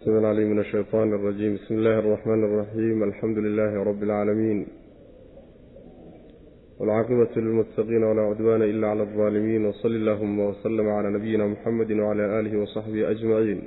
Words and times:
بسم 0.00 0.18
العليم 0.18 0.50
من 0.50 0.58
الشيطان 0.58 1.12
الرجيم 1.14 1.54
بسم 1.54 1.74
الله 1.74 1.98
الرحمن 1.98 2.44
الرحيم 2.44 3.02
الحمد 3.02 3.38
لله 3.38 3.82
رب 3.84 4.02
العالمين 4.02 4.66
والعاقبة 6.80 7.28
للمتقين 7.36 8.02
ولا 8.04 8.22
عدوان 8.22 8.62
إلا 8.62 8.86
على 8.88 9.02
الظالمين 9.02 9.64
وصل 9.66 9.88
اللهم 9.88 10.40
وسلم 10.40 10.88
على 10.88 11.10
نبينا 11.10 11.46
محمد 11.46 11.92
وعلى 11.92 12.40
آله 12.40 12.58
وصحبه 12.62 13.10
أجمعين 13.10 13.62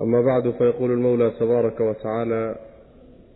أما 0.00 0.20
بعد 0.22 0.50
فيقول 0.50 0.90
المولى 0.92 1.30
تبارك 1.40 1.80
وتعالى 1.80 2.56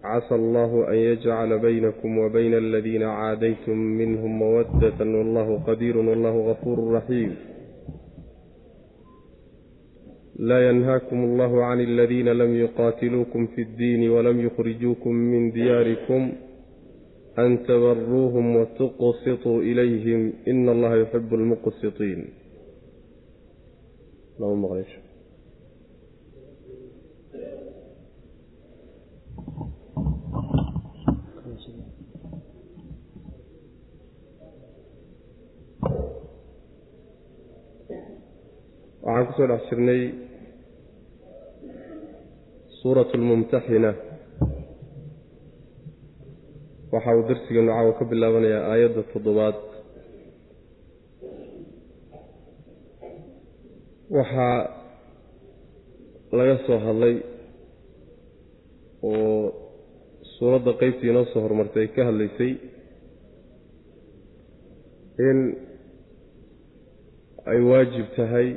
عسى 0.05 0.35
الله 0.35 0.89
أن 0.91 0.95
يجعل 0.95 1.59
بينكم 1.59 2.19
وبين 2.19 2.55
الذين 2.55 3.03
عاديتم 3.03 3.77
منهم 3.79 4.39
مودة 4.39 4.99
والله 5.01 5.63
قدير 5.67 5.97
والله 5.99 6.37
غفور 6.51 6.93
رحيم 6.93 7.37
laa 10.39 10.61
yanhaakum 10.63 11.19
allahu 11.29 11.59
can 11.59 11.81
aladiina 11.83 12.35
lam 12.35 12.55
yuqaatiluukum 12.55 13.49
fi 13.55 13.65
ddiini 13.65 14.09
walam 14.09 14.39
yukhrijuukum 14.41 15.11
min 15.15 15.51
diyaarikum 15.53 16.31
an 17.37 17.59
tabaruuhum 17.67 18.57
watuqsituu 18.57 19.63
ilayhim 19.63 20.33
ina 20.47 20.71
allaha 20.73 20.97
yuxibu 21.03 21.37
lmuqsitiin 21.37 22.23
waxaan 39.03 39.27
ku 39.27 39.33
soo 39.37 39.47
dhex 39.51 39.63
jirnay 39.71 40.28
suuratu 42.89 43.17
lmumtaxina 43.21 43.91
waxa 46.93 47.11
uu 47.17 47.25
darsigeenu 47.29 47.71
caawa 47.73 47.93
ka 47.99 48.05
bilaabanayaa 48.11 48.69
aayadda 48.73 49.03
toddobaad. 49.13 49.57
Waxaa 54.17 54.57
laga 56.39 56.57
soo 56.67 56.79
hadlay 56.87 57.17
oo 59.03 59.43
suuradda 60.39 60.73
qeybtii 60.81 61.11
inoo 61.13 61.25
soo 61.33 61.43
horumartay 61.45 61.83
ay 61.85 61.91
ka 61.97 62.03
hadlaysay 62.09 62.53
in 65.29 65.39
ay 67.53 67.61
waajib 67.71 68.07
tahay 68.17 68.49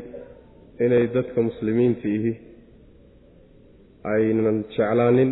inay 0.85 1.03
dadka 1.15 1.39
muslimiinta 1.49 2.07
ihi 2.17 2.33
aynan 4.13 4.57
jeclaanin 4.73 5.31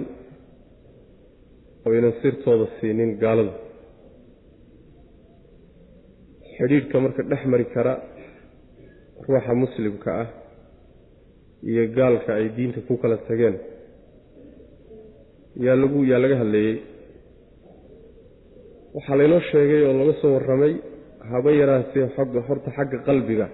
oynan 1.90 2.14
sirtooda 2.22 2.66
siinin 2.80 3.12
gaalada. 3.22 3.54
Xidhiidhka 6.56 6.98
marka 7.04 7.22
dhex 7.32 7.42
mari 7.52 7.66
kara 7.74 7.94
ruuxa 9.26 9.54
muslimka 9.64 10.10
ah 10.24 10.28
iyo 11.70 11.84
gaalka 11.98 12.32
ay 12.40 12.48
diinta 12.56 12.80
ku 12.88 12.94
kala 13.02 13.18
tageen 13.28 13.56
yaa 15.66 15.76
lagu 15.82 16.00
yaa 16.10 16.20
laga 16.24 16.36
hadleeyey 16.42 16.76
waxaa 18.96 19.18
laynoo 19.20 19.42
sheegay 19.52 19.82
oo 19.88 19.94
laga 20.00 20.14
soo 20.22 20.32
warramay 20.36 20.74
haba 21.32 21.50
yaraatee 21.62 22.06
xogga 22.16 22.40
horta 22.48 22.70
xagga 22.78 22.98
qalbiga 23.08 23.48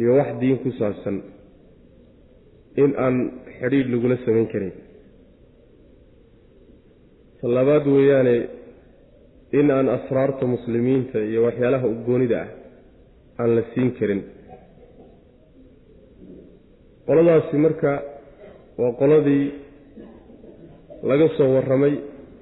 iyo 0.00 0.10
wax 0.18 0.30
diin 0.40 0.58
ku 0.62 0.68
saabsan 0.78 1.16
in 2.82 2.90
aan 3.04 3.16
xidhiidh 3.58 3.88
lagula 3.92 4.16
samayn 4.24 4.46
karin. 4.52 4.72
Talabaad 7.40 7.84
weeyaane 7.94 8.34
in 9.58 9.66
aan 9.76 9.88
asraarta 9.96 10.44
muslimiinta 10.54 11.18
iyo 11.30 11.40
waxyaalaha 11.46 11.86
ugoonida 11.94 12.38
ah 12.44 12.48
aan 13.40 13.50
la 13.56 13.62
siin 13.72 13.90
karin. 13.98 14.20
Qoladaasi 17.06 17.56
marka 17.64 17.90
waa 18.80 18.92
qoladii 19.00 19.44
laga 21.10 21.26
soo 21.36 21.48
warramay 21.56 21.94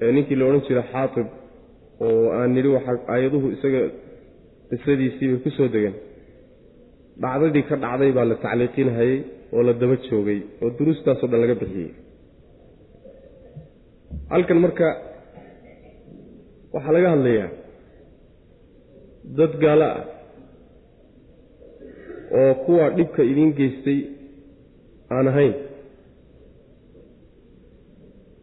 ee 0.05 0.11
ninkii 0.17 0.37
la 0.39 0.45
odhan 0.49 0.63
jiray 0.69 0.87
xaatib 0.93 1.29
oo 2.07 2.27
aan 2.39 2.51
nidhi 2.57 2.71
waxaa 2.77 2.97
aayaduhu 3.13 3.47
isaga 3.57 3.81
qisadiisiibay 4.71 5.39
ku 5.45 5.51
soo 5.57 5.69
degeen. 5.75 5.97
Dhacdadii 7.23 7.65
ka 7.69 7.75
dhacday 7.85 8.11
baa 8.17 8.27
la 8.31 8.37
tacliiqinhayey 8.45 9.17
oo 9.55 9.63
la 9.67 9.73
daba 9.81 9.97
joogay 10.07 10.41
oo 10.63 10.71
duruustaasoo 10.79 11.29
dhan 11.31 11.41
laga 11.43 11.55
bixiyey. 11.63 11.91
Halkan 14.33 14.59
marka 14.65 14.87
waxaa 16.75 16.95
laga 16.97 17.09
hadlayaa 17.15 17.49
dad 19.39 19.53
gaalo 19.63 19.87
ah 19.95 20.05
oo 22.39 22.53
kuwa 22.65 22.85
dhibka 22.97 23.23
idiin 23.31 23.53
geystay 23.59 23.99
aan 25.15 25.29
ahayn 25.33 25.55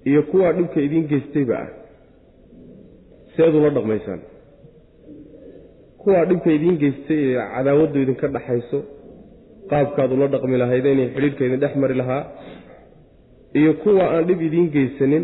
iyo 0.10 0.22
kuwaa 0.32 0.52
dhibka 0.58 0.80
idiin 0.88 1.08
geystayba 1.12 1.56
ah 1.64 1.70
seed 3.36 3.54
ula 3.60 3.70
dhaqmaysaan. 3.78 4.22
Kuwaa 6.02 6.26
dhibka 6.30 6.50
idiin 6.58 6.78
geystay 6.84 7.20
ee 7.30 7.44
cadaawaddu 7.56 7.98
idinka 8.04 8.28
dhaxayso 8.36 8.80
qaabkaad 9.72 10.12
ula 10.16 10.28
dhaqmi 10.34 10.56
lahaydeen 10.64 10.98
iyo 11.00 11.10
xidhiidhka 11.16 11.44
idin 11.48 11.60
dhex 11.64 11.74
mari 11.84 11.96
lahaa 12.02 12.24
iyo 13.60 13.72
kuwa 13.84 14.04
aan 14.14 14.24
dhib 14.30 14.40
idiin 14.48 14.68
geysanin 14.76 15.24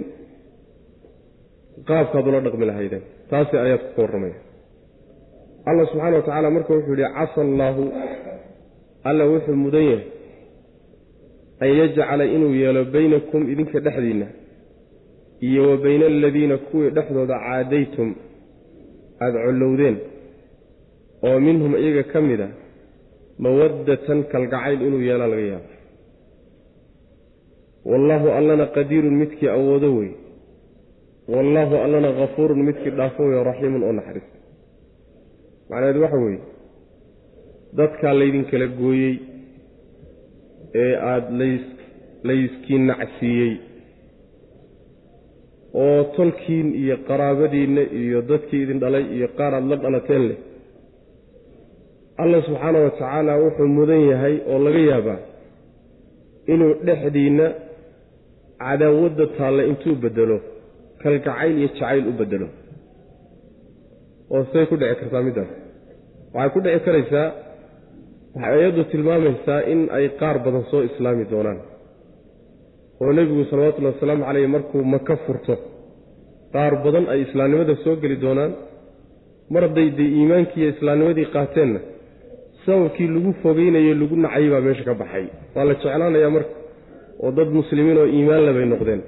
qaabkaad 1.90 2.26
ula 2.30 2.40
dhaqmi 2.46 2.66
lahaydeen 2.72 3.04
taasi 3.32 3.56
ayaadku 3.66 3.90
ka 3.96 4.02
warramaya 4.06 4.38
allah 5.70 5.86
subxaana 5.92 6.16
wa 6.20 6.24
tacaala 6.28 6.50
marka 6.56 6.72
wuxuu 6.78 6.96
yihi 7.02 7.12
casa 7.18 7.42
allaahu 7.48 7.84
alla 9.10 9.24
wuxuu 9.34 9.56
mudan 9.66 9.86
yahay 9.92 10.06
an 11.64 11.70
yajcala 11.82 12.24
inuu 12.36 12.54
yeelo 12.62 12.82
baynakum 12.96 13.42
idinka 13.54 13.78
dhexdiinna 13.86 14.28
iyo 15.48 15.62
wa 15.70 15.78
bayna 15.84 16.06
aladiina 16.14 16.56
kuwii 16.58 16.90
dhexdooda 16.98 17.36
caadaytum. 17.46 18.10
Aada 19.24 19.40
collowdeen 19.46 19.96
oo 21.28 21.40
minhum 21.48 21.72
iyaga 21.82 22.04
ka 22.12 22.20
mid 22.22 22.42
a 22.42 22.48
mawaddatan 23.44 24.20
kalgacayl 24.32 24.82
inuu 24.88 25.02
yeelaa 25.10 25.30
laga 25.34 25.46
yaabo 25.52 25.70
wallaahu 27.92 28.28
allana 28.40 28.66
qadiirun 28.78 29.16
midkii 29.22 29.50
awoodo 29.58 29.90
wey 29.98 30.12
wallaahu 31.34 31.76
allana 31.86 32.10
hafuurun 32.20 32.62
midkii 32.68 32.94
dhaafo 33.00 33.24
wey 33.30 33.44
raxiimun 33.50 33.84
oo 33.88 33.94
naxariista 34.00 34.38
macnaheedu 35.70 36.02
waxa 36.06 36.18
weeye 36.26 36.42
dadkaa 37.80 38.14
laydinkala 38.20 38.68
gooyey 38.82 39.16
ee 40.84 40.94
aada 41.12 41.32
lays 41.42 41.66
layskiin 42.30 42.84
nacsiiyey 42.92 43.54
oo 45.84 46.04
tolkiin 46.18 46.68
iyo 46.84 46.96
qaraabadiinna 47.08 47.82
iyo 48.02 48.20
dadkii 48.32 48.62
idin 48.64 48.80
dhalay 48.84 49.06
iyo 49.16 49.28
qaar 49.38 49.54
aada 49.56 49.68
la 49.72 49.78
dhalateen 49.84 50.24
leh 50.30 50.38
allah 52.22 52.40
subxaana 52.48 52.80
wa 52.86 52.92
tacaala 52.98 53.34
wuxuu 53.44 53.68
mudan 53.78 54.02
yahay 54.12 54.36
oo 54.52 54.60
laga 54.66 54.82
yaabaa 54.92 55.20
inuu 56.54 56.74
dhexdiinna 56.88 57.48
cadaawadda 58.64 59.26
taalla 59.38 59.64
intuu 59.72 59.96
bedelo 60.04 60.38
kalgacayl 61.02 61.54
iyo 61.60 61.68
jacayl 61.76 62.04
u 62.12 62.14
bedelo. 62.20 62.48
Oo 64.34 64.44
say 64.52 64.66
ku 64.70 64.76
dhici 64.82 64.96
kartaa 65.02 65.24
middaas 65.28 65.52
waxay 66.36 66.50
ku 66.54 66.60
dhici 66.66 66.80
karaysaa 66.86 67.28
waxay 68.36 68.54
ayaddu 68.60 68.82
tilmaamaysaa 68.92 69.62
in 69.74 69.80
ay 69.98 70.06
qaar 70.20 70.38
badan 70.46 70.64
soo 70.72 70.82
islaami 70.90 71.26
doonaan. 71.32 71.60
Oo 73.02 73.12
nebigu 73.18 73.44
salawatullahi 73.52 73.96
wasalaamu 73.96 74.24
caleyh 74.28 74.48
markuu 74.56 74.84
maka 74.94 75.16
furto 75.26 75.56
qaar 76.56 76.74
badan 76.84 77.06
ay 77.14 77.20
islaamnimada 77.28 77.76
soo 77.84 77.96
geli 78.04 78.18
doonaan 78.26 78.52
mar 79.54 79.62
hadday 79.68 79.88
dee 79.98 80.10
iimaankii 80.20 80.62
iyo 80.64 80.70
islaamnimadii 80.76 81.28
qaateenna 81.36 81.80
sababkii 82.66 83.08
lagu 83.16 83.32
fogeynayo 83.44 83.94
lagu 84.02 84.16
nacayay 84.24 84.50
baa 84.54 84.62
meesha 84.66 84.84
ka 84.90 84.94
baxay. 85.02 85.26
Waa 85.56 85.66
la 85.70 85.74
jeclaanayaa 85.76 86.30
marka 86.36 86.54
oo 87.24 87.32
dad 87.38 87.50
muslimiin 87.60 87.98
oo 88.02 88.08
iimaan 88.16 88.44
lebay 88.48 88.66
noqdeen 88.74 89.02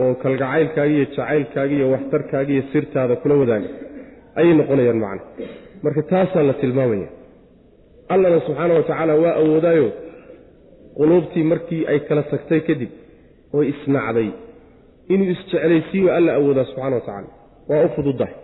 oo 0.00 0.10
kalgacaylkaagi 0.22 0.94
iyo 0.96 1.04
jacaylkaagi 1.16 1.74
iyo 1.78 1.86
waxtarkaagi 1.94 2.52
iyo 2.56 2.64
sirtaada 2.72 3.14
kula 3.22 3.34
wadaaga. 3.42 3.68
Ayay 4.38 4.54
noqonayaan 4.60 4.98
macna. 5.04 5.22
Marka 5.84 6.02
taasaa 6.12 6.42
la 6.48 6.54
tilmaamaya. 6.62 7.08
Allana 8.14 8.38
subxaana 8.46 8.72
wa 8.78 8.82
tacaala 8.88 9.14
waa 9.22 9.34
awoodaayo 9.42 9.88
quluubtii 10.98 11.44
markii 11.52 11.82
ay 11.92 11.98
kala 12.08 12.22
tagtay 12.32 12.60
kadib 12.68 12.90
oo 13.54 13.62
isnacday. 13.72 14.28
Inuu 15.12 15.28
isjeclaysiiyo 15.34 16.08
alla 16.16 16.30
awoodaa 16.38 16.64
subxana 16.70 16.94
wa 16.98 17.00
tacaala. 17.06 17.28
Waa 17.68 17.84
u 17.84 17.88
fududahay. 17.96 18.34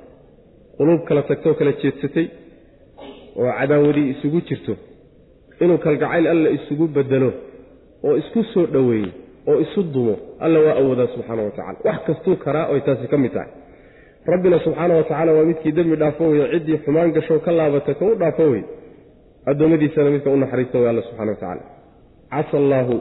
Quluub 0.78 1.00
kala 1.08 1.22
tagtoo 1.30 1.54
kala 1.58 1.72
jeedsatay 1.82 2.26
oo 3.38 3.50
cadaawadii 3.58 4.08
isugu 4.10 4.40
jirto 4.48 4.74
inuu 5.60 5.78
kalgacayl 5.78 6.26
alla 6.26 6.50
isugu 6.58 6.86
bedelo 6.96 7.30
oo 8.04 8.16
isku 8.16 8.44
soo 8.52 8.66
dhoweeyo 8.74 9.10
oo 9.48 9.60
isu 9.60 9.82
dumo 9.82 10.14
alla 10.40 10.58
waa 10.60 10.76
awoodaa 10.80 11.06
subxaana 11.14 11.42
wa 11.42 11.50
tacala 11.50 11.78
wax 11.84 11.98
kastuu 12.06 12.36
karaa 12.36 12.66
oy 12.72 12.80
taasi 12.80 13.08
ka 13.08 13.18
mid 13.18 13.32
tahay. 13.32 13.50
Rabbina 14.26 14.58
subxaana 14.64 14.94
wa 14.94 15.02
tacaala 15.02 15.32
waa 15.32 15.44
midkii 15.50 15.72
dembi 15.72 15.96
dhaafo 15.96 16.24
weye 16.30 16.46
ciddii 16.52 16.78
xumaan 16.84 17.12
gasho 17.12 17.38
ka 17.38 17.52
laabata 17.52 17.94
ka 17.94 18.04
u 18.06 18.14
dhaafo 18.14 18.42
wey 18.52 18.62
addoommadiisana 19.46 20.10
midka 20.10 20.30
u 20.30 20.36
naxariista 20.36 20.78
wey 20.78 20.88
alla 20.88 21.02
subxana 21.02 21.30
wa 21.30 21.36
tacaala. 21.36 21.62
Casa 22.30 22.56
allaahu 22.62 23.00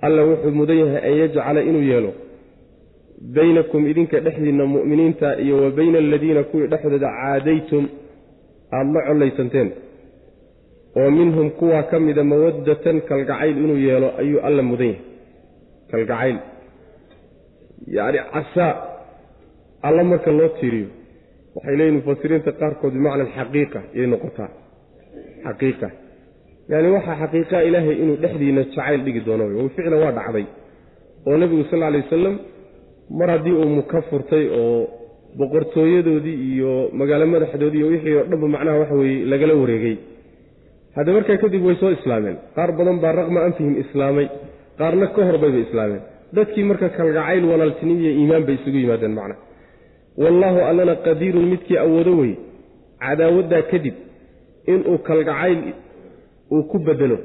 alla 0.00 0.22
wuxuu 0.28 0.50
mudan 0.50 0.78
yahay 0.78 1.12
an 1.12 1.18
yajcala 1.20 1.60
inuu 1.62 1.82
yeelo 1.90 2.12
baynakum 3.34 3.86
idinka 3.90 4.20
dhexdiinna 4.20 4.66
mu'miniinta 4.66 5.28
iyo 5.44 5.56
wa 5.62 5.70
bayna 5.70 5.98
aladiina 5.98 6.42
kuwii 6.42 6.66
dhexdooda 6.66 7.08
caadaytum 7.08 7.88
aada 8.76 8.92
la 8.94 9.00
collaysanteen. 9.08 9.68
Oo 10.98 11.10
minhum 11.18 11.50
kuwaa 11.58 11.82
ka 11.90 11.96
mida 12.06 12.22
mawaddatan 12.32 12.96
kalgacayl 13.08 13.56
inuu 13.64 13.78
yeelo 13.86 14.08
ayuu 14.20 14.40
alla 14.48 14.62
mudan 14.70 14.86
yahay. 14.86 15.00
Kalgacayl. 15.90 16.38
Yacni 17.96 18.18
casaa 18.32 18.72
alla 19.86 20.02
marka 20.10 20.30
loo 20.38 20.48
tiiriyo 20.58 20.88
waxay 21.54 21.76
leeyihiin 21.76 21.96
mufasiriinta 21.98 22.52
qaarkood 22.60 22.92
bimacna 22.96 23.22
alxaqiiqa 23.26 23.80
yay 23.96 24.06
noqotaa. 24.12 24.50
Xaqiiqa. 25.46 25.88
Yani 26.72 26.88
waxaa 26.96 27.16
xaqiiqaa 27.22 27.62
ilaahay 27.68 27.96
inuu 28.02 28.16
dhexdiina 28.22 28.62
jacayl 28.64 29.00
dhigi 29.06 29.20
doono. 29.26 29.44
Wey 29.56 29.68
ficlan 29.76 29.98
waa 30.04 30.12
dhacday. 30.18 30.46
Oo 31.26 31.36
nebigu 31.40 31.64
sal 31.70 31.82
alay 31.82 32.00
wasalam 32.06 32.34
mar 33.18 33.28
haddii 33.34 33.56
uu 33.60 33.68
muka 33.78 34.02
furtay 34.08 34.44
oo 34.60 35.03
boqortooyadoodii 35.38 36.36
iyo 36.52 36.72
magaalo 36.98 37.26
madaxdoodii 37.34 37.78
iyo 37.80 37.88
wixii 37.92 38.14
oo 38.18 38.24
dhanba 38.30 38.48
macnaha 38.54 38.78
waxa 38.82 38.94
weeye 39.00 39.24
lagala 39.32 39.54
wareegay. 39.62 39.96
Hadda 40.96 41.12
markaa 41.16 41.36
kadib 41.42 41.62
way 41.66 41.76
soo 41.80 41.90
islaameen. 41.96 42.36
Qaar 42.56 42.70
badan 42.78 42.98
baa 43.02 43.12
raqma 43.20 43.40
anfihim 43.46 43.74
islaamay 43.84 44.26
qaarna 44.78 45.06
ka 45.14 45.20
hor 45.28 45.38
bayba 45.42 45.58
islaameen. 45.66 46.02
Dadkii 46.36 46.64
marka 46.70 46.88
kalgacayl 46.96 47.44
walaaltinimo 47.50 48.00
iyo 48.04 48.12
iimaan 48.18 48.44
bay 48.46 48.54
isugu 48.58 48.78
yimaadeen 48.82 49.14
macna. 49.18 49.34
Wallaahu 50.22 50.58
allana 50.70 50.94
qadiirun 51.06 51.46
midkii 51.52 51.78
awoodo 51.84 52.12
wey. 52.20 52.32
Cadaawaddaa 53.02 53.62
kadib 53.72 53.94
inuu 54.72 54.98
kalgacayl 55.08 55.58
uu 56.54 56.62
ku 56.70 56.78
bedelo 56.78 57.18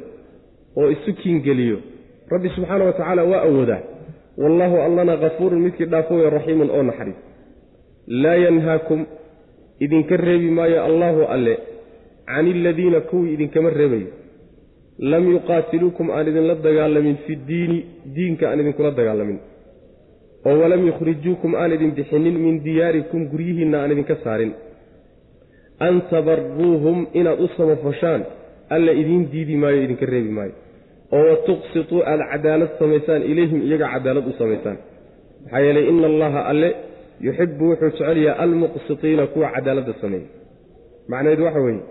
oo 0.79 0.89
isu 0.95 1.13
kiingeliyo. 1.21 1.77
Rabbi 2.31 2.50
subxaana 2.56 2.83
wa 2.85 2.94
tacaala 2.94 3.23
waa 3.31 3.41
awoodaa. 3.47 3.81
Wallaahu 4.38 4.75
allana 4.88 5.17
kafuurun 5.23 5.61
midkii 5.65 5.85
dhaafo 5.94 6.13
wey 6.15 6.29
raxiimun 6.29 6.69
oo 6.77 6.83
naxariis 6.89 7.28
laa 8.09 8.35
yanhaakum 8.35 9.06
idinka 9.79 10.17
reebi 10.17 10.50
maayo 10.51 10.83
allaahu 10.83 11.21
alle 11.29 11.57
can 12.25 12.47
iladiina 12.47 13.01
kuwii 13.01 13.33
idinkama 13.33 13.69
reebayo. 13.69 14.07
Lam 15.00 15.31
yuqaatiluukum 15.31 16.11
aan 16.11 16.27
idinla 16.27 16.56
dagaalamin 16.56 17.15
fi 17.25 17.35
diini 17.35 17.85
diinka 18.15 18.50
aan 18.50 18.59
idinkula 18.59 18.91
dagaalamin. 18.91 19.39
Oo 20.45 20.57
walam 20.61 20.88
yukhrijuukum 20.88 21.56
aan 21.56 21.71
idin 21.73 21.91
bixinin 21.91 22.35
min 22.45 22.63
diyaarikum 22.63 23.29
guryihiinna 23.31 23.77
aan 23.81 23.91
idinka 23.91 24.15
saarin. 24.23 24.53
An 25.79 26.01
tabaruuhum 26.09 27.07
inaad 27.13 27.39
u 27.45 27.47
samafashaan 27.57 28.21
alla 28.69 28.91
idiin 28.91 29.29
diidi 29.31 29.56
maayo 29.56 29.83
idinka 29.83 30.06
reebi 30.06 30.29
maayo. 30.29 30.53
Oo 31.11 31.23
wa 31.29 31.35
tuqsituu 31.47 32.01
aada 32.03 32.25
cadaalad 32.31 32.71
samaysaan 32.79 33.21
ilayhim 33.31 33.61
iyaga 33.67 33.88
cadaalad 33.94 34.27
u 34.27 34.33
samaysaan. 34.41 34.77
Maxaa 35.44 35.61
yeelay 35.65 35.85
ina 35.89 36.07
allaha 36.07 36.39
alle 36.51 36.69
yuxibu 37.27 37.63
wuxuu 37.71 37.89
jecel 37.95 38.18
yahay 38.27 38.39
almuqsitiina 38.45 39.24
kuwa 39.33 39.48
cadaaladda 39.56 39.94
sameeya 40.01 40.27
macnaheedu 41.12 41.44
waxa 41.48 41.62
weeye 41.68 41.83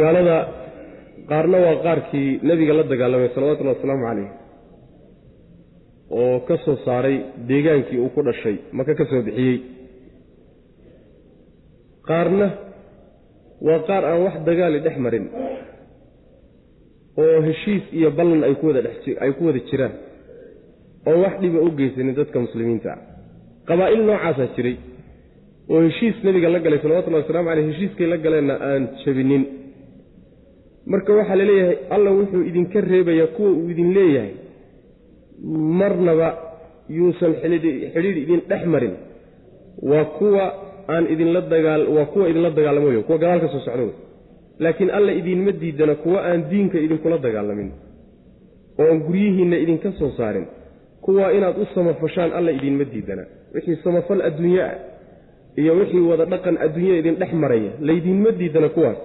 gaalada 0.00 0.36
qaarna 1.30 1.56
waa 1.66 1.76
qaarkii 1.86 2.28
nebiga 2.48 2.72
la 2.78 2.82
dagaalamay 2.92 3.30
salawatullahi 3.34 3.76
wasalaamu 3.78 4.04
calayh 4.08 4.28
oo 6.20 6.36
ka 6.48 6.56
soo 6.64 6.76
saaray 6.86 7.16
deegaankii 7.50 7.98
uu 8.04 8.10
ku 8.16 8.20
dhashay 8.28 8.56
maka 8.78 8.92
ka 8.98 9.04
soo 9.10 9.22
bixiyey. 9.26 9.56
Qaarna 12.08 12.46
waa 13.66 13.78
qaar 13.88 14.02
aan 14.10 14.20
wax 14.26 14.36
dagaali 14.48 14.78
dhex 14.84 14.96
marin 15.04 15.26
oo 17.22 17.38
heshiis 17.46 17.84
iyo 17.98 18.10
ballan 18.18 18.42
ay 18.48 18.54
ku 18.60 18.64
wada 18.70 18.80
dhexay 18.86 19.32
ku 19.38 19.42
wada 19.48 19.60
jiraan 19.70 19.94
oo 21.08 21.16
wax 21.22 21.34
dhiba 21.42 21.58
u 21.66 21.70
geysanin 21.78 22.14
dadka 22.20 22.36
muslimiinta. 22.46 22.90
Ah 22.92 23.00
qabaa'il 23.68 24.02
noocaasaa 24.08 24.48
jiray. 24.56 24.76
Oo 25.70 25.80
heshiis 25.86 26.16
nebiga 26.24 26.48
la 26.54 26.58
galay 26.64 26.80
salawatullahi 26.82 27.22
waslamu 27.24 27.48
caleyh 27.48 27.66
heshiiskay 27.70 28.06
la 28.12 28.16
galeenna 28.24 28.54
aan 28.70 28.82
jabinin. 29.04 29.44
Marka 30.92 31.12
waxaa 31.18 31.36
la 31.40 31.44
leeyahay 31.50 31.78
alla 31.94 32.10
wuxuu 32.18 32.42
idinka 32.50 32.80
reebayaa 32.80 33.26
kuwa 33.36 33.50
uu 33.50 33.68
idin 33.72 33.90
leeyahay. 33.98 34.34
Marnaba 35.80 36.28
yuusan 36.96 37.32
xidhiidh 37.42 38.18
idin 38.24 38.40
dhex 38.50 38.62
marin. 38.72 38.94
Waa 39.90 40.04
kuwa 40.18 40.44
aan 40.94 41.04
idinla 41.12 41.40
dagaal 41.52 41.82
waa 41.96 42.06
kuwa 42.12 42.28
idinla 42.30 42.50
dagaalamo 42.58 42.86
wey 42.86 43.02
kuwa 43.08 43.18
gadaal 43.18 43.40
ka 43.40 43.48
soo 43.54 43.64
socdo. 43.66 43.84
Wey 43.88 43.96
laakiin 44.58 44.90
alla 44.90 45.12
idinma 45.12 45.52
diidana 45.60 45.94
kuwa 45.94 46.18
aan 46.28 46.50
diinka 46.50 46.78
idinkula 46.78 47.18
dagaalamin 47.18 47.70
oo 48.78 48.86
aan 48.90 49.00
guryihiinna 49.06 49.56
idinka 49.64 49.92
soo 49.98 50.10
saarin 50.16 50.46
kuwa 51.04 51.32
inaad 51.36 51.56
u 51.62 51.66
samafashaan 51.74 52.30
alla 52.38 52.50
idinma 52.58 52.84
diidana. 52.92 53.24
Wixii 53.54 53.76
samafal 53.84 54.20
adduunye 54.28 54.62
ah 54.62 54.74
iyo 55.60 55.72
wixii 55.80 56.04
wada 56.10 56.24
dhaqan 56.32 56.56
adduunya 56.64 56.94
idin 57.00 57.14
dhex 57.20 57.32
maraya 57.42 57.70
laydinma 57.88 58.30
diidana 58.40 58.68
kuwaas. 58.68 58.98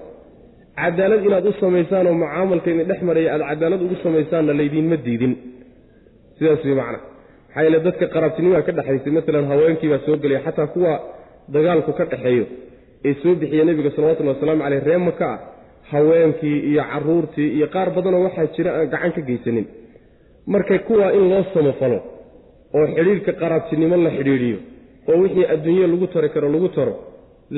Cadaalad 0.75 1.25
inaad 1.27 1.45
u 1.47 1.53
samaysaan 1.59 2.07
oo 2.07 2.13
mucaamalka 2.23 2.67
idin 2.73 2.87
dhex 2.89 2.99
maraya 3.09 3.29
aada 3.33 3.45
cadaalad 3.51 3.81
ugu 3.85 3.95
samaysaanna 4.03 4.53
laydinma 4.59 4.95
diidin. 5.05 5.33
Sidaas 6.37 6.63
wey 6.65 6.75
macna. 6.81 6.99
Maxaa 7.47 7.63
yeele 7.65 7.79
dadka 7.87 8.05
qaraabtinimaa 8.13 8.61
ka 8.67 8.71
dhexaysay 8.77 9.11
maalan 9.17 9.45
haweenkiibaa 9.51 10.01
soo 10.05 10.17
gelaya 10.23 10.41
xataa 10.45 10.67
kuwa 10.73 10.93
dagaalku 11.55 11.91
ka 11.99 12.05
dhexeeyo 12.11 12.45
ee 13.07 13.13
soo 13.21 13.33
bixiya 13.41 13.65
nebiga 13.69 13.91
salawatullahi 13.95 14.35
wasalaamu 14.35 14.63
caleyh 14.65 14.83
ree 14.87 14.97
maka 15.07 15.27
ah 15.33 15.39
haweenkii 15.91 16.57
iyo 16.69 16.83
caruurtii 16.91 17.49
iyo 17.57 17.67
qaar 17.75 17.87
badanoo 17.95 18.21
waxaa 18.27 18.47
jira 18.55 18.71
aan 18.77 18.87
gacan 18.93 19.11
ka 19.17 19.21
geysanin 19.29 19.65
marka 20.47 20.79
kuwaa 20.79 21.11
in 21.17 21.29
loo 21.29 21.43
samafalo 21.53 21.99
oo 22.75 22.87
xidhiirhka 22.95 23.31
qaraabtinimo 23.41 23.95
la 24.05 24.11
xidhiidhiyo 24.17 24.59
oo 25.09 25.17
wixii 25.23 25.45
adduunye 25.53 25.87
lagu 25.87 26.07
tari 26.13 26.29
karo 26.29 26.49
lagu 26.55 26.69
taro 26.69 26.93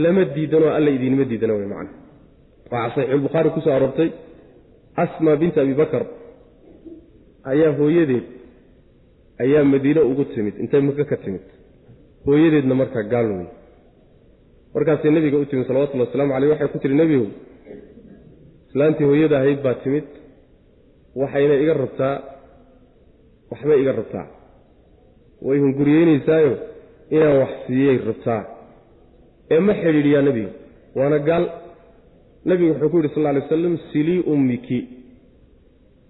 lama 0.04 0.24
diidanoo 0.36 0.72
alla 0.78 0.90
idiinma 0.98 1.26
diidana 1.30 1.54
wey 1.54 1.68
macna. 1.74 1.92
Waxaa 2.72 2.96
saxiixulbukhaari 2.96 3.50
ku 3.56 3.60
soo 3.62 3.74
aroortay 3.78 4.10
asma 5.04 5.36
binta 5.42 5.62
abi 5.62 5.74
bakar 5.82 6.04
ayaa 7.52 7.72
hooyadeed 7.80 8.26
ayaa 9.44 9.64
madiine 9.74 10.02
ugu 10.12 10.26
timid 10.34 10.56
intay 10.60 10.82
maka 10.82 11.06
ka 11.06 11.18
timid. 11.24 11.46
Hooyadeedna 12.26 12.76
markaa 12.82 13.04
gaal 13.04 13.28
wey 13.38 13.48
markaasay 14.76 15.12
nebiga 15.12 15.38
u 15.38 15.46
timid 15.46 15.68
salawatullhi 15.68 16.06
waslamu 16.06 16.34
caleyh 16.34 16.50
waxay 16.54 16.68
ku 16.74 16.80
tihi 16.80 16.96
nebigow 17.02 17.28
islaantii 18.68 19.08
hooyada 19.10 19.36
ahayd 19.40 19.60
baa 19.66 19.76
timid 19.84 20.08
waxayna 21.22 21.56
iga 21.64 21.74
rabtaa 21.84 22.16
waxbay 23.52 23.82
iga 23.82 23.92
rabtaa. 24.00 24.28
Way 25.46 25.58
hunguriyeynaysaayo 25.64 26.54
inaan 27.16 27.38
wax 27.42 27.50
siiyey 27.68 27.98
rabtaa. 28.10 28.42
Ee 29.52 29.60
ma 29.60 29.74
xidhiidhiyaa 29.82 30.22
nebiga 30.28 30.52
waana 30.96 31.20
gaal. 31.28 31.46
Nebigu 32.46 32.72
wuxuu 32.74 32.90
ku 32.90 32.98
yidhi 32.98 33.14
sal 33.16 33.24
ly 33.36 33.40
wasalam 33.42 33.78
silii 33.92 34.20
ummiki. 34.34 34.80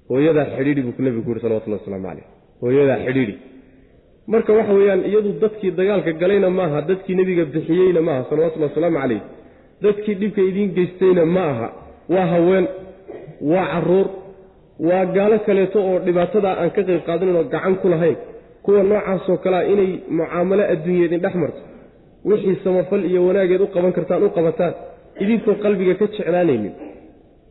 Hooyadaa 0.09 0.45
xidhiidhi 0.55 0.81
buu 0.85 1.03
nebigu 1.05 1.23
ku 1.23 1.29
yidhi 1.29 1.41
salawatullahi 1.45 1.81
waslamu 1.81 2.07
caleyh 2.07 2.25
hooyadaa 2.61 2.99
xidhiidhi. 3.05 3.35
Marka 4.27 4.53
waxa 4.57 4.73
weeyaan 4.73 5.01
iyadu 5.09 5.29
dadkii 5.43 5.71
dagaalka 5.79 6.11
galayna 6.21 6.49
maaha 6.49 6.81
dadkii 6.89 7.15
nebiga 7.19 7.45
bixiyeyna 7.53 8.01
maaha 8.07 8.21
salawatullahi 8.29 8.71
wasalaamu 8.71 8.99
calayh 9.01 9.21
dadkii 9.83 10.15
dhibka 10.21 10.41
idiin 10.49 10.69
geystayna 10.77 11.25
ma 11.35 11.43
aha 11.51 11.67
waa 12.13 12.25
haween 12.33 12.65
waa 13.51 13.65
carruur 13.73 14.07
waa 14.79 15.05
gaalo 15.05 15.39
kaleeto 15.39 15.79
oo 15.89 15.99
dhibaatadaa 16.05 16.55
aan 16.61 16.71
ka 16.75 16.83
qayb 16.83 17.01
qaadanin 17.07 17.35
oo 17.35 17.43
gacan 17.43 17.75
ku 17.81 17.87
lahayn. 17.89 18.17
Kuwa 18.63 18.83
noocaasoo 18.83 19.37
kalea 19.37 19.63
inay 19.73 19.91
mucaamalo 20.09 20.63
adduunya 20.73 21.05
idin 21.05 21.21
dhex 21.21 21.35
marto. 21.35 21.61
Wixii 22.25 22.57
samafal 22.63 23.05
iyo 23.05 23.27
wanaageed 23.27 23.61
u 23.61 23.67
qaban 23.67 23.93
kartaan 23.97 24.23
u 24.23 24.29
qabataan 24.29 24.73
idinkoo 25.19 25.55
qalbiga 25.63 25.93
ka 25.99 26.05
jeclaanaynin. 26.07 26.73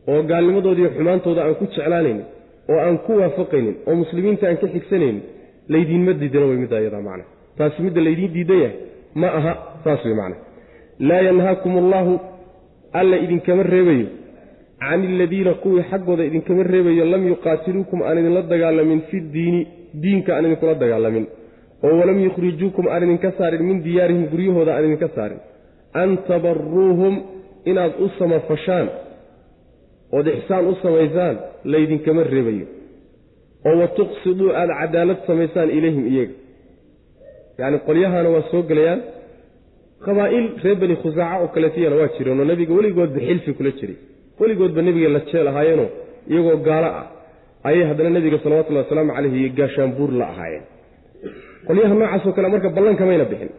Oo 0.07 0.23
gaalnimadoodiiyo 0.29 0.89
xumaantooda 0.97 1.41
aan 1.43 1.55
ku 1.55 1.65
jeclaanaynin. 1.65 2.25
Oo 2.69 2.79
aan 2.79 2.97
ku 3.05 3.11
waafaqaynin. 3.19 3.75
Oo 3.87 3.95
muslimiinta 3.95 4.47
aan 4.47 4.57
ka 4.57 4.67
xigsanaynin 4.67 5.21
laydiinma 5.69 6.13
diidana 6.19 6.45
way 6.49 6.57
middaa 6.63 6.79
iyadaa 6.83 7.01
macna. 7.01 7.23
Taasi 7.57 7.81
midda 7.81 8.01
laydiin 8.07 8.33
diidan 8.33 8.59
yahay 8.63 8.77
ma 9.15 9.27
aha 9.37 9.53
saas 9.83 10.05
wey 10.05 10.13
macna. 10.13 10.35
Laa 10.99 11.21
yanhaakum 11.27 11.77
allaahu 11.83 12.19
alla 12.99 13.17
idinkama 13.17 13.63
reebayo 13.63 14.07
can 14.89 15.03
iladiina 15.03 15.53
kuwii 15.63 15.83
xaggooda 15.89 16.23
idinkama 16.29 16.63
reebayo 16.63 17.05
lam 17.13 17.23
yuqaatiluukum 17.31 17.99
aan 18.07 18.17
idinla 18.21 18.41
dagaalamin 18.51 18.99
fi 19.09 19.17
diini 19.35 19.61
diinka 20.01 20.31
aan 20.35 20.45
idinkula 20.45 20.73
dagaalamin. 20.83 21.25
Oo 21.83 21.93
walam 21.99 22.17
yukhrijuukum 22.27 22.85
aan 22.93 23.03
idinka 23.05 23.31
saarin 23.37 23.63
min 23.69 23.77
diyaarihim 23.85 24.25
guryahooda 24.31 24.71
aan 24.75 24.85
idinka 24.87 25.07
saarin. 25.15 25.39
An 26.01 26.09
tabaruuhum 26.27 27.13
inaad 27.71 27.93
u 28.05 28.07
samafashaan 28.19 28.87
ood 30.17 30.27
ixsaan 30.37 30.65
u 30.71 30.73
samaysaan 30.83 31.35
laydinkama 31.71 32.23
reebayo. 32.33 32.65
Oo 33.67 33.75
wa 33.81 33.87
tuqsiduu 33.97 34.49
aada 34.59 34.73
cadaalad 34.81 35.19
samaysaan 35.27 35.69
ilayhim 35.77 36.05
iyaga. 36.13 36.35
Yacni 37.59 37.77
qolyahana 37.87 38.29
waa 38.35 38.43
soo 38.51 38.63
gelayaan. 38.69 39.01
Qabaa'il 40.05 40.45
reer 40.63 40.77
beni 40.81 40.95
khusaaca 41.03 41.35
oo 41.43 41.47
kaleetiyana 41.55 41.95
waa 42.01 42.09
jireenoo 42.15 42.45
nebiga 42.51 42.73
weligoodba 42.77 43.19
xilfi 43.27 43.51
kula 43.57 43.71
jiray 43.79 43.97
weligoodba 44.39 44.81
nebiga 44.87 45.09
la 45.15 45.19
jeel 45.29 45.47
ahaayeenoo 45.51 45.89
iyagoo 46.31 46.57
gaalo 46.67 46.87
ah 46.99 47.05
ayay 47.67 47.83
haddana 47.89 48.09
nebiga 48.17 48.37
salawatullhi 48.43 48.81
wasalaamu 48.83 49.11
caleyhi 49.17 49.37
iyo 49.41 49.51
gaashaanbuur 49.59 50.11
la 50.19 50.25
ahaayeen. 50.33 50.63
Qolyaha 51.67 51.93
noocaasoo 51.99 52.33
kale 52.37 52.47
marka 52.53 52.69
ballan 52.77 52.95
kamayna 53.01 53.25
bixin. 53.31 53.49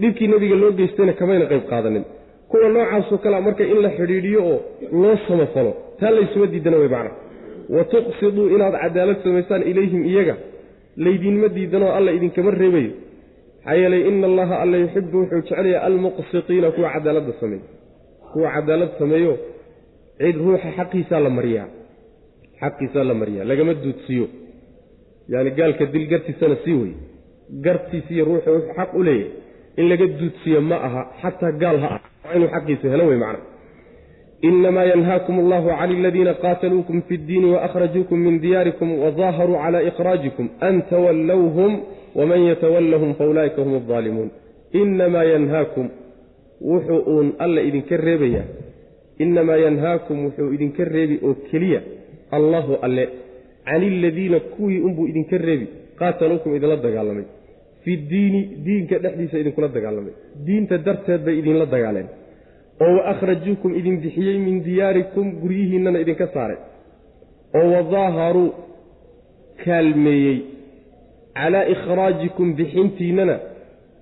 Dhibkii 0.00 0.28
nebiga 0.32 0.56
loo 0.62 0.70
geystayna 0.78 1.12
kamayna 1.20 1.46
qayb 1.50 1.64
qaadanin. 1.72 2.04
Kuwa 2.48 2.68
noocaasoo 2.74 3.18
kalea 3.24 3.40
marka 3.46 3.64
in 3.72 3.78
la 3.84 3.90
xidhiidhiyo 3.98 4.40
oo 4.52 4.58
loo 5.02 5.16
samafalo 5.28 5.72
taa 6.00 6.10
laysuma 6.16 6.46
diidana 6.52 6.76
wey 6.82 6.88
macna. 6.94 7.10
Wa 7.74 7.84
tuqsiduu 7.92 8.46
inaad 8.54 8.74
cadaalad 8.82 9.18
samaysaan 9.24 9.62
ilayhim 9.70 10.02
iyaga 10.10 10.34
laydinma 11.04 11.48
diidanoo 11.56 11.90
alla 11.98 12.10
idinkama 12.16 12.50
reebayo. 12.50 12.92
Maxaa 13.64 13.74
yeelay 13.80 14.02
ina 14.08 14.26
allaha 14.30 14.54
alla 14.62 14.76
yuxibu 14.82 15.18
wuxuu 15.18 15.40
jecelaya 15.40 15.78
almuqsitiina 15.88 16.70
kuwa 16.76 16.90
cadaaladda 16.94 17.32
sameeyo. 17.40 17.66
Kuwa 18.32 18.48
cadaalad 18.54 18.90
sameeyo 18.98 19.32
cid 20.18 20.36
ruuxa 20.36 20.68
xaqiisaa 20.78 21.20
la 21.26 21.30
mariyaa. 21.30 21.68
Xaqiisaa 22.60 23.04
la 23.04 23.14
mariyaa. 23.14 23.44
Lagama 23.50 23.74
duudsiiyo 23.74 24.26
yaani 25.32 25.50
gaalka 25.58 25.84
dil 25.92 26.06
gartiisana 26.12 26.56
sii 26.64 26.76
wey 26.82 26.92
gartiisiiyo 27.64 28.24
ruuxu 28.24 28.50
wuxuu 28.50 28.74
xaq 28.78 28.90
u 28.94 29.02
leeyahay. 29.02 29.30
In 29.76 29.88
laga 29.88 30.06
duudsiiyo 30.20 30.60
ma 30.60 30.76
aha 30.86 31.02
xataa 31.22 31.52
gaal 31.62 31.78
ha 31.84 31.88
ah 31.96 32.00
waa 32.24 32.34
inuu 32.36 32.48
xaqiisa 32.54 32.86
helo 32.92 33.06
wey 33.10 33.18
macna 33.24 33.42
inamaa 34.48 34.84
yanhaakum 34.92 35.38
allahu 35.42 35.68
cala 35.68 35.94
aladiina 35.98 36.34
qaataluukum 36.44 37.02
fi 37.08 37.14
ddiini 37.18 37.48
waakhrajuukum 37.54 38.18
min 38.26 38.34
diyaarikum 38.44 38.88
wadaaharuu 39.04 39.56
cala 39.64 39.82
ikhraajikum 39.90 40.46
an 40.60 40.82
tawallawhum 40.90 41.72
waman 42.18 42.40
yatawallahum 42.50 43.14
faulaa'ika 43.20 43.62
hum 43.62 43.74
aldaalimuun 43.80 44.30
inamaa 44.72 45.24
yanhaakum. 45.34 45.86
Wuxuu 46.70 47.00
uun 47.12 47.34
alla 47.38 47.60
idinka 47.68 47.96
reebayaa 47.96 48.44
inamaa 49.18 49.56
yanhaakum 49.66 50.24
wuxuu 50.26 50.52
idinka 50.56 50.84
reebi 50.84 51.20
oo 51.26 51.34
keliya 51.50 51.80
allahu 52.30 52.72
alle 52.86 53.04
cani 53.64 53.86
aladiina 53.86 54.40
kuwii 54.40 54.80
unbuu 54.86 55.06
idinka 55.12 55.38
reebi 55.38 55.66
qaataluukum 55.98 56.56
idinla 56.56 56.76
dagaalamay 56.86 57.24
fi 57.84 57.96
diini 58.10 58.40
diinka 58.66 58.98
dhexdiisa 58.98 59.38
idinkula 59.38 59.68
dagaalamay 59.68 60.14
diinta 60.46 60.78
darteed 60.86 61.20
bay 61.26 61.38
idinla 61.38 61.66
dagaaleen 61.74 62.08
oo 62.84 62.92
wa 62.96 63.02
akhrajuukum 63.12 63.74
idin 63.80 63.96
bixiyey 64.04 64.38
min 64.46 64.56
diyaarikum 64.68 65.26
guryihiinnana 65.42 65.98
idinka 66.04 66.26
saaray 66.34 66.58
oo 67.58 67.66
wadaaharuu 67.74 68.48
kaalmeeyey 69.64 70.38
calaa 71.38 71.64
ikhraajikum 71.74 72.54
bixintiinnana 72.58 73.36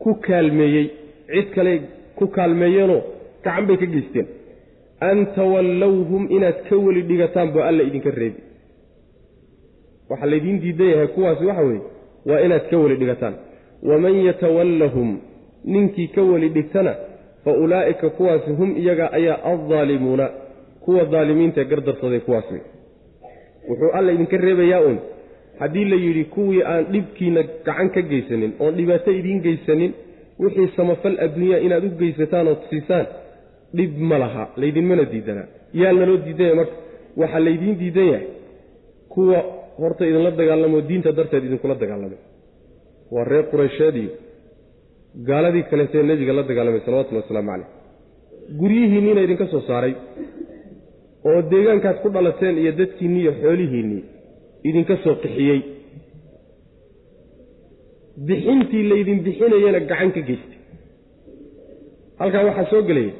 ku 0.02 0.14
kaalmeeyey 0.26 0.86
cid 1.32 1.48
kale 1.54 1.72
ku 2.18 2.26
kaalmeeyeenoo 2.36 3.02
gacan 3.44 3.66
bay 3.68 3.76
ka 3.82 3.86
geysteen 3.94 4.26
an 5.10 5.26
tawallawhum 5.36 6.22
inaad 6.36 6.58
ka 6.68 6.76
weli 6.84 7.02
dhigataan 7.10 7.52
boo 7.54 7.62
alla 7.68 7.82
idinka 7.88 8.10
reebi 8.10 8.40
waxaa 10.10 10.26
laydiin 10.32 10.60
diidan 10.62 10.88
yahay 10.92 11.06
kuwaasi 11.16 11.44
waxa 11.50 11.62
weeye 11.62 11.82
waa 12.26 12.40
inaad 12.46 12.64
ka 12.70 12.76
weli 12.78 12.96
dhigataan. 12.96 13.34
Waman 13.88 14.16
yatawallahum 14.26 15.08
ninkii 15.64 16.08
ka 16.08 16.22
weli 16.22 16.48
dhigtana 16.48 16.94
fa 17.44 17.50
ulaa'ika 17.52 18.10
kuwaasi 18.10 18.50
hum 18.50 18.76
iyaga 18.76 19.12
ayaa 19.12 19.38
addaalimuuna 19.52 20.28
kuwa 20.84 21.04
daalimiintae 21.04 21.64
gardarsaday 21.64 22.20
kuwaas 22.20 22.50
wey 22.52 22.60
wuxuu 23.68 23.90
alla 23.98 24.12
idinka 24.12 24.36
reebayaa 24.36 24.80
uun 24.80 24.98
haddii 25.58 25.84
la 25.84 25.96
yidhi 25.96 26.24
kuwii 26.24 26.62
aan 26.62 26.84
dhibkiina 26.92 27.42
gacan 27.42 27.90
ka 27.90 28.02
geysanin 28.02 28.52
oon 28.60 28.74
dhibaato 28.76 29.12
idiin 29.12 29.40
geysanin 29.42 29.92
wixii 30.38 30.68
samafal 30.76 31.16
adduunyaa 31.24 31.58
inaad 31.66 31.84
u 31.84 31.90
geysataan 32.02 32.48
ood 32.48 32.62
siisaan 32.70 33.06
dhib 33.76 33.92
ma 34.10 34.16
laha 34.22 34.44
laydinmana 34.60 35.04
diidanaa. 35.12 35.46
Yaa 35.80 35.92
naloo 35.98 36.18
diidan 36.26 36.46
yahay 36.48 36.56
marka 36.60 36.76
waxaa 37.20 37.40
laydiin 37.46 37.76
diidan 37.82 38.06
yahay 38.12 38.26
kuwa 39.12 39.38
horta 39.80 40.02
idinla 40.10 40.30
dagaalamo 40.40 40.78
diinta 40.88 41.10
darteed 41.18 41.44
idinkula 41.48 41.74
dagaalamay. 41.82 42.20
Waa 43.14 43.24
reer 43.30 43.44
qureysheed 43.52 43.96
iyo 44.02 44.12
gaaladii 45.28 45.64
kaleetee 45.70 46.02
nebiga 46.10 46.32
la 46.38 46.42
dagaalamay 46.50 46.80
salawatullhi 46.86 47.22
wasalaamu 47.24 47.50
caleyh 47.52 47.68
guryihiinniina 48.60 49.20
idinka 49.26 49.46
soo 49.52 49.62
saaray 49.68 49.94
oo 51.28 51.40
deegaankaad 51.52 51.96
ku 52.02 52.08
dhalateen 52.14 52.56
iyo 52.62 52.72
dadkiinnii 52.80 53.22
iyo 53.24 53.32
xoolihiinnii 53.42 54.02
idinka 54.68 54.94
soo 55.04 55.14
qixiyey. 55.22 55.60
Bixintii 58.28 58.84
laydin 58.90 59.18
bixinayana 59.26 59.80
gacan 59.90 60.10
ka 60.16 60.20
geystay 60.28 60.58
halkaa 62.20 62.42
waxaa 62.48 62.70
soo 62.72 62.82
gelaya 62.88 63.12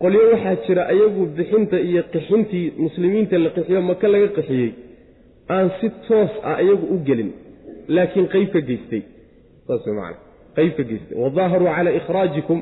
qolyo 0.00 0.20
waxaa 0.32 0.56
jira 0.66 0.82
ayagu 0.92 1.22
bixinta 1.36 1.76
iyo 1.80 2.02
qixintii 2.12 2.72
muslimiinta 2.84 3.38
la 3.44 3.50
qixiyo 3.56 3.80
maka 3.90 4.06
laga 4.12 4.28
qixiyey. 4.36 4.70
Aan 5.54 5.68
si 5.80 5.86
toos 6.08 6.32
ah 6.50 6.58
iyagu 6.62 6.86
u 6.94 6.96
gelin 7.06 7.30
laakiin 7.94 8.26
qayb 8.34 8.48
ka 8.54 8.60
geystay. 8.68 9.02
Saas 9.66 9.86
macana 9.86 10.16
qayb 10.56 10.72
ka 10.78 10.82
geystay. 10.90 11.14
Wadaaharuu 11.22 11.68
calaa 11.76 11.94
ikhraajikum 12.00 12.58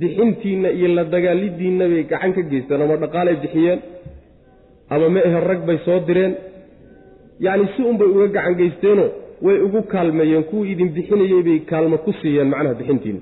bixintiinna 0.00 0.68
iyo 0.76 0.88
la 0.96 1.04
dagaalidiinna 1.14 1.84
bay 1.92 2.02
gacan 2.12 2.32
ka 2.36 2.42
geysteen 2.50 2.82
ama 2.84 2.96
dhaqaalay 3.02 3.36
bixiyeen 3.42 3.80
ama 4.94 5.08
ma 5.14 5.20
ahe 5.28 5.40
rag 5.50 5.60
bay 5.68 5.78
soo 5.84 5.98
direen. 6.08 6.32
Yacni 7.44 7.66
si 7.76 7.82
unbay 7.90 8.08
uga 8.14 8.26
gacan 8.36 8.54
geysteenoo 8.60 9.08
way 9.44 9.56
ugu 9.66 9.80
kaalmeeyeen. 9.92 10.44
Kuwii 10.50 10.72
idin 10.72 10.88
bixinayey 10.96 11.42
bay 11.48 11.58
kaalmo 11.70 11.96
ku 12.04 12.12
siiyeen 12.20 12.48
macnaha 12.52 12.74
bixintiinna. 12.80 13.20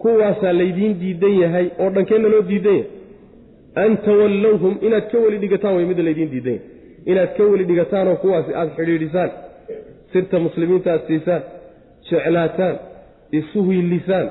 Kuwaasaa 0.00 0.52
laydiin 0.60 0.94
diidan 1.00 1.34
yahay 1.42 1.66
oo 1.82 1.90
dhankeenna 1.94 2.28
loo 2.28 2.42
diidan 2.50 2.74
yahay 2.74 3.01
an 3.74 3.96
tawallawhum 3.96 4.78
inaad 4.80 5.10
ka 5.12 5.18
weli 5.18 5.38
dhigataan 5.38 5.76
way 5.76 5.84
midda 5.84 6.02
laydiin 6.02 6.30
diidan 6.30 6.58
inaad 7.06 7.36
ka 7.36 7.44
weli 7.44 7.64
dhigataanoo 7.64 8.16
kuwaasi 8.16 8.54
aada 8.54 8.70
xidhiidhisaan 8.76 9.30
sirta 10.12 10.38
muslimiinta 10.38 10.92
aad 10.92 11.06
siisaan 11.06 11.42
jeclaataan 12.10 12.76
isu 13.32 13.64
hiilisaan 13.70 14.30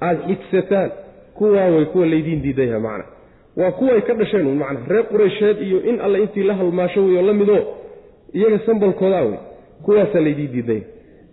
aada 0.00 0.20
xigsataan 0.28 0.90
kuwaa 1.34 1.68
way 1.74 1.84
kuwa 1.84 2.06
laydiin 2.06 2.42
diidan 2.42 2.68
yahay 2.68 2.82
macna 2.82 3.04
waa 3.56 3.70
kuway 3.70 4.00
ka 4.00 4.14
dhasheen 4.14 4.46
un 4.46 4.58
macna 4.62 4.80
reer 4.88 5.04
qureysheed 5.04 5.62
iyo 5.62 5.82
in 5.90 6.00
alle 6.00 6.22
intii 6.22 6.42
la 6.42 6.54
halmaasho 6.54 7.04
wey 7.04 7.16
oo 7.16 7.22
la 7.22 7.32
midoo 7.32 7.62
iyaga 8.32 8.58
sambalkoodaa 8.66 9.22
wey 9.22 9.38
kuwaasaa 9.84 10.20
laydiin 10.20 10.52
diidan 10.52 10.82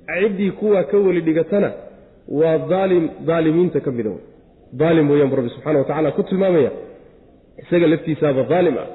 yahay 0.07 0.29
ciddii 0.29 0.51
kuwaa 0.51 0.83
ka 0.83 0.97
weli 0.97 1.21
dhigatana 1.21 1.71
waa 2.39 2.57
daalim 2.57 3.09
daalimiinta 3.25 3.79
ka 3.79 3.91
mida 3.91 4.09
wey 4.09 4.23
daalim 4.73 5.11
weeyaan 5.11 5.35
rabbi 5.35 5.49
subxana 5.49 5.79
wa 5.79 5.85
tacala 5.85 6.11
ku 6.11 6.23
tilmaamaya 6.23 6.71
isaga 7.61 7.87
laftiisaaba 7.93 8.43
daalim 8.51 8.77
ah. 8.83 8.87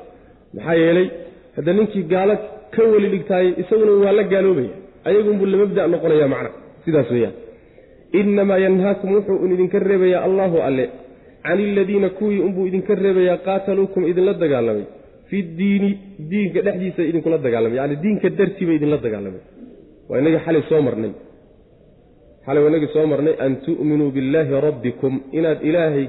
Maxaa 0.54 0.76
yeelay 0.82 1.08
hadda 1.56 1.72
ninkii 1.78 2.04
gaalo 2.12 2.34
ka 2.74 2.82
weli 2.92 3.08
dhigtaayey 3.14 3.52
isaguna 3.62 3.92
waa 4.04 4.12
la 4.18 4.24
gaaloobaya. 4.32 4.72
Ayagunbuu 5.08 5.46
la 5.52 5.56
mabda 5.62 5.82
noqonaya 5.92 6.28
macna. 6.34 6.50
Sidaas 6.84 7.10
weeyaan. 7.14 7.34
Innamaa 8.20 8.58
yanhaakum 8.64 9.08
wuxuu 9.16 9.46
idinka 9.54 9.78
reebayaa 9.78 10.22
allahu 10.28 10.56
alle. 10.68 10.84
Can 11.44 11.58
iladiina 11.60 12.08
kuwii 12.18 12.40
unbuu 12.46 12.66
idinka 12.70 12.94
reebayaa 12.94 13.38
qaataluukum 13.46 14.02
idinla 14.10 14.34
dagaalamay. 14.42 14.86
Fi 15.28 15.42
diini 15.58 15.90
diinka 16.30 16.60
dhexdiisa 16.66 17.02
idinkula 17.10 17.38
dagaalamay. 17.38 17.76
Yacni 17.80 17.96
diinka 18.04 18.28
dartiiba 18.38 18.72
idinla 18.78 18.96
dagaalamay. 19.04 19.42
Waa 20.08 20.18
inagii 20.20 20.42
xalay 20.46 20.62
soo 20.68 20.82
marnay. 20.86 21.12
Xalay 22.46 22.60
waa 22.62 22.70
inagii 22.72 22.92
soo 22.94 23.06
marnay 23.12 23.34
an 23.44 23.52
tu'minuu 23.66 24.10
billaahi 24.16 24.60
rabbikum. 24.66 25.12
Inaad 25.38 25.58
ilaahay 25.68 26.06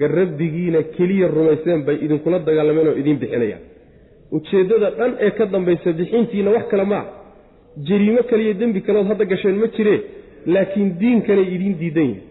garabbigiina 0.00 0.80
keliya 0.96 1.26
rumayseen 1.36 1.80
bay 1.86 1.96
idinkula 2.04 2.38
dagaalameen 2.48 2.88
oo 2.90 2.96
idiin 3.00 3.18
bixinayaan. 3.22 3.62
Ujeeddada 4.36 4.88
dhan 4.98 5.12
ee 5.26 5.30
ka 5.38 5.44
dambaysa 5.54 5.92
bixintiina 6.00 6.50
wax 6.56 6.64
kale 6.72 6.84
ma 6.92 6.98
ah 7.02 7.06
jariimo 7.88 8.22
kaliyo 8.30 8.52
dembi 8.60 8.80
kaleod 8.86 9.06
hadda 9.10 9.24
gasheen 9.32 9.56
ma 9.62 9.66
jiree 9.76 10.00
laakiin 10.54 10.88
diinkanay 11.00 11.46
idiin 11.54 11.74
diidan 11.80 12.08
yihiin 12.10 12.22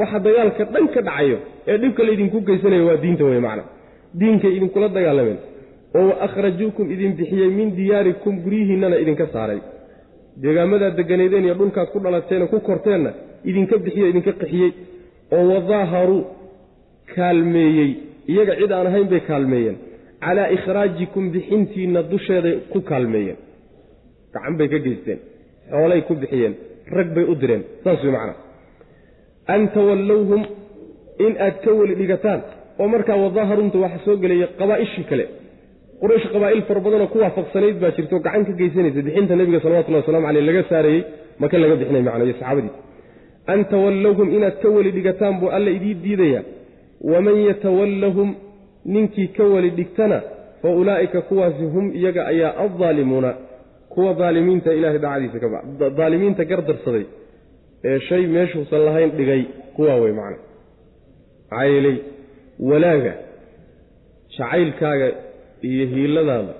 waxa 0.00 0.18
dagaalka 0.26 0.62
dhan 0.74 0.86
ka 0.94 1.00
dhacayo 1.08 1.38
ee 1.70 1.76
dhibka 1.82 2.02
laydinku 2.08 2.38
geysanaya 2.48 2.84
waa 2.88 2.96
diinta 3.04 3.24
wey 3.30 3.40
macna. 3.46 3.64
Diinkay 4.20 4.52
idinkula 4.56 4.88
dagaalameen. 4.96 5.38
Oo 5.98 6.04
wa 6.08 6.14
akhrajuukum 6.26 6.86
idin 6.94 7.12
bixiyey 7.18 7.50
min 7.58 7.68
diyaarikum 7.78 8.34
guryihiinnana 8.44 8.96
idinka 9.02 9.26
saaray. 9.34 9.60
Deegaamadaad 10.42 10.94
deganeedeen 11.00 11.44
iyo 11.44 11.54
dhulkaad 11.60 11.88
ku 11.92 11.98
dhalateena 12.04 12.46
ku 12.52 12.60
korteenna 12.68 13.10
idinka 13.50 13.78
bixiyo 13.84 14.06
idinka 14.12 14.32
qixiyey. 14.40 14.70
Oo 15.34 15.44
wadaaharuu 15.52 16.20
kaalmeeyey. 17.16 17.90
Iyaga 18.32 18.54
cid 18.60 18.72
aan 18.72 18.86
ahayn 18.90 19.08
bay 19.12 19.20
kaalmeeyeen. 19.30 19.76
Calaa 20.24 20.48
ikhraajikum 20.56 21.24
bixintiinna 21.34 22.00
dusheeday 22.10 22.56
ku 22.72 22.78
kaalmeeyeen. 22.90 23.38
Gacan 24.34 24.54
bay 24.58 24.68
ka 24.72 24.78
geysteen. 24.86 25.18
Xoolay 25.70 26.00
ku 26.08 26.14
bixiyeen. 26.22 26.54
Rag 26.96 27.08
bay 27.16 27.24
u 27.30 27.34
direen. 27.40 27.62
Saas 27.84 28.02
way 28.04 28.12
macnaa. 28.16 28.38
An 29.54 29.62
tawallawhum 29.76 30.42
in 31.26 31.32
aad 31.46 31.56
ka 31.64 31.70
weli 31.78 31.94
dhigataan. 32.00 32.40
Oo 32.80 32.88
markaa 32.94 33.16
wadaaharunta 33.24 33.78
waxa 33.84 33.98
soo 34.04 34.16
gelaya 34.22 34.46
qabaa'ishii 34.60 35.06
kale. 35.10 35.24
Quraysh 36.00 36.26
qabaa'il 36.34 36.62
fara 36.68 36.80
badanoo 36.86 37.08
ku 37.12 37.18
waafaqsanayd 37.22 37.76
baa 37.82 37.92
jirto. 37.96 38.16
Gacan 38.26 38.44
ka 38.48 38.52
geysanaysa 38.60 39.00
bixinta 39.06 39.34
nebiga 39.36 39.60
salawatullahi 39.64 40.02
waslamu 40.04 40.26
caleyh 40.26 40.44
laga 40.48 40.62
saarayey. 40.70 41.02
Maka 41.40 41.58
laga 41.62 41.74
bixinay 41.80 42.02
macna 42.06 42.24
iyo 42.24 42.34
saxaabadii. 42.40 42.74
An 43.52 43.60
tawallawhum 43.72 44.28
inaad 44.36 44.56
ka 44.62 44.68
weli 44.76 44.90
dhigataan 44.96 45.34
buu 45.40 45.50
alla 45.56 45.70
idii 45.78 45.94
diidaya 46.04 46.40
waman 47.00 47.36
yatawallahum 47.48 48.34
ninkii 48.84 49.28
ka 49.36 49.44
weli 49.44 49.70
dhigtana 49.70 50.22
fa 50.62 50.68
ulaa'ika 50.80 51.20
kuwaasi 51.20 51.64
hum 51.74 51.94
iyaga 51.94 52.26
ayaa 52.26 52.52
addaalimuuna 52.64 53.34
kuwa 53.88 54.14
daalimiinta 54.14 54.72
ilahay 54.74 54.98
dacadiisa 54.98 55.38
ka 55.40 55.48
ba 55.48 55.90
daalimiinta 55.90 56.44
gardarsaday 56.44 57.04
ee 57.84 57.98
shay 58.08 58.26
meeshuusan 58.26 58.84
lahayn 58.84 59.10
dhigay 59.18 59.42
kuwaa 59.76 59.96
wey 60.02 60.12
macna 60.12 60.38
maxaa 61.50 61.64
yeelay 61.64 61.96
walaaga 62.70 63.14
jacaylkaaga 64.38 65.08
iyo 65.62 65.86
hiiladaada 65.86 66.54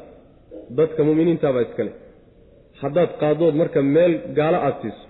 dadka 0.78 1.04
mu'miniintaabaa 1.08 1.62
iskale 1.68 1.92
haddaad 2.82 3.10
qaadood 3.20 3.54
marka 3.54 3.82
meel 3.82 4.12
gaalo 4.38 4.58
aad 4.66 4.76
siiso 4.82 5.04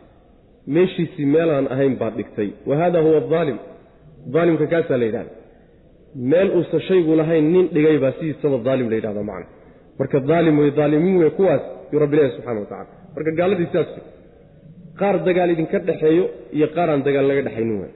meeshiisii 0.75 1.27
meelaan 1.35 1.67
ahayn 1.75 1.97
baad 2.03 2.15
dhigtay 2.21 2.51
wa 2.69 2.77
haada 2.81 3.01
huwa 3.07 3.19
adaalim 3.25 3.59
daalimka 4.35 4.67
kaasaa 4.73 4.99
la 5.03 5.07
yidhahda 5.09 5.33
meel 6.33 6.49
uusan 6.59 6.81
shaygu 6.89 7.13
lahayn 7.21 7.45
nin 7.55 7.67
dhigay 7.75 7.97
baa 8.05 8.13
sidiisaba 8.19 8.57
daalim 8.69 8.87
la 8.93 8.97
yidhahda 8.99 9.23
macna 9.31 9.47
marka 9.99 10.17
daalim 10.31 10.55
wey 10.63 10.71
daalimiin 10.81 11.17
wey 11.23 11.31
kuwaas 11.39 11.63
yuu 11.93 12.01
rabbi 12.05 12.15
ilahi 12.17 12.33
subxana 12.37 12.61
wa 12.65 12.69
tacala 12.73 12.93
marka 13.15 13.31
gaaladii 13.41 13.69
sidaas 13.71 13.91
qaar 15.01 15.17
dagaal 15.29 15.51
idinka 15.55 15.79
dhexeeyo 15.89 16.25
iyo 16.57 16.67
qaaraan 16.77 17.03
dagaal 17.07 17.27
laga 17.31 17.43
dhexaynin 17.47 17.77
waay. 17.83 17.93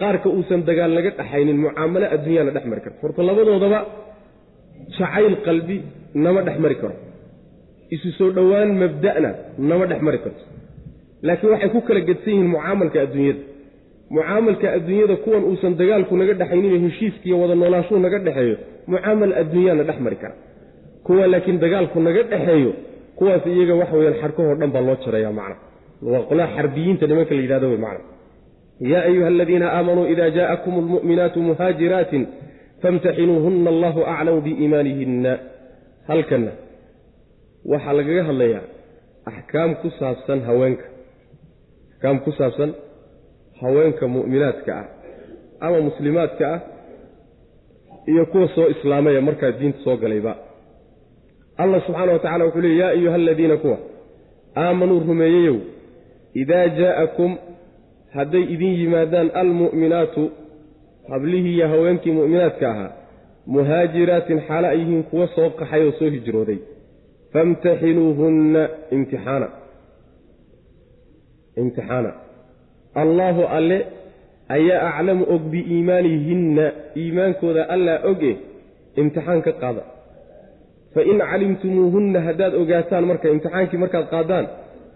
Qaarka 0.00 0.28
uusan 0.36 0.60
dagaal 0.68 0.92
laga 0.96 1.10
dhexaynin 1.18 1.58
mucaamalo 1.64 2.06
adduunyaana 2.14 2.50
dhex 2.56 2.64
mari 2.70 2.80
karto 2.84 2.98
horta 3.02 3.20
labadoodaba 3.28 3.78
jacayl 4.96 5.34
qalbi 5.46 5.76
nama 6.24 6.40
dhex 6.46 6.56
mari 6.64 6.76
karo. 6.82 6.96
Isu 7.94 8.08
soo 8.18 8.30
dhowaan 8.36 8.70
mabda'na 8.82 9.30
nama 9.70 9.84
dhex 9.90 10.00
mari 10.06 10.18
karto. 10.24 10.42
Laakiin 11.26 11.50
waxay 11.54 11.70
ku 11.74 11.80
kala 11.88 12.00
gedsan 12.08 12.32
yihiin 12.34 12.48
mucaamalka 12.54 12.98
adduunyada 13.06 13.42
mucaamalka 14.14 14.66
adduunyada 14.76 15.16
kuwan 15.24 15.44
uusan 15.50 15.72
dagaalku 15.80 16.12
naga 16.20 16.34
dhexayninoo 16.40 16.78
heshiiskiiyo 16.86 17.36
wada 17.42 17.54
noolaashuu 17.60 17.98
naga 17.98 18.18
dhexeeyo 18.26 18.56
mucaamal 18.90 19.32
adduunyaana 19.40 19.82
dhex 19.88 19.98
mari 20.04 20.16
kara. 20.22 20.34
Kuwa 21.06 21.26
laakiin 21.32 21.58
dagaalku 21.64 22.00
naga 22.06 22.22
dhexeeyo 22.32 22.72
kuwaas 23.18 23.46
iyaga 23.46 23.74
waxa 23.80 23.96
weyaan 23.98 24.18
xarkahoo 24.22 24.54
dhan 24.60 24.70
baa 24.74 24.80
loo 24.88 24.96
jaraya 25.04 25.32
macna. 25.38 25.56
Waa 26.10 26.22
qolaha 26.28 26.50
xarbiyiinta 26.56 27.04
nimanka 27.10 27.32
la 27.34 27.40
yidhahdo 27.44 27.66
wey 27.72 27.78
macna. 27.86 28.04
Yaa 28.90 29.02
ayuha 29.08 29.26
aladiina 29.32 29.66
aamanuu 29.76 30.06
ida 30.12 30.30
jaءakum 30.36 30.74
almu'minaatu 30.82 31.38
muhaajiraatin 31.48 32.24
famtaxinuuhuna 32.82 33.70
allahu 33.74 34.00
aclamu 34.12 34.40
biiimaanihinna 34.46 35.32
halkanna 36.08 36.52
waxaa 37.70 37.92
lagaga 37.98 38.22
hadlayaa 38.28 38.64
axkaam 39.30 39.70
ku 39.82 39.88
saabsan 39.98 40.40
haweenka. 40.48 40.84
Axkaam 41.92 42.18
ku 42.24 42.30
saabsan 42.38 42.70
haweenka 43.60 44.08
mu'minaadka 44.08 44.72
ah 44.80 44.86
ama 45.60 45.80
muslimaadka 45.80 46.54
ah 46.54 46.60
iyo 48.06 48.26
kuwa 48.26 48.48
soo 48.54 48.68
islaamaya 48.68 49.20
markaa 49.20 49.52
diinta 49.52 49.78
soo 49.84 49.96
galayba. 49.96 50.36
Allah 51.56 51.80
subxaana 51.86 52.12
wa 52.12 52.18
tacala 52.18 52.44
wuxuu 52.44 52.60
leey 52.60 52.78
yaa 52.78 52.88
ayuha 52.88 53.14
aladiina 53.14 53.56
kuwa 53.56 53.78
aamanuu 54.56 55.00
rumeeyeyow 55.08 55.56
idaa 56.34 56.66
jaa'akum 56.68 57.36
hadday 58.16 58.42
idin 58.54 58.74
yimaadaan 58.80 59.30
almu'minaatu 59.34 60.30
hablihii 61.10 61.54
iyo 61.54 61.68
haweenkii 61.68 62.12
mu'minaadka 62.12 62.70
ahaa 62.70 62.92
muhaajiraatin 63.46 64.40
xaalo 64.48 64.68
ay 64.68 64.78
yihiin 64.78 65.02
kuwa 65.02 65.28
soo 65.34 65.50
qaxay 65.50 65.82
oo 65.86 65.92
soo 65.98 66.10
hijrooday 66.16 66.58
famtaxinuuhunna 67.32 68.68
imtixaana. 68.90 69.48
Imtixaana 71.56 72.12
allaahu 73.02 73.42
alle 73.56 73.78
ayaa 74.56 74.88
aclamu 74.90 75.24
og 75.34 75.42
biiimaanihinna 75.52 76.64
iimaankooda 77.02 77.62
allaa 77.74 77.98
oge 78.10 78.32
imtixaan 79.00 79.40
ka 79.46 79.52
qaada. 79.62 79.82
Fain 80.94 81.18
calimtumuuhunna 81.30 82.20
haddaad 82.26 82.54
ogaataan 82.62 83.04
marka 83.10 83.28
imtixaankii 83.34 83.78
markaad 83.84 84.06
qaadaan 84.14 84.46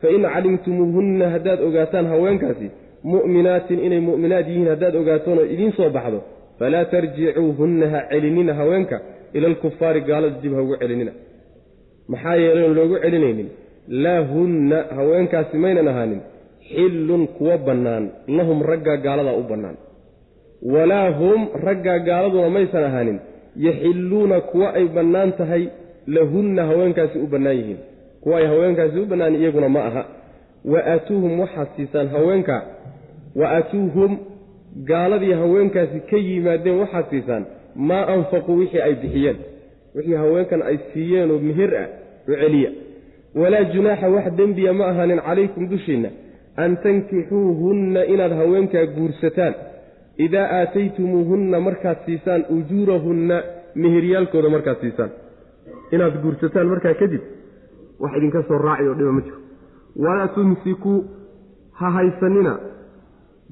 fain 0.02 0.22
calimtumuuhunna 0.34 1.30
haddaad 1.34 1.60
ogaataan 1.68 2.06
haweenkaasi 2.12 2.66
mu'minaatin 3.12 3.78
inay 3.86 4.00
mu'minaad 4.08 4.46
yihiin 4.50 4.68
haddaad 4.72 4.94
ogaatoonoo 5.00 5.44
idiin 5.54 5.72
soo 5.78 5.90
baxdo 5.96 6.20
falaa 6.58 6.84
tarjicuuhunna 6.94 7.86
ha 7.92 8.00
celinina 8.10 8.54
haweenka 8.60 8.96
ila 9.36 9.46
alkufaari 9.52 10.00
gaalada 10.08 10.36
dib 10.42 10.52
ha 10.56 10.62
ugu 10.62 10.76
celinina. 10.82 11.12
Maxaa 12.12 12.36
yeelayn 12.42 12.74
loogu 12.78 12.96
celinaynin? 13.04 13.48
Laa 14.04 14.20
hunna 14.32 14.78
haweenkaasi 14.96 15.56
maynan 15.64 15.88
ahaanin 15.92 16.20
xillun 16.74 17.26
kuwa 17.36 17.58
bannaan 17.58 18.04
lahum 18.28 18.62
raggaa 18.70 18.96
gaaladaa 18.96 19.36
u 19.40 19.42
bannaan. 19.50 19.76
Walaa 20.72 21.10
hum 21.18 21.48
raggaa 21.66 21.98
gaaladuna 21.98 22.48
maysan 22.56 22.84
ahaanin 22.84 23.18
yaxilluuna 23.66 24.40
kuwa 24.40 24.68
ay 24.74 24.86
bannaan 24.96 25.32
tahay 25.32 25.68
lahunna 26.06 26.62
haweenkaasi 26.70 27.18
u 27.18 27.26
bannaan 27.26 27.56
yihiin. 27.56 27.78
Kuwa 28.20 28.38
ay 28.38 28.46
haweenkaasi 28.46 28.98
u 29.00 29.06
bannaan 29.06 29.34
iyaguna 29.34 29.68
ma 29.68 29.84
aha. 29.88 30.04
Wa 30.64 30.80
aatuuhum 30.92 31.40
waxaad 31.40 31.68
siisaan 31.76 32.08
haweenka 32.08 32.56
wa 33.40 33.46
aatuuhum 33.56 34.18
gaaladii 34.90 35.32
haweenkaasi 35.32 36.00
ka 36.10 36.16
yimaadeen 36.16 36.78
waxaad 36.82 37.06
siisaan 37.10 37.44
maa 37.74 38.04
anfaquu 38.14 38.56
wixii 38.58 38.80
ay 38.80 38.94
bixiyeen. 38.94 39.36
Wixii 39.94 40.14
haweenkan 40.22 40.62
ay 40.62 40.76
siiyeenoo 40.92 41.38
meher 41.38 41.70
ah 41.82 41.86
u 42.28 42.32
celiya. 42.40 42.70
Walaa 43.34 43.64
junaaxa 43.72 44.08
wax 44.08 44.26
dembiya 44.36 44.72
ma 44.72 44.84
ahaanin 44.90 45.20
calaykum 45.26 45.68
dushiinna 45.70 46.08
an 46.62 46.76
tankixuuhunna 46.84 48.00
inaad 48.12 48.32
haweenkaa 48.40 48.86
guursataan. 48.96 49.54
Idaa 50.26 50.46
aataytumuuhunna 50.58 51.60
markaad 51.66 51.98
siisaan 52.06 52.42
ujuurahunna 52.56 53.36
meheryaalkooda 53.82 54.48
markaad 54.54 54.80
siisaan. 54.80 55.10
Inaad 55.94 56.14
guursataan 56.22 56.68
markaa 56.72 56.94
kadib 57.02 57.22
wax 58.00 58.12
idinka 58.18 58.42
soo 58.48 58.58
raaci 58.66 58.88
oo 58.88 58.94
dhiba 58.98 59.12
ma 59.12 59.20
jiro. 59.26 59.38
Walaa 60.04 60.28
tumsikuu 60.34 60.98
ha 61.78 61.90
haysanina. 61.96 62.52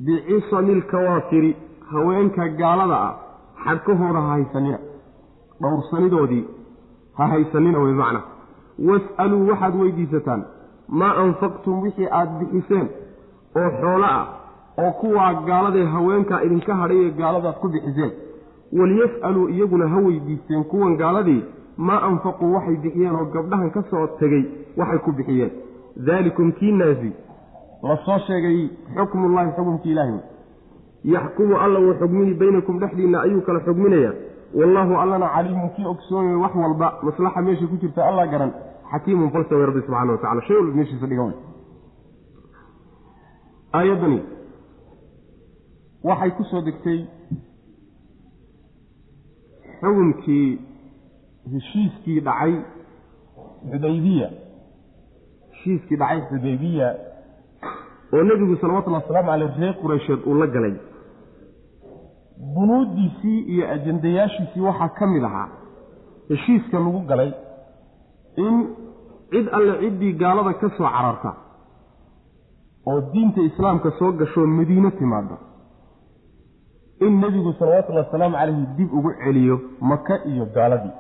Bicisami 0.05 0.75
lkawaafiri 0.81 1.57
haweenka 1.93 2.49
gaalada 2.61 2.99
ah 3.09 3.15
xadhkahooda 3.65 4.21
ha 4.27 4.29
haysanina. 4.37 4.79
Dhowrsanidoodii 5.63 6.45
ha 7.19 7.25
haysanina 7.33 7.79
wey 7.85 7.93
macna. 8.03 8.21
Was'aluu 8.89 9.43
waxaad 9.51 9.75
weydiisataan. 9.81 10.43
Maa 10.89 11.15
anfaqtum 11.25 11.83
wixii 11.83 12.09
aad 12.19 12.31
bixiseen 12.41 12.89
oo 13.59 13.71
xoolo 13.81 14.07
ah 14.17 14.27
oo 14.83 14.91
kuwaa 15.01 15.33
gaaladee 15.49 15.85
haweenkaa 15.95 16.41
idinka 16.47 16.75
hadhay 16.81 17.01
ee 17.07 17.11
gaaladaad 17.21 17.57
ku 17.63 17.69
bixiseen. 17.69 18.13
Waliyas'aluu 18.79 19.49
iyaguna 19.49 19.89
ha 19.89 19.97
weydiisteen 20.07 20.65
kuwan 20.65 20.97
gaaladii 21.03 21.43
maa 21.77 22.01
anfaquu 22.09 22.53
waxay 22.55 22.77
bixiyeen 22.85 23.15
oo 23.21 23.25
gabdhahan 23.35 23.71
ka 23.71 23.83
soo 23.91 24.07
tegey 24.21 24.45
waxay 24.77 24.99
ku 24.99 25.13
bixiyeen. 25.13 25.51
Daalikum 26.07 26.53
kiinaasi 26.53 27.13
la 27.83 27.97
soo 28.07 28.19
sheegay 28.27 28.59
xukmullaahi 28.97 29.51
xukumkii 29.57 29.91
ilaahi 29.93 30.19
yaxkumu 31.15 31.57
alla 31.65 31.79
wuu 31.81 31.95
xugmini 32.01 32.35
baynakum 32.35 32.79
dhexdiinna 32.81 33.21
ayuu 33.21 33.41
kala 33.47 33.61
xugminayaa 33.67 34.13
wallaahu 34.59 34.95
allana 35.03 35.29
caliimun 35.35 35.71
kii 35.77 35.87
ogsoonay 35.93 36.35
wax 36.45 36.55
walba 36.63 36.89
maslaxa 37.03 37.43
meesha 37.43 37.67
ku 37.67 37.77
jirta 37.83 38.07
allah 38.09 38.31
garan. 38.31 38.53
Xakiimun 38.93 39.31
falsa 39.31 39.55
way 39.57 39.67
rabbi 39.67 39.81
subxana 39.87 40.13
wa 40.13 40.19
tacala 40.19 40.43
shay 40.47 40.57
walba 40.57 40.77
meeshiisa 40.77 41.07
dhiga 41.07 41.23
aayaddani 43.77 44.21
waxay 46.09 46.31
ku 46.37 46.45
soo 46.51 46.63
degtay 46.69 47.01
xukunkii 49.81 50.49
heshiiskii 51.53 52.21
dhacay 52.27 52.55
xudaybiya. 53.71 54.29
Heshiiskii 55.51 55.97
dhacay 56.01 56.21
xudaybiya 56.31 56.89
oo 58.15 58.23
nebigu 58.29 58.57
salawatullhi 58.61 59.01
wasalaamu 59.01 59.29
caleyh 59.31 59.51
reer 59.61 59.75
qureysheed 59.83 60.21
uu 60.29 60.35
la 60.41 60.47
galay. 60.55 60.75
Bunuuddiisii 62.55 63.39
iyo 63.53 63.65
ajandayaashiisii 63.75 64.61
waxaa 64.69 64.89
ka 64.99 65.07
mid 65.07 65.25
ahaa 65.29 65.49
heshiiska 66.29 66.77
lagu 66.85 67.01
galay 67.11 67.31
in 68.45 68.55
cid 69.31 69.47
alle 69.57 69.73
ciddii 69.83 70.13
gaalada 70.23 70.53
ka 70.61 70.69
soo 70.77 70.89
cararta 70.95 71.31
oo 72.91 73.01
diinta 73.13 73.41
islaamka 73.51 73.91
soo 73.99 74.11
gashoo 74.21 74.47
madiino 74.59 74.91
timaada 75.01 75.37
in 77.07 77.13
nebigu 77.23 77.53
salawatullahi 77.59 78.07
wasalaamu 78.07 78.37
calayhi 78.41 78.65
dib 78.79 78.91
ugu 78.99 79.11
celiyo 79.25 79.57
maka 79.91 80.15
iyo 80.31 80.45
gaaladii. 80.55 80.95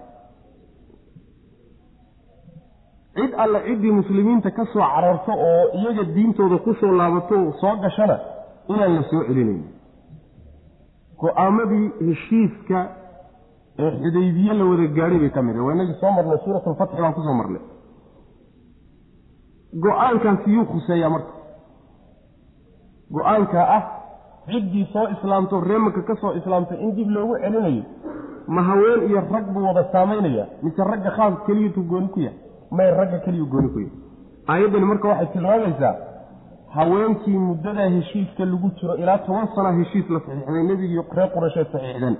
Cid 3.16 3.32
alle 3.44 3.58
ciddii 3.66 3.92
muslimiinta 4.00 4.50
ka 4.56 4.64
soo 4.72 4.84
cararto 4.94 5.32
oo 5.48 5.64
iyaga 5.78 6.04
diintooda 6.14 6.58
ku 6.64 6.74
soo 6.80 6.92
laabato 6.98 7.36
soo 7.60 7.74
gashana 7.82 8.16
inaan 8.72 8.94
la 8.96 9.02
soo 9.10 9.22
celinayn. 9.28 9.64
Go'aamadii 11.20 11.86
heshiiska 12.08 12.78
ee 13.82 13.90
xudaybiye 14.02 14.52
la 14.58 14.64
wada 14.70 14.86
gaadhay 14.98 15.18
bay 15.22 15.30
ka 15.36 15.42
mid 15.46 15.56
waa 15.64 15.74
inagii 15.76 15.98
soo 16.02 16.10
marnay 16.16 16.38
suuratulfatxi 16.44 16.96
baan 17.02 17.14
ku 17.16 17.22
soo 17.26 17.34
marnay. 17.40 17.62
Go'aankaasi 19.84 20.48
yuu 20.54 20.66
khuseeyaa 20.72 21.10
marka 21.14 21.32
go'aankaa 23.16 23.66
ah 23.76 23.82
ciddii 24.50 24.86
soo 24.92 25.06
islaamto 25.14 25.60
reemanka 25.60 26.02
ka 26.08 26.14
soo 26.20 26.32
islaamtay 26.40 26.78
in 26.84 26.94
dib 26.96 27.10
loogu 27.16 27.34
celinayo 27.42 27.82
ma 28.54 28.62
haween 28.68 29.00
iyo 29.08 29.20
rag 29.32 29.46
buu 29.54 29.64
wada 29.68 29.84
saamaynaya 29.92 30.44
mise 30.62 30.82
ragga 30.90 31.10
khaas 31.16 31.34
keliyatu 31.46 31.82
gooni 31.90 32.08
ku 32.14 32.20
yahay? 32.20 32.38
May 32.70 32.90
ragga 32.98 33.18
keliyu 33.24 33.46
gooni 33.46 33.68
ku 33.74 33.78
yahay. 33.80 33.92
Aayaddani 34.48 34.86
marka 34.90 35.08
waxay 35.08 35.26
tilmaamaysaa 35.32 35.94
haweenkii 36.76 37.38
muddadaa 37.48 37.88
heshiiska 37.96 38.44
lagu 38.44 38.70
jiro 38.80 38.94
ilaa 39.02 39.18
toban 39.26 39.48
sana 39.54 39.72
heshiis 39.78 40.10
la 40.14 40.20
saxiixday 40.26 40.62
nebigii 40.70 41.02
reer 41.16 41.30
quraysheed 41.34 41.68
saxiixdeen. 41.72 42.16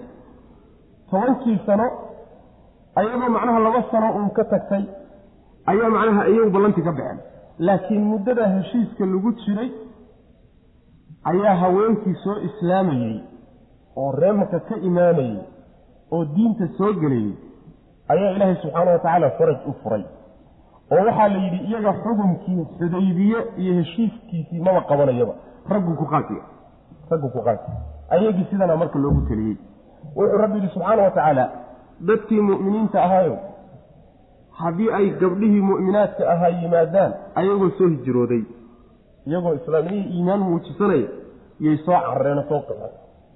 Tobankii 1.10 1.58
sano 1.66 1.86
ayadoo 3.00 3.28
macnaha 3.36 3.58
laba 3.66 3.82
sano 3.90 4.08
uun 4.18 4.30
ka 4.36 4.44
tagtay 4.52 4.84
ayaa 5.72 5.90
macnaha 5.96 6.28
iyagu 6.32 6.50
ballantii 6.56 6.84
ka 6.88 6.92
baxeen. 6.92 7.18
Laakiin 7.58 8.04
muddadaa 8.12 8.48
heshiiska 8.56 9.06
lagu 9.12 9.32
jiray 9.42 9.70
ayaa 11.30 11.56
haweenkii 11.62 12.14
soo 12.24 12.36
islaamayey 12.48 13.16
oo 13.96 14.12
reemanka 14.20 14.60
ka 14.68 14.76
imaanayey 14.88 15.38
oo 16.12 16.24
diinta 16.34 16.68
soo 16.78 16.92
gelayey 16.92 17.32
ayaa 18.08 18.30
ilaahay 18.36 18.56
subxaana 18.62 18.90
wa 18.90 18.98
tacaala 18.98 19.30
faraj 19.38 19.58
u 19.70 19.72
furay. 19.82 20.04
Oo 20.92 21.02
waxaa 21.06 21.28
la 21.28 21.38
yidhi 21.44 21.58
iyaga 21.68 21.92
xukunkii 22.02 22.64
xudaybiye 22.78 23.38
iyo 23.62 23.72
heshiiskiisii 23.78 24.60
maba 24.66 24.80
qabanayaba 24.90 25.34
raggu 25.72 25.94
ku 26.00 26.04
qaasiya 26.12 26.44
raggu 27.10 27.28
ku 27.34 27.40
qaasiya 27.46 27.76
ayagii 28.10 28.46
sidana 28.50 28.76
marka 28.76 28.98
loogu 28.98 29.20
teliyey 29.28 29.56
wuxuu 30.16 30.38
rabbi 30.42 30.56
yidhi 30.58 30.70
subxaana 30.74 31.02
wa 31.02 31.10
tacaala 31.10 31.44
dadkii 32.08 32.40
mu'miniinta 32.50 33.02
ahaayo 33.06 33.36
haddii 34.60 34.90
ay 34.98 35.10
gabdhihii 35.20 35.60
mu'minaadka 35.70 36.30
ahaa 36.32 36.48
yimaadaan 36.62 37.12
ayagoo 37.34 37.70
soo 37.78 37.88
hijrooday 37.94 38.42
iyagoo 39.26 39.54
islaamnihii 39.60 40.06
iimaan 40.16 40.40
muujisanaya 40.48 41.08
yay 41.64 41.76
soo 41.84 41.98
carareen 42.06 42.38
oo 42.38 42.46
soo 42.50 42.60
qaxeen 42.68 42.92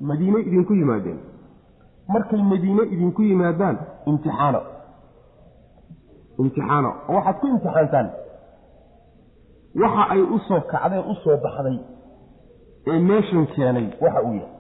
madiine 0.09 0.39
idinku 0.49 0.73
yimaadeen. 0.81 1.19
Markay 2.13 2.43
madiine 2.53 2.83
idinku 2.95 3.23
yimaadaan 3.23 3.77
imtixaana 4.11 4.61
imtixaana 6.41 6.89
oo 7.09 7.15
waxaad 7.17 7.37
ku 7.41 7.47
imtixaantaan. 7.53 8.09
Waxa 9.83 10.03
ay 10.15 10.21
u 10.35 10.39
soo 10.49 10.61
kacdeen 10.73 11.05
u 11.11 11.15
soo 11.25 11.37
baxday 11.45 11.79
ee 12.91 12.99
meeshan 13.09 13.47
keenay 13.55 13.87
waxa 14.03 14.21
uu 14.29 14.35
yahay. 14.41 14.51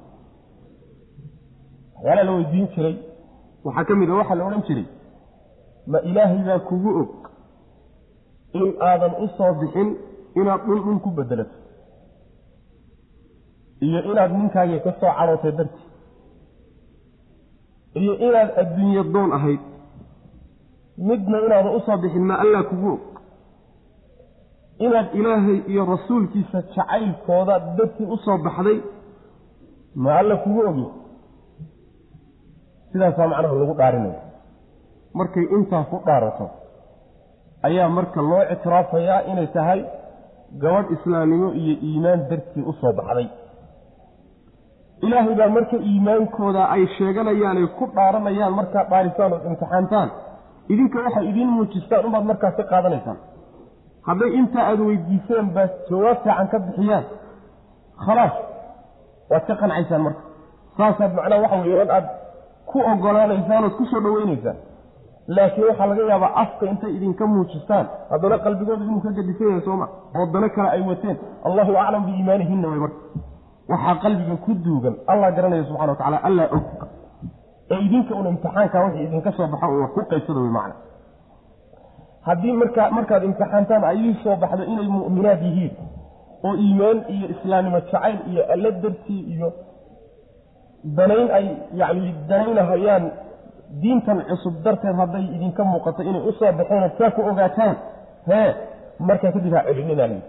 Waxyaalaha 1.94 2.24
la 2.28 2.32
weydiin 2.36 2.66
jiray. 2.74 2.96
Waxaa 3.64 3.84
ka 3.88 3.94
mid 3.94 4.10
a 4.10 4.14
waxaa 4.20 4.34
la 4.38 4.44
odhan 4.46 4.62
jiray. 4.68 4.86
Ma 5.90 5.98
ilaahay 6.08 6.40
baa 6.48 6.58
kugu 6.68 6.90
og 7.00 7.10
in 8.58 8.68
aadan 8.88 9.12
u 9.24 9.26
soo 9.36 9.52
bixin 9.60 9.88
inaad 10.40 10.60
dhul 10.66 10.80
dhul 10.84 10.98
ku 11.04 11.10
bedelato 11.16 11.56
iyo 13.86 13.98
inaad 14.10 14.32
ninkaagii 14.38 14.80
ka 14.84 14.90
soo 15.00 15.12
carootay 15.18 15.52
dartii 15.58 15.86
iyo 18.00 18.12
inaad 18.26 18.50
adduunye 18.60 19.02
doon 19.14 19.30
ahayd 19.38 19.60
midna 21.08 21.36
inaadan 21.46 21.74
u 21.76 21.80
soo 21.86 21.96
bixin 22.02 22.24
ma 22.30 22.34
allaa 22.42 22.62
kugu 22.70 22.88
og. 22.94 23.02
Inaad 24.84 25.08
ilaahay 25.18 25.58
iyo 25.72 25.82
rasuulkiisa 25.92 26.58
jacaylkooda 26.74 27.54
dartii 27.78 28.06
u 28.14 28.16
soo 28.24 28.38
baxday 28.44 28.78
ma 30.02 30.10
alla 30.20 30.36
kugu 30.44 30.60
ogi. 30.70 30.86
Sidaasaa 32.92 33.28
macnaha 33.32 33.54
lagu 33.60 33.74
dhaarinaya. 33.80 34.20
Markay 35.18 35.44
intaa 35.56 35.84
ku 35.90 35.96
dhaarato 36.06 36.46
ayaa 37.66 37.88
marka 37.96 38.20
loo 38.30 38.42
ictiraafayaa 38.52 39.20
inay 39.30 39.46
tahay 39.56 39.80
gabadh 40.62 40.88
islaamnimo 40.96 41.48
iyo 41.60 41.74
iimaan 41.88 42.20
dartii 42.30 42.64
u 42.70 42.72
soo 42.80 42.92
baxday 42.98 43.28
ilaahay 45.06 45.34
baa 45.40 45.48
marka 45.56 45.76
iimaankooda 45.90 46.62
ay 46.74 46.82
sheeganayaan 46.96 47.56
ay 47.62 47.66
ku 47.78 47.84
dhaaranayaan 47.96 48.54
markaad 48.58 48.86
dhaarisaan 48.92 49.32
ood 49.36 49.44
imtixaantaan. 49.50 50.08
Idinka 50.72 50.98
waxay 51.06 51.24
idiin 51.30 51.50
muujistaan 51.56 52.04
unbaad 52.06 52.24
markaas 52.30 52.54
ka 52.58 52.64
qaadanaysaan. 52.72 53.18
Hadday 54.08 54.30
intaa 54.38 54.64
aada 54.70 54.82
weydiiseen 54.88 55.46
baa 55.56 55.66
jawaab 55.90 56.18
fiican 56.24 56.48
ka 56.52 56.58
bixiyaan. 56.66 57.04
Khalaas 58.04 58.34
waad 59.30 59.44
ka 59.48 59.54
qancaysaan 59.62 60.02
marka. 60.06 60.22
Saasaad 60.76 61.12
macnaha 61.16 61.40
waxa 61.44 61.56
weeye 61.64 61.86
aad 61.96 62.06
ku 62.70 62.78
ogolaanaysaan 62.92 63.64
ood 63.66 63.74
ku 63.78 63.84
soo 63.90 64.00
dhaweynaysaan. 64.06 64.56
Laakiin 65.36 65.66
waxaa 65.70 65.86
laga 65.90 66.02
yaabaa 66.12 66.32
afka 66.42 66.64
intay 66.72 66.92
idinka 66.96 67.24
muujistaan 67.32 67.86
haddana 68.10 68.36
qalbigooda 68.44 68.84
inuu 68.86 69.00
ka 69.04 69.10
gadisan 69.18 69.46
yahay 69.50 69.62
sooma 69.66 69.86
oo 70.16 70.26
dano 70.32 70.48
kale 70.56 70.68
ay 70.76 70.82
wateen. 70.90 71.16
Allahu 71.48 71.72
aclam 71.82 72.02
biiimaanihinna 72.06 72.68
way 72.72 72.80
marka 72.84 72.98
waxaa 73.70 73.94
qalbiga 74.02 74.36
ku 74.44 74.52
duugan. 74.64 74.94
Allah 75.06 75.30
garanaya 75.36 75.64
subxana 75.68 75.92
wa 75.92 75.96
tacala 76.00 76.18
allaa 76.28 76.48
og. 76.56 76.62
Ee 77.70 77.78
idinka 77.86 78.14
un 78.14 78.26
imtixaanka 78.32 78.78
wixii 78.84 79.04
idinka 79.06 79.30
soo 79.36 79.46
baxo 79.52 79.66
un 79.74 79.80
wax 79.82 79.90
ku 79.94 80.00
qaybsada 80.10 80.40
wey 80.44 80.52
macna. 80.58 80.74
Haddii 82.26 82.52
markaa 82.52 82.90
markaad 82.96 83.22
imtixaantaan 83.28 83.84
ay 83.90 83.96
ii 84.06 84.14
soo 84.24 84.36
baxdo 84.42 84.62
inay 84.72 84.88
mu'minaad 84.96 85.40
yihiin 85.46 85.74
oo 86.46 86.54
iimaan 86.64 86.98
iyo 87.14 87.26
islaamnimo 87.34 87.78
jacayl 87.80 88.18
iyo 88.30 88.42
alla 88.52 88.70
dartii 88.82 89.20
iyo 89.34 89.48
danayn 90.96 91.28
ay 91.38 91.46
yacni 91.80 92.10
danaynahayaan 92.28 93.04
diintan 93.82 94.18
cusub 94.28 94.54
darteed 94.64 94.96
hadday 95.00 95.24
idinka 95.36 95.62
muuqato 95.64 96.02
inay 96.02 96.22
u 96.28 96.32
soo 96.38 96.52
baxeen 96.58 96.82
ood 96.86 96.94
saa 96.98 97.10
ku 97.16 97.20
ogaataan 97.30 97.74
hee 98.30 98.50
markaa 99.08 99.32
kadib 99.36 99.54
ha 99.56 99.62
celinina 99.68 100.06
layidhi 100.06 100.22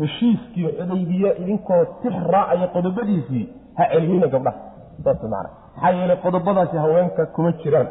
heshiiskii 0.00 0.68
xudaybiye 0.78 1.30
idinkoo 1.42 1.84
tix 2.02 2.14
raacaya 2.34 2.66
qodobadiisii 2.76 3.44
ha 3.76 3.84
celinina 3.92 4.26
gabdhaha 4.26 4.58
saas 5.04 5.22
macana 5.22 5.50
maxaa 5.74 5.92
yeelay 5.98 6.16
qodobadaasi 6.24 6.76
haweenka 6.76 7.26
kuma 7.26 7.52
jiraan 7.62 7.88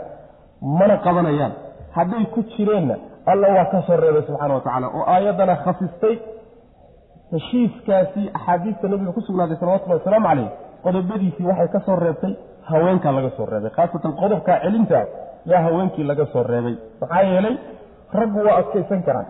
mana 0.79 0.97
qabanayaan. 0.97 1.53
Hadday 1.95 2.25
ku 2.33 2.43
jireenna 2.53 2.95
alla 3.25 3.47
waa 3.55 3.65
ka 3.71 3.81
soo 3.87 3.97
reebay 3.97 4.23
subxaana 4.27 4.53
wa 4.87 4.89
oo 4.97 5.05
aayaddana 5.13 5.55
khasistay 5.55 6.15
heshiiskaasi 7.31 8.29
axaadiista 8.33 8.87
nabiga 8.87 9.11
ku 9.11 9.21
sugnaaday 9.21 9.57
salawatullahi 9.57 9.99
wasalaamu 9.99 10.27
caleyh 10.27 10.49
qodobadiisii 10.83 11.45
waxay 11.49 11.67
ka 11.67 11.79
soo 11.85 11.95
reebtay 11.95 12.33
haweenkaa 12.69 13.11
laga 13.11 13.29
soo 13.37 13.45
reebay. 13.45 13.71
Khaasatan 13.77 14.13
qodobkaa 14.21 14.59
celintaa 14.63 15.05
yaa 15.45 15.61
haweenkii 15.67 16.03
laga 16.03 16.25
soo 16.33 16.43
reebay. 16.43 16.75
Maxaa 17.01 17.23
yeelay 17.31 17.57
raggu 18.13 18.39
waa 18.47 18.57
adkaysan 18.61 19.03
karaan. 19.03 19.27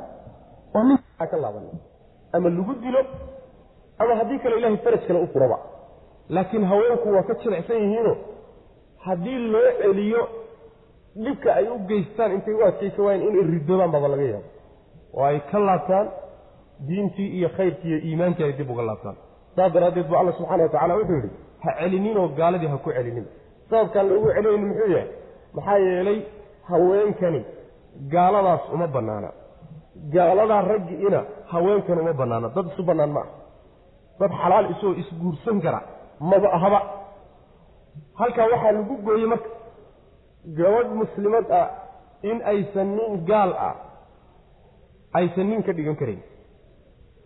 Oo 0.75 0.83
ninkaa 0.83 1.27
ka 1.31 1.37
laaban 1.37 1.92
ama 2.35 2.49
lagu 2.57 2.73
dilo 2.83 3.01
ama 4.01 4.13
haddii 4.19 4.39
kale 4.43 4.55
ilahay 4.59 4.77
faraj 4.85 5.03
kale 5.07 5.19
u 5.25 5.27
furaba. 5.33 5.57
Laakiin 6.29 6.63
haweenku 6.71 7.07
waa 7.15 7.23
ka 7.29 7.33
jilicsan 7.41 7.77
yihiino 7.83 8.13
haddii 9.05 9.37
loo 9.53 9.69
celiyo 9.81 10.21
dhibka 11.23 11.49
ay 11.59 11.67
u 11.67 11.77
geystaan 11.89 12.31
intay 12.35 12.53
u 12.53 12.65
adkaysa 12.69 13.01
waayeen 13.05 13.27
inay 13.29 13.45
ridoobaan 13.53 13.91
baba 13.95 14.07
laga 14.13 14.23
yaabo. 14.31 14.47
Oo 15.17 15.25
ay 15.29 15.39
ka 15.51 15.57
laabtaan 15.67 16.07
diintii 16.87 17.29
iyo 17.37 17.49
khayrkii 17.57 17.89
iyo 17.89 17.99
iimaankii 18.07 18.43
ay 18.47 18.53
dib 18.59 18.69
uga 18.73 18.83
laabtaan. 18.89 19.15
Saas 19.55 19.71
daraaddeed 19.73 20.07
bu 20.09 20.15
alla 20.19 20.31
subxana 20.37 20.63
wa 20.63 20.69
tacala 20.69 20.93
wuxuu 20.99 21.15
yidhi 21.19 21.29
ha 21.63 21.69
celininoo 21.79 22.27
gaaladii 22.39 22.67
ha 22.73 22.77
ku 22.77 22.89
celinin. 22.97 23.25
Sababkaan 23.69 24.05
loogu 24.09 24.27
celinayni 24.35 24.65
muxuu 24.69 24.89
yahay? 24.95 25.09
Maxaa 25.55 25.77
yeelay 25.87 26.19
haweenkani 26.69 27.41
gaaladaas 28.13 28.63
uma 28.73 28.87
bannaana 28.95 29.29
gaaladaa 30.13 30.61
raggiina 30.71 31.19
haweenkan 31.51 31.99
uma 32.03 32.13
bannaana 32.21 32.47
dad 32.55 32.65
isu 32.71 32.83
bannaan 32.89 33.11
ma 33.15 33.21
aha. 33.21 33.31
Dad 34.19 34.31
xalaal 34.41 34.65
isoo 34.73 34.93
isguursan 35.01 35.57
kara 35.65 35.79
maba 36.19 36.49
ahaba. 36.57 36.79
Halkaa 38.19 38.47
waxaa 38.51 38.71
lagu 38.77 38.95
gooyey 39.05 39.27
marka 39.33 39.49
gabadh 40.57 40.91
muslimad 41.01 41.45
ah 41.61 41.67
in 42.29 42.37
aysan 42.51 42.89
nin 42.97 43.11
gaal 43.29 43.51
ah 43.67 43.75
aysan 45.19 45.45
nin 45.49 45.61
ka 45.65 45.71
dhigan 45.77 45.95
karayn 46.01 46.21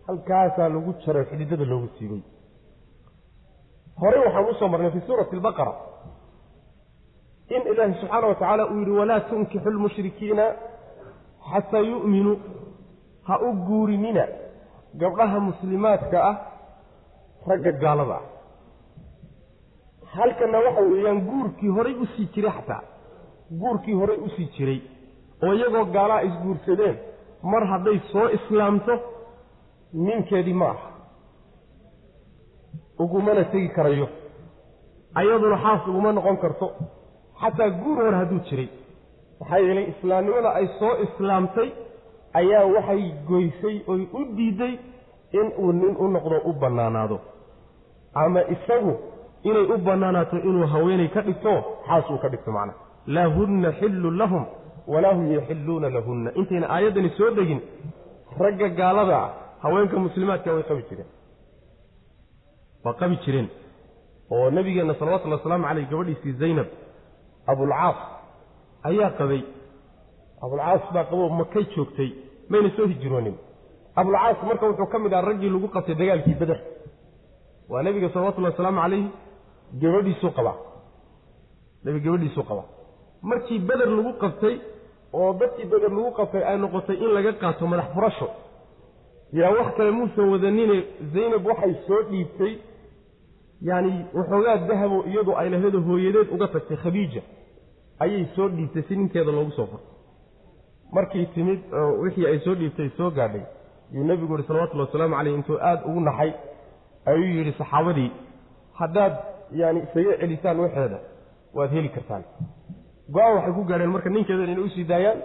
halkaasaa 0.06 0.68
lagu 0.74 0.90
jaro 1.04 1.20
xididada 1.30 1.64
loogu 1.72 1.88
siibay. 1.96 2.22
Horey 4.00 4.20
waxaan 4.26 4.48
u 4.50 4.54
soo 4.58 4.68
marnay 4.72 4.90
fii 4.94 5.06
suurati 5.08 5.36
albaqara. 5.38 5.72
In 7.54 7.62
ilaahi 7.70 7.94
subxaana 8.00 8.26
wa 8.30 8.34
tacaala 8.40 8.64
uu 8.70 8.78
yidhi 8.80 8.94
walaa 9.00 9.20
tunkixu 9.28 9.70
lmushrikiina 9.76 10.44
xataa 11.50 11.84
yu'minuu 11.92 12.36
ha 13.28 13.34
u 13.46 13.52
guurinina 13.66 14.24
gabdhaha 15.00 15.38
muslimaadka 15.48 16.18
ah 16.30 16.36
ragga 17.48 17.72
gaalada. 17.82 18.18
Ah 18.20 18.26
halkanna 20.16 20.58
waxa 20.66 20.82
weeyaan 20.90 21.20
guurkii 21.28 21.70
horay 21.76 21.94
u 22.02 22.06
sii 22.14 22.26
jiray 22.34 22.52
xataa 22.58 22.82
guurkii 23.60 23.96
horay 24.00 24.18
u 24.26 24.28
sii 24.36 24.48
jiray 24.56 24.80
oo 25.44 25.52
iyagoo 25.54 25.84
gaalaha 25.94 26.22
isguursadeen 26.28 26.96
mar 27.42 27.62
hadday 27.72 27.98
soo 28.12 28.28
islaamto 28.38 28.94
ninkeedii 30.06 30.58
ma 30.60 30.68
aha. 30.74 30.88
Ugumana 33.02 33.44
tegi 33.52 33.68
karayo 33.76 34.08
ayaduna 35.14 35.56
xaas 35.64 35.82
uguma 35.88 36.12
noqon 36.12 36.36
karto 36.42 36.66
xataa 37.40 37.70
guur 37.80 37.96
hore 38.02 38.16
hadduu 38.20 38.40
jiray 38.48 38.68
maxaa 39.40 39.58
yeelay 39.58 39.86
islaamnimada 39.92 40.50
ay 40.58 40.66
soo 40.78 40.94
islaamtay 41.06 41.68
ayaa 42.40 42.64
waxay 42.74 43.02
goysay 43.28 43.76
oy 43.92 44.02
u 44.18 44.24
diiday 44.36 44.74
in 45.38 45.46
uu 45.58 45.72
nin 45.72 45.94
u 45.98 46.08
noqdo 46.08 46.36
u 46.44 46.52
bannaanaado. 46.52 47.18
Ama 48.14 48.40
isagu 48.54 48.92
inay 49.42 49.66
u 49.74 49.78
bannaanaato 49.78 50.36
inuu 50.48 50.66
haweenay 50.72 51.08
ka 51.08 51.20
dhigto 51.26 51.52
xaas 51.86 52.10
uu 52.10 52.18
ka 52.22 52.28
dhigto 52.28 52.50
macna. 52.52 52.72
Laa 53.06 53.28
hunna 53.36 53.72
xillun 53.80 54.16
lahum 54.18 54.44
walaa 54.92 55.14
hum 55.14 55.26
yaxilluuna 55.32 55.88
lahunna. 55.96 56.30
Intayna 56.40 56.66
aayaddani 56.74 57.10
soo 57.18 57.30
degin 57.38 57.60
ragga 58.40 58.68
gaalada 58.68 59.16
ah 59.24 59.30
haweenka 59.62 59.96
muslimaadka 60.06 60.54
way 60.54 60.62
qabi 60.70 60.82
jireen. 60.90 61.08
Waa 62.84 62.94
qabi 63.00 63.16
jireen. 63.24 63.48
Oo 64.30 64.50
nabigeenna 64.50 64.94
salawatullhi 64.94 65.36
wasalaamu 65.38 65.64
caleyh 65.68 65.88
gabadhiisii 65.90 66.32
zaynab 66.42 66.66
abulcaas 67.46 67.96
ayaa 68.88 69.10
qabay. 69.18 69.42
Abulcaas 70.42 70.82
baa 70.94 71.04
qabo 71.10 71.28
makay 71.28 71.64
joogtay. 71.74 72.10
Mayna 72.50 72.70
soo 72.76 72.86
hijroonin. 72.86 73.34
Abulcaas 73.96 74.42
marka 74.48 74.66
wuxuu 74.68 74.86
ka 74.92 74.98
mid 74.98 75.12
aha 75.12 75.22
raggii 75.28 75.50
lagu 75.50 75.68
qabtay 75.68 75.94
dagaalkii 75.94 76.34
beder 76.40 76.60
waa 77.70 77.82
nebiga 77.82 78.08
salawatullahi 78.12 78.52
wasalaamu 78.54 78.80
calayhi 78.82 79.08
gabadhiisuu 79.82 80.30
qabaa. 80.38 80.56
Nebiga 81.84 82.04
gabadhiisuu 82.06 82.42
qabaa. 82.50 82.66
Markii 83.22 83.58
beder 83.58 83.88
lagu 83.96 84.12
qabtay 84.22 84.54
oo 85.12 85.32
dadkii 85.40 85.64
beder 85.72 85.90
lagu 85.90 86.10
qabtay 86.18 86.42
ay 86.50 86.56
noqotay 86.58 86.96
in 87.04 87.10
laga 87.16 87.32
qaato 87.42 87.66
madax 87.66 87.88
furasho 87.94 88.28
yaa 89.32 89.50
wax 89.58 89.68
kale 89.76 89.90
muusan 89.90 90.28
wadanine 90.32 90.76
zaynab 91.14 91.46
waxay 91.46 91.74
soo 91.86 92.02
dhiibtay. 92.10 92.52
Yacani 93.68 93.92
waxoogaa 94.14 94.56
dahabo 94.68 94.98
iyadu 95.10 95.32
ay 95.40 95.48
laheedo 95.50 95.80
hooyadeed 95.88 96.28
uga 96.34 96.46
tagtay 96.54 96.76
khadiija 96.82 97.22
ayay 98.04 98.24
soo 98.36 98.48
dhiibtay 98.48 98.82
si 98.88 98.96
ninkeeda 98.96 99.32
loogu 99.32 99.50
soo 99.58 99.66
furtay 99.66 99.92
markay 100.92 101.26
timid 101.34 101.60
oo 101.80 101.90
wixii 102.02 102.26
ay 102.26 102.38
soo 102.44 102.54
dhiibtay 102.60 102.88
soo 102.96 103.10
gaadhay 103.10 103.42
yuu 103.94 104.04
nebigu 104.04 104.34
yihi 104.36 104.46
salawatullhi 104.48 104.86
wasalaamu 104.86 105.16
caleyh 105.16 105.34
intuu 105.38 105.58
aada 105.68 105.82
ugu 105.88 106.00
naxay 106.00 106.32
ayuu 107.10 107.28
yidhi 107.38 107.52
saxaabadii 107.58 108.10
haddaad 108.80 109.14
yaani 109.60 109.80
isaga 109.86 110.12
celisaan 110.20 110.60
waxeeda 110.64 110.98
waad 111.56 111.70
heli 111.76 111.88
kartaan. 111.96 112.24
Go'aan 113.14 113.34
waxay 113.36 113.52
ku 113.56 113.62
gaadheen 113.70 113.90
marka 113.94 114.10
ninkeedan 114.10 114.50
inay 114.52 114.64
u 114.64 114.68
sii 114.74 114.84
daayaan 114.90 115.20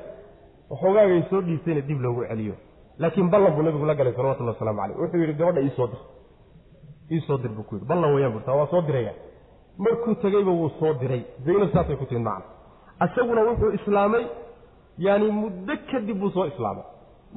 waxoogaagay 0.71 1.21
soo 1.29 1.41
dhiibtayna 1.47 1.81
dib 1.87 1.99
loogu 2.05 2.21
celiyo. 2.29 2.55
Laakiin 3.01 3.29
ballan 3.33 3.51
buu 3.55 3.63
nabigu 3.67 3.85
la 3.85 3.95
galay 3.99 4.13
salawatullahi 4.17 4.55
waslamu 4.55 4.79
caleyh 4.81 4.97
wuxuu 5.01 5.19
yidhi 5.23 5.33
gabadha 5.39 5.61
iisoo 5.67 5.87
dir. 5.91 6.01
Iisoo 7.11 7.37
dir 7.43 7.51
buu 7.55 7.63
ku 7.67 7.75
yidhi. 7.75 7.87
Ballan 7.91 8.13
wayaan 8.15 8.33
burtaa 8.35 8.55
waa 8.59 8.67
soo 8.73 8.81
diraya. 8.87 9.13
Markuu 9.77 10.15
tegeyba 10.23 10.51
wuu 10.51 10.69
soo 10.79 10.93
diray. 11.01 11.21
Zaynab 11.45 11.69
saasay 11.73 11.95
ku 12.01 12.05
timid 12.05 12.23
macna 12.27 12.45
isaguna 13.05 13.41
wuxuu 13.49 13.71
islaamay 13.79 14.25
yaani 15.05 15.31
muddo 15.41 15.73
kadib 15.91 16.17
buu 16.21 16.29
soo 16.35 16.45
islaamay. 16.51 16.83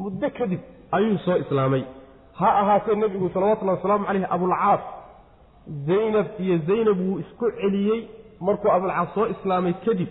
Muddo 0.02 0.28
kadib 0.38 0.60
ayuu 0.96 1.18
soo 1.24 1.36
islaamay. 1.44 1.82
Ha 2.38 2.48
ahaatee 2.60 2.94
nebigu 3.02 3.28
salawatullahi 3.34 3.76
wasalaamu 3.78 4.04
caleyh 4.08 4.26
abulcaas 4.34 4.80
zaynab 5.88 6.26
iyo 6.44 6.56
zaynab 6.68 6.98
wuu 7.06 7.18
isku 7.18 7.46
celiyey. 7.60 8.00
Markuu 8.40 8.70
abulcaas 8.76 9.08
soo 9.14 9.26
islaamay 9.34 9.74
kadib 9.86 10.08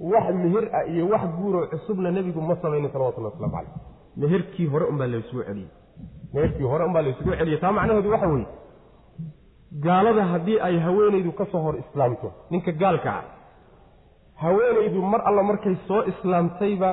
wax 0.00 0.26
mehir 0.42 0.64
ah 0.78 0.84
iyo 0.92 1.04
wax 1.12 1.22
guuroo 1.38 1.66
cusubna 1.72 2.10
nebigu 2.10 2.40
ma 2.40 2.56
samaynin 2.62 2.90
salawatullahi 2.92 3.32
waslamu 3.34 3.54
caleyh 3.56 3.72
meherkii 4.20 4.66
hore 4.72 4.84
unbaa 4.92 5.06
laysugu 5.06 5.42
celiyey. 5.48 5.70
Meherkii 6.34 6.66
hore 6.72 6.84
unbaa 6.84 7.02
laysugu 7.02 7.30
celiyey. 7.38 7.60
Taa 7.60 7.72
macnaheedu 7.72 8.10
waxa 8.14 8.26
weeye 8.32 8.46
gaalada 9.84 10.24
haddii 10.32 10.58
ay 10.66 10.78
haweenaydu 10.78 11.32
ka 11.38 11.46
soo 11.52 11.60
hor 11.66 11.74
islaamto 11.78 12.32
ninka 12.50 12.72
gaalka 12.72 13.10
ah 13.18 13.24
haweenaydu 14.42 15.02
mar 15.12 15.20
alla 15.28 15.42
markay 15.50 15.76
soo 15.88 16.02
islaamtayba 16.12 16.90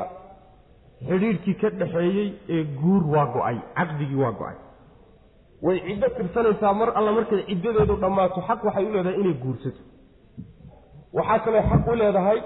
xidhiidhkii 1.10 1.56
ka 1.62 1.70
dhaxeeyey 1.80 2.28
ee 2.56 2.64
guur 2.82 3.04
waa 3.14 3.26
go'ay 3.36 3.58
caqdigii 3.78 4.20
waa 4.24 4.32
go'ay. 4.42 4.56
Way 5.66 5.78
ciddo 5.88 6.08
tirsanaysaa 6.18 6.74
mar 6.82 6.90
alla 7.00 7.12
markay 7.18 7.42
ciddadeedu 7.50 7.96
dhammaato 8.04 8.42
xaq 8.48 8.60
waxay 8.68 8.86
u 8.86 8.94
leedahay 8.96 9.20
inay 9.22 9.34
guursato. 9.44 9.82
Waxaa 11.18 11.40
kaloo 11.46 11.64
xaq 11.72 11.88
u 11.92 11.96
leedahay 12.02 12.40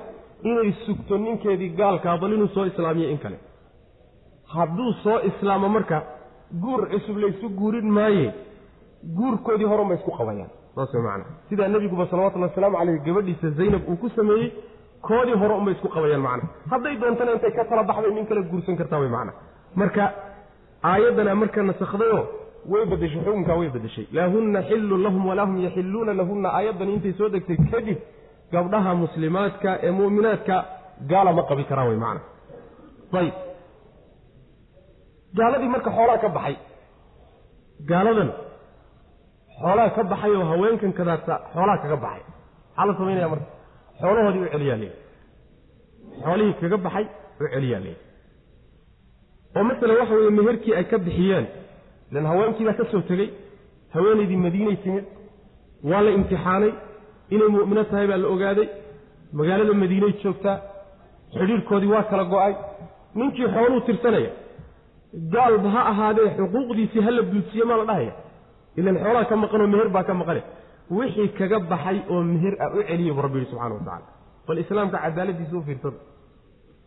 inay 0.49 0.71
sugto 0.85 1.17
ninkeedii 1.25 1.69
gaalkaa 1.79 2.17
bal 2.21 2.33
inuu 2.33 2.47
soo 2.55 2.65
islaamiyo 2.71 3.09
in 3.13 3.17
kale. 3.23 3.37
Hadduu 4.53 4.91
soo 5.03 5.19
islaamo 5.29 5.69
marka 5.69 5.97
guur 6.63 6.81
cusub 6.91 7.17
laysu 7.17 7.49
guurin 7.59 7.89
maaye 7.97 8.27
guurkoodii 9.17 9.69
horan 9.71 9.87
bay 9.89 9.97
isku 9.97 10.11
qabayaan. 10.19 10.49
Saas 10.75 10.93
way 10.93 11.01
macana 11.03 11.25
sidaa 11.49 11.67
nebiguba 11.73 12.05
salawatullahi 12.11 12.51
wasalaamu 12.51 12.77
caleyh 12.77 12.99
gabadhiisa 13.05 13.49
zaynab 13.59 13.83
uu 13.89 13.97
ku 14.03 14.09
sameeyey 14.17 14.49
koodii 15.01 15.37
hore 15.41 15.53
unbay 15.59 15.73
isku 15.75 15.87
qabayaan 15.95 16.21
macna. 16.27 16.43
Hadday 16.71 16.95
doontana 17.01 17.31
intay 17.35 17.51
ka 17.57 17.63
tala 17.69 17.83
baxday 17.89 18.11
nin 18.15 18.25
kale 18.29 18.41
guursan 18.51 18.75
kartaa 18.79 18.99
way 19.03 19.09
macna. 19.17 19.31
Marka 19.79 20.03
aayaddana 20.89 21.35
marka 21.41 21.59
nasakhdayo 21.69 22.19
way 22.71 22.83
bedeshay 22.91 23.21
xukunkaa 23.25 23.57
way 23.59 23.69
bedeshay 23.75 24.05
laa 24.15 24.27
hunna 24.33 24.59
xillun 24.69 25.01
lahum 25.05 25.23
walaa 25.29 25.45
hum 25.49 25.57
yaxilluuna 25.65 26.13
lahunna. 26.19 26.47
Aayaddani 26.57 26.91
intay 26.97 27.13
soo 27.19 27.29
degtay 27.33 27.57
kadib 27.71 27.99
gabdhaha 28.53 28.91
muslimaadka 29.03 29.69
ee 29.87 29.91
mu'minaadka 29.99 30.55
gaala 31.11 31.31
ma 31.37 31.43
qabi 31.49 31.63
karaan 31.69 31.87
way 31.91 31.97
macna. 32.05 32.21
Ayib 33.19 33.35
gaaladii 35.37 35.69
marka 35.75 35.89
xoolaa 35.97 36.17
ka 36.23 36.29
baxay. 36.37 36.55
Gaaladan 37.89 38.29
xoolaa 39.61 39.89
ka 39.95 40.01
baxay 40.11 40.31
oo 40.39 40.45
haweenkan 40.51 40.91
kadaata 40.99 41.33
xoolaa 41.53 41.77
kaga 41.83 41.97
baxay. 42.05 42.23
Maxaa 42.77 42.85
la 42.89 42.93
samaynaya 42.99 43.29
marka 43.33 43.47
xoolahoodii 44.01 44.43
u 44.45 44.51
celiyaa 44.53 44.79
xoolihii 46.23 46.59
kaga 46.61 46.77
baxay 46.85 47.05
u 47.41 47.47
celiyaa 47.53 47.81
leeyi 47.85 47.99
oo 49.55 49.63
masalan 49.69 49.97
waxa 50.01 50.15
weeye 50.19 50.31
meherkii 50.39 50.73
ay 50.79 50.85
ka 50.91 50.97
bixiyeen 51.05 51.45
ilan 52.11 52.25
haweenkiibaa 52.31 52.77
ka 52.79 52.85
soo 52.91 53.01
tegey 53.09 53.29
haweenaydii 53.93 54.43
madiinay 54.45 54.77
timid 54.83 55.05
waa 55.89 56.01
la 56.05 56.11
imtixaanay 56.17 56.73
inay 57.33 57.49
mu'mino 57.55 57.83
tahay 57.91 58.07
baa 58.11 58.19
la 58.23 58.27
ogaaday 58.33 58.67
magaalada 59.39 59.73
madiinay 59.83 60.13
joogtaa 60.23 60.57
xidhiirhkoodii 61.37 61.93
waa 61.95 62.03
kala 62.11 62.23
go'ay 62.33 62.53
ninkii 63.17 63.47
xooluu 63.55 63.81
tirsanaya 63.87 64.31
gaalba 65.33 65.69
ha 65.75 65.81
ahaadee 65.91 66.29
xuquuqdiisii 66.37 67.05
ha 67.05 67.11
la 67.17 67.23
maa 67.69 67.77
la 67.81 67.85
dhahaya 67.89 68.13
ilan 68.79 68.95
xoolaa 69.03 69.25
ka 69.29 69.35
maqanoo 69.43 69.67
meher 69.73 69.89
baa 69.95 70.03
ka 70.09 70.13
maqane 70.21 70.41
wixii 70.91 71.27
kaga 71.39 71.59
baxay 71.71 71.97
oo 72.09 72.21
meher 72.31 72.53
ah 72.63 72.69
u 72.77 72.83
celiyey 72.89 73.13
buu 73.15 73.21
rabbi 73.27 73.37
yihi 73.39 73.49
subxana 73.51 73.73
wa 73.75 73.79
tacala 73.87 74.05
bal 74.47 74.57
islaamka 74.63 74.97
cadaaladiisa 75.05 75.55
u 75.57 75.61
fiirsada 75.67 75.99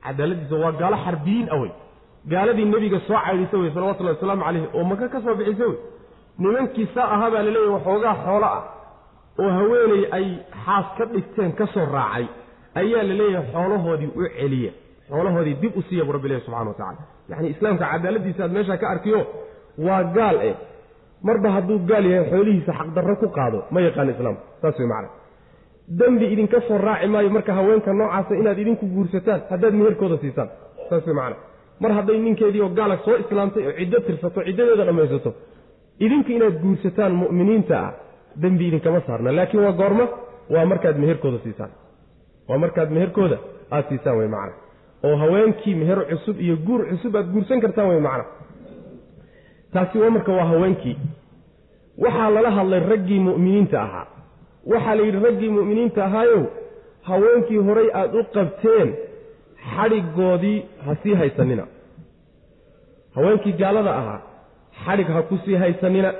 cadaaladiisa 0.05 0.57
waa 0.63 0.73
gaalo 0.81 0.97
xarbiyiin 1.07 1.49
awey 1.55 1.71
gaaladii 2.33 2.65
nebiga 2.73 3.01
soo 3.09 3.19
caydhisa 3.27 3.57
wey 3.63 3.71
salawatullahi 3.75 4.17
wasalaamu 4.17 4.45
caleyhi 4.47 4.69
oo 4.79 4.85
maka 4.91 5.09
ka 5.13 5.19
soo 5.25 5.35
bixisa 5.41 5.67
wey. 5.71 5.79
Nimankii 6.39 6.87
saa 6.95 7.09
ahaa 7.15 7.31
baa 7.35 7.43
laleeyahy 7.47 7.73
waxoogaa 7.77 8.15
xoolo 8.25 8.47
ah 8.57 8.63
oo 9.43 9.51
haweeney 9.59 10.03
ay 10.17 10.27
xaas 10.65 10.87
ka 10.99 11.05
dhigteen 11.13 11.53
ka 11.59 11.67
soo 11.75 11.87
raacay 11.95 12.27
ayaa 12.81 13.03
la 13.09 13.15
leeyahay 13.21 13.47
xoolahoodii 13.55 14.11
u 14.19 14.23
celiya. 14.39 14.73
Xoolahoodii 15.11 15.55
dib 15.63 15.77
u 15.79 15.83
siiya 15.89 16.05
buu 16.07 16.13
rabbi 16.17 16.29
ilahi 16.29 16.43
subxana 16.47 16.71
wa 16.73 16.77
tacala 16.81 17.03
yacni 17.31 17.49
islaamka 17.55 17.85
cadaaladiisa 17.93 18.43
aad 18.47 18.53
meeshaa 18.57 18.77
ka 18.83 18.87
arkiyo 18.95 19.21
waa 19.87 20.03
gaal 20.17 20.37
eh 20.49 20.55
marba 21.29 21.49
hadduu 21.57 21.79
gaal 21.91 22.05
yahay 22.13 22.31
xoolihiisa 22.33 22.73
xaqdarro 22.81 23.15
ku 23.23 23.29
qaado 23.39 23.59
ma 23.75 23.81
yaqaano 23.87 24.11
islaamku 24.17 24.43
saas 24.63 24.79
wey 24.81 24.89
macana 24.93 25.09
dembi 26.01 26.27
idinka 26.35 26.59
soo 26.69 26.79
raaci 26.87 27.07
maayo 27.15 27.31
marka 27.37 27.53
haweenka 27.59 27.91
noocaasa 28.01 28.33
inaad 28.41 28.59
idinku 28.65 28.85
guursataan 28.95 29.41
haddaad 29.51 29.75
meherkooda 29.81 30.17
siisaan. 30.23 30.49
Saas 30.89 31.07
wey 31.07 31.15
macana 31.21 31.37
mar 31.83 31.93
hadday 31.99 32.19
ninkeedii 32.27 32.63
oo 32.67 32.69
gaala 32.79 32.97
soo 33.05 33.17
islaamtay 33.23 33.63
oo 33.69 33.73
ciddo 33.79 33.99
tirsato 34.07 34.41
ciddadeeda 34.49 34.85
dhammaysato 34.89 35.31
idinku 36.05 36.31
inaad 36.37 36.57
guursataan 36.65 37.13
mu'miniinta 37.23 37.75
ah 37.87 37.93
dembi 38.43 38.65
idinkama 38.69 39.01
saarna. 39.07 39.31
Laakiin 39.39 39.63
waa 39.67 39.73
goorma 39.81 40.05
waa 40.55 40.65
markaad 40.73 40.97
meherkooda 41.05 41.39
siisaan. 41.45 41.71
Waa 42.49 42.59
markaad 42.65 42.91
meherkooda 42.97 43.37
aada 43.75 43.89
siisaan 43.89 44.17
wey 44.21 44.29
macana 44.35 44.55
oo 45.07 45.17
haweenkii 45.23 45.75
meher 45.81 45.99
cusub 46.11 46.37
iyo 46.45 46.57
guur 46.67 46.81
cusub 46.91 47.13
aad 47.17 47.29
guursan 47.35 47.61
kartaan 47.65 47.89
wey 47.93 48.01
macana 48.07 48.25
taasi 49.73 49.99
waa 49.99 50.11
marka 50.11 50.33
waa 50.33 50.45
haweenkii. 50.53 50.97
Waxaa 51.99 52.31
lala 52.31 52.51
hadlay 52.51 52.81
raggii 52.93 53.21
mu'miniinta 53.29 53.79
ahaa. 53.83 54.07
Waxaa 54.73 54.95
la 54.99 55.03
yidhi 55.07 55.21
raggii 55.27 55.51
mu'miniinta 55.59 56.01
ahaayow 56.05 56.43
haweenkii 57.09 57.61
horay 57.69 57.89
aada 58.01 58.19
u 58.21 58.25
qabteen 58.35 58.89
xadhiggoodii 59.75 60.59
ha 60.87 60.97
sii 61.03 61.15
haysanina. 61.21 61.65
Haweenkii 63.15 63.53
gaalada 63.61 63.93
ahaa 64.01 64.21
xadhig 64.85 65.09
ha 65.15 65.23
ku 65.23 65.39
sii 65.45 65.55
haysanina. 65.63 66.11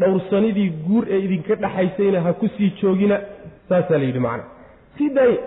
Dhowrsanidii 0.00 0.68
guur 0.86 1.04
ee 1.14 1.18
idinka 1.26 1.54
dhaxaysayna 1.62 2.20
ha 2.26 2.32
ku 2.40 2.46
sii 2.56 2.70
joogina. 2.82 3.16
Saasaa 3.68 3.98
la 3.98 4.04
yidhi 4.08 4.18
macana 4.26 4.44
sii 4.98 5.08
daaye 5.16 5.38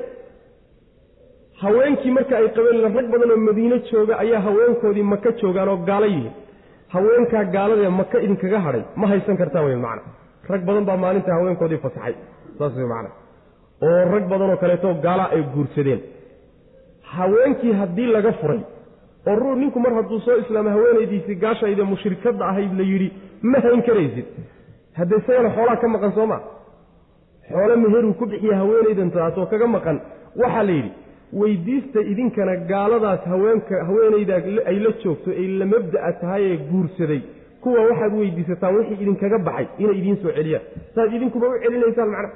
haweenkii 1.61 2.11
marka 2.11 2.37
ay 2.37 2.47
qabeen 2.55 2.81
rag 2.83 3.07
badan 3.11 3.31
oo 3.31 3.37
madiine 3.47 3.79
jooga 3.91 4.17
ayaa 4.23 4.41
haweenkoodii 4.47 5.03
maka 5.13 5.31
joogaan 5.41 5.69
oo 5.69 5.77
gaalo 5.89 6.05
yihiin 6.05 6.31
haweenkaa 6.95 7.43
gaaladaee 7.55 7.91
maka 7.99 8.17
idinkaga 8.25 8.59
hadhay 8.65 8.83
ma 9.01 9.05
haysan 9.11 9.37
kartaan 9.41 9.65
wey 9.67 9.77
macana 9.85 10.01
rag 10.51 10.61
badan 10.67 10.85
baa 10.89 10.97
maalinta 11.03 11.31
haweenkoodii 11.37 11.81
fasaxay 11.85 12.15
saas 12.59 12.73
wey 12.79 12.87
macana 12.93 13.09
oo 13.87 14.01
rag 14.13 14.25
badanoo 14.31 14.57
kaleeto 14.63 14.93
gaala 15.05 15.25
ay 15.35 15.41
guursadeen. 15.53 16.01
Haweenkii 17.15 17.73
haddii 17.79 18.07
laga 18.15 18.31
furay 18.41 18.59
oo 19.27 19.35
ruu 19.41 19.55
ninku 19.61 19.79
mar 19.79 19.93
hadduu 19.97 20.19
soo 20.25 20.37
islaama 20.43 20.69
haweenaydiisii 20.75 21.35
gaashayda 21.43 21.83
mushrikadda 21.91 22.45
ahayd 22.51 22.73
la 22.79 22.83
yidhi 22.91 23.09
ma 23.51 23.59
hayn 23.65 23.81
karaysid. 23.87 24.25
Hadda 24.99 25.17
isagana 25.21 25.49
xoolaa 25.55 25.77
ka 25.81 25.87
maqan 25.95 26.11
soo 26.17 26.25
ma? 26.31 26.37
Xoolo 27.49 27.75
meheruu 27.83 28.13
ku 28.19 28.25
bixiya 28.31 28.55
haweenaydan 28.61 29.11
taasoo 29.15 29.45
kaga 29.51 29.67
maqan 29.75 29.97
waxaa 30.41 30.63
la 30.69 30.71
yidhi 30.77 30.91
weydiista 31.33 31.99
idinkana 32.01 32.55
gaaladaas 32.55 33.19
haweenka 33.25 33.83
haweenayda 33.85 34.35
ay 34.65 34.79
la 34.79 34.91
joogto 35.03 35.31
ay 35.31 35.47
la 35.47 35.65
mabda'a 35.65 36.11
tahay 36.21 36.43
ee 36.51 36.57
guursaday. 36.71 37.21
Kuwa 37.61 37.81
waxaad 37.89 38.13
weydiisataan 38.19 38.75
wixii 38.75 38.97
idinkaga 39.03 39.37
baxay 39.39 39.67
inay 39.77 39.97
idiin 39.99 40.17
soo 40.21 40.31
celiyaan. 40.31 40.63
Saad 40.95 41.13
idinkuba 41.13 41.47
u 41.49 41.59
celinaysaan 41.63 42.09
macnaha 42.09 42.33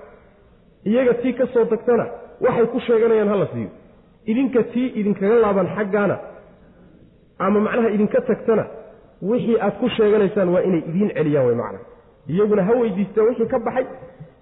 iyaga 0.86 1.14
tii 1.14 1.34
ka 1.34 1.48
soo 1.54 1.66
tagtana 1.66 2.06
waxay 2.42 2.66
ku 2.66 2.80
sheeganayaan 2.80 3.30
hala 3.30 3.48
siiyo. 3.54 3.70
Idinka 4.26 4.64
tii 4.64 4.88
idinkaga 5.00 5.36
laaban 5.44 5.68
xaggaana 5.76 6.20
ama 7.40 7.60
macnaha 7.60 7.90
idinka 7.90 8.22
tagtana 8.22 8.66
wixii 9.22 9.58
aad 9.62 9.76
ku 9.80 9.90
sheeganaysaan 9.90 10.50
waa 10.50 10.62
inay 10.62 10.82
idiin 10.90 11.10
celiyaan 11.18 11.46
way 11.48 11.56
macnaha 11.56 11.84
iyaguna 12.28 12.64
ha 12.64 12.74
weydiistaan 12.82 13.28
wixii 13.28 13.46
ka 13.54 13.60
baxay 13.60 13.86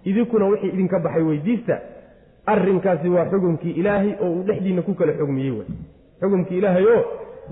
idinkuna 0.05 0.45
wixii 0.45 0.69
idinka 0.75 0.99
baxay 0.99 1.23
weydiista 1.23 1.79
arrinkaasi 2.53 3.09
waa 3.15 3.25
xukumkii 3.31 3.73
ilaahay 3.81 4.13
oo 4.23 4.31
uu 4.35 4.43
dhexdiinna 4.47 4.81
ku 4.87 4.93
kala 4.99 5.13
xugmiyey 5.19 5.51
wey. 5.57 5.67
Xukumkii 6.21 6.57
ilaahay 6.61 6.85
oo 6.95 7.03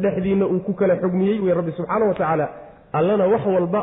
dhexdiinna 0.04 0.46
uu 0.54 0.60
ku 0.68 0.74
kala 0.80 0.96
xugmiyey 1.04 1.40
wey 1.46 1.54
rabbi 1.60 1.72
subxaana 1.78 2.06
wa 2.06 2.14
tacaala. 2.20 2.48
Allana 2.98 3.26
wax 3.34 3.44
walba 3.56 3.82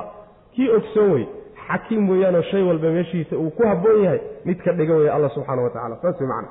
kii 0.55 0.69
ogsoon 0.79 1.13
wey 1.15 1.27
xakiim 1.67 2.09
weeyaanoo 2.11 2.43
shay 2.51 2.63
walba 2.69 2.89
meeshiisa 2.97 3.37
uu 3.43 3.51
ku 3.57 3.63
habboon 3.71 4.03
yahay 4.05 4.21
mid 4.45 4.59
ka 4.65 4.73
dhiga 4.79 4.95
weya 5.01 5.15
alla 5.17 5.29
subxaana 5.37 5.63
wa 5.63 5.71
tacala 5.71 5.97
saas 6.03 6.21
wey 6.21 6.29
macana 6.33 6.49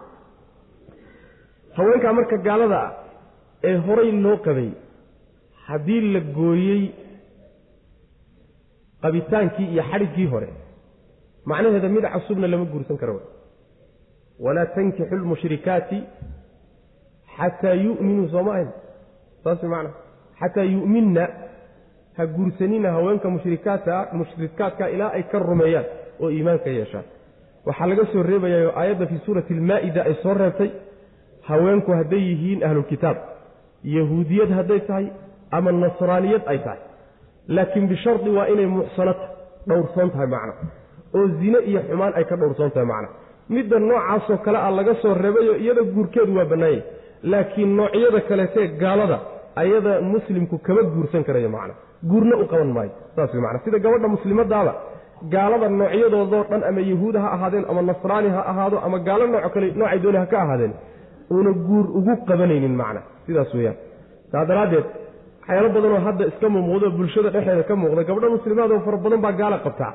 haweenkaa 1.77 2.13
marka 2.13 2.37
gaalada 2.47 2.79
ah 2.85 2.91
ee 3.69 3.77
horay 3.87 4.11
loo 4.25 4.37
qabay 4.45 4.69
haddii 5.67 6.01
la 6.13 6.19
gooyey 6.37 6.81
qabitaankii 9.03 9.67
iyo 9.73 9.83
xadhiggii 9.91 10.27
hore 10.33 10.49
macnaheeda 11.45 11.89
mid 11.95 12.05
cusubna 12.13 12.47
lama 12.47 12.65
guursan 12.73 12.97
karo 13.01 13.21
walaa 14.45 14.65
tankixu 14.75 15.15
lmushrikaati 15.15 15.99
xataa 17.37 17.73
yu'minuu 17.85 18.27
sooma 18.33 18.51
ahayn 18.53 18.69
saas 19.43 19.63
macna 19.73 19.89
xataa 20.41 20.63
yu'minna 20.75 21.23
ha 22.17 22.23
guursanina 22.35 22.91
haweenka 22.95 23.27
mushrikaadka 23.35 23.95
mushrikaadka 24.19 24.89
ilaa 24.95 25.11
ay 25.17 25.23
ka 25.31 25.39
rumeeyaan 25.49 25.85
oo 26.21 26.29
iimaanka 26.37 26.69
yeeshaan 26.77 27.05
waxaa 27.67 27.87
laga 27.91 28.05
soo 28.13 28.23
reebayayo 28.31 28.71
aayadda 28.79 29.05
fii 29.11 29.21
suurati 29.25 29.53
almaa'ida 29.59 30.01
ay 30.09 30.15
soo 30.23 30.33
reebtay 30.41 30.69
haweenku 31.49 31.91
hadday 31.99 32.21
yihiin 32.29 32.63
ahlulkitaab 32.67 33.17
yahuudiyad 33.97 34.51
hadday 34.59 34.79
tahay 34.89 35.07
ama 35.57 35.71
nasraaniyad 35.83 36.43
ay 36.53 36.59
tahay 36.65 36.79
laakiin 37.57 37.87
bishardi 37.93 38.29
waa 38.37 38.47
inay 38.53 38.65
muxsanata 38.77 39.25
dhowrsoon 39.69 40.09
tahay 40.15 40.27
macna 40.35 40.53
oo 41.17 41.27
zine 41.39 41.59
iyo 41.69 41.81
xumaan 41.89 42.13
ay 42.19 42.25
ka 42.31 42.35
dhowrsoon 42.41 42.71
tahay 42.75 42.87
macna 42.93 43.09
midda 43.55 43.77
noocaasoo 43.89 44.37
kale 44.45 44.57
ah 44.67 44.71
laga 44.79 44.93
soo 45.01 45.13
reebayo 45.23 45.53
iyada 45.63 45.81
guurkeedu 45.95 46.31
waa 46.37 46.45
bannaanyay 46.51 46.81
laakiin 47.31 47.71
noocyada 47.79 48.19
kaleetee 48.29 48.67
gaalada 48.81 49.17
ayada 49.61 49.91
muslimku 50.13 50.55
kama 50.65 50.81
guursan 50.93 51.23
karayo 51.27 51.49
macna. 51.55 51.73
Guurna 52.09 52.35
u 52.41 52.45
qaban 52.51 52.71
maayo 52.77 52.91
saas 53.15 53.33
wey 53.33 53.59
sida 53.65 53.77
gabadha 53.85 54.07
muslimadaaba 54.15 54.73
gaalada 55.33 55.67
noocyadoodoo 55.69 56.43
dhan 56.51 56.63
ama 56.69 56.81
yahuud 56.91 57.15
ha 57.23 57.27
ahaadeen 57.35 57.65
ama 57.71 57.81
nasraani 57.89 58.29
ha 58.35 58.41
ahaado 58.51 58.77
ama 58.85 58.97
gaalo 59.07 59.27
nooc 59.33 59.45
kale 59.53 59.67
noocay 59.79 59.99
dooni 60.03 60.17
ha 60.17 60.25
ka 60.25 60.37
ahaadeen 60.45 60.73
uuna 61.33 61.51
guur 61.67 61.85
ugu 61.99 62.13
qabanaynin 62.29 62.75
macna. 62.81 63.01
Sidaas 63.25 63.53
weeyaan. 63.57 63.77
Saa 64.31 64.45
daraaddeed 64.49 64.85
waxyaalo 65.41 65.69
badanoo 65.75 66.01
hadda 66.07 66.23
iska 66.31 66.47
muuqdo 66.55 66.87
bulshada 66.97 67.29
dhexeeda 67.35 67.63
ka 67.69 67.75
muuqda 67.75 68.03
gabdho 68.09 68.27
muslimaad 68.35 68.71
oo 68.71 68.81
fara 68.85 68.97
badan 69.05 69.21
baa 69.25 69.33
gaala 69.41 69.57
qabtaa 69.65 69.93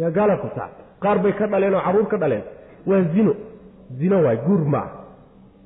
yaa 0.00 0.10
gaala 0.16 0.34
qabtaa 0.42 0.68
qaar 1.04 1.18
bay 1.24 1.32
ka 1.38 1.44
dhaleen 1.52 1.74
oo 1.74 1.82
carruur 1.86 2.06
ka 2.12 2.16
dhaleen. 2.22 2.42
Waa 2.88 3.02
zino. 3.14 3.32
Zino 4.00 4.16
waay 4.24 4.38
guur 4.46 4.62
maa 4.74 4.88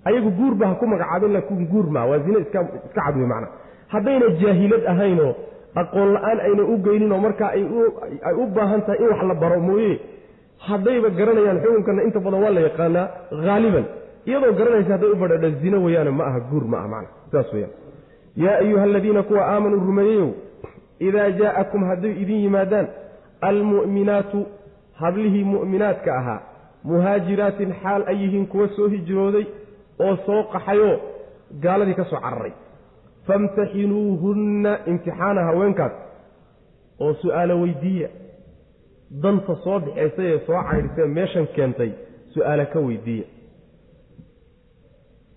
ayagu 0.09 0.31
guurba 0.39 0.65
ha 0.71 0.75
ku 0.81 0.85
magacaabin 0.93 1.33
laakiin 1.37 1.67
guur 1.73 1.87
maa 1.95 2.05
waa 2.11 2.19
zino 2.27 2.39
iska 2.45 2.61
cad 2.97 3.15
wey 3.21 3.27
macna 3.33 3.49
haddayna 3.93 4.27
jaahilad 4.41 4.85
ahaynoo 4.93 5.33
aqoon 5.81 6.09
la'aan 6.15 6.39
ayna 6.47 6.63
u 6.73 6.77
geynin 6.87 7.13
oo 7.13 7.19
markaa 7.27 7.51
ay 7.57 8.35
u 8.43 8.47
baahan 8.57 8.81
tahay 8.87 8.99
in 9.03 9.09
wax 9.13 9.23
la 9.31 9.35
baro 9.43 9.59
mooye. 9.69 9.93
Haddayba 10.69 11.09
garanayaan 11.19 11.59
xukunkana 11.65 12.03
inta 12.07 12.19
badan 12.25 12.41
waa 12.45 12.53
la 12.57 12.61
yaqaanaa 12.69 13.07
haaliban 13.47 13.85
iyadoo 14.29 14.53
garanaysa 14.59 14.91
hadday 14.95 15.11
u 15.15 15.17
badhadha 15.23 15.49
zino 15.63 15.79
weyaane 15.85 16.11
ma 16.19 16.25
aha 16.31 16.41
guur 16.51 16.65
ma 16.73 16.77
aha 16.81 16.89
macna 16.95 17.09
sidaas 17.29 17.49
weyaan 17.55 17.73
yaa 18.43 18.57
ayuha 18.65 18.83
aladiina 18.89 19.23
kuwa 19.29 19.43
aamanuu 19.53 19.81
rumeeyeyow 19.89 20.29
idaa 21.09 21.29
jaa'akum 21.41 21.83
hadday 21.91 22.13
idin 22.23 22.41
yimaadaan 22.45 22.87
almu'minaatu 23.41 24.47
hablihii 25.01 25.45
mu'minaadka 25.45 26.17
ahaa 26.19 26.41
muhaajiraatin 26.85 27.75
xaal 27.83 28.03
ay 28.07 28.17
yihiin 28.23 28.47
kuwa 28.47 28.69
soo 28.77 28.89
hijrooday 28.89 29.47
oo 29.99 30.17
soo 30.27 30.43
qaxayoo 30.53 30.97
gaaladii 31.63 31.95
ka 31.95 32.05
soo 32.05 32.21
cararay 32.21 32.53
famtaxinuuhunna 33.27 34.79
imtixaana 34.87 35.43
haweenkaas 35.49 35.93
oo 37.01 37.15
su'aalo 37.23 37.61
weydiiya 37.63 38.09
danta 39.23 39.57
soo 39.65 39.81
bixaysay 39.81 40.33
ee 40.33 40.41
soo 40.47 40.63
caydhisee 40.71 41.07
meeshan 41.19 41.47
keentay 41.57 41.91
su'aala 42.35 42.65
ka 42.73 42.81
weydiiya 42.89 43.27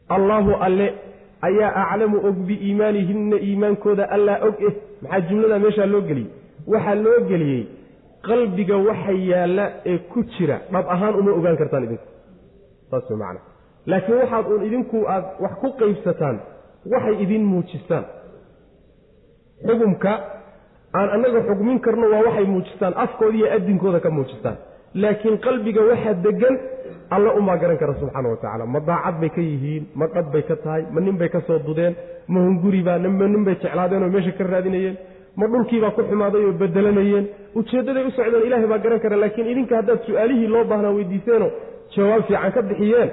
allaahu 0.09 0.51
alle 0.67 0.93
ayaa 1.41 1.71
aclamu 1.83 2.17
og 2.27 2.35
biiimaanihinna 2.47 3.37
iimaankooda 3.47 4.09
allaa 4.15 4.39
og 4.47 4.61
eh 4.67 4.73
maxaa 5.01 5.21
jumladaa 5.29 5.59
meeshaa 5.59 5.85
loo 5.93 6.01
geliyey 6.01 6.29
waxaa 6.67 6.95
loo 6.95 7.19
geliyey 7.29 7.63
qalbiga 8.27 8.75
waxa 8.87 9.11
yaalla 9.31 9.65
ee 9.91 9.97
ku 10.11 10.19
jira 10.33 10.57
dhab 10.73 10.85
ahaan 10.95 11.13
uma 11.21 11.31
ogaan 11.39 11.57
kartaan 11.61 11.83
idinku. 11.87 12.07
Saas 12.89 13.03
way 13.09 13.17
macana 13.21 13.39
laakiin 13.91 14.17
waxaad 14.21 14.45
uun 14.51 14.61
idinku 14.67 14.97
aad 15.13 15.25
wax 15.43 15.53
ku 15.61 15.67
qaybsataan 15.81 16.35
waxay 16.93 17.15
idin 17.23 17.43
muujistaan. 17.51 18.05
Xugumka 19.67 20.13
aan 20.97 21.09
annaga 21.15 21.39
xugmin 21.47 21.77
karno 21.85 22.05
waa 22.13 22.23
waxay 22.27 22.45
muujistaan 22.53 22.93
afkooda 23.03 23.35
iyo 23.37 23.47
adinkooda 23.55 23.99
ka 24.05 24.09
muujistaan. 24.17 24.57
Laakiin 25.01 25.37
qalbiga 25.45 25.81
waxa 25.89 26.11
degan 26.25 26.55
alla 27.15 27.29
umaa 27.39 27.57
garan 27.61 27.77
kara 27.81 27.93
subxaana 28.01 28.27
wa 28.33 28.37
tacaala. 28.41 28.65
Ma 28.73 28.79
daacad 28.89 29.15
bay 29.21 29.29
ka 29.35 29.41
yihiin 29.49 29.83
ma 29.99 30.05
dhab 30.13 30.27
bay 30.33 30.43
ka 30.49 30.55
tahay 30.63 30.83
ma 30.93 30.99
nin 31.05 31.15
bay 31.21 31.29
ka 31.33 31.39
soo 31.47 31.59
dudeen 31.67 31.93
ma 32.31 32.39
hunguribaa 32.45 32.97
ma 33.19 33.25
nin 33.33 33.43
bay 33.47 33.55
jeclaadeen 33.63 34.03
meesha 34.13 34.31
ka 34.37 34.43
raadinayeen 34.53 34.95
ma 35.39 35.45
dhulkiibaa 35.51 35.91
ku 35.97 36.01
xumaaday 36.09 36.43
oo 36.45 36.53
bedelanayeen? 36.61 37.25
Ujeeddaday 37.59 38.03
u 38.07 38.11
socdeen 38.17 38.45
ilaahay 38.47 38.67
baa 38.73 38.81
garan 38.85 38.99
kara 39.03 39.15
laakiin 39.23 39.47
idinka 39.53 39.75
haddaad 39.79 39.99
su'aalihii 40.07 40.47
loo 40.53 40.63
baahnaa 40.71 40.93
weydiiseenoo 40.97 41.51
jawaab 41.95 42.21
fiican 42.27 42.51
ka 42.55 42.61
bixiyeen? 42.69 43.09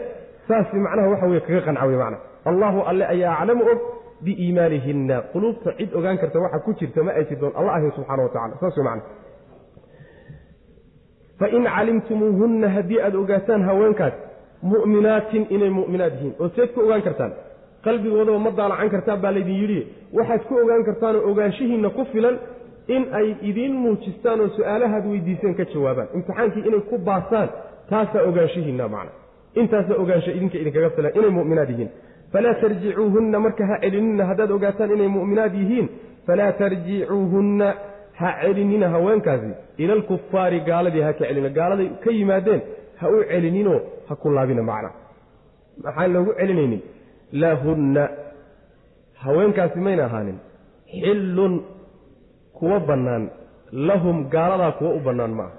Saas 0.49 0.69
macnaha 0.85 1.09
waxa 1.13 1.27
weye 1.31 1.41
kaga 1.47 1.61
qanca 1.67 1.87
wey 1.89 1.99
macna. 2.03 2.19
Allahu 2.51 2.79
alle 2.91 3.05
ayaa 3.15 3.35
aclamu 3.41 3.65
og 3.73 3.81
biiimaanihinna 4.25 5.17
quluubta 5.33 5.71
cid 5.79 5.91
ogaan 5.99 6.19
karta 6.23 6.39
waxa 6.45 6.59
ku 6.65 6.71
jirta 6.79 7.03
ma 7.07 7.13
ay 7.19 7.25
jirtoon 7.29 7.53
alla 7.59 7.71
ahayn 7.77 7.93
subxana 7.97 8.23
wa 8.23 8.31
tacala 8.35 8.55
saas 8.61 8.77
macna. 8.89 9.03
Fain 11.39 11.65
calimtumuuhunna 11.77 12.69
haddii 12.77 13.01
aada 13.05 13.19
ogaataan 13.19 13.63
haweenkaas 13.69 14.13
mu'minaatin 14.73 15.47
inay 15.55 15.71
mu'minaad 15.79 16.13
yihiin. 16.17 16.35
Oo 16.41 16.49
seed 16.57 16.71
ku 16.75 16.81
ogaan 16.87 17.03
kartaan 17.07 17.33
qalbigoodaba 17.85 18.39
ma 18.47 18.51
daalacan 18.59 18.89
kartaan 18.95 19.21
baa 19.25 19.33
laydin 19.37 19.57
yidhi. 19.63 19.81
Waxaad 20.17 20.43
ku 20.49 20.55
ogaan 20.63 20.83
kartaanoo 20.89 21.23
ogaanshihiinna 21.31 21.89
ku 21.97 22.03
filan 22.13 22.37
in 22.95 23.03
ay 23.19 23.29
idiin 23.49 23.75
muujistaan 23.83 24.41
oo 24.41 24.49
su'aalahaad 24.57 25.05
weydiiseen 25.13 25.55
ka 25.59 25.65
jawaabaan. 25.73 26.09
Imtixaankii 26.17 26.63
inay 26.69 26.83
ku 26.91 26.97
baasaan 27.09 27.49
taasaa 27.91 28.23
ogaanshihiinna 28.31 28.89
macna. 28.95 29.13
Intaasaa 29.61 29.97
ogaansha 30.03 30.31
idinka 30.37 30.57
idinkaga 30.63 30.91
filan 30.97 31.13
inay 31.19 31.31
mu'minaad 31.39 31.71
yihiin. 31.73 31.91
Falaa 32.33 32.55
tarjicuuhunna 32.63 33.39
marka 33.45 33.63
ha 33.71 33.77
celinina 33.83 34.25
haddaad 34.31 34.51
ogaataan 34.57 34.91
inay 34.97 35.09
mu'minaad 35.17 35.55
yihiin 35.61 35.87
falaa 36.27 36.53
tarjicuuhunna 36.61 37.69
ha 38.21 38.29
celinina 38.43 38.87
haweenkaasi. 38.95 39.51
Ila 39.83 39.93
alkufaari 39.99 40.61
gaaladii 40.69 41.03
ha 41.07 41.13
ka 41.19 41.25
celina. 41.29 41.49
Gaaladay 41.59 41.89
ka 42.05 42.11
yimaadeen 42.19 42.61
ha 43.01 43.05
u 43.15 43.25
celininoo 43.31 43.81
ha 44.09 44.15
ku 44.23 44.27
laabina 44.37 44.63
macna. 44.71 44.91
Maxaan 45.85 46.13
loogu 46.15 46.33
celinaynin 46.41 46.81
lahunna. 47.33 48.09
Haweenkaasi 49.15 49.79
mayna 49.79 50.05
ahaanin. 50.05 50.39
Xillun 51.01 51.63
kuwa 52.53 52.81
bannaan 52.81 53.31
lahum 53.73 54.29
gaaladaa 54.31 54.73
kuwa 54.73 54.91
u 54.95 55.01
bannaan 55.01 55.31
ma 55.31 55.43
aha. 55.45 55.57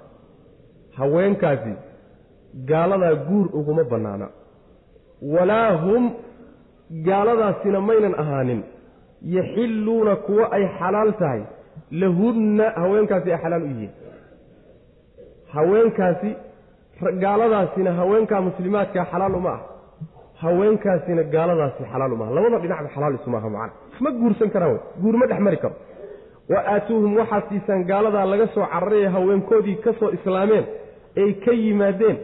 Haweenkaasi 0.98 1.74
gaaladaa 2.66 3.16
guur 3.16 3.50
uguma 3.54 3.84
bannaana. 3.84 4.28
Walaa 5.22 5.78
hum 5.84 6.12
gaaladaasina 7.08 7.82
maynan 7.82 8.20
ahaanin. 8.20 8.64
Yaxilluuna 9.22 10.16
kuwa 10.16 10.52
ay 10.52 10.68
xalaal 10.80 11.14
tahay. 11.14 11.42
Lahunna 11.92 12.70
haweenkaasi 12.70 13.32
ay 13.34 13.38
xalaal 13.44 13.64
u 13.64 13.68
yihiin. 13.68 13.92
Haweenkaasi 15.54 16.36
gaaladaasina 17.20 17.94
haweenkaa 17.94 18.42
muslimaadkaa 18.42 19.06
xalaal 19.12 19.36
uma 19.36 19.50
ah 19.54 19.71
haweenkaasina 20.42 21.24
gaaladaasi 21.36 21.84
xalaal 21.92 22.14
uma 22.16 22.26
aha 22.26 22.34
labada 22.38 22.58
dhinacba 22.64 22.90
xalaal 22.96 23.16
isumaaha 23.20 23.50
macana 23.56 23.74
ma 24.04 24.10
guursan 24.20 24.50
karaan 24.54 24.72
wey 24.74 24.82
guur 25.04 25.16
ma 25.22 25.26
dhex 25.32 25.40
mari 25.48 25.58
karo. 25.64 25.76
Wa 26.52 26.60
aatuuhum 26.74 27.12
waxaad 27.20 27.44
siisaan 27.50 27.82
gaaladaa 27.92 28.26
laga 28.32 28.48
soo 28.56 28.66
cararay 28.74 29.02
ee 29.06 29.12
haweenkoodii 29.16 29.76
ka 29.86 29.92
soo 30.00 30.10
islaameen 30.18 30.66
ay 31.22 31.30
ka 31.44 31.52
yimaadeen. 31.64 32.18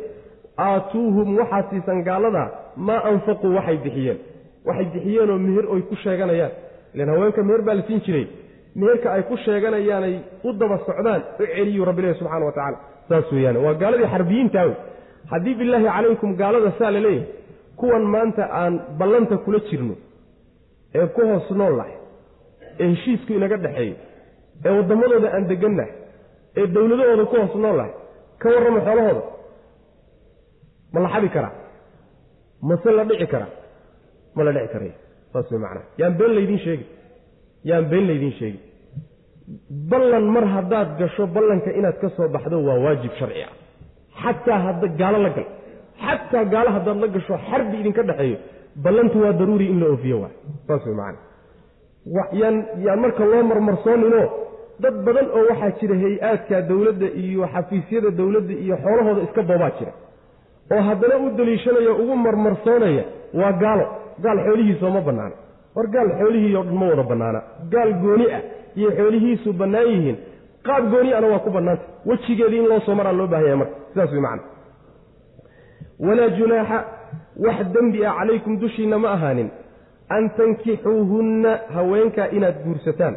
Aatuuhum 0.68 1.38
waxaad 1.40 1.66
siisaan 1.72 2.02
gaaladaa 2.10 2.48
maa 2.88 3.02
anfaquu 3.12 3.48
waxay 3.58 3.78
bixiyeen. 3.86 4.20
Waxay 4.68 4.88
bixiyeenoo 4.94 5.38
meher 5.46 5.66
oy 5.74 5.82
ku 5.90 5.96
sheeganayaan. 6.04 6.52
Ilan 6.94 7.10
haweenka 7.14 7.44
meher 7.50 7.62
baa 7.68 7.76
la 7.80 7.84
siin 7.88 8.02
jiray. 8.06 8.26
Meherka 8.80 9.08
ay 9.16 9.24
ku 9.30 9.36
sheeganayaanay 9.46 10.16
u 10.48 10.54
daba 10.60 10.78
socdaan. 10.88 11.22
U 11.42 11.46
celiyu 11.56 11.86
rabbilahi 11.90 12.16
subxana 12.20 12.46
wa 12.50 12.54
tacala 12.58 12.78
saas 13.10 13.32
weeyaan 13.32 13.58
waa 13.66 13.74
gaaladii 13.82 14.10
xarbiyiintaa 14.14 14.66
wey 14.70 14.76
haddii 15.32 15.56
bilaahi 15.60 15.86
calaykum 15.96 16.30
gaalada 16.42 16.72
saa 16.80 16.92
la 16.96 17.00
leeyahay 17.06 17.26
kuwan 17.80 18.04
maanta 18.14 18.44
aan 18.62 18.74
ballanta 19.00 19.36
kula 19.46 19.60
jirno 19.70 19.96
ee 21.00 21.08
ku 21.16 21.22
hoos 21.30 21.48
nool 21.60 21.74
lahay 21.80 21.96
ee 22.82 22.88
heshiisku 22.92 23.32
inaga 23.40 23.58
dhexeeyo 23.66 23.96
ee 24.66 24.72
waddamadooda 24.78 25.28
aan 25.36 25.44
degannahay 25.52 25.92
ee 26.60 26.66
dowladahooda 26.76 27.26
ku 27.32 27.36
hoos 27.42 27.56
nool 27.64 27.76
lahay 27.80 27.94
ka 28.42 28.48
warrama 28.54 28.80
xoolahooda 28.88 29.24
ma 30.94 31.00
la 31.04 31.10
xabi 31.14 31.30
karaa? 31.36 31.54
Mase 32.70 32.90
la 32.98 33.04
dhici 33.10 33.28
karaa? 33.34 33.52
Ma 34.36 34.42
la 34.46 34.52
dhici 34.56 34.70
karaya 34.74 34.96
saas 35.34 35.48
way 35.52 35.60
macnaha 35.64 35.86
yaan 36.02 36.14
been 36.20 36.32
laydiin 36.38 36.60
sheegi 36.66 36.86
yaan 37.70 37.86
been 37.92 38.06
laydiin 38.10 38.34
sheegi 38.40 38.60
ballan 39.92 40.26
mar 40.36 40.46
haddaad 40.56 40.90
gasho 41.02 41.24
ballanka 41.36 41.70
inaad 41.80 41.98
ka 42.04 42.10
soo 42.16 42.28
baxdo 42.36 42.58
waa 42.68 42.78
waajib 42.86 43.12
sharci 43.20 43.42
ah. 43.48 43.54
Xataa 44.22 44.60
hadda 44.66 44.88
gaalo 45.02 45.18
la 45.26 45.30
gal 45.38 45.48
xataa 46.06 46.46
gaalo 46.54 46.70
haddaad 46.76 46.98
la 47.04 47.08
gasho 47.16 47.36
xarbi 47.50 47.76
idinka 47.82 48.04
dhexeeyo 48.10 48.38
ballantu 48.84 49.22
waa 49.24 49.34
daruuri 49.40 49.66
in 49.74 49.80
la 49.82 49.88
oofiyo 49.94 50.18
yaan 52.42 53.00
marka 53.00 53.26
loo 53.26 53.44
marmarsooninoo 53.44 54.26
dad 54.80 54.96
badan 55.06 55.28
oo 55.38 55.44
waxaa 55.50 55.72
jira 55.80 55.96
hay'aadka 56.04 56.62
dowladda 56.70 57.08
iyo 57.24 57.48
xafiisyada 57.54 58.10
dowladda 58.20 58.54
iyo 58.64 58.76
xoolahooda 58.84 59.22
iska 59.28 59.42
boobaa 59.50 59.72
jira. 59.80 59.92
Oo 60.74 60.82
haddana 60.88 61.16
u 61.18 61.30
daliishanaya 61.38 61.92
ugu 62.02 62.16
marmarsoonaya 62.16 63.04
waa 63.34 63.52
gaalo. 63.64 63.86
Gaal 64.24 64.40
xoolihiisoo 64.46 64.90
ma 64.96 65.02
bannaana. 65.08 65.36
War 65.76 65.88
gaal 65.96 66.10
xoolihiioo 66.20 66.64
dhan 66.64 66.76
ma 66.82 66.86
wada 66.92 67.04
bannaana. 67.12 67.40
Gaal 67.74 67.92
gooni 68.04 68.26
ah 68.38 68.42
iyo 68.76 68.90
xoolihiisu 68.98 69.54
bannaan 69.54 69.88
yihiin 69.94 70.18
qaab 70.68 70.84
gooni 70.92 71.14
ana 71.14 71.28
waa 71.28 71.40
ku 71.40 71.50
bannaanta. 71.58 71.84
Wejigeedii 72.06 72.60
in 72.62 72.68
loo 72.72 72.80
soo 72.86 72.96
maraa 72.96 73.14
loo 73.20 73.28
baahanya 73.28 73.56
marka. 73.62 73.76
Sidaas 73.94 74.12
way 74.12 74.22
macana 74.22 74.44
walaa 76.00 76.30
junaaxa 76.40 76.78
wax 77.46 77.58
dembi 77.74 78.06
ah 78.06 78.14
calaykum 78.20 78.60
dushiinna 78.60 78.98
ma 79.00 79.10
ahaanin. 79.16 79.50
An 80.10 80.30
tankixuuhunna 80.38 81.52
haweenkaa 81.76 82.28
inaad 82.38 82.58
guursataan. 82.66 83.16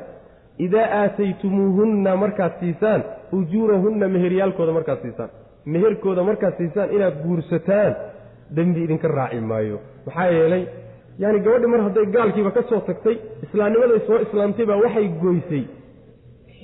Idaa 0.58 0.86
aataytumuuhunna 1.00 2.16
markaad 2.16 2.52
siisaan 2.60 3.04
ujuurahunna 3.38 4.08
meheryaalkooda 4.14 4.72
markaad 4.72 5.00
siisaan. 5.02 5.30
Meherkooda 5.64 6.22
markaad 6.30 6.54
siisaan 6.58 6.90
inaad 6.96 7.16
guursataan 7.24 7.92
dembi 8.56 8.84
idinka 8.84 9.08
raaci 9.08 9.40
maayo. 9.40 9.78
Maxaa 10.06 10.26
yeelay 10.36 10.64
yaani 11.18 11.38
gabadhi 11.44 11.66
mar 11.72 11.80
hadday 11.86 12.06
gaalkiiba 12.16 12.50
ka 12.56 12.62
soo 12.70 12.80
tagtay 12.88 13.16
islaamnimaday 13.44 14.00
soo 14.06 14.18
islaamtay 14.26 14.66
baa 14.70 14.76
waxay 14.84 15.08
goysay. 15.22 15.64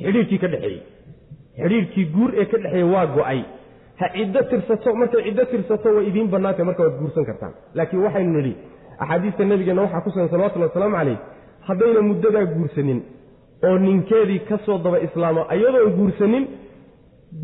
Xidhiirkii 0.03 0.39
ka 0.39 0.49
dhexeeyey. 0.53 0.81
Xidhiirkii 1.61 2.05
guur 2.15 2.31
ee 2.41 2.45
ka 2.53 2.59
dhexeeyey 2.63 2.89
waa 2.95 3.07
go'ay 3.17 3.41
ha 4.01 4.07
ciddo 4.17 4.41
tirsato 4.51 4.89
markay 5.01 5.23
ciddo 5.27 5.45
tirsato 5.53 5.89
way 5.97 6.05
idiin 6.11 6.29
bannaantay 6.35 6.65
marka 6.69 6.83
waad 6.87 6.97
guursan 7.01 7.25
kartaan. 7.29 7.53
Laakiin 7.77 8.03
waxaynu 8.07 8.33
nidhi 8.39 8.53
axaadiista 9.03 9.43
nebigeenna 9.51 9.83
waxaa 9.87 10.01
ku 10.05 10.11
sugan 10.15 10.29
salawatullhi 10.33 10.69
wasalaamu 10.69 10.97
calayh 11.01 11.19
haddayna 11.69 12.01
muddadaa 12.11 12.45
guursanin 12.55 12.99
oo 13.67 13.77
ninkeedii 13.87 14.41
ka 14.49 14.57
soo 14.67 14.79
daba 14.85 14.99
islaamo 15.07 15.43
ayadoon 15.55 15.91
guursanin 15.99 16.45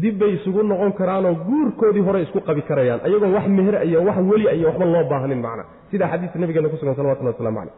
dib 0.03 0.15
bay 0.21 0.31
isugu 0.37 0.63
noqon 0.71 0.93
karaanoo 1.01 1.35
guurkoodii 1.49 2.05
hore 2.07 2.19
isku 2.27 2.41
qabi 2.49 2.63
karayaan. 2.69 3.01
Ayagoon 3.07 3.33
wax 3.37 3.47
meher 3.57 3.75
iyo 3.89 3.99
wax 4.09 4.19
weli 4.31 4.47
iyo 4.59 4.67
waxba 4.69 4.85
loo 4.95 5.05
baahanin 5.11 5.41
macna. 5.47 5.65
Sida 5.91 6.05
xadiista 6.13 6.37
nabigeena 6.43 6.69
ku 6.73 6.77
sugan 6.81 6.95
salawatullah 6.99 7.33
waslamu 7.35 7.59
caleyh 7.61 7.75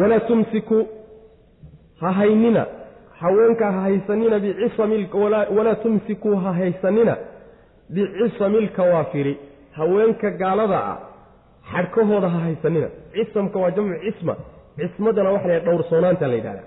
walaa 0.00 0.20
tumsiku 0.28 0.78
ha 2.00 2.08
haynina 2.18 2.62
haweenka 3.20 3.72
ha 3.72 3.80
haysanina 3.80 4.38
bicisami 4.38 5.08
walaa 5.56 5.74
tumsikuu 5.74 6.36
ha 6.36 6.52
haysanina 6.52 7.16
bicisami 7.90 8.60
lkawaafiri 8.60 9.38
haweenka 9.72 10.30
gaalada 10.30 10.78
ah 10.84 10.98
xadhkahooda 11.72 12.28
ha 12.28 12.38
haysanina. 12.38 12.88
Cisamka 13.14 13.58
waa 13.58 13.70
jamcu 13.70 14.00
cisma 14.04 14.36
cismadana 14.76 15.30
waxa 15.30 15.48
la 15.48 15.58
dhowrsoonaanta 15.60 16.28
la 16.28 16.34
yidhahda 16.34 16.62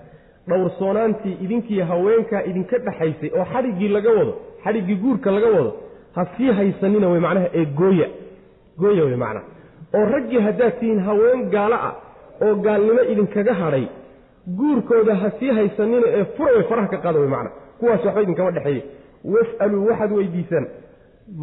dhowrsoonaantii 0.48 1.36
idinkii 1.44 1.80
haweenkaa 1.80 2.42
idinka 2.42 2.78
dhexaysay 2.78 3.30
oo 3.38 3.44
xadhiggii 3.52 3.88
laga 3.88 4.10
wado 4.10 4.34
xadhiggii 4.64 4.94
guurka 4.94 5.30
laga 5.30 5.46
wado 5.46 5.72
ha 6.14 6.26
sii 6.36 6.50
haysanina 6.52 7.08
wey 7.08 7.20
macnaha 7.20 7.48
ee 7.54 7.64
gooya. 7.64 8.08
Gooya 8.78 9.04
wey 9.04 9.16
macnaha. 9.16 9.46
Oo 9.94 10.04
raggii 10.14 10.40
haddaad 10.46 10.78
tihiin 10.80 11.00
haween 11.00 11.50
gaalo 11.50 11.74
ah 11.88 11.94
oo 12.42 12.54
gaalnimo 12.54 13.02
idinkaga 13.12 13.54
hadhay 13.54 13.84
guurkooda 14.56 15.14
ha 15.14 15.30
sii 15.38 15.50
haysanina 15.50 16.06
ee 16.06 16.24
fura 16.36 16.52
way 16.52 16.62
faraha 16.62 16.88
ka 16.88 16.98
qaada 16.98 17.18
wey 17.20 17.28
macnaha 17.28 17.54
kuwaas 17.80 18.04
waxba 18.04 18.22
idinkama 18.22 18.50
dhexeeye. 18.50 18.82
Was'aluu 19.24 19.86
waxaad 19.88 20.12
weydiisaan. 20.12 20.66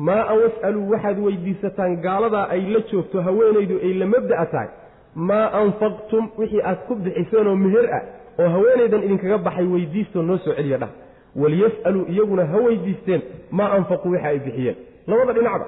Maa 0.08 0.34
was'aluu 0.42 0.90
waxaad 0.92 1.20
weydiisataan 1.26 1.96
gaaladaa 2.02 2.48
ay 2.50 2.62
la 2.74 2.80
joogto 2.92 3.22
haweenaydu 3.22 3.76
ay 3.84 3.94
la 3.94 4.06
mabda'a 4.06 4.46
tahay. 4.46 4.68
Maa 5.16 5.48
anfaqtum 5.62 6.30
wixii 6.38 6.62
aad 6.62 6.78
ku 6.88 6.96
bixiseen 6.96 7.48
oo 7.48 7.56
meher 7.56 7.86
ah 7.98 8.02
oo 8.40 8.50
haweenaydan 8.56 9.04
idinkaga 9.04 9.38
baxay 9.38 9.66
weydiistoo 9.74 10.22
noo 10.24 10.38
soo 10.38 10.54
celiya 10.54 10.78
dhah 10.78 10.90
waliyas'aluu 11.36 12.06
iyaguna 12.14 12.46
ha 12.46 12.58
weydiisteen 12.58 13.22
maa 13.52 13.70
anfaquu 13.78 14.10
waxa 14.12 14.28
ay 14.28 14.40
bixiyeen. 14.40 14.76
Labada 15.08 15.34
dhinacba 15.34 15.66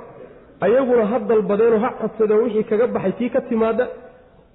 ayaguna 0.62 1.06
ha 1.12 1.20
dalbadeenoo 1.20 1.80
ha 1.80 1.90
codsadeen 2.02 2.42
wixii 2.44 2.64
kaga 2.64 2.88
baxay 2.88 3.12
tii 3.12 3.30
ka 3.30 3.42
timaada 3.42 3.88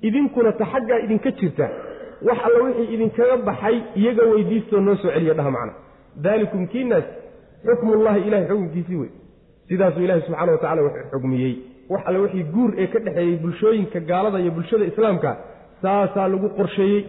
idinkuna 0.03 0.53
ta 0.53 0.64
xaggaa 0.72 0.99
idinka 1.05 1.30
jirta 1.30 1.68
wax 2.27 2.39
alla 2.47 2.59
wixii 2.66 2.89
idinkaga 2.95 3.37
baxay 3.49 3.77
iyaga 4.01 4.23
weydiistoo 4.33 4.81
noo 4.87 4.97
soo 5.03 5.11
celiya 5.14 5.35
dhaha 5.39 5.51
macna. 5.57 5.73
Daalikum 6.25 6.66
kiinaas 6.73 7.05
xukmullahi 7.66 8.20
ilahay 8.29 8.47
xukunkiisii 8.51 8.97
wey 9.03 9.11
sidaasuu 9.68 10.03
ilaahay 10.05 10.23
subxana 10.27 10.53
wa 10.53 10.59
tacala 10.59 10.83
wax 10.87 10.95
xugmiyey 11.12 11.53
wax 11.93 12.03
alle 12.09 12.18
wixii 12.25 12.45
guur 12.55 12.70
ee 12.83 12.87
ka 12.93 12.99
dhexeeyey 13.07 13.37
bulshooyinka 13.45 14.01
gaalada 14.11 14.39
iyo 14.43 14.51
bulshada 14.57 14.85
islaamka 14.85 15.31
saasaa 15.83 16.29
lagu 16.29 16.49
qorsheeyey. 16.59 17.01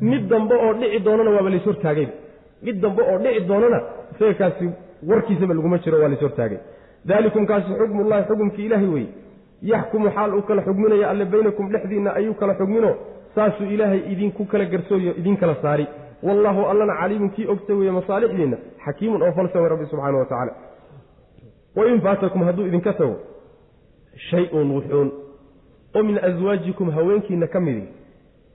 Mid 0.00 0.22
dambe 0.30 0.54
oo 0.64 0.72
dhici 0.80 0.98
doonana 1.06 1.30
waaba 1.36 1.50
lays 1.50 1.64
hortaagay 1.70 2.06
mid 2.66 2.76
dambe 2.84 3.02
oo 3.10 3.18
dhici 3.24 3.40
doonana 3.50 3.78
isaga 4.14 4.34
kaasi 4.40 4.64
warkiisaba 5.10 5.54
laguma 5.54 5.78
jiro 5.84 5.98
waa 6.02 6.08
lays 6.12 6.22
hortaagay 6.26 6.58
daalikum 7.10 7.46
kaasi 7.50 7.68
xukmullahi 7.80 8.24
xukumkii 8.28 8.66
ilaahay 8.68 8.88
weye 8.94 9.08
yaxkumu 9.72 10.08
xaal 10.16 10.34
uu 10.38 10.42
kala 10.48 10.62
xugminaya 10.66 11.06
alle 11.10 11.24
baynakum 11.32 11.66
dhexdiinna 11.72 12.10
ayuu 12.18 12.34
kala 12.40 12.54
xugmino 12.60 12.90
saasuu 13.36 13.64
ilaahay 13.74 14.00
idinku 14.12 14.42
kala 14.50 14.64
garsooriyo 14.72 15.12
idin 15.20 15.36
kala 15.36 15.54
saari. 15.62 15.86
Wallaahu 16.26 16.60
allana 16.70 16.94
caliimun 17.00 17.30
kii 17.36 17.46
ogta 17.54 17.72
weeye 17.78 17.92
masaalixdiinna 17.98 18.56
xakiimun 18.84 19.22
oo 19.26 19.32
falsan 19.38 19.60
wey 19.62 19.70
rabbi 19.72 19.86
subxaana 19.90 20.18
wa 20.18 20.24
tacaala. 20.30 20.52
Wain 21.76 22.00
faatakum 22.06 22.44
hadduu 22.48 22.66
idinka 22.70 22.92
tago 23.00 23.16
shay-un 24.30 24.68
wuxuun 24.76 25.08
oo 25.96 26.02
min 26.08 26.16
aswaajikum 26.28 26.90
haweenkiinna 26.96 27.46
ka 27.54 27.60
midi 27.60 27.84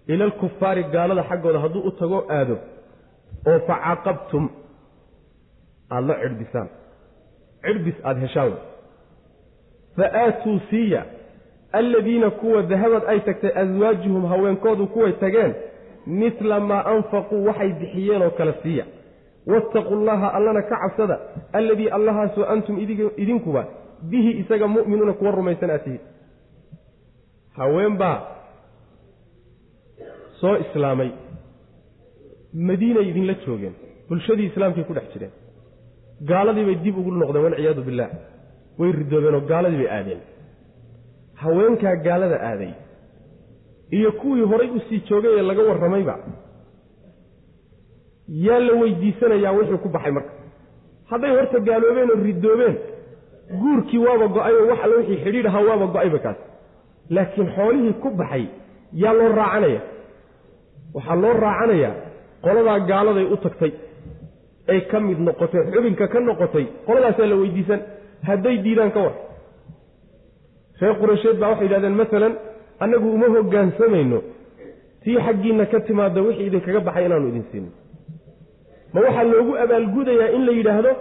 ila 0.07 0.23
alkufaari 0.25 0.83
gaalada 0.93 1.23
xaggooda 1.29 1.59
hadduu 1.63 1.81
u 1.87 1.91
tago 1.91 2.19
aado 2.37 2.57
oo 3.47 3.59
fa 3.67 3.75
caqabtum 3.85 4.49
aada 5.91 6.07
la 6.07 6.15
cidhbisaan 6.23 6.67
cidhbis 7.65 7.97
aada 8.03 8.19
heshaan 8.25 8.53
fa 9.95 10.05
aatuu 10.23 10.59
siiya 10.69 11.01
alladiina 11.71 12.29
kuwa 12.29 12.61
dahabad 12.63 13.03
ay 13.07 13.19
tagtay 13.19 13.51
aswaajuhum 13.63 14.25
haweenkoodu 14.25 14.87
kuway 14.87 15.11
tageen 15.11 15.53
midla 16.07 16.59
maa 16.59 16.83
anfaquu 16.85 17.45
waxay 17.47 17.71
bixiyeen 17.79 18.21
oo 18.21 18.29
kale 18.29 18.53
siiya. 18.63 18.85
Waataquu 19.47 19.95
llaha 20.05 20.27
allana 20.37 20.61
ka 20.61 20.75
cabsada 20.81 21.19
alladii 21.53 21.89
allahaasoo 21.97 22.45
antum 22.53 22.79
idinkuba 23.17 23.65
bihi 24.09 24.31
isaga 24.41 24.67
mu'minuuna 24.67 25.13
kuwa 25.13 25.31
rumaysan 25.31 25.69
aad 25.69 25.83
tihiin 25.83 26.01
haween 27.57 27.97
baa 27.97 28.17
soo 30.41 30.55
islaamay 30.57 31.09
madiinay 32.53 33.09
idinla 33.09 33.33
joogeen 33.45 33.73
bulshadii 34.09 34.45
islaamkay 34.51 34.83
ku 34.83 34.93
dhex 34.93 35.07
jireen. 35.13 35.31
Gaaladii 36.29 36.65
bay 36.65 36.75
dib 36.83 36.97
ugu 36.97 37.11
noqdeen 37.11 37.43
walciyaadu 37.45 37.81
billaah 37.87 38.09
way 38.79 38.91
ridoobeen 38.91 39.35
oo 39.35 39.41
gaaladii 39.51 39.77
bay 39.81 39.89
aadeen 39.97 40.21
haweenkaa 41.41 41.95
gaalada 42.05 42.37
aaday 42.49 42.71
iyo 43.97 44.11
kuwii 44.19 44.45
horay 44.51 44.69
u 44.77 44.79
sii 44.89 44.99
joogay 45.09 45.33
ee 45.39 45.41
laga 45.49 45.63
warramayba. 45.69 46.15
Yaa 48.45 48.59
la 48.59 48.73
weydiisanayaa 48.81 49.51
wixii 49.57 49.77
ku 49.83 49.89
baxay 49.95 50.11
marka. 50.17 50.31
Hadday 51.09 51.31
horta 51.37 51.59
gaaloobeen 51.67 52.09
oo 52.13 52.19
ridoobeen 52.27 52.75
guurkii 53.61 53.99
waaba 54.05 54.27
go'ayoo 54.35 54.67
wax 54.69 54.79
alle 54.85 54.95
wixii 54.99 55.19
xidhiidh 55.23 55.47
ahaa 55.49 55.63
waaba 55.69 55.85
go'ayba 55.95 56.19
kaas. 56.25 56.37
Laakiin 57.15 57.47
xoolihii 57.55 57.93
ku 58.03 58.09
baxay 58.19 58.43
yaa 59.03 59.13
loo 59.19 59.29
raacanaya. 59.39 59.81
Waxaa 60.95 61.15
loo 61.23 61.33
raacanayaa 61.45 61.93
qoladaa 62.43 62.79
gaaladay 62.89 63.25
u 63.33 63.37
tagtay 63.43 63.71
ay 64.71 64.79
ka 64.91 64.97
mid 65.07 65.19
noqotay 65.27 65.61
xubinka 65.73 66.05
ka 66.13 66.19
noqotay 66.27 66.65
qoladaasaa 66.87 67.27
la 67.31 67.35
weydiisan. 67.41 67.79
Hadday 68.27 68.55
diidaan 68.65 68.91
ka 68.95 68.99
war 69.05 69.13
reer 70.81 70.95
qureysheed 71.01 71.37
baa 71.41 71.49
waxay 71.51 71.65
yidhahdeen 71.67 71.95
masalan 72.01 72.33
annagu 72.83 73.07
uma 73.17 73.27
hoggaansamayno 73.35 74.19
tii 75.03 75.17
xaggiinna 75.25 75.65
ka 75.71 75.79
timaada 75.87 76.19
wixii 76.27 76.47
idinkaga 76.49 76.79
baxay 76.87 77.05
inaanu 77.07 77.27
idin 77.31 77.45
siinin 77.51 77.71
ma 78.93 78.99
waxaa 79.05 79.25
loogu 79.33 79.53
abaalgudayaa 79.63 80.29
in 80.37 80.41
la 80.47 80.53
yidhaahdo 80.59 80.91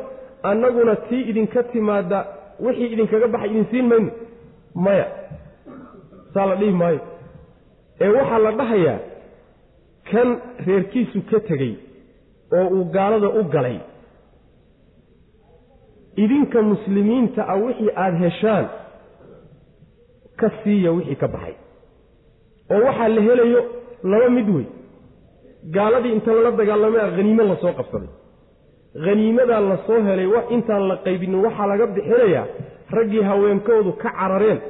annaguna 0.51 0.95
tii 1.09 1.23
idinka 1.31 1.63
timaada 1.73 2.19
wixii 2.67 2.89
idinkaga 2.95 3.27
baxay 3.35 3.51
idin 3.53 3.67
siin 3.71 3.87
mayno. 3.93 4.11
Maya. 4.85 5.07
Saa 6.35 6.47
la 6.51 6.55
dhihi 6.61 6.73
maayo. 6.83 7.01
Ee 8.05 8.11
waxaa 8.17 8.39
la 8.47 8.51
dhahayaa 8.59 8.99
kan 10.11 10.29
reerkiisu 10.67 11.19
ka 11.31 11.39
tegey 11.49 11.73
oo 12.59 12.67
uu 12.77 12.85
gaalada 12.95 13.29
u 13.41 13.43
galay 13.55 13.79
idinka 16.25 16.63
muslimiinta 16.71 17.41
ah 17.53 17.57
wixii 17.65 17.91
aada 18.03 18.19
heshaan 18.25 18.67
ka 20.41 20.49
siiya 20.63 20.91
wixii 20.97 21.17
ka 21.23 21.29
baxay. 21.29 21.55
Oo 22.71 22.81
waxaa 22.87 23.09
la 23.09 23.21
helayo 23.27 23.61
laba 24.05 24.29
mid 24.31 24.49
wey. 24.49 24.67
Gaaladii 25.75 26.13
inta 26.17 26.33
lala 26.33 26.51
dagaalamay 26.51 27.01
a 27.01 27.11
haniimo 27.17 27.43
la 27.51 27.57
soo 27.63 27.73
qabsaday 27.79 28.11
haniimadaa 29.07 29.61
la 29.61 29.77
soo 29.87 30.01
helay 30.09 30.29
intaan 30.57 30.89
la 30.89 30.97
qaybinin 31.05 31.45
waxaa 31.47 31.67
laga 31.67 31.87
bixinayaa 31.87 32.47
raggii 32.97 33.23
haweenkoodu 33.31 33.93
ka 34.03 34.11
carareen. 34.19 34.61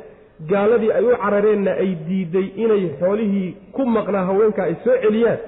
Gaaladii 0.51 0.93
ay 0.93 1.05
u 1.05 1.17
carareenna 1.23 1.71
ay 1.83 1.91
diiday 2.07 2.47
inay 2.57 2.85
xoolihii 3.01 3.57
ku 3.73 3.83
maqnaa 3.97 4.25
haweenkaa 4.31 4.65
ay 4.65 4.77
soo 4.85 4.97
celiyaan 5.03 5.39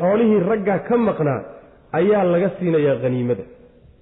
xoolihii 0.00 0.40
raggaa 0.50 0.78
ka 0.88 0.96
maqnaa 0.96 1.40
ayaa 1.92 2.24
laga 2.24 2.50
siinayaa 2.58 3.00
haniimada 3.02 3.44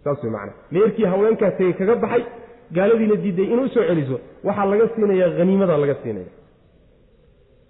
saas 0.05 0.23
wey 0.25 0.33
meerkii 0.71 1.05
haweenkaa 1.13 1.51
tegey 1.51 1.73
kaga 1.73 1.95
baxay 1.97 2.25
gaaladiina 2.77 3.17
diiday 3.25 3.47
inuu 3.55 3.69
soo 3.75 3.85
celiso 3.89 4.17
waxaa 4.47 4.67
laga 4.71 4.87
siinayaa 4.95 5.31
haniimada 5.39 5.77
laga 5.83 5.95
siinaya 6.03 6.33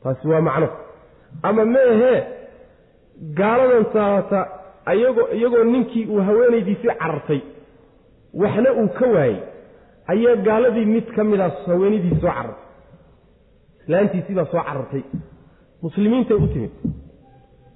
taasi 0.02 0.28
waa 0.28 0.40
macno. 0.48 0.68
Ama 1.42 1.64
meehee 1.74 2.18
gaaladan 3.38 3.84
saata 3.92 4.38
ayagoo 4.92 5.28
iyagoo 5.36 5.64
ninkii 5.72 6.06
uu 6.12 6.20
haweenaydiisii 6.28 6.94
carartay 7.00 7.40
waxna 8.42 8.70
uu 8.80 8.88
ka 8.98 9.06
waayey 9.14 9.38
ayaa 10.12 10.36
gaaladii 10.46 10.86
mid 10.94 11.06
ka 11.16 11.24
midaas 11.24 11.56
haweenadiisi 11.66 12.20
soo 12.20 12.30
carartay. 12.36 12.64
Islaantiisii 13.82 14.34
baa 14.38 14.48
soo 14.52 14.62
carartay. 14.68 15.02
Muslimiintay 15.82 16.36
u 16.36 16.46
timid. 16.54 16.72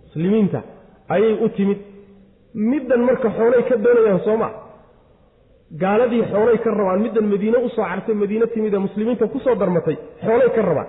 Muslimiinta 0.05 0.61
ayay 1.15 1.35
u 1.45 1.49
timid. 1.57 1.79
Middan 2.71 3.01
marka 3.09 3.29
xoolay 3.37 3.63
ka 3.69 3.77
doonayaan 3.85 4.21
soo 4.27 4.37
maa 4.43 4.53
gaaladii 5.73 6.23
xoolay 6.33 6.59
ka 6.65 6.71
rabaan 6.71 7.01
middan 7.03 7.27
madiine 7.33 7.59
u 7.67 7.69
soo 7.69 7.85
cartay 7.85 8.15
madiine 8.15 8.47
timid 8.55 8.75
ee 8.75 8.79
muslimiinta 8.87 9.27
ku 9.33 9.39
soo 9.45 9.55
darmatay 9.55 9.97
xoolay 10.25 10.51
ka 10.57 10.63
rabaan. 10.63 10.89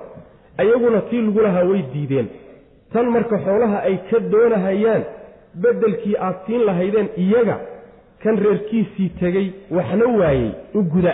Ayaguna 0.61 1.01
tii 1.09 1.21
lagu 1.27 1.39
lahaa 1.45 1.65
way 1.71 1.81
diideen. 1.93 2.27
Tan 2.93 3.05
marka 3.15 3.37
xoolaha 3.45 3.77
ay 3.87 3.95
ka 4.09 4.17
doonahayaan 4.31 5.03
beddelkii 5.61 6.15
aad 6.25 6.37
siin 6.45 6.61
lahaydeen 6.67 7.07
iyaga 7.23 7.57
kan 8.23 8.35
reerkiisii 8.45 9.09
tegey 9.19 9.47
waxna 9.75 10.05
waayey 10.19 10.51
u 10.77 10.83
guda 10.93 11.13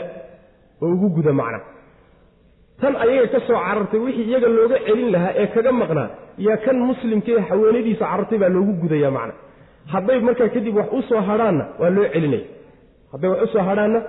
oo 0.81 0.89
ugu 0.95 1.09
guda 1.17 1.33
macna. 1.33 1.59
Tan 2.81 2.95
ayaga 3.03 3.27
ka 3.33 3.39
soo 3.47 3.57
carartay 3.65 3.99
wixii 4.05 4.27
iyaga 4.29 4.47
looga 4.57 4.77
celin 4.85 5.09
lahaa 5.15 5.33
ee 5.41 5.47
kaga 5.55 5.71
maqnaa 5.81 6.09
yaa 6.45 6.57
kan 6.65 6.77
muslimkaee 6.89 7.39
haweenadiisa 7.49 8.05
carartay 8.11 8.37
baa 8.41 8.49
loogu 8.55 8.73
gudaya 8.81 9.11
macna. 9.17 9.33
Hadday 9.93 10.19
markaa 10.27 10.49
kadib 10.55 10.75
wax 10.79 10.87
u 10.97 11.01
soo 11.09 11.21
hadhaanna 11.29 11.65
waa 11.81 11.89
loo 11.95 12.05
celinaya 12.13 12.45
hadday 13.11 13.29
wax 13.33 13.41
u 13.43 13.47
soo 13.53 13.63
hadhaanna 13.69 13.99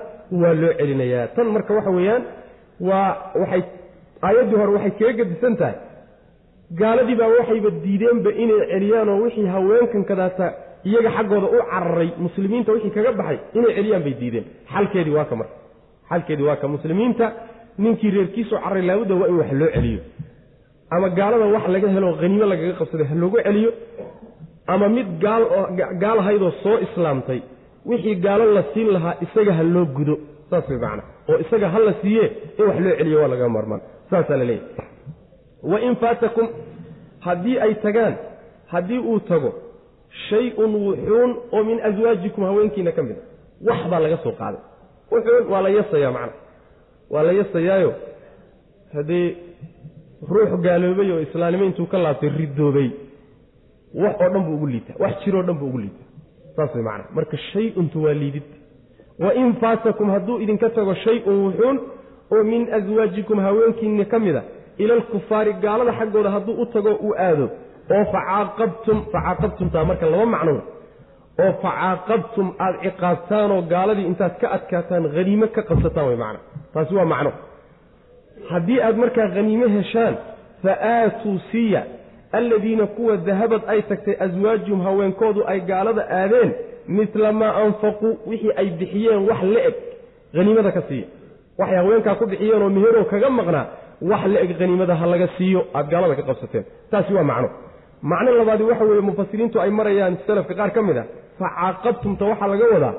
waa 0.43 0.55
loo 0.63 0.73
celinayaa. 0.81 1.27
Tan 1.37 1.47
marka 1.55 1.75
waxa 1.79 1.91
weeyaan 1.99 2.23
waa 2.89 3.09
waxay 3.41 3.63
aayaddii 4.27 4.59
hore 4.61 4.73
waxay 4.77 4.93
kaga 4.99 5.13
gadisan 5.21 5.55
tahay. 5.61 5.77
Gaaladii 6.81 7.17
baa 7.21 7.31
waxayba 7.39 7.71
diideenba 7.85 8.31
inay 8.43 8.61
celiyaanoo 8.73 9.19
wixii 9.25 9.47
haweenkan 9.55 10.05
kadaata 10.11 10.47
iyaga 10.89 11.11
xaggooda 11.17 11.47
u 11.57 11.59
cararay 11.71 12.11
muslimiinta 12.25 12.71
wixii 12.75 12.95
kaga 12.97 13.13
baxay 13.21 13.39
inay 13.59 13.73
celiyaan 13.77 14.03
bay 14.07 14.15
diideen. 14.21 14.45
Xalkeedii 14.75 15.15
waa 15.19 15.25
ka 15.31 15.35
marka 15.41 15.55
xalkeedii 16.11 16.47
waa 16.49 16.57
ka. 16.63 16.67
Muslimiinta 16.75 17.27
ninkii 17.83 18.11
reerkiisoo 18.17 18.59
cararay 18.65 18.85
laabudda 18.89 19.15
waa 19.21 19.29
in 19.33 19.37
wax 19.41 19.53
loo 19.61 19.71
celiyo. 19.77 20.01
Ama 20.95 21.09
gaalada 21.19 21.47
wax 21.55 21.65
laga 21.75 21.89
helo 21.95 22.09
haniimo 22.21 22.47
lagaga 22.53 22.73
qabsaday 22.81 23.07
ha 23.11 23.15
loogu 23.23 23.39
celiyo. 23.47 23.71
Ama 24.73 24.87
mid 24.97 25.09
gaal 25.25 25.43
oo 25.57 25.65
gaal 26.03 26.19
ahaydoo 26.23 26.51
soo 26.63 26.77
islaamtay 26.87 27.41
wixii 27.87 28.14
gaalo 28.24 28.45
la 28.57 28.62
siin 28.74 28.89
lahaa 28.97 29.14
isaga 29.24 29.53
ha 29.59 29.62
loo 29.62 29.85
gudo. 29.97 30.14
Saas 30.51 30.68
way 30.68 30.78
macana 30.78 31.03
oo 31.28 31.39
isaga 31.45 31.68
ha 31.74 31.78
la 31.78 31.93
siiye 32.03 32.24
in 32.59 32.64
wax 32.68 32.78
loo 32.85 32.95
celiyo 32.99 33.18
waa 33.22 33.28
laga 33.33 33.49
marmaan 33.49 33.80
saasaa 34.11 34.37
la 34.41 34.45
leeyahy 34.45 34.66
wain 35.72 35.97
faatakum 36.03 36.49
haddii 37.26 37.59
ay 37.64 37.74
tagaan 37.85 38.14
haddii 38.72 38.99
uu 38.99 39.20
tago 39.20 39.51
shay-un 40.28 40.72
wuxuun 40.87 41.30
oo 41.53 41.64
min 41.64 41.78
aswaajikum 41.89 42.45
haweenkiina 42.45 42.93
ka 42.93 43.03
mid 43.03 43.16
a. 43.16 43.22
Wax 43.70 43.80
baa 43.91 44.01
laga 44.05 44.16
soo 44.24 44.33
qaaday. 44.41 44.61
Wuxuun 45.12 45.47
waa 45.53 45.61
la 45.62 45.68
yasayaa 45.78 46.12
macna. 46.16 46.33
Waa 47.11 47.22
la 47.22 47.33
yasayaayo. 47.33 47.93
Haddii 48.95 49.26
ruux 50.30 50.51
gaaloobay 50.64 51.11
oo 51.12 51.20
islaanimo 51.26 51.64
intuu 51.64 51.87
ka 51.87 51.99
laabtay 51.99 52.28
ridoobay. 52.39 52.91
Wax 53.95 54.14
oo 54.20 54.28
dhan 54.33 54.43
buu 54.47 54.55
ugu 54.55 54.66
liitaa 54.66 54.97
wax 54.99 55.14
jiroo 55.24 55.43
dhan 55.43 55.57
buu 55.59 55.66
ugu 55.68 55.78
liitaa 55.78 56.02
saas 56.57 56.71
way 56.75 56.83
macana 56.89 57.05
marka 57.17 57.37
shay-untu 57.53 57.97
waa 58.05 58.15
liidid. 58.23 58.47
Wain 59.25 59.51
faatakum 59.63 60.09
hadduu 60.15 60.37
idinka 60.45 60.69
tago 60.77 60.95
shay-un 61.05 61.37
wuxuun 61.47 61.77
oo 62.35 62.43
min 62.51 62.63
aswaajikum 62.79 63.39
haweenkiina 63.47 64.05
ka 64.13 64.19
mid 64.25 64.37
a 64.37 64.43
ila 64.83 64.93
alkufaari 64.99 65.53
gaalada 65.65 65.93
xaggooda 65.99 66.31
hadduu 66.37 66.55
u 66.63 66.67
tago 66.75 66.91
uu 67.07 67.15
aado. 67.27 67.47
Oo 67.95 68.05
facaaqabtum 68.15 68.99
facaaqabtumtaa 69.13 69.85
marka 69.91 70.07
laba 70.13 70.27
macno 70.35 70.53
oo 71.45 71.53
facaaqabtum 71.65 72.47
aada 72.65 72.79
ciqaabtaanoo 72.85 73.61
gaaladii 73.73 74.07
intaad 74.11 74.35
ka 74.41 74.47
adkaataan 74.57 75.05
haniimo 75.17 75.47
ka 75.55 75.63
qabsataan 75.69 76.07
way 76.11 76.19
macna. 76.25 76.41
Taasi 76.75 76.95
waa 76.99 77.09
macno. 77.15 77.33
Haddii 78.51 78.79
aad 78.87 78.97
markaa 79.03 79.29
haniimo 79.37 79.67
heshaan 79.77 80.15
fa 80.63 80.73
aatuu 80.97 81.37
siiya 81.51 81.83
alladiina 82.39 82.87
kuwa 82.97 83.16
dahabad 83.28 83.62
ay 83.72 83.80
tagtay 83.91 84.14
aswaajuhum 84.26 84.80
haweenkoodu 84.87 85.41
ay 85.53 85.59
gaalada 85.70 86.03
aadeen 86.20 86.51
midla 86.99 87.33
maa 87.41 87.53
anfaquu 87.64 88.09
wixii 88.30 88.53
ay 88.61 88.68
bixiyeen 88.80 89.20
wax 89.28 89.43
la 89.55 89.61
eg 89.68 89.74
haniimada 90.37 90.70
ka 90.76 90.83
siiya. 90.89 91.07
Waxay 91.59 91.76
haweenkaa 91.80 92.14
ku 92.20 92.24
bixiyeenoo 92.33 92.70
meheroo 92.76 93.05
kaga 93.12 93.28
maqnaa 93.39 93.66
wax 94.11 94.22
la 94.35 94.39
eg 94.45 94.51
haniimada 94.61 94.95
ha 95.01 95.07
laga 95.12 95.28
siiyo 95.37 95.61
aada 95.76 95.89
gaalada 95.93 96.14
ka 96.18 96.22
qabsateen. 96.28 96.64
Taasi 96.91 97.11
waa 97.16 97.22
macno. 97.30 97.49
Macno 98.11 98.30
labaadi 98.41 98.62
waxa 98.70 98.85
weeye 98.89 99.01
mufasiriintu 99.09 99.57
ay 99.64 99.70
marayaan 99.78 100.14
salafka 100.26 100.55
qaar 100.59 100.70
ka 100.76 100.80
mid 100.89 100.97
a 100.97 101.05
fa 101.39 101.47
caaqabtumta 101.59 102.24
waxaa 102.30 102.49
laga 102.53 102.64
wadaa 102.74 102.95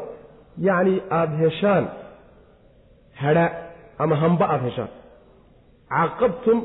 yacni 0.68 0.94
aada 1.18 1.36
heshaan 1.44 1.86
hadha 3.22 3.46
ama 4.04 4.16
hamba 4.22 4.46
aada 4.54 4.64
heshaan. 4.70 4.92
Caaqabtum 5.94 6.58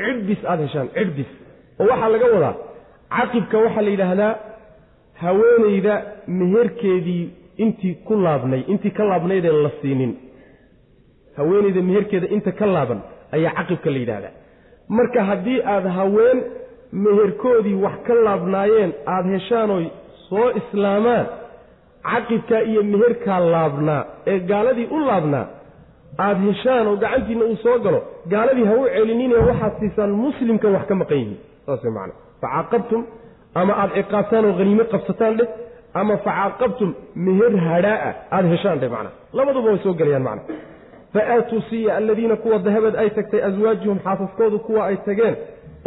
cidbis 0.00 0.40
aada 0.50 0.62
heshaan 0.66 0.88
cidbis 0.96 1.30
oo 1.80 1.86
waxaa 1.90 2.08
laga 2.14 2.26
wadaa 2.34 2.54
caqibka 3.16 3.56
waxaa 3.64 3.82
la 3.86 3.90
yidhaahdaa 3.94 4.32
haweenayda 5.22 5.94
meherkeedii 6.40 7.24
intii 7.64 7.94
ku 8.06 8.14
laabnay 8.24 8.60
intii 8.72 8.90
ka 8.98 9.04
laabnaydeen 9.10 9.62
la 9.64 9.70
siinin. 9.80 10.12
Haweenayda 11.36 11.82
meherkeeda 11.88 12.26
inta 12.36 12.52
ka 12.58 12.66
laaban 12.74 13.00
ayaa 13.36 13.52
caqibka 13.58 13.90
la 13.94 13.98
yidhaahdaa. 14.02 14.32
Marka 14.96 15.20
haddii 15.30 15.58
aada 15.72 15.90
haween 15.98 16.38
meherkoodii 17.04 17.74
wax 17.84 17.96
ka 18.06 18.14
laabnaayeen 18.26 18.92
aada 19.14 19.28
heshaanoy 19.34 19.84
soo 20.28 20.48
islaamaan 20.60 21.26
caqibkaa 22.10 22.60
iyo 22.70 22.82
meherkaa 22.92 23.40
laabnaa 23.54 24.02
ee 24.32 24.38
gaaladii 24.50 24.86
u 24.90 24.98
laabnaa 25.08 25.46
aada 26.26 26.40
heshaan 26.48 26.86
oo 26.90 26.96
gacantiinna 27.02 27.44
uu 27.50 27.56
soo 27.64 27.76
galo 27.84 28.00
gaaladii 28.32 28.64
ha 28.70 28.74
u 28.82 28.84
celinine 28.94 29.36
waxaad 29.48 29.74
siisaan 29.80 30.10
muslimkan 30.24 30.72
wax 30.76 30.84
ka 30.90 30.94
maqan 31.00 31.18
yihiin 31.22 31.38
saas 31.68 31.84
way 31.84 32.10
facaaqabtum 32.42 33.02
ama 33.54 33.72
aada 33.82 33.94
ciqaabtaan 33.98 34.44
oo 34.48 34.54
haniimo 34.60 34.84
qabsataan 34.92 35.36
dheh 35.40 35.48
ama 36.00 36.16
facaaqabtum 36.26 36.90
meher 37.26 37.52
hadhaa'a 37.68 38.10
aada 38.36 38.48
heshaan 38.54 38.80
dheh 38.82 38.90
macna 38.94 39.10
labaduba 39.38 39.70
way 39.70 39.80
soo 39.84 39.94
gelayaan 40.00 40.24
macna 40.28 40.42
fa 41.14 41.20
aatuu 41.36 41.62
siiya 41.70 41.96
alladiina 42.00 42.36
kuwa 42.44 42.58
dahabad 42.66 42.94
ay 43.02 43.10
tagtay 43.18 43.42
aswaajuhum 43.48 43.98
xaasaskoodu 44.06 44.58
kuwa 44.66 44.86
ay 44.90 44.96
tageen 45.08 45.36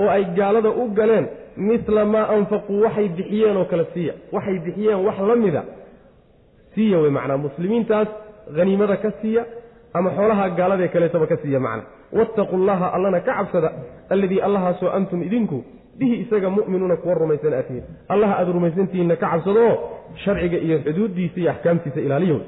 oo 0.02 0.10
ay 0.16 0.24
gaalada 0.40 0.70
u 0.82 0.88
galeen 1.00 1.30
midla 1.70 2.06
maa 2.06 2.26
anfaquu 2.38 2.82
waxay 2.84 3.08
bixiyeen 3.18 3.58
oo 3.58 3.66
kale 3.72 3.86
siiya 3.94 4.14
waxay 4.32 4.60
bixiyeen 4.66 5.06
wax 5.06 5.20
la 5.30 5.36
mida. 5.36 5.64
Siiya 6.76 7.00
wey 7.04 7.12
macnaa. 7.12 7.38
Muslimiintaas 7.38 8.08
haniimada 8.58 8.98
ka 8.98 9.12
siiya 9.22 9.46
ama 9.94 10.10
xoolaha 10.18 10.50
gaaladae 10.50 10.88
kaleetaba 10.88 11.28
ka 11.28 11.38
siiya 11.44 11.60
macna 11.60 11.84
wattaquu 12.13 12.57
llaha 12.67 12.87
allana 12.97 13.21
ka 13.21 13.33
cabsada 13.39 13.73
alladii 14.11 14.41
allahaasoo 14.41 14.91
antum 14.99 15.23
idinku 15.23 15.65
bihi 15.99 16.15
isaga 16.25 16.51
mu'minuuna 16.51 16.97
kuwa 16.97 17.15
rumaysan 17.15 17.55
aatihiin 17.55 17.85
allaha 18.09 18.39
aada 18.39 18.53
rumaysantihiinna 18.53 19.17
ka 19.17 19.27
cabsadoo 19.31 19.73
sharciga 20.25 20.59
iyo 20.59 20.79
xuduuddiisa 20.85 21.41
iyo 21.41 21.51
axkaamtiisa 21.51 22.01
ilaaliyo 22.01 22.41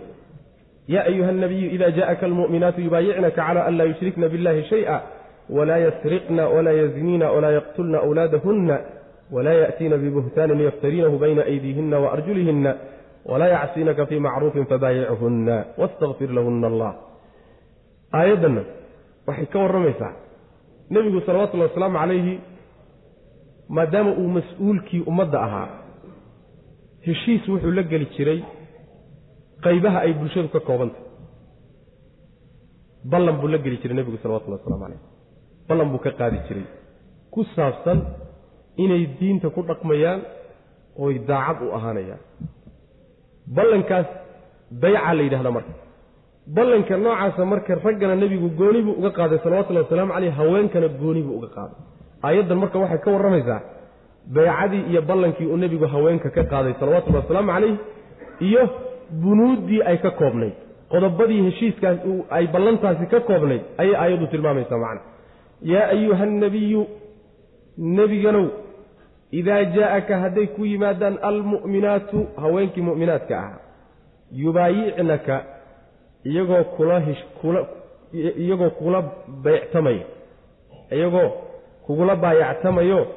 yaa 0.89 1.05
ayuha 1.05 1.33
nabiyu 1.33 1.71
ida 1.77 1.91
jaءaka 1.91 2.27
almu'minaatu 2.27 2.81
yubaayicnaka 2.81 3.37
cala 3.37 3.65
an 3.69 3.77
laa 3.79 3.85
yushrikna 3.85 4.29
biاllahi 4.29 4.63
shayئa 4.71 5.01
walaa 5.57 5.77
yasriqna 5.87 6.49
walaa 6.49 6.73
yazniina 6.73 7.31
walaa 7.35 7.51
yaqtulna 7.59 7.99
awlaadahunna 7.99 8.77
walaa 9.33 9.53
yaأtiina 9.63 9.97
bibuhtaanin 9.97 10.61
yaftariinahu 10.69 11.19
bayna 11.19 11.43
aydiihina 11.43 11.99
waarjulihina 12.05 12.75
walaa 13.31 13.49
yacsiinaka 13.49 14.07
fii 14.07 14.21
macruufin 14.21 14.67
fabaayichunna 14.73 15.65
wastakfir 15.81 16.31
lahuna 16.37 16.67
allah 16.67 16.95
aayaddanna 18.13 18.63
waxay 19.28 19.46
ka 19.54 19.60
warramaysaa. 19.60 20.14
Nebigu 20.90 21.22
salawatullahi 21.26 21.70
wasalaamu 21.70 21.98
calayhi 22.00 22.34
maadaama 23.76 24.12
uu 24.22 24.28
mas'uulkii 24.38 25.02
ummadda 25.12 25.38
ahaa 25.48 25.68
heshiis 27.06 27.48
wuxuu 27.48 27.72
la 27.78 27.84
geli 27.92 28.08
jiray 28.16 28.40
qaybaha 29.64 30.00
ay 30.06 30.14
bulshadu 30.20 30.50
ka 30.56 30.60
koobantah 30.68 31.02
ballan 33.12 33.36
buu 33.42 33.48
la 33.54 33.58
geli 33.58 33.78
jiray 33.82 33.96
nebigu 33.98 34.18
salawatullahi 34.24 34.62
waslamu 34.62 34.84
calayh 34.86 35.02
ballan 35.70 35.88
buu 35.92 36.02
ka 36.06 36.12
qaadi 36.20 36.38
jiray. 36.48 36.66
Ku 37.34 37.42
saabsan 37.56 38.00
inay 38.84 39.04
diinta 39.20 39.48
ku 39.56 39.62
dhaqmayaan 39.70 40.22
ooy 41.04 41.16
daacad 41.30 41.64
u 41.66 41.72
ahaanayaan. 41.78 42.22
Ballankaas 43.56 44.08
bayca 44.82 45.14
la 45.18 45.24
yidhahda 45.24 45.52
marka 45.58 45.74
ballanka 46.48 46.98
noocaasa 46.98 47.46
marka 47.46 47.76
raggana 47.76 48.16
nebigu 48.16 48.50
gooni 48.50 48.82
buu 48.82 48.96
uga 49.00 49.12
qaaday 49.12 49.40
salawatullahi 49.44 49.86
wasalaamu 49.86 50.14
caleyh 50.14 50.34
haweenkana 50.38 50.88
gooni 50.88 51.22
buu 51.22 51.38
uga 51.38 51.48
qaaday. 51.48 51.78
Aayaddan 52.24 52.58
marka 52.58 52.80
waxay 52.80 52.98
ka 52.98 53.12
warramaysaa 53.12 53.62
baycadii 54.36 54.84
iyo 54.92 55.02
ballankii 55.02 55.46
uu 55.48 55.58
nebigu 55.58 55.88
haweenka 55.88 56.30
ka 56.30 56.44
qaaday 56.44 56.74
salawatullahi 56.80 57.24
wasalaamu 57.26 57.52
calayh 57.54 57.76
iyo 58.40 58.70
bunuuddii 59.24 59.82
ay 59.82 59.98
ka 59.98 60.12
koobnayd. 60.12 60.54
Qodobadii 60.90 61.42
heshiiskaas 61.48 61.98
ay 62.30 62.48
ballantaasi 62.48 63.06
ka 63.08 63.20
koobnayd 63.20 63.62
ayay 63.78 63.96
aayaddu 63.96 64.28
tilmaamaysaa 64.28 64.78
macna. 64.78 65.02
Yaa 65.62 65.88
ayuha 65.96 66.24
annabiyu 66.24 66.88
nebiganow 67.78 68.48
idaa 69.32 69.64
jaa'aka 69.76 70.18
hadday 70.24 70.48
ku 70.48 70.66
yimaadaan 70.66 71.18
almu'minaatu 71.22 72.28
haweenkii 72.42 72.82
mu'minaadka 72.82 73.38
ahaa 73.40 73.60
yubaayicnaka 74.32 75.36
iyagoo 76.26 76.64
kula 76.76 77.02
kula 77.42 77.60
iyagoo 78.14 78.70
kugula 78.78 79.00
bayctamaya 79.44 80.06
iyagoo 80.92 81.30
kugula 81.86 82.16
baayactamayo 82.16 83.08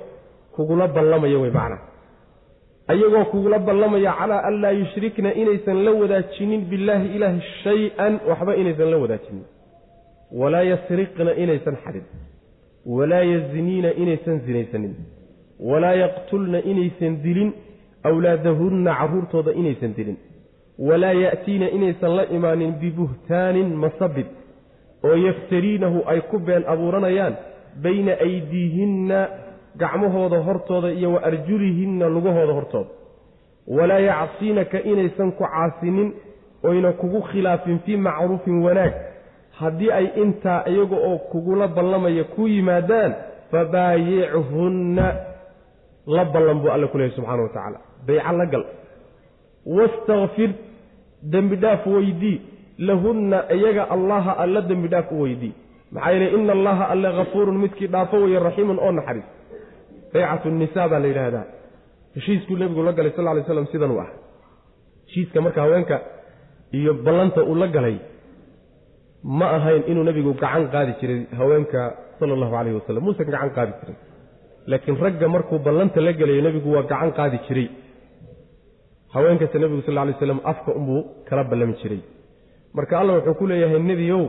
kugula 0.54 0.88
ballamayo 0.88 1.40
wey 1.40 1.50
macna. 1.50 1.78
Ayagoo 2.88 3.24
kugula 3.32 3.58
ballamaya 3.58 4.12
calaa 4.18 4.42
an 4.48 4.60
laa 4.62 4.70
yushrikna 4.70 5.34
inaysan 5.34 5.84
la 5.84 5.90
wadaajinin 6.00 6.60
billaahi 6.70 7.08
ilaahi 7.16 7.40
shay-an 7.62 8.20
waxba 8.28 8.56
inaysan 8.56 8.90
la 8.90 8.96
wadaajinin. 8.96 9.44
Walaa 10.40 10.62
yasriqna 10.72 11.34
inaysan 11.42 11.76
xadin. 11.84 12.04
Walaa 12.86 13.24
yazniina 13.32 13.90
inaysan 14.02 14.40
sinaysanin 14.46 14.94
walaa 15.60 15.94
yaqtulna 16.04 16.58
inaysan 16.70 17.22
dilin. 17.24 17.52
Awlaadahunna 18.08 18.90
carruurtooda 18.98 19.52
inaysan 19.60 19.92
dilin 19.96 20.16
walaa 20.78 21.12
ya'tiina 21.12 21.70
inaysan 21.70 22.16
la 22.16 22.24
imaanin 22.36 22.72
bibuhtaanin 22.80 23.74
masabid 23.76 24.26
oo 25.04 25.14
yaftariinahu 25.16 26.02
ay 26.06 26.20
ku 26.20 26.38
been 26.38 26.64
abuuranayaan 26.68 27.36
bayna 27.82 28.12
aydiihinna 28.26 29.28
gacmahooda 29.76 30.38
hortooda 30.46 30.90
iyo 30.92 31.12
wa 31.12 31.22
arjulihinna 31.22 32.08
lugahooda 32.08 32.52
hortooda. 32.52 32.90
Walaa 33.68 33.98
yacsiinaka 33.98 34.78
inaysan 34.82 35.32
ku 35.32 35.44
caasinin 35.44 36.12
oyna 36.62 36.92
kugu 36.92 37.20
khilaafin 37.22 37.78
fii 37.84 37.96
macruufin 37.96 38.62
wanaag. 38.64 38.92
Haddii 39.58 39.90
ay 39.92 40.06
intaa 40.22 40.64
iyaga 40.68 40.96
oo 40.96 41.18
kugula 41.18 41.68
ballamaya 41.68 42.24
ku 42.24 42.48
yimaadaan 42.48 43.14
fabaayichunna 43.50 45.06
la 46.06 46.24
ballan 46.24 46.58
buu 46.60 46.70
alle 46.70 46.86
ku 46.86 46.98
leehay 46.98 47.14
subxana 47.16 47.42
wa 47.42 47.48
tacaala. 47.48 47.78
Bayca 48.06 48.32
la 48.32 48.46
gal. 48.46 48.64
Wastakfir 49.66 50.50
dembi 51.32 51.56
dhaaf 51.56 51.86
weydii 51.86 52.40
lahunna 52.78 53.38
iyaga 53.56 53.82
allaha 53.96 54.32
alla 54.42 54.60
dembi 54.70 54.88
dhaaf 54.88 55.12
u 55.12 55.22
weydii. 55.22 55.54
Maxaa 55.92 56.10
yeele 56.12 56.28
ina 56.36 56.52
allaha 56.52 56.84
alle 56.92 57.08
hafuurun 57.18 57.58
midkii 57.64 57.88
dhaafo 57.94 58.16
weeye 58.24 58.38
raxiimun 58.38 58.78
oo 58.78 58.92
naxariis. 58.92 59.28
Baycatu 60.12 60.50
nisa 60.50 60.88
baa 60.88 60.98
la 60.98 61.08
yidhaahdaa. 61.12 61.46
Heshiiskuu 62.16 62.56
nebigu 62.56 62.82
la 62.82 62.92
galay 62.92 63.12
sal 63.16 63.28
ly 63.36 63.42
slam 63.46 63.66
sidan 63.72 63.90
ah. 64.04 64.10
Heshiiska 65.06 65.40
marka 65.40 65.60
haweenka 65.62 66.00
iyo 66.72 66.94
ballanta 66.94 67.40
uu 67.44 67.54
la 67.54 67.66
galay 67.68 67.96
ma 69.38 69.46
ahayn 69.56 69.82
inuu 69.90 70.04
nebigu 70.04 70.32
gacan 70.34 70.68
qaadi 70.74 70.92
jiray 71.00 71.20
haweenka 71.38 71.80
sala 72.18 72.32
allahu 72.36 72.52
calayhi 72.56 72.76
wasalam 72.80 73.02
muusan 73.04 73.26
gacan 73.26 73.50
qaadi 73.56 73.72
jirin. 73.80 73.96
Laakiin 74.66 74.96
ragga 75.04 75.28
markuu 75.28 75.58
ballanta 75.58 76.00
la 76.00 76.12
gelayo 76.12 76.42
nebigu 76.42 76.68
waa 76.76 76.82
gacan 76.82 77.12
qaadi 77.18 77.38
jiray 77.48 77.68
haweenkase 79.16 79.58
nebigu 79.58 79.82
sal 79.86 79.94
lay 80.08 80.14
slam 80.20 80.40
afka 80.52 80.70
unbuu 80.78 81.00
kala 81.28 81.44
ballami 81.50 81.74
jiray. 81.82 82.00
Marka 82.76 82.98
allah 83.00 83.14
wuxuu 83.18 83.34
ku 83.40 83.46
leeyahay 83.50 83.80
nebiyow 83.90 84.24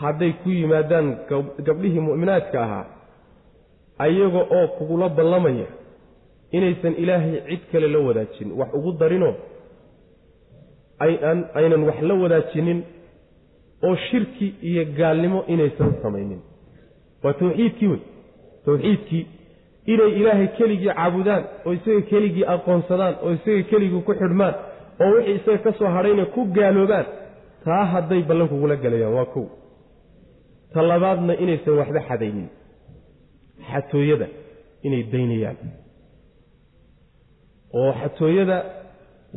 hadday 0.00 0.32
ku 0.42 0.50
yimaadaan 0.50 1.06
gabdhihii 1.66 2.02
mu'minaadka 2.08 2.58
ahaa 2.66 2.84
ayaga 4.04 4.42
oo 4.56 4.66
kugula 4.78 5.08
ballamaya 5.18 5.66
inaysan 6.56 6.94
ilaahay 7.02 7.40
cid 7.48 7.62
kale 7.72 7.88
la 7.94 7.98
wadaajin 8.06 8.48
wax 8.58 8.70
ugu 8.78 8.90
darinoo 9.00 9.34
aynan 11.54 11.82
wax 11.88 11.98
la 12.08 12.14
wadaajinin 12.22 12.82
oo 13.86 13.96
shirki 14.08 14.54
iyo 14.68 14.84
gaalnimo 14.98 15.44
inaysan 15.52 15.94
samaynin. 16.02 16.40
Waa 17.22 17.32
tawxiidkii 17.32 17.86
wey. 17.92 18.00
Tawxiidkii 18.64 19.26
inay 19.92 20.10
ilaahay 20.20 20.48
keligii 20.58 20.92
caabudaan 20.96 21.42
oo 21.66 21.72
isaga 21.78 22.02
keligii 22.10 22.44
aqoonsadaan 22.54 23.14
oo 23.24 23.30
isaga 23.38 23.62
keligii 23.70 24.02
ku 24.06 24.12
xidhmaan 24.20 24.54
oo 25.02 25.10
wixii 25.14 25.34
isaga 25.40 25.58
ka 25.64 25.70
soo 25.78 25.90
hadhayna 25.96 26.24
ku 26.34 26.40
gaaloobaan 26.56 27.06
taa 27.64 27.84
hadday 27.92 28.22
ballan 28.28 28.48
kugula 28.52 28.76
galayaan 28.84 29.14
waa 29.18 29.26
kow. 29.34 29.46
Ta 30.72 30.80
labaadna 30.90 31.32
inaysan 31.42 31.74
waxba 31.80 32.00
xadaynin. 32.08 32.48
Xatooyada 33.70 34.26
inay 34.86 35.02
daynayaan. 35.12 35.56
Oo 37.78 37.92
xatooyada 38.00 38.56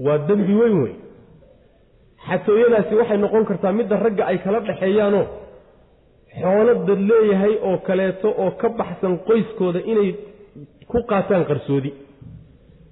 waa 0.06 0.18
dembi 0.28 0.54
weyn 0.62 0.76
wey 0.84 0.96
xatooyadaasi 2.28 2.94
waxay 3.00 3.18
noqon 3.24 3.44
kartaa 3.50 3.72
midda 3.80 3.96
ragga 4.06 4.24
ay 4.32 4.38
kala 4.44 4.60
dhexeeyaanoo 4.68 5.26
xoolo 6.42 6.74
dad 6.88 7.00
leeyahay 7.12 7.54
oo 7.68 7.78
kaleeto 7.88 8.28
oo 8.44 8.52
ka 8.62 8.68
baxsan 8.80 9.14
qoyskooda 9.28 9.80
inay 9.92 10.10
ku 10.92 10.98
qaataan 11.10 11.46
qarsoodi. 11.50 11.92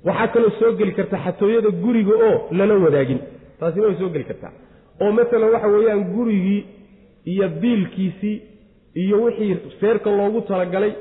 Waxaa 0.08 0.28
kaloo 0.34 0.52
soo 0.60 0.72
geli 0.80 0.94
karta 0.98 1.18
xatooyada 1.26 1.70
guriga 1.84 2.14
oo 2.28 2.36
lala 2.58 2.74
wadaagin. 2.86 3.20
Taasina 3.60 3.86
way 3.88 3.96
soo 4.02 4.10
geli 4.14 4.26
kartaa. 4.30 4.52
Oo 5.02 5.12
masalan 5.18 5.52
waxa 5.56 5.68
weeyaan 5.74 6.04
gurigii 6.14 6.62
iyo 7.32 7.48
biilkiisii 7.62 8.36
iyo 9.02 9.16
wixii 9.24 9.56
feerka 9.80 10.10
loogu 10.18 10.42
talagalay 10.50 10.92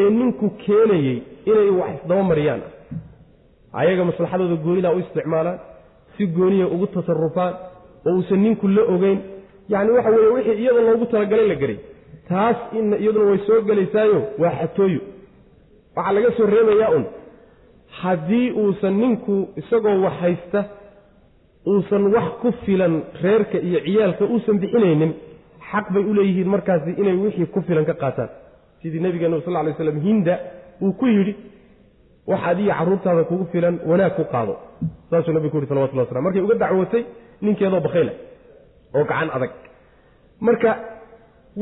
ee 0.00 0.10
ninku 0.18 0.46
keenayey 0.64 1.18
inay 1.50 1.70
wax 1.80 1.90
isdaba 1.98 2.22
mariyaan. 2.30 2.62
Ayaga 3.80 4.02
maslaxadooda 4.10 4.56
goonidaa 4.64 4.92
u 4.96 4.98
isticmaalaan 5.04 5.58
si 6.16 6.26
gooniya 6.36 6.66
ugu 6.74 6.86
tasarufaan 6.94 7.54
oo 8.06 8.12
uusan 8.16 8.40
ninku 8.44 8.68
la 8.76 8.82
ogeyn. 8.94 9.18
Yacni 9.72 9.90
waxa 9.96 10.10
weeye 10.14 10.30
wixii 10.36 10.56
iyada 10.62 10.80
loogu 10.88 11.04
talagalay 11.12 11.46
la 11.52 11.56
geray 11.62 11.78
taas 12.28 12.56
ina 12.78 12.96
iyaduna 13.02 13.26
way 13.30 13.38
soo 13.46 13.60
gelaysaayo 13.68 14.18
waa 14.42 14.54
xatooyo 14.60 15.00
waxaa 15.96 16.12
laga 16.16 16.30
soo 16.36 16.46
reebayaa 16.54 16.90
un. 16.98 17.04
Haddii 18.00 18.50
uusan 18.62 18.94
ninku 19.02 19.34
isagoo 19.60 19.96
wax 20.04 20.14
haysta 20.22 20.60
uusan 21.72 22.04
wax 22.14 22.28
ku 22.42 22.48
filan 22.64 22.94
reerka 23.22 23.58
iyo 23.68 23.78
ciyaalka 23.86 24.24
uusan 24.32 24.56
bixinaynin 24.62 25.12
xaq 25.70 25.86
bay 25.94 26.04
u 26.10 26.12
leeyihiin 26.18 26.48
markaasi 26.54 26.90
inay 27.00 27.16
wixii 27.24 27.46
ku 27.54 27.60
filan 27.66 27.84
ka 27.90 27.94
qaataan. 28.02 28.28
Sidii 28.82 29.00
nabigeena 29.04 29.40
sal 29.44 29.54
lay 29.66 29.74
slam 29.78 29.98
hinda 30.06 30.34
uu 30.84 30.92
ku 31.00 31.06
yidhi 31.06 31.34
wax 32.30 32.40
adiga 32.50 32.74
carruurtaada 32.78 33.24
kugu 33.30 33.44
filan 33.52 33.74
wanaag 33.90 34.12
ku 34.18 34.24
qaado. 34.32 34.54
Saasuu 35.10 35.32
nabigu 35.36 35.50
ku 35.52 35.56
yidhi 35.58 35.68
salawatullah 35.70 36.04
waslam 36.06 36.24
markay 36.26 36.42
uga 36.46 36.54
dacwootay 36.62 37.02
ninkeedoo 37.44 37.80
bakhayla 37.86 38.12
oo 38.96 39.04
gacan 39.10 39.28
adag. 39.36 39.50
Marka 40.46 40.70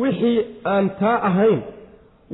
wixii 0.01 0.39
aan 0.73 0.87
taa 1.01 1.19
ahayn 1.29 1.61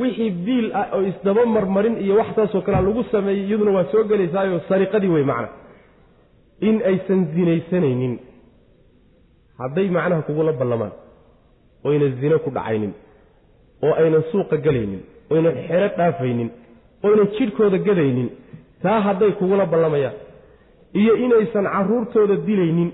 wixii 0.01 0.31
biil 0.45 0.67
ah 0.81 0.87
oo 0.97 1.03
isdaba 1.11 1.43
marmarin 1.55 1.97
iyo 2.05 2.15
wax 2.21 2.29
saasoo 2.37 2.61
kalea 2.67 2.81
lagu 2.87 3.03
sameeyey 3.13 3.45
iyaduna 3.49 3.71
waa 3.77 3.87
soo 3.93 4.05
gelaysaayo 4.11 4.61
sariqadii 4.69 5.13
wey 5.17 5.25
macna. 5.31 5.49
In 6.69 6.77
aysan 6.91 7.21
sinaysanaynin 7.35 8.15
hadday 9.61 9.89
macnaha 9.97 10.23
kugula 10.29 10.53
ballamaan 10.61 10.93
oyna 11.89 12.07
zine 12.21 12.37
ku 12.45 12.51
dhacaynin 12.57 12.93
oo 13.85 13.93
aynan 14.03 14.25
suuqa 14.33 14.57
gelaynin 14.67 15.01
oynan 15.33 15.55
xero 15.69 15.89
dhaafaynin 15.99 16.49
oynan 17.07 17.29
jidhkooda 17.37 17.79
gadaynin 17.89 18.29
taa 18.83 18.99
hadday 19.07 19.33
kugula 19.41 19.65
ballamayaan 19.73 20.17
iyo 21.01 21.13
inaysan 21.25 21.67
carruurtooda 21.75 22.37
dilaynin. 22.49 22.91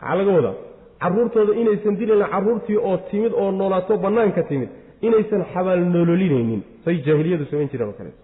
Maxaa 0.00 0.16
laga 0.18 0.32
wadaa 0.38 0.54
carruurtooda 1.02 1.52
inaysan 1.62 1.94
dilaynin 2.00 2.28
carruurtii 2.34 2.78
oo 2.88 2.96
timid 3.10 3.32
oo 3.42 3.50
noolaato 3.58 3.94
bannaanka 4.04 4.42
timid 4.50 4.68
inaysan 5.06 5.42
xabaal 5.52 5.80
nololinaynin 5.94 6.62
say 6.84 6.94
jaahiliyadu 7.06 7.44
samayn 7.50 7.68
jireen 7.72 7.88
oo 7.90 7.96
kaleeto 7.98 8.22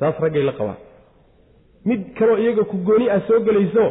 taas 0.00 0.16
raggay 0.24 0.42
la 0.48 0.52
qabaan. 0.58 0.80
Mid 1.88 2.00
kaloo 2.18 2.38
iyaga 2.44 2.64
ku 2.70 2.76
gooni 2.86 3.06
ah 3.14 3.20
soo 3.28 3.40
gelayso 3.46 3.84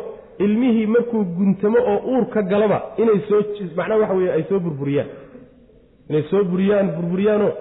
ilmihii 0.45 0.87
markuu 0.95 1.23
guntamo 1.37 1.79
oo 1.91 1.99
uur 2.13 2.25
ka 2.33 2.41
galaba 2.51 2.77
inay 3.01 3.19
soo 3.29 3.41
macnaha 3.77 3.99
waxa 4.01 4.15
weye 4.19 4.31
ay 4.37 4.43
soo 4.49 4.59
burburiyaan. 4.65 5.09
Inay 6.09 6.23
soo 6.31 6.43
buriyaan 6.51 6.87
burburiyaanoo 6.95 7.51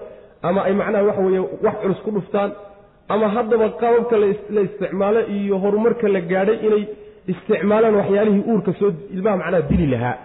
ama 0.47 0.59
ay 0.67 0.73
macnaha 0.81 1.03
waxa 1.09 1.21
weeye 1.27 1.41
wax 1.65 1.75
culus 1.81 1.99
ku 2.05 2.11
dhuftaan 2.15 2.51
ama 3.13 3.27
haddaba 3.35 3.67
qababka 3.81 4.15
la 4.55 4.61
isticmaalo 4.67 5.21
iyo 5.35 5.55
horumarka 5.63 6.07
la 6.15 6.21
gaadhay 6.31 6.57
inay 6.67 6.83
isticmaalaan 7.31 7.95
waxyaalihii 8.01 8.43
uurka 8.51 8.71
soo 8.79 8.91
ilmaha 9.15 9.37
macnaha 9.41 9.61
dili 9.69 9.87
lahaa. 9.93 10.17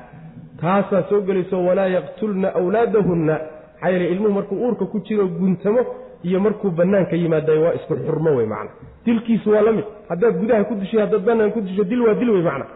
Taasaa 0.60 1.02
soo 1.10 1.20
gelayso 1.28 1.56
walaa 1.68 1.88
yaqtulna 1.96 2.48
awlaadahunna 2.60 3.34
maxaa 3.80 3.90
yeele 3.92 4.06
ilmuhu 4.14 4.32
markuu 4.38 4.56
uurka 4.64 4.84
ku 4.92 4.98
jiro 5.06 5.26
guntamo 5.28 5.80
iyo 6.24 6.40
markuu 6.40 6.70
bannaanka 6.70 7.16
yimaadayo 7.16 7.62
waa 7.62 7.74
isku 7.78 7.94
xurmo 8.06 8.30
wey 8.36 8.46
macna. 8.46 8.70
Dilkiisu 9.04 9.50
waa 9.50 9.62
la 9.62 9.72
mid. 9.72 9.84
Haddaad 10.08 10.34
gudaha 10.40 10.64
ku 10.64 10.74
dishay 10.74 11.00
haddaad 11.00 11.22
bannaan 11.28 11.52
ku 11.52 11.60
disho 11.60 11.84
dil 11.84 12.02
waa 12.02 12.14
dil 12.14 12.30
wey 12.30 12.42
macna. 12.42 12.66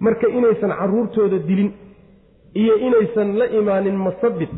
Marka 0.00 0.28
inaysan 0.28 0.70
carruurtooda 0.80 1.38
dilin 1.48 1.70
iyo 2.54 2.74
inaysan 2.86 3.28
la 3.38 3.46
imaanin 3.58 3.96
masabid 3.96 4.48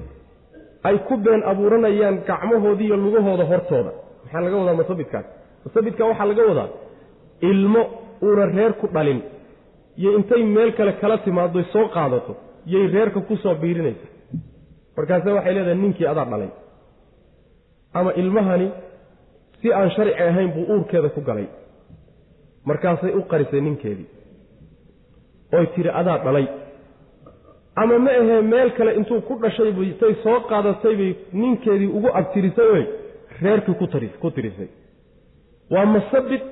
ay 0.84 0.96
ku 1.08 1.16
been 1.16 1.42
abuuranayaan 1.50 2.16
gacmahooda 2.26 2.82
iyo 2.82 2.96
lugahooda 2.96 3.44
hortooda. 3.44 3.92
Maxaa 4.24 4.40
laga 4.44 4.56
wadaa 4.56 4.74
masabidkaas 4.82 5.26
masabidka 5.64 6.02
waxaa 6.10 6.26
laga 6.30 6.42
wadaa 6.50 6.68
ilmo 7.50 7.82
uuna 8.22 8.44
reer 8.46 8.72
ku 8.80 8.86
dhalin 8.94 9.20
iyo 10.00 10.10
intay 10.18 10.42
meel 10.42 10.72
kale 10.78 10.92
kala 11.00 11.18
timaado 11.18 11.62
soo 11.72 11.86
qaadato 11.94 12.32
yay 12.66 12.86
reerka 12.94 13.20
ku 13.28 13.36
soo 13.36 13.54
biirinaysa 13.62 14.06
markaase 14.98 15.30
waxay 15.36 15.54
leedahay 15.56 15.78
ninkii 15.84 16.06
adaa 16.12 16.26
dhalay. 16.32 16.50
Ama 17.98 18.10
ilmahani 18.20 18.68
si 19.60 19.72
aan 19.78 19.90
sharci 19.96 20.14
ahayn 20.22 20.50
buu 20.54 20.66
uurkeeda 20.72 21.08
ku 21.16 21.20
galay. 21.28 21.46
Markaasay 22.68 23.12
u 23.18 23.22
qarisay 23.30 23.60
ninkeedii 23.66 24.08
oy 25.56 25.66
tidhi 25.74 25.90
adaa 26.00 26.18
dhalay. 26.24 26.46
Ama 27.80 27.98
ma 28.04 28.10
ahee 28.20 28.40
meel 28.52 28.70
kale 28.76 28.92
intuu 28.98 29.20
ku 29.28 29.34
dhashay 29.42 29.70
bay 29.78 30.14
soo 30.24 30.38
qaadatay 30.50 30.94
bay 31.00 31.12
ninkeedii 31.40 31.90
ugu 31.96 32.08
abtirisay 32.20 32.68
oy 32.76 32.84
reerkii 33.42 33.74
ku 34.22 34.30
tirisay. 34.36 34.68
Waa 35.72 35.86
masabid 35.94 36.42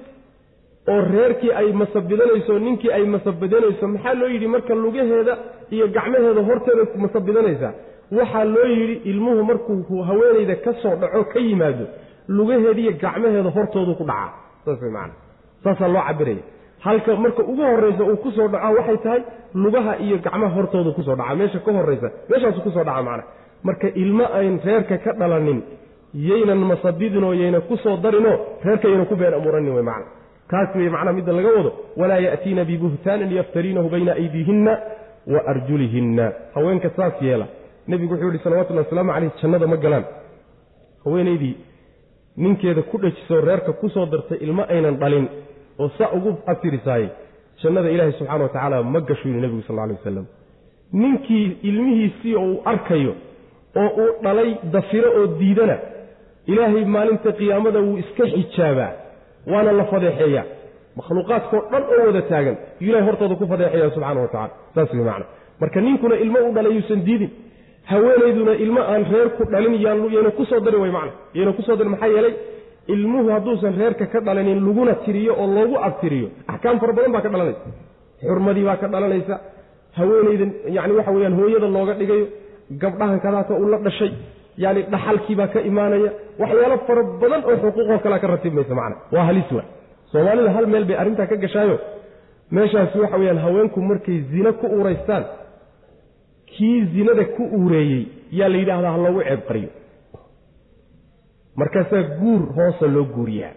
oo 0.92 1.00
reerkii 1.12 1.52
ay 1.60 1.68
masabidanayso 1.80 2.58
ninkii 2.66 2.92
ay 2.96 3.04
masabidanayso 3.14 3.84
maxaa 3.94 4.14
loo 4.20 4.28
yidhi 4.34 4.46
marka 4.54 4.74
lugaheeda 4.74 5.34
iyo 5.74 5.86
gacmaheeda 5.96 6.42
horteeda 6.48 6.82
masabidanaysaa 7.04 7.72
waxaa 8.12 8.44
loo 8.44 8.66
yidhi 8.66 9.10
ilmuhu 9.10 9.44
markuu 9.44 10.02
haweenayda 10.02 10.56
ka 10.56 10.72
soo 10.82 10.96
dhaco 10.96 11.24
ka 11.24 11.38
yimaado 11.40 11.86
lugaheeda 12.28 12.80
iyo 12.80 12.92
gacmaheeda 12.92 13.50
hortoodu 13.50 13.94
ku 13.94 14.04
dhacaa. 14.04 14.32
Saas 14.64 14.82
way 14.82 14.92
saasaa 15.64 15.88
loo 15.88 16.02
cabiraya 16.02 16.42
halka 16.80 17.16
marka 17.16 17.42
ugu 17.42 17.62
horraysa 17.62 18.04
uu 18.04 18.16
ku 18.16 18.30
soo 18.30 18.48
dhaco 18.48 18.74
waxay 18.74 18.96
tahay 18.96 19.22
lugaha 19.54 19.98
iyo 19.98 20.18
gacmaha 20.18 20.54
hortoodu 20.54 20.92
ku 20.92 21.02
soo 21.02 21.16
dhaca. 21.16 21.34
Meesha 21.34 21.58
ka 21.58 21.72
horraysa 21.72 22.10
meeshaasu 22.30 22.60
ku 22.60 22.70
soo 22.70 22.84
dhaca 22.84 23.02
macana 23.02 23.24
marka 23.62 23.88
ilmo 23.88 24.24
ayn 24.34 24.60
reerka 24.64 24.98
ka 24.98 25.12
dhalanin 25.12 25.62
yaynan 26.14 26.58
masabidinoo 26.58 27.34
yayna 27.34 27.60
ku 27.60 27.76
soo 27.76 27.96
darinoo 27.96 28.38
reerka 28.64 28.88
yayna 28.88 29.04
ku 29.04 29.16
been 29.16 29.34
amuuranin 29.34 29.74
wey 29.74 29.82
macana 29.82 30.06
taas 30.50 30.74
wey 30.76 30.88
macnaha 30.88 31.12
midda 31.12 31.32
laga 31.32 31.48
wado. 31.56 31.72
Walaa 31.96 32.18
ya'tiina 32.20 32.64
bibuhtaanin 32.64 33.32
yaftariinahu 33.32 33.88
bayna 33.90 34.12
aydiihinna 34.12 34.72
wa 35.26 35.40
arjulihinna. 35.46 36.32
Haweenka 36.54 36.90
saas 36.96 37.22
yeela 37.22 37.46
nebigu 37.88 38.12
wuxuu 38.14 38.30
yihi 38.32 38.44
salawatullhi 38.44 38.82
wasalaamu 38.84 39.12
caleyh 39.14 39.30
jannada 39.42 39.66
ma 39.72 39.76
galaan. 39.84 40.04
Haweenaydii 41.04 41.54
ninkeeda 42.36 42.82
ku 42.90 42.98
dhejisoo 43.02 43.40
reerka 43.48 43.72
ku 43.80 43.88
soo 43.94 44.06
dartay 44.06 44.38
ilmo 44.46 44.62
aynan 44.74 44.96
dhalin 45.02 45.26
oo 45.78 45.88
sa 45.98 46.10
ugu 46.16 46.30
abtirisaayey 46.46 47.08
jannada 47.62 47.88
ilaahay 47.94 48.12
subxana 48.18 48.42
wa 48.44 48.48
tacaala 48.54 48.82
ma 48.82 49.00
gashu 49.08 49.28
yidhi 49.28 49.40
nebigu 49.44 49.62
sal 49.68 49.78
alay 49.78 49.96
wasalam 49.98 50.26
ninkii 50.92 51.46
ilmihiisii 51.68 52.34
uu 52.36 52.60
arkayo 52.64 53.14
oo 53.82 53.88
uu 54.02 54.10
dhalay 54.24 54.50
dafiro 54.74 55.10
oo 55.20 55.26
diidana 55.40 55.76
ilaahay 56.46 56.84
maalinta 56.84 57.32
qiyaamada 57.38 57.78
wuu 57.86 57.96
iska 58.02 58.24
xijaabaa 58.34 58.90
waana 59.52 59.72
la 59.72 59.84
fadeexeeyaa. 59.92 60.44
Makhluuqaadkao 60.98 61.60
dhan 61.72 61.82
oo 61.94 62.06
wada 62.06 62.22
taagan 62.30 62.56
yuu 62.80 62.90
ilahay 62.90 63.06
hortooda 63.08 63.34
ku 63.40 63.46
fadeexeeya 63.52 63.90
subxana 63.94 64.20
wa 64.24 64.28
tacala 64.34 64.50
saas 64.74 64.90
wey 64.94 65.04
macna. 65.08 65.26
Marka 65.60 65.80
ninkuna 65.80 66.14
ilmo 66.24 66.38
u 66.48 66.52
dhalay 66.56 66.72
yuusan 66.76 67.00
diidin 67.06 67.30
haweenayduna 67.90 68.52
ilmo 68.64 68.80
aan 68.92 69.02
reer 69.12 69.28
ku 69.36 69.42
dhalin 69.52 69.74
yayna 69.84 70.30
ku 70.38 70.44
soo 70.50 70.60
darin 70.66 70.80
way 70.84 70.90
macna. 70.96 71.12
Yayna 71.36 71.52
ku 71.56 71.62
soo 71.66 71.76
darin 71.78 71.90
maxaa 71.94 72.08
yeelay 72.14 72.34
ilmuhu 72.94 73.28
hadduusan 73.34 73.72
reerka 73.80 74.06
ka 74.12 74.18
dhalanin 74.26 74.58
laguna 74.66 74.94
tiriyo 75.04 75.32
oo 75.42 75.46
loogu 75.56 75.76
abtiriyo 75.88 76.28
axkaam 76.52 76.76
fara 76.80 76.92
badan 76.96 77.12
baa 77.14 77.20
ka 77.26 77.28
dhalanaysa. 77.34 77.66
Xurmadii 78.28 78.64
baa 78.68 78.76
ka 78.82 78.86
dhalanaysa. 78.94 79.34
Haweenayda 79.98 80.46
yani 80.76 80.92
waxa 80.98 81.10
weyaan 81.16 81.34
hooyada 81.38 81.68
looga 81.76 81.94
dhigayo 82.00 82.26
gabdhahan 82.82 83.18
kadaata 83.24 83.52
uu 83.60 83.68
la 83.72 83.78
dhashay 83.86 84.10
yani 84.64 84.80
dhaxalkiibaa 84.92 85.48
ka 85.54 85.60
imaanaya. 85.70 86.10
Waxyaalo 86.42 86.76
fara 86.88 87.02
badan 87.22 87.40
oo 87.48 87.56
xuquuqoo 87.62 87.98
kalea 88.04 88.18
ka 88.22 88.26
ratibmaysa 88.32 88.74
macna. 88.80 88.96
Waa 89.14 89.24
halis 89.28 89.48
wa 89.56 89.62
soomaalida 90.12 90.50
hal 90.56 90.66
meel 90.72 90.84
bay 90.88 90.96
arrintaa 91.02 91.26
ka 91.30 91.36
gashaayo. 91.44 91.76
Meeshaasi 92.56 92.96
waxa 93.02 93.16
weyaan 93.20 93.38
haweenku 93.44 93.78
markay 93.90 94.18
zino 94.30 94.50
ku 94.60 94.66
uuraystaan 94.76 95.24
kii 96.56 96.78
zinada 96.94 97.24
ku 97.36 97.42
uureeyey 97.58 98.02
yaa 98.38 98.48
la 98.52 98.58
yidhaahdaa 98.60 98.92
ha 98.94 98.98
loogu 99.04 99.22
ceeb 99.28 99.40
qariyo. 99.48 99.70
Markaasaa 101.60 102.02
guur 102.20 102.42
hoosa 102.56 102.86
loo 102.94 103.04
guuriyaa. 103.14 103.54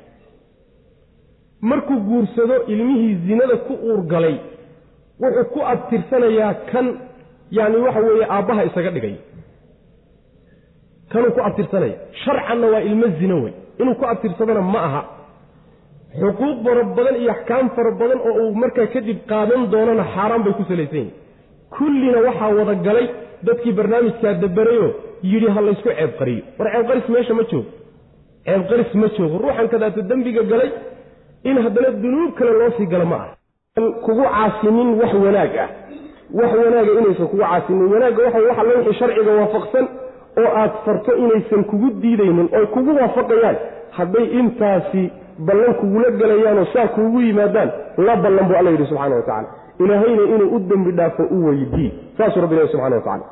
Markuu 1.62 2.00
guursado 2.10 2.56
ilmihii 2.74 3.16
zinada 3.28 3.56
ku 3.68 3.74
uurgalay 3.89 4.36
wuxuu 5.22 5.45
ku 5.54 5.60
abtirsanayaa 5.74 6.54
kan 6.72 6.86
yacni 7.58 7.78
waxa 7.86 8.00
weeye 8.08 8.26
aabbaha 8.36 8.64
isaga 8.70 8.91
dhigay. 8.95 9.16
Kanuu 11.12 11.32
ku 11.36 11.41
abtirsanaya. 11.47 11.95
Sharcanna 12.24 12.68
waa 12.74 12.82
ilmo 12.89 13.08
zino 13.20 13.38
wey. 13.43 13.54
Inuu 13.80 13.95
ku 14.00 14.06
abtirsadana 14.12 14.62
ma 14.62 14.80
aha. 14.88 15.02
Xuquuq 16.20 16.58
fara 16.66 16.84
badan 16.97 17.16
iyo 17.22 17.32
axkaam 17.32 17.70
fara 17.76 17.91
badan 18.00 18.20
oo 18.28 18.34
uu 18.43 18.54
markaa 18.62 18.88
kadib 18.93 19.18
qaadan 19.32 19.62
doonana 19.72 20.04
xaaraan 20.14 20.43
bay 20.45 20.54
ku 20.60 20.64
salaysan 20.70 20.97
yihiin 21.00 21.12
kullina 21.78 22.17
waxaa 22.28 22.49
wada 22.59 22.74
galay 22.88 23.07
dadkii 23.43 23.72
barnaamijkaa 23.80 24.34
dabarayoo 24.43 24.91
yidhi 25.24 25.47
ha 25.55 25.61
laysku 25.61 25.89
ceeb 25.89 26.11
qariyo. 26.20 26.43
War 26.59 26.67
ceebqaris 26.74 27.09
meesha 27.09 27.34
ma 27.34 27.43
joogo. 27.51 27.70
Ceebqaris 28.45 28.93
ma 29.01 29.07
joogo. 29.17 29.38
Ruuxan 29.43 29.67
kadaata 29.74 30.01
dembiga 30.01 30.43
galay 30.43 30.70
in 31.43 31.57
haddana 31.63 31.89
dunuub 31.91 32.34
kale 32.38 32.51
loo 32.59 32.72
sii 32.78 32.86
galo 32.86 33.05
ma 33.05 33.15
ah 33.26 33.30
kugu 34.05 34.24
caasinin 34.24 34.89
wax 35.01 35.13
wanaag 35.13 35.55
ah. 35.65 35.70
Wax 36.39 36.51
wanaaga 36.65 36.91
inaysan 36.99 37.28
kugu 37.28 37.43
caasinin. 37.43 37.88
Wanaagga 37.93 38.24
waxa 38.26 38.39
waxa 38.47 38.63
la 38.63 38.74
wixii 38.78 38.99
sharciga 38.99 39.32
waafaqsan 39.39 39.86
oo 40.41 40.49
aad 40.61 40.72
farto 40.86 41.11
inaysan 41.24 41.63
kugu 41.63 41.89
diidaynin 42.01 42.49
oy 42.57 42.65
kugu 42.65 42.95
waafaqayaan. 43.01 43.57
Hadday 43.97 44.26
intaasi 44.39 45.03
ballan 45.47 45.74
kugula 45.80 46.11
gelayaanoo 46.20 46.65
saa 46.74 46.88
kuugu 46.88 47.22
yimaadaan 47.22 47.70
la 47.97 48.15
ballan 48.15 48.45
buu 48.47 48.55
alla 48.59 48.70
yidhi 48.72 48.86
subxana 48.86 49.15
wa 49.15 49.22
tacala 49.22 49.47
ilaahayna 49.80 50.23
inuu 50.23 50.55
u 50.55 50.59
dembi 50.59 50.91
dhaafo 50.91 51.23
u 51.23 51.45
weydii 51.45 51.91
saasuu 52.17 52.41
rabbi 52.41 52.55
ilahi 52.55 52.71
subxana 52.71 52.95
wa 52.95 53.01
tacala 53.01 53.25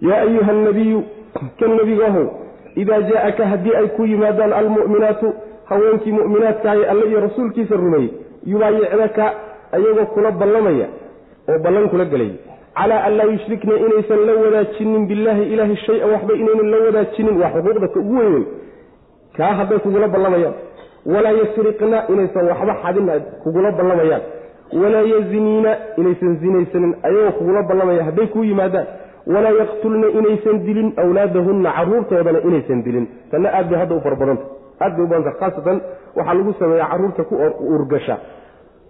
yaa 0.00 0.20
ayuha 0.20 0.52
nabiyu 0.52 1.02
kan 1.60 1.70
nebigahow 1.76 2.26
idaa 2.74 3.00
jaaaka 3.00 3.46
haddii 3.46 3.74
ay 3.80 3.86
ku 3.96 4.06
yimaadaan 4.06 4.52
almu'minaatu 4.52 5.34
haweenkii 5.64 6.12
mu'minaadkaaye 6.12 6.86
alle 6.86 7.06
iyo 7.10 7.20
rasuulkiisa 7.20 7.76
rumeeyey 7.76 8.10
yubaayicnaka 8.46 9.32
ayagoo 9.72 10.06
kula 10.14 10.30
ballamaya 10.30 10.86
oo 11.48 11.58
ballan 11.58 11.88
kula 11.88 12.04
gelaya 12.04 12.52
calaa 12.74 13.04
an 13.04 13.32
yushrikna 13.32 13.74
inaysan 13.76 14.26
la 14.26 14.32
wadaajinin 14.42 15.06
billaahi 15.06 15.52
ilaahi 15.52 15.76
shay-an 15.76 16.10
waxba 16.10 16.34
inaynan 16.34 16.70
la 16.70 16.78
wadaajinin 16.86 17.40
waa 17.42 17.50
xuquuqda 17.54 17.88
ugu 18.00 18.16
weyn. 18.18 18.34
Wey 18.34 18.44
kaa 19.36 19.52
hadday 19.58 19.78
kugula 19.78 20.08
ballamayaan 20.08 20.54
walaa 21.06 21.32
yasriqna 21.40 21.98
inaysan 22.08 22.48
waxba 22.48 22.74
xadin 22.82 23.10
kugula 23.42 23.72
ballamayaan 23.72 24.22
walaa 24.72 25.02
yaziniina 25.02 25.76
inaysan 25.96 26.36
zinaysanin 26.40 26.96
ayagoo 27.02 27.32
kugula 27.38 27.62
ballamaya 27.62 28.04
hadday 28.04 28.26
kuu 28.26 28.44
yimaadaan 28.44 28.86
walaa 29.26 29.52
yaqtulna 29.62 30.06
inaysan 30.18 30.64
dilin 30.66 30.92
awlaadahunna 30.96 31.72
caruurtoodana 31.76 32.38
inaysan 32.48 32.82
dilin. 32.84 33.08
Tanna 33.30 33.48
aad 33.52 33.68
bay 33.70 33.78
hadda 33.78 33.94
u 33.94 34.00
fara 34.00 34.16
badanta 34.16 34.44
aad 34.80 34.96
bay 34.96 35.18
u 35.18 35.32
khaasatan 35.40 35.80
waxaa 36.16 36.34
lagu 36.34 36.52
sameeyaa 36.58 36.88
carruurta 36.92 37.24
ku 37.24 37.34
urgasha. 37.74 38.18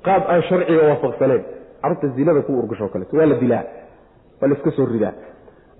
Qaab 0.02 0.22
aan 0.28 0.42
sharciga 0.42 0.82
waafaqsanayn. 0.88 1.42
Carruurta 1.82 2.08
zinada 2.16 2.42
ku 2.42 2.52
urgasho 2.58 2.88
kaleeto 2.88 3.16
waa 3.16 3.26
la 3.26 3.34
dilaa. 3.34 3.64
Waa 4.40 4.48
la 4.48 4.54
iska 4.54 4.70
soo 4.70 4.86
ridaa. 4.86 5.12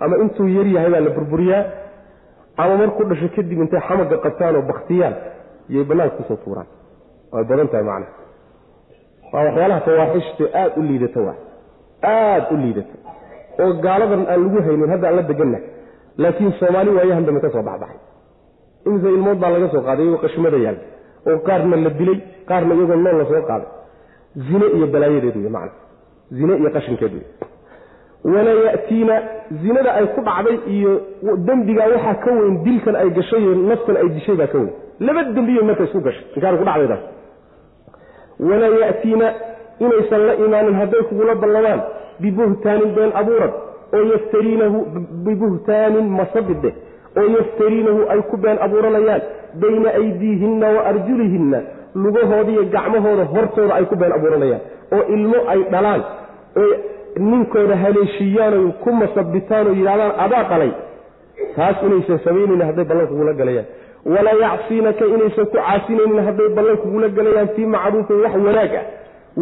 Ama 0.01 0.17
intuu 0.17 0.49
yar 0.49 0.67
yahay 0.67 0.91
baa 0.91 1.01
la 1.01 1.11
burburiyaa. 1.11 1.65
Ama 2.57 2.77
markuu 2.77 3.05
dhasho 3.05 3.29
kadib 3.37 3.59
intay 3.59 3.81
xamaga 3.81 4.17
qabtaan 4.19 4.57
oo 4.57 4.63
baktiyaan 4.63 5.15
iyay 5.71 5.85
banaanka 5.85 6.17
ku 6.17 6.23
soo 6.29 6.37
tuuraan. 6.45 6.67
Way 7.33 7.45
badan 7.45 7.69
macnaha 7.73 8.23
waa 9.33 9.43
waxyaalaha 9.47 9.81
fawaaxishta 9.87 10.45
aada 10.61 10.75
u 10.81 10.83
liidata 10.89 11.21
waa. 11.27 11.37
Aada 12.13 12.47
u 12.55 12.57
liidata 12.63 12.95
oo 13.63 13.73
gaaladan 13.85 14.23
aan 14.33 14.41
lagu 14.45 14.59
haynin 14.67 14.91
hadda 14.95 15.07
aan 15.09 15.17
la 15.17 15.23
deganna 15.31 15.59
laakiin 16.23 16.53
soomaali 16.61 16.91
waayahan 16.97 17.25
dambe 17.27 17.41
ka 17.45 17.51
soo 17.55 17.63
baxbaxay. 17.69 17.99
Imise 18.87 19.09
ilmood 19.17 19.39
baa 19.43 19.51
laga 19.55 19.69
soo 19.75 19.83
qaaday 19.89 20.05
iyagoo 20.07 20.23
qashmada 20.25 20.59
yaal. 20.67 20.79
Oo 21.29 21.39
qaarna 21.49 21.77
la 21.85 21.91
dilay 22.01 22.19
qaarna 22.51 22.73
iyagoo 22.79 22.97
nool 23.05 23.17
la 23.21 23.25
soo 23.31 23.43
qaaday. 23.51 23.69
Zine 24.47 24.67
iyo 24.77 24.87
balaayadeed 24.95 25.37
wey 25.43 25.51
macna. 25.57 25.73
Zine 26.37 26.53
iyo 26.61 26.71
qashinkeed 26.77 27.13
wey 27.19 27.27
wala 28.33 28.51
ya'tiina 28.67 29.15
zinada 29.63 29.91
ay 29.99 30.07
ku 30.15 30.21
dhacday 30.29 30.57
iyo 30.77 30.91
dembigaa 31.47 31.89
waxaa 31.95 32.15
ka 32.25 32.31
weyn 32.39 32.55
dilkan 32.67 32.95
ay 33.01 33.09
gashay 33.17 33.41
iyo 33.45 33.53
naftan 33.71 33.97
ay 34.03 34.09
dishay 34.17 34.37
baa 34.41 34.47
ka 34.53 34.59
weyn. 34.61 34.71
Laba 35.07 35.21
dembiyo 35.37 35.63
marka 35.69 35.85
isku 35.89 36.01
gashay 36.07 36.25
inkaana 36.37 36.57
ku 36.61 36.65
dhacdaydaas 36.69 37.03
walaa 38.51 38.73
ya'tiina 38.85 39.27
inaysan 39.85 40.23
la 40.29 40.35
imaanin 40.47 40.75
hadday 40.81 41.03
kugula 41.11 41.35
ballamaan 41.43 41.81
bibuhtaanin 42.23 42.91
been 42.99 43.13
abuurad 43.21 43.53
oo 43.97 44.03
yaftariinahu 44.13 44.79
bibuhtaanin 45.27 46.07
masabide 46.21 46.71
oo 47.21 47.27
yaftariinahu 47.37 48.01
ay 48.15 48.21
ku 48.31 48.37
been 48.45 48.59
abuuranayaan 48.67 49.23
bayna 49.63 49.91
aydiihinna 50.01 50.69
wa 50.77 50.83
arjulihinna 50.91 51.61
lugahooda 52.05 52.51
iyo 52.55 52.65
gacmahooda 52.75 53.25
hortooda 53.35 53.75
ay 53.79 53.85
ku 53.91 53.97
been 54.03 54.13
abuuranayaan 54.19 54.63
oo 54.97 55.03
ilmo 55.17 55.39
ay 55.55 55.61
dhalaan 55.75 56.03
oo 56.63 56.73
ninkooda 57.31 57.77
haleeshiiyaan 57.85 58.55
oy 58.61 58.69
ku 58.85 58.91
masabitaan 59.03 59.67
oo 59.71 59.75
yidhahdaan 59.81 60.13
adaa 60.25 60.45
qalay 60.53 60.71
taas 61.57 61.77
inaysan 61.89 62.21
samaynaynin 62.27 62.67
hadday 62.71 62.85
ballan 62.91 63.07
kugula 63.13 63.33
galayaan 63.41 63.67
walaa 64.07 64.37
yacsiinaka 64.45 65.05
inaysan 65.15 65.47
ku 65.47 65.57
caasinaynin 65.57 66.25
hadday 66.27 66.49
ballan 66.57 66.77
kugula 66.77 67.09
galayaan 67.09 67.49
fii 67.57 67.67
macruufin 67.75 68.17
wax 68.25 68.35
wanaag 68.47 68.73
ah 68.81 68.85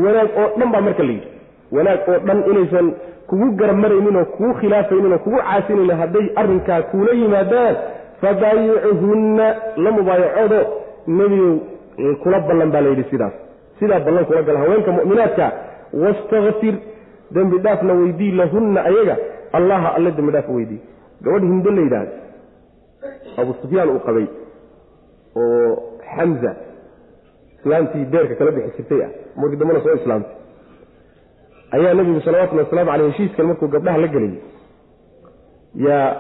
wanaag 0.05 0.29
oo 0.41 0.49
dhan 0.59 0.71
baa 0.73 0.81
marka 0.81 1.03
la 1.03 1.13
yidhi. 1.13 1.29
Wanaag 1.77 2.01
oo 2.09 2.19
dhan 2.27 2.39
inaysan 2.51 2.87
kugu 3.31 3.47
garamaraynin 3.61 4.17
oo 4.17 4.25
kugu 4.25 4.55
khilaafaynin 4.61 5.13
oo 5.13 5.19
kugu 5.25 5.39
caasinaynin 5.49 5.97
hadday 6.03 6.27
arrinkaa 6.43 6.83
kuula 6.91 7.13
yimaadaan 7.21 7.77
fabaayicuhunna 8.21 9.47
la 9.85 9.91
mubaayacoodo 9.97 10.61
nebigow 11.07 11.57
kula 12.23 12.41
ballan 12.49 12.71
baa 12.75 12.81
layidhi 12.81 13.05
sidaas. 13.11 13.33
Sidaa 13.81 14.01
ballan 14.07 14.25
kula 14.29 14.43
gala 14.43 14.59
haweenka 14.59 14.93
mu'minaadka 14.93 15.47
wastakfir 16.03 16.75
dembi 17.35 17.59
dhaafna 17.65 17.93
weydii 18.01 18.33
lahunna 18.41 18.81
ayaga. 18.91 19.17
Allaha 19.53 19.89
alle 19.97 20.11
dembi 20.17 20.33
dhaaf 20.33 20.49
weydii. 20.49 20.81
Gabadh 21.25 21.43
hindo 21.53 21.71
la 21.71 21.81
yidhaahda 21.87 22.13
abu 23.41 23.55
sufyaan 23.63 23.89
uu 23.95 24.01
qabay 24.07 24.27
oo 25.37 25.99
xamza 26.14 26.53
islaamtii 27.59 28.05
beerka 28.05 28.35
kala 28.35 28.51
bixi 28.51 28.76
jirtay 28.76 29.03
ah. 29.05 29.11
Markii 29.37 29.57
dambena 29.57 29.81
soo 29.81 29.95
islaamtay. 29.95 30.37
Ayaa 31.72 31.95
nebigu 31.95 32.20
salawatullhi 32.20 32.64
wasalaamu 32.64 32.91
caleyh 32.91 33.11
heshiiskan 33.11 33.47
markuu 33.47 33.68
gabdhaha 33.68 33.99
la 33.99 34.09
gelayay 34.09 34.39
yaa 35.74 36.16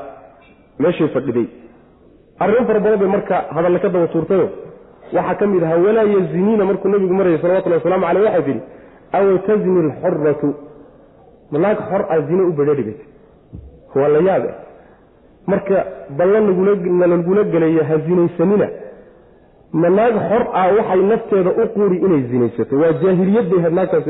meeshay 0.78 1.08
fadhiday. 1.08 1.48
Arrimo 2.40 2.66
fara 2.66 2.80
badan 2.80 2.98
bay 2.98 3.08
marka 3.08 3.36
hadalle 3.54 3.78
ka 3.80 3.88
daba 3.88 4.06
tuurtayo 4.08 4.48
waxaa 5.12 5.34
ka 5.34 5.46
mid 5.46 5.62
ahaa 5.62 5.76
walaa 5.86 6.06
yaziniina 6.14 6.64
markuu 6.64 6.88
nebigu 6.88 7.14
marayay 7.14 7.38
salawatullahi 7.42 7.82
waslamu 7.82 8.06
caleyh 8.06 8.24
waxay 8.24 8.42
tidhi 8.44 8.62
aw 9.12 9.38
tazni 9.46 9.78
alxuratu 9.84 10.48
malaag 11.50 11.78
xor 11.90 12.02
ah 12.08 12.20
zine 12.28 12.42
u 12.42 12.52
badhadhigaysa 12.52 13.04
waa 13.94 14.08
la 14.08 14.20
yaabe 14.28 14.50
marka 15.46 15.76
ballan 16.18 16.46
nalagula 17.00 17.44
gelayo 17.44 17.82
ha 17.88 17.96
zinaysanina 19.72 19.90
manaag 19.90 20.14
xor 20.28 20.42
ah 20.54 20.72
waxay 20.76 21.02
nafteeda 21.02 21.50
u 21.50 21.68
quuri 21.74 21.96
inay 21.96 22.22
zinaysato. 22.30 22.76
Waa 22.76 22.92
jaahiliyad 22.92 23.50
bay 23.50 23.60
had 23.62 23.72
naagtaas 23.72 24.04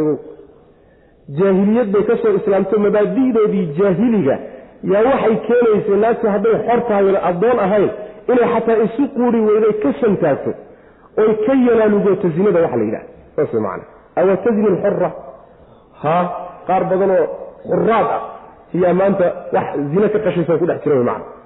jaahiliyad 1.28 1.92
bay 1.92 2.02
ka 2.02 2.16
soo 2.16 2.36
islaamto 2.36 2.78
mabaadi'doodii 2.78 3.66
jaahiliga. 3.78 4.38
Yaa 4.82 5.02
waxay 5.02 5.36
keenaysa 5.46 5.96
naagtu 5.96 6.26
hadday 6.28 6.54
xor 6.66 6.80
tahay 6.88 7.04
wayna 7.04 7.20
addoon 7.30 7.58
ahayn 7.58 7.90
inay 8.28 8.48
xataa 8.54 8.82
isu 8.86 9.08
quuri 9.16 9.40
weyday 9.40 9.72
ka 9.82 9.92
santaagto 10.00 10.50
oy 11.18 11.30
ka 11.46 11.52
yanaalugooto 11.54 12.28
zinada 12.28 12.61
waxa 12.61 12.76
la 12.76 12.84
yidhaha 12.84 13.04
saas 13.36 13.52
way 13.54 13.62
macana 13.62 13.84
awa 14.16 14.36
tazni 14.36 14.66
alxura 14.66 15.11
ha 16.02 16.14
qaar 16.66 16.84
badanoo 16.90 17.26
xuraad 17.68 18.06
ah. 18.16 18.22
Siyaa 18.72 18.94
maanta 18.94 19.24
wax 19.52 19.66
zine 19.92 20.08
ka 20.08 20.18
qashaysan 20.18 20.58
ku 20.58 20.66
dhex 20.66 20.82
jira 20.84 20.96
way 20.96 21.04
macana 21.04 21.39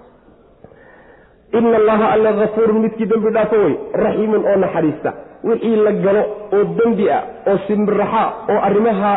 ina 1.59 1.77
allaha 1.81 2.07
alle 2.15 2.31
hafuurun 2.41 2.79
midkii 2.85 3.07
dembi 3.13 3.31
dhaafo 3.37 3.57
wey 3.65 3.75
raxiimun 4.05 4.43
oo 4.51 4.57
naxariista. 4.65 5.11
Wixii 5.49 5.77
la 5.87 5.93
galo 6.05 6.23
oo 6.57 6.65
dembi 6.79 7.11
ah 7.17 7.23
oo 7.51 7.59
simbiraxa 7.67 8.23
oo 8.53 8.59
arrimaha 8.69 9.13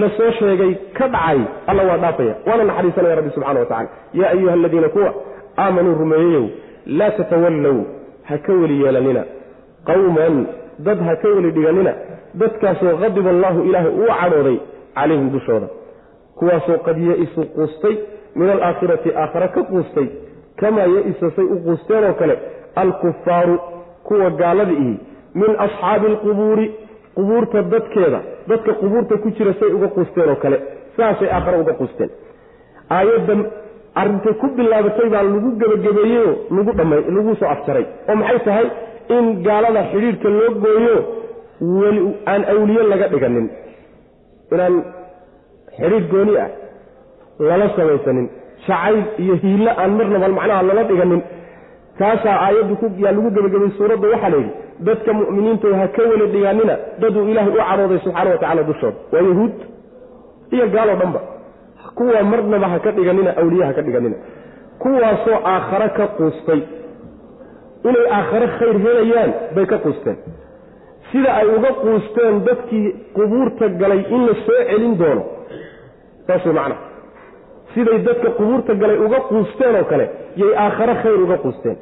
la 0.00 0.08
soo 0.16 0.30
sheegay 0.38 0.72
ka 0.98 1.08
dhacay 1.14 1.40
alla 1.70 1.82
waa 1.88 1.96
dhaafaya. 2.04 2.34
Waana 2.46 2.64
naxariisanaya 2.70 3.14
rabbi 3.18 3.30
subxana 3.34 3.60
wa 3.60 3.66
tacala 3.66 3.88
yaa 4.14 4.30
ayuha 4.34 4.52
aladiina 4.58 4.88
kuwa 4.88 5.10
aamanuu 5.58 5.94
rumeeyeyow 6.02 6.44
laa 6.98 7.10
tatawallow 7.18 7.78
ha 8.28 8.38
ka 8.46 8.52
weli 8.60 8.76
yeelanina. 8.84 9.22
Qawman 9.88 10.46
dad 10.86 10.98
ha 11.06 11.16
ka 11.22 11.28
weli 11.36 11.50
dhiganina. 11.56 11.92
Dadkaasoo 12.40 12.96
qadiba 13.02 13.30
allaahu 13.30 13.60
ilaahay 13.68 13.90
uu 14.00 14.08
cadhooday 14.20 14.58
calayhim 14.94 15.30
dushooda. 15.34 15.66
Kuwaasoo 16.38 16.78
qad 16.86 16.98
ya-isu 17.08 17.42
quustay 17.56 17.96
min 18.38 18.48
alaakhirati 18.54 19.10
aakhare 19.22 19.48
ka 19.54 19.62
quustay 19.70 20.08
kamaa 20.60 20.86
ya-isa 20.96 21.26
say 21.36 21.44
u 21.54 21.56
quusteen 21.66 22.04
oo 22.10 22.14
kale 22.20 22.34
alkufaaru 22.82 23.56
kuwa 24.06 24.30
gaalada 24.40 24.72
ihi 24.82 24.94
min 25.40 25.50
asxaabi 25.66 26.06
alqubuuri 26.12 26.66
qubuurta 27.16 27.62
dadkeeda 27.72 28.20
dadka 28.50 28.72
qubuurta 28.80 29.14
ku 29.22 29.28
jira 29.36 29.52
say 29.60 29.70
uga 29.76 29.88
quusteen 29.96 30.28
oo 30.34 30.38
kale 30.44 30.58
saasay 30.96 31.28
aakhare 31.36 31.58
uga 31.64 31.74
quusteen. 31.80 32.10
Aayaddan 32.96 33.40
arrintay 34.00 34.34
ku 34.40 34.46
bilaabatay 34.56 35.08
baa 35.14 35.22
lagu 35.28 35.50
gebagabeeyeyoo 35.60 36.32
lagu 36.56 36.72
dhama 36.78 36.96
lagu 37.16 37.32
soo 37.40 37.48
afjaray 37.54 37.84
oo 38.08 38.16
maxay 38.20 38.40
tahay? 38.46 38.66
In 39.16 39.24
gaalada 39.46 39.82
xidhiidhka 39.90 40.28
loo 40.38 40.50
gooyo 40.64 40.96
weli 41.80 42.02
aan 42.32 42.42
awliye 42.52 42.82
laga 42.92 43.06
dhiganin. 43.12 43.46
Inaan 44.54 44.74
xidhiidh 45.76 46.06
gooni 46.12 46.34
ah 46.44 46.48
lala 47.48 47.66
samaysanin 47.76 48.26
jacayl 48.66 48.98
iyo 49.22 49.34
hiilo 49.42 49.70
aan 49.82 49.90
marnaba 49.98 50.28
macnaha 50.38 50.62
lala 50.68 50.82
dhiganin. 50.90 51.22
Taasaa 51.98 52.36
aayaddu 52.46 52.74
yaa 53.04 53.12
lagu 53.16 53.30
gebagabay 53.36 53.70
suuradda 53.78 54.06
waxaa 54.12 54.30
la 54.34 54.36
yidhi 54.42 54.52
dadka 54.86 55.10
mu'miniinta 55.20 55.68
ha 55.80 55.86
ka 55.96 56.02
weli 56.10 56.26
dhiganina 56.34 56.74
daduu 57.00 57.22
ilaahay 57.30 57.52
u 57.52 57.60
cadhooday 57.68 57.98
subxaana 58.04 58.30
wa 58.34 58.38
tacala 58.42 58.62
dushooda 58.68 58.96
waa 59.12 59.22
yahuud 59.28 59.54
iyo 60.54 60.66
gaaloo 60.74 60.96
dhanba. 61.02 61.20
Kuwa 61.96 62.22
marnaba 62.30 62.66
ha 62.72 62.78
ka 62.84 62.90
dhiganina 62.96 63.30
awliye 63.40 63.64
ha 63.68 63.72
ka 63.78 63.82
dhiganina 63.86 64.16
kuwaasoo 64.82 65.38
aakhare 65.52 65.88
ka 65.98 66.04
quustay. 66.18 66.60
Inay 67.88 68.06
aakhare 68.18 68.46
khayr 68.58 68.76
helayaan 68.84 69.32
bay 69.54 69.66
ka 69.72 69.78
quusteen. 69.84 70.16
Sida 71.10 71.30
ay 71.40 71.46
uga 71.56 71.70
quusteen 71.82 72.34
dadkii 72.46 72.86
qubuurta 73.16 73.68
galay 73.80 74.02
in 74.14 74.20
la 74.28 74.34
soo 74.46 74.60
celin 74.70 74.94
doono 75.00 75.22
saas 76.26 76.44
way 76.46 76.54
macnaha 76.58 76.80
siday 77.76 77.98
dadka 78.08 78.30
qubuurta 78.40 78.74
galay 78.82 78.98
uga 79.06 79.20
quusteen 79.30 79.74
oo 79.80 79.84
kale 79.92 80.06
yay 80.40 80.52
aakhare 80.64 80.94
khayr 81.02 81.18
uga 81.26 81.36
quusteen. 81.44 81.76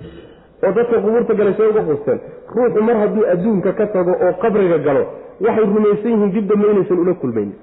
Oo 0.64 0.72
dadka 0.78 0.97
qubuurta 1.05 1.34
galay 1.40 1.55
say 1.59 1.66
uga 1.72 1.82
quusteen. 1.88 2.18
Ruuxu 2.55 2.82
mar 2.88 2.97
hadduu 3.03 3.24
adduunka 3.32 3.72
ka 3.78 3.86
tago 3.95 4.12
oo 4.26 4.32
qabriga 4.42 4.78
galo 4.86 5.03
waxay 5.45 5.64
rumaysan 5.70 6.11
yihiin 6.12 6.30
dib 6.34 6.47
dambe 6.51 6.66
inaysan 6.72 6.99
ula 7.05 7.14
kulmaynin 7.22 7.57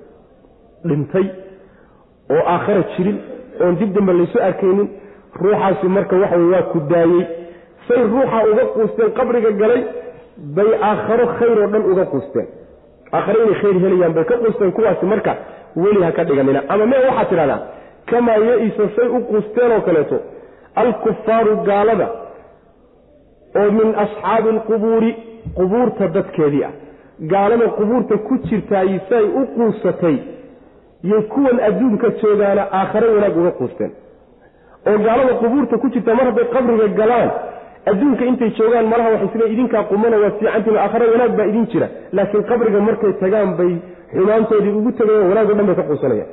dhintay 0.90 1.26
oo 2.36 2.44
aakhara 2.54 2.82
jirin 2.96 3.18
oon 3.62 3.76
dib 3.82 3.92
dambe 3.96 4.12
laysu 4.20 4.38
arkaynin 4.48 4.88
ruuxaasi 5.42 5.88
marka 5.98 6.16
waxa 6.24 6.38
wey 6.38 6.50
waa 6.54 6.64
ku 6.72 6.80
daayey. 6.92 7.26
Say 7.88 8.00
ruuxa 8.14 8.40
uga 8.52 8.64
quusteen 8.76 9.12
qabriga 9.20 9.52
galay 9.62 9.82
bay 10.56 10.72
aakharo 10.90 11.26
khayr 11.38 11.58
oo 11.64 11.68
dhan 11.74 11.84
uga 11.92 12.06
quusteen. 12.14 12.48
Aakhare 13.16 13.38
inay 13.46 13.58
khayr 13.62 13.76
helayaan 13.84 14.14
bay 14.18 14.26
ka 14.32 14.36
quusteen 14.44 14.72
kuwaasi 14.72 15.06
marka 15.06 15.34
weli 15.76 16.04
ha 16.04 16.12
ka 16.12 16.24
dhiganina. 16.24 16.62
Ama 16.74 16.86
mee 16.92 17.02
waxaad 17.08 17.28
tidhahdaa 17.30 17.60
kamaa 18.12 18.40
ya-isa 18.50 18.86
say 18.96 19.08
u 19.18 19.20
quusteen 19.30 19.72
oo 19.78 19.82
kaleeto. 19.88 20.18
Alkufaaru 20.82 21.56
gaalada 21.70 22.08
oo 23.60 23.70
min 23.78 23.90
asxaabi 24.04 24.50
alqubuuri 24.56 25.12
qubuurta 25.58 26.08
dadkeedii 26.16 26.64
ah. 26.70 26.74
Gaalada 27.32 27.68
qubuurta 27.78 28.18
ku 28.28 28.38
jirtaay 28.48 29.00
say 29.10 29.24
u 29.40 29.42
quusatay 29.56 30.18
yay 31.12 31.22
kuwan 31.34 31.58
adduunka 31.68 32.08
joogaana 32.22 32.64
aakhare 32.80 33.08
wanaag 33.16 33.38
uga 33.42 33.52
quusteen. 33.60 33.92
Oo 34.88 34.98
gaalada 35.06 35.34
qubuurta 35.42 35.78
ku 35.82 35.88
jirta 35.94 36.16
mar 36.18 36.26
hadday 36.30 36.48
qabriga 36.54 36.88
galaan 37.00 37.30
adduunka 37.92 38.24
intay 38.32 38.52
joogaan 38.58 38.88
malaha 38.92 39.10
waxay 39.14 39.30
isle 39.36 39.54
idinkaa 39.54 39.84
qumana 39.92 40.18
waa 40.24 40.32
fiicantiin 40.40 40.78
aakhare 40.84 41.06
wanaag 41.14 41.34
baa 41.38 41.48
idin 41.52 41.66
jira. 41.72 41.88
Laakiin 42.16 42.44
qabriga 42.52 42.80
markay 42.88 43.14
tagaan 43.24 43.52
bay 43.60 43.74
xumaantoodii 44.14 44.74
ugu 44.80 44.92
tegayan 45.00 45.28
wanaag 45.32 45.50
o 45.52 45.54
dhan 45.58 45.66
bay 45.70 45.76
ka 45.80 45.84
quusanayaan 45.90 46.30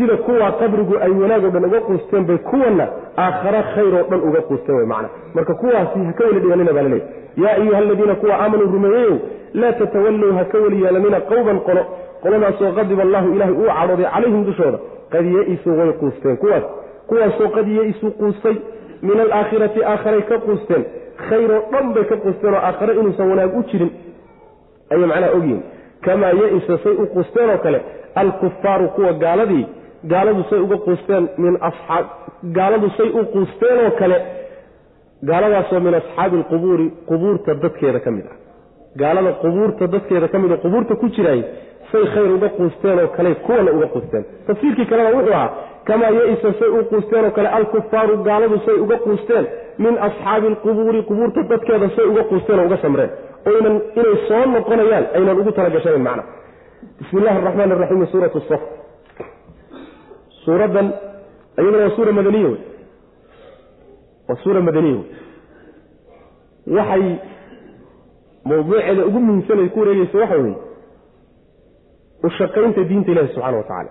sida 0.00 0.16
kuwaa 0.16 0.52
qabrigu 0.60 0.94
ay 1.04 1.10
wanaag 1.22 1.44
o 1.44 1.50
dhan 1.54 1.64
uga 1.64 1.80
quusteen 1.80 2.24
bay 2.28 2.38
kuwana 2.38 2.84
aakhare 3.24 3.60
khayr 3.74 3.94
oo 3.94 4.04
dhan 4.10 4.20
uga 4.28 4.40
quusteen 4.48 4.76
way 4.78 4.86
macna. 4.86 5.08
Marka 5.34 5.54
kuwaasi 5.54 5.98
ha 6.08 6.12
ka 6.18 6.24
weli 6.24 6.40
dhiganina 6.40 6.72
baa 6.72 6.82
laleeyahy 6.82 7.42
yaa 7.42 7.54
ayuha 7.60 7.78
aladiina 7.78 8.14
kuwa 8.14 8.34
aamanuu 8.42 8.70
rumeeyeyow 8.74 9.16
laa 9.54 9.72
tatawallow 9.72 10.32
ha 10.38 10.44
ka 10.44 10.58
weli 10.58 10.82
yeelanina 10.84 11.20
qowban 11.30 11.60
qolo. 11.66 11.82
Qoladaasoo 12.22 12.72
qadiba 12.78 13.02
allahu 13.02 13.28
ilaahay 13.34 13.54
uu 13.54 13.68
cadhooday 13.78 14.06
calayhim 14.14 14.44
dushooda 14.48 14.78
qad 15.12 15.24
ye-isuu 15.34 15.78
way 15.80 15.92
quusteen. 16.00 16.36
Kuwaas 16.36 16.64
kuwaasoo 17.08 17.48
qad 17.56 17.68
ye-isuu 17.76 18.10
quustay 18.20 18.56
min 19.02 19.20
alaakhirati 19.20 19.84
aakharay 19.84 20.22
ka 20.30 20.38
quusteen. 20.46 20.84
Khayroo 21.28 21.60
dhan 21.72 21.92
bay 21.94 22.04
ka 22.04 22.16
quusteen 22.24 22.54
oo 22.54 22.60
aakhare 22.68 22.94
inuusan 23.00 23.30
wanaag 23.30 23.56
u 23.58 23.62
jirin. 23.70 23.90
Ayay 24.90 25.06
macnaha 25.06 25.32
ogyihiin 25.36 25.62
kamaa 26.04 26.32
ye-isa 26.40 26.78
say 26.84 26.92
u 26.92 27.06
quusteen 27.14 27.50
oo 27.50 27.58
kale 27.58 27.80
alkufaaru 28.14 28.88
kuwa 28.88 29.12
gaaladii 29.12 29.66
gaaladu 30.04 30.44
say 30.50 30.58
uga 30.58 30.76
quusteen 30.86 31.28
min 31.38 31.56
aaa 31.68 32.00
gaaladu 32.58 32.88
say 32.96 33.08
u 33.08 33.24
quusteen 33.34 33.78
oo 33.84 33.90
kale 34.00 34.16
gaaladaasoo 35.30 35.80
min 35.80 35.94
asxaabi 35.94 36.36
alqubuuri 36.36 36.86
qubuurta 37.08 37.54
dadkeeda 37.54 38.00
ka 38.00 38.10
mid 38.10 38.24
ah. 38.32 38.36
Gaalada 39.00 39.32
qubuurta 39.42 39.86
dadkeeda 39.86 40.28
ka 40.28 40.38
mid 40.38 40.50
oo 40.52 40.60
qubuurta 40.64 40.96
ku 40.96 41.08
jiraay 41.16 41.42
say 41.92 42.04
khayr 42.14 42.30
uga 42.36 42.48
quusteen 42.58 42.98
oo 42.98 43.08
kale 43.16 43.34
kuwana 43.34 43.70
uga 43.76 43.86
quusteen. 43.94 44.24
Tafsiirkii 44.46 44.86
kalena 44.86 45.10
wuxuu 45.16 45.34
ahaa 45.34 45.50
kamaa 45.84 46.10
ya-isa 46.18 46.52
say 46.58 46.68
u 46.78 46.84
quusteen 46.90 47.24
oo 47.24 47.30
kale 47.30 47.48
alkufaaru 47.48 48.16
gaaladu 48.28 48.56
say 48.66 48.76
uga 48.84 48.96
quusteen 49.04 49.44
min 49.78 49.94
asxaabi 50.08 50.46
alqubuuri 50.52 51.02
qubuurta 51.02 51.42
dadkeeda 51.52 51.88
say 51.96 52.04
uga 52.12 52.22
quusteen 52.30 52.58
oo 52.60 52.66
uga 52.66 52.78
samreen. 52.84 53.10
Oynan 53.46 53.76
inay 53.98 54.16
soo 54.28 54.44
noqonayaan 54.54 55.04
aynan 55.16 55.38
ugu 55.40 55.52
talagashanayn 55.52 56.04
macna. 56.08 56.22
Bismi 56.98 57.20
illahi 57.20 57.36
araxmaan 57.42 57.72
araxiim 57.72 58.06
suuratu 58.12 58.40
saf 58.48 58.79
suuraddan 60.44 60.86
iyaduna 61.58 61.78
waa 61.84 61.94
suura 61.96 62.12
madaniya 62.18 62.48
wey. 62.52 62.60
Waa 64.28 64.36
suura 64.42 64.60
madaniya 64.68 64.96
wey. 64.96 65.06
Waxay 66.76 67.04
mawduuceeda 68.48 69.02
ugu 69.08 69.20
muhiimsanay 69.26 69.68
ku 69.74 69.78
wareegeysa 69.80 70.18
waxa 70.22 70.36
weeye 70.42 70.56
u 72.24 72.30
shaqaynta 72.38 72.84
diinta 72.88 73.10
ilahi 73.12 73.28
subxana 73.34 73.56
wa 73.56 73.62
tacaala. 73.68 73.90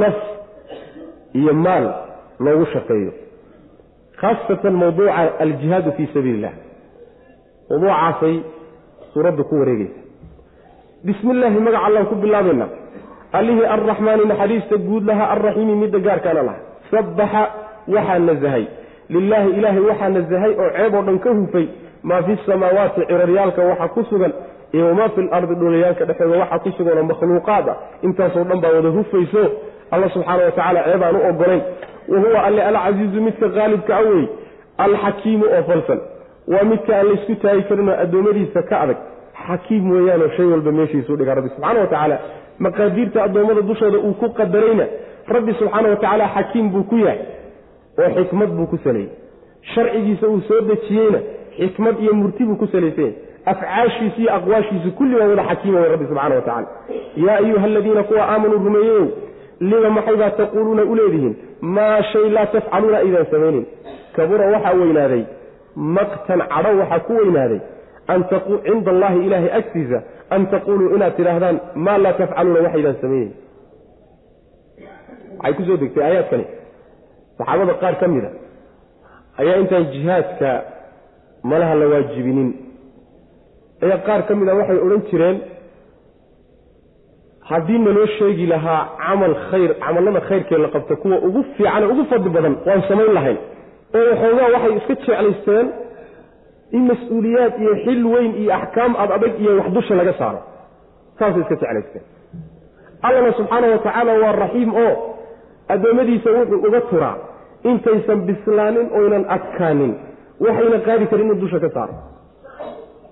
Naf 0.00 0.16
iyo 1.38 1.52
maal 1.64 1.84
loogu 2.44 2.66
shaqeeyo 2.74 3.12
khaasatan 4.20 4.74
mawduuca 4.82 5.38
aljihaadu 5.44 5.92
fii 5.96 6.08
sabiili 6.14 6.38
illah 6.38 6.52
mawduucaasay 7.70 8.36
suuradda 9.12 9.42
ku 9.48 9.54
wareegeysa 9.60 10.00
bismi 11.06 11.30
illaahi 11.34 11.60
magaca 11.66 11.84
allaan 11.88 12.06
ku 12.10 12.14
bilaabayna 12.24 12.66
allihii 13.38 13.66
arraxmaani 13.74 14.24
naxariista 14.32 14.76
guud 14.88 15.04
lahaa 15.10 15.28
alraxiimi 15.34 15.74
midda 15.82 15.98
gaarkaana 16.06 16.42
laha. 16.48 16.58
Sabbaxa 16.90 17.42
waxaa 17.94 18.18
nasahay 18.28 18.64
lilaahi 19.14 19.50
ilaahay 19.58 19.80
waxaa 19.90 20.08
nasahay 20.16 20.52
oo 20.62 20.68
ceeb 20.76 20.94
oo 20.98 21.02
dhan 21.08 21.18
ka 21.24 21.30
hufay. 21.38 21.66
Maa 22.08 22.22
fi 22.26 22.32
samaawaati 22.46 23.00
ciraryaalka 23.10 23.62
waxa 23.70 23.88
ku 23.94 24.00
sugan 24.10 24.32
iyo 24.74 24.84
wamaa 24.90 25.08
fi 25.14 25.20
lardi 25.32 25.54
dhulayaalka 25.60 26.04
dhexooda 26.08 26.38
waxa 26.42 26.58
ku 26.64 26.70
sugan 26.78 26.98
oo 27.00 27.06
makhluuqaad 27.10 27.66
ah. 27.72 27.76
Intaasoo 28.06 28.44
dhan 28.50 28.60
baa 28.64 28.72
wada 28.76 28.88
hufayso. 28.98 29.42
Alla 29.94 30.06
subxaana 30.14 30.42
wa 30.44 30.50
tacala 30.58 30.80
ceeb 30.88 31.02
aan 31.08 31.16
u 31.16 31.22
ogolayn 31.30 31.62
wa 32.12 32.18
huwa 32.22 32.38
alle 32.46 32.62
alcasiizu 32.70 33.20
midka 33.26 33.46
qaalibka 33.56 33.92
a 33.96 34.00
wey. 34.08 34.24
Alxakiimu 34.84 35.44
oo 35.56 35.62
falsan 35.68 36.00
waa 36.52 36.64
midka 36.70 36.92
aan 36.98 37.06
laysku 37.10 37.34
taagi 37.42 37.62
karinoo 37.68 37.96
addoommadiisa 38.04 38.60
ka 38.70 38.76
adag. 38.84 38.96
Xakiim 39.46 39.84
weeyaanoo 39.92 40.28
shay 40.36 40.46
walba 40.52 40.72
meeshiisuu 40.78 41.16
dhiga 41.18 41.34
rabbi 41.38 41.48
subxana 41.54 41.80
wa 41.80 41.86
tacaala 41.92 42.16
maqaadiirta 42.58 43.22
addoommada 43.22 43.60
dushooda 43.62 43.98
uu 43.98 44.12
ku 44.20 44.28
qadarayna 44.38 44.86
rabbi 45.28 45.52
subxaana 45.58 45.88
wa 45.88 45.96
tacaala 45.96 46.28
xakiim 46.34 46.70
buu 46.72 46.82
ku 46.90 46.96
yahay 46.98 47.18
oo 47.98 48.10
xikmad 48.16 48.50
buu 48.56 48.66
ku 48.66 48.78
saleeyey 48.84 49.10
sharcigiisa 49.74 50.26
uu 50.28 50.40
soo 50.48 50.60
dejiyeyna 50.70 51.18
xikmad 51.58 52.00
iyo 52.02 52.14
murti 52.14 52.44
buu 52.44 52.56
ku 52.56 52.66
salaysanya 52.66 53.12
afcaashiisu 53.52 54.20
iyo 54.20 54.34
aqwaashiisu 54.34 54.90
kulli 54.98 55.14
waa 55.20 55.28
wada 55.28 55.44
xakiima 55.50 55.80
wey 55.80 55.88
rabbi 55.94 56.06
subxana 56.10 56.34
wa 56.34 56.42
tacala 56.42 56.66
yaa 57.26 57.36
ayuha 57.36 57.64
aladiina 57.64 58.02
kuwa 58.02 58.22
aamanuu 58.32 58.58
rumeeyeyow 58.66 59.06
lima 59.60 59.90
maxaybaa 59.90 60.30
taquuluuna 60.30 60.82
u 60.84 60.94
leedihiin? 60.94 61.34
Maa 61.60 62.02
shay 62.02 62.28
laa 62.30 62.46
tafcaluuna 62.46 62.98
aydaan 62.98 63.26
samaynin. 63.30 63.66
Kabura 64.16 64.46
waxaa 64.54 64.72
weynaaday 64.80 65.22
maqtan 65.76 66.40
cadho 66.54 66.72
waxaa 66.80 66.98
ku 67.06 67.12
weynaaday 67.20 67.60
cinda 68.08 68.90
allahi 68.94 69.18
ilaahay 69.26 69.50
agtiisa 69.60 69.98
an 70.34 70.42
taquuluu 70.54 70.88
inaad 70.96 71.14
tidhaahdaan 71.18 71.56
maa 71.86 71.98
laa 72.04 72.12
tafcaluuna 72.20 72.60
waxaydaan 72.66 72.96
samayneyn 73.02 73.32
waxay 75.38 75.54
ku 75.58 75.62
soo 75.68 75.76
degtay 75.82 76.02
aayaadkani 76.08 76.44
saxaabada 77.38 77.74
qaar 77.82 77.94
ka 78.00 78.06
mid 78.14 78.24
a 78.28 78.30
ayaa 79.42 79.56
intaan 79.62 79.84
jihaadka 79.94 80.50
malaha 81.50 81.74
la 81.80 81.86
waajibinin 81.92 82.50
ayaa 83.84 83.98
qaar 84.08 84.20
ka 84.28 84.32
mid 84.40 84.48
a 84.48 84.54
waxay 84.60 84.78
odhan 84.86 85.02
jireen 85.10 85.36
haddii 87.50 87.78
naloo 87.86 88.06
sheegi 88.18 88.46
lahaa 88.52 88.82
camal 89.06 89.34
khayr 89.50 89.70
camallada 89.84 90.20
khayrkee 90.28 90.58
la 90.64 90.68
qabta 90.74 90.94
kuwa 91.02 91.16
ugu 91.28 91.40
fiicane 91.56 91.86
ugu 91.92 92.04
fadli 92.10 92.30
badan 92.36 92.54
waan 92.66 92.82
samayn 92.88 93.12
lahayn 93.18 93.38
oo 93.98 94.04
waxoogaa 94.10 94.48
waxay 94.54 94.72
iska 94.80 94.94
jeclaysteen 95.06 95.66
in 96.76 96.82
mas'uuliyaad 96.90 97.54
iyo 97.62 97.72
xil 97.84 98.02
weyn 98.14 98.32
iyo 98.42 98.52
axkaam 98.58 98.92
ad 99.02 99.10
adag 99.16 99.34
iyo 99.42 99.52
wax 99.58 99.68
dusha 99.76 99.94
laga 100.00 100.12
saaro. 100.20 100.40
Saasay 101.18 101.40
iska 101.42 101.54
jeclaysteen. 101.60 102.04
Allana 103.06 103.30
subxaana 103.38 103.66
wa 103.72 103.78
tacaala 103.84 104.12
waa 104.22 104.32
raxiim 104.42 104.70
oo 104.84 104.92
addoommadiisa 105.74 106.30
wuxuu 106.36 106.60
uga 106.68 106.80
turaa 106.90 107.16
intaysan 107.70 108.20
bislaanin 108.28 108.86
oynan 108.98 109.24
adkaanin 109.36 109.92
waxayna 110.44 110.78
qaadi 110.86 111.04
karin 111.10 111.26
inuu 111.26 111.40
dusha 111.42 111.58
ka 111.64 111.68
saaro. 111.76 111.94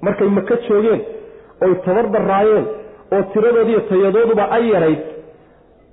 Markay 0.04 0.28
maka 0.38 0.54
joogeen 0.68 1.00
oy 1.64 1.72
tabar 1.84 2.06
daraayeen 2.14 2.64
oo 3.14 3.22
tiradoodiiyo 3.32 3.80
tayadooduba 3.90 4.44
ay 4.56 4.64
yarayd 4.74 5.00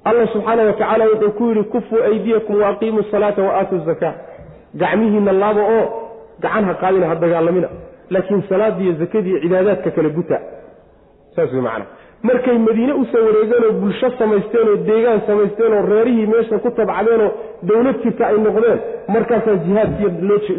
alla 0.10 0.26
subxaana 0.34 0.62
wa 0.68 0.74
tacaala 0.74 1.04
wuxuu 1.12 1.32
ku 1.38 1.44
yidhi 1.50 1.64
kufuu 1.74 2.02
aydiyakum 2.12 2.56
wa 2.62 2.68
aqiimuu 2.74 3.04
salaata 3.12 3.42
wa 3.48 3.52
aatuu 3.60 3.80
zakaa 3.90 4.14
gacmihiinna 4.82 5.32
laabo 5.42 5.64
oo 5.78 5.86
gacan 6.44 6.64
ha 6.70 6.74
qaadina 6.82 7.06
ha 7.12 7.16
dagaalamina 7.24 7.70
laakiin 8.14 8.42
salaadiiyo 8.50 8.94
zakadiiyo 9.02 9.40
cibaadaadka 9.44 9.90
kale 9.96 10.10
guta. 10.18 10.38
Saas 11.36 11.52
wey 11.54 11.62
macana 11.68 11.86
markay 12.28 12.58
madiine 12.68 12.94
u 12.94 13.04
soo 13.12 13.22
wareegeen 13.28 13.64
oo 13.68 13.74
bulsho 13.82 14.08
samaysteen 14.20 14.68
oo 14.72 14.78
deegaan 14.88 15.22
samaysteen 15.28 15.74
oo 15.78 15.84
reerihii 15.92 16.26
meesha 16.34 16.58
ku 16.64 16.70
tabcadeenoo 16.80 17.30
dowlad 17.70 17.98
jirta 18.04 18.24
ay 18.32 18.38
noqdeen 18.46 18.80
markaasaa 19.16 19.56
jihaadkii 19.66 20.10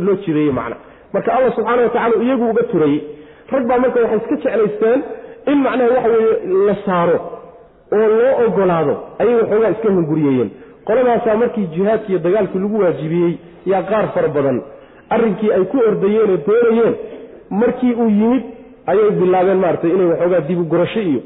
loo 0.06 0.16
jireeyey 0.24 0.52
macna. 0.58 0.76
Marka 1.14 1.30
allah 1.36 1.52
subxaana 1.56 1.82
wa 1.82 1.88
tacala 1.96 2.22
iyagu 2.24 2.44
uga 2.52 2.62
turayey 2.72 3.00
rag 3.52 3.64
baa 3.70 3.78
marka 3.84 3.98
waxay 4.04 4.18
iska 4.22 4.36
jeclaysteen 4.44 5.00
in 5.52 5.58
macnaha 5.66 5.90
waxa 5.96 6.08
weeye 6.14 6.34
la 6.68 6.74
saaro 6.86 7.18
oo 7.96 8.08
loo 8.18 8.32
ogolaado 8.46 8.94
ayay 9.20 9.34
waxoogaa 9.40 9.70
iska 9.76 9.88
hunguriyeyeen. 9.96 10.50
Qoladaasaa 10.86 11.36
markii 11.42 11.66
jihaadkiiyo 11.74 12.18
dagaalkii 12.26 12.60
lagu 12.64 12.76
waajibiyey 12.82 13.32
yaa 13.72 13.82
qaar 13.90 14.06
fara 14.14 14.28
badan 14.36 14.58
arrinkii 15.14 15.50
ay 15.56 15.64
ku 15.72 15.76
ordayeen 15.88 16.30
oo 16.34 16.38
doonayeen 16.48 16.94
markii 17.60 17.92
uu 18.02 18.08
yimid 18.20 18.42
ayay 18.90 19.10
bilaabeen 19.20 19.58
maaragtay 19.64 19.90
inay 19.96 20.06
waxoogaa 20.12 20.40
dibu 20.48 20.64
gurasho 20.72 21.00
iyo 21.10 21.20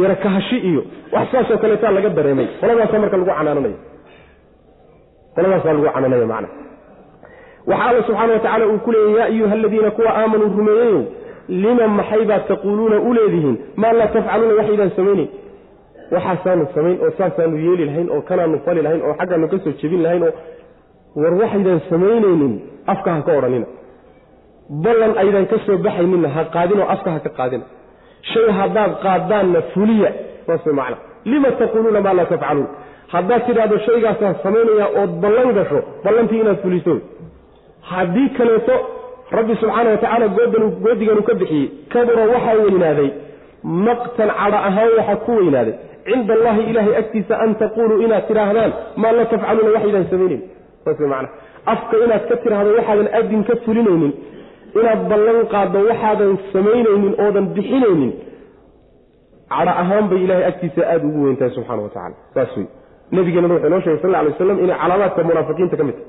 yaro 0.00 0.16
kahashi 0.24 0.58
iyo 0.70 0.82
wax 1.12 1.26
saasoo 1.32 1.58
kaleetaa 1.62 1.90
laga 1.96 2.08
dareemay. 2.18 2.46
Qoladaasaa 2.60 2.98
marka 3.02 3.16
lagu 3.16 3.30
canaananayo. 3.30 3.78
Qoladaasaa 5.34 5.72
lagu 5.72 5.86
canaanaya 5.94 6.26
macna. 6.32 6.48
Waxa 7.70 7.84
alla 7.90 8.02
subxaana 8.06 8.32
wa 8.32 8.38
tacala 8.44 8.64
uu 8.72 8.78
ku 8.84 8.90
leeyay 8.92 9.14
yaa 9.18 9.24
ayuha 9.32 9.52
aladiina 9.58 9.90
kuwa 9.96 10.10
aamanuu 10.18 10.50
rumeeyeyow 10.58 11.02
lima 11.48 11.88
maxaybaad 11.98 12.42
taquuluuna 12.48 12.96
u 13.08 13.14
leedihiin? 13.16 13.56
Maa 13.76 13.92
laa 13.98 14.06
tafcaluuna 14.14 14.54
waxaydaan 14.60 14.90
samayneyn 14.96 15.28
waxaasaanu 16.14 16.64
samayn 16.74 16.96
oo 17.04 17.10
saasaanu 17.18 17.56
yeeli 17.66 17.84
lahayn 17.88 18.08
oo 18.14 18.20
kanaanu 18.28 18.60
fali 18.64 18.82
lahayn 18.86 19.02
oo 19.06 19.14
xaggaanu 19.20 19.46
ka 19.52 19.58
soo 19.64 19.72
jebin 19.82 20.02
lahayn 20.04 20.22
oo 20.28 20.32
war 21.20 21.32
waxaydaan 21.42 21.80
samaynaynin 21.90 22.54
afka 22.92 23.08
ha 23.14 23.20
ka 23.26 23.32
odhanina. 23.38 23.66
Ballan 24.84 25.12
aydaan 25.22 25.46
ka 25.52 25.56
soo 25.66 25.76
baxayninna 25.86 26.28
ha 26.36 26.42
qaadinoo 26.54 26.86
afka 26.94 27.08
ha 27.14 27.18
ka 27.26 27.30
qaadina. 27.38 27.64
Shay 28.32 28.48
haddaad 28.60 28.92
qaadaanna 29.04 29.60
fuliya 29.72 30.10
saas 30.46 30.64
macna. 30.78 30.96
Lima 31.30 31.50
taquuluuna 31.60 32.00
maa 32.06 32.14
laa 32.18 32.28
tafcaluun? 32.32 32.68
Haddaad 33.14 33.42
tidhaahdo 33.46 33.76
shaygaasaan 33.86 34.34
samaynayaa 34.44 34.88
ood 35.00 35.12
ballan 35.22 35.48
gasho 35.58 35.78
ballantii 36.04 36.40
inaad 36.42 36.58
fuliso. 36.64 36.94
Haddii 37.92 38.28
kaleeto 38.38 38.74
rabbi 39.36 39.54
subxaana 39.62 39.88
wa 39.94 39.96
tacaala 40.02 40.26
goodiganuu 40.84 41.24
ka 41.28 41.34
bixiyey 41.40 41.66
kabura 41.92 42.24
waxaa 42.34 42.56
weynaaday. 42.64 43.08
Maqtan 43.86 44.28
cadho 44.40 44.58
ahaan 44.68 44.90
waxaa 44.98 45.18
ku 45.26 45.32
weynaaday. 45.40 45.74
Cinda 46.08 46.32
allahi 46.38 46.62
ilaahay 46.70 46.94
agtiisa 47.02 47.34
an 47.44 47.50
taquuluu 47.62 47.98
inaad 48.04 48.24
tidhaahdaan 48.28 48.70
maa 49.02 49.12
la 49.18 49.24
tafcaluuna 49.32 49.70
waxaydaan 49.76 50.06
samaynayn 50.12 50.42
afka 51.72 51.94
inaad 52.04 52.24
ka 52.30 52.36
tiraahdo 52.42 52.70
waxaadan 52.78 53.08
adin 53.20 53.42
ka 53.48 53.54
fulinaynin 53.64 54.12
inaad 54.80 55.00
ballan 55.10 55.38
qaaddo 55.54 55.78
waxaadan 55.90 56.32
samaynaynin 56.52 57.14
oodan 57.24 57.46
bixinaynin 57.56 58.12
cadho 59.52 59.72
ahaan 59.82 60.04
bay 60.10 60.20
ilahay 60.24 60.44
agtiisa 60.50 60.82
aada 60.92 61.04
ugu 61.08 61.20
weyntahay 61.26 61.50
subxana 61.56 61.82
wa 61.86 61.90
tacala 61.94 62.16
saas 62.34 62.56
wey 62.56 62.66
nabigeenana 63.16 63.54
wuxuu 63.54 63.68
inoo 63.70 63.80
shegay 63.84 64.00
sal 64.02 64.10
lla 64.12 64.18
alay 64.22 64.32
waslam 64.32 64.58
inay 64.64 64.76
calaamaadka 64.82 65.22
munaafiqiinta 65.30 65.76
ka 65.80 65.84
mid 65.88 65.96
tahay. 65.98 66.06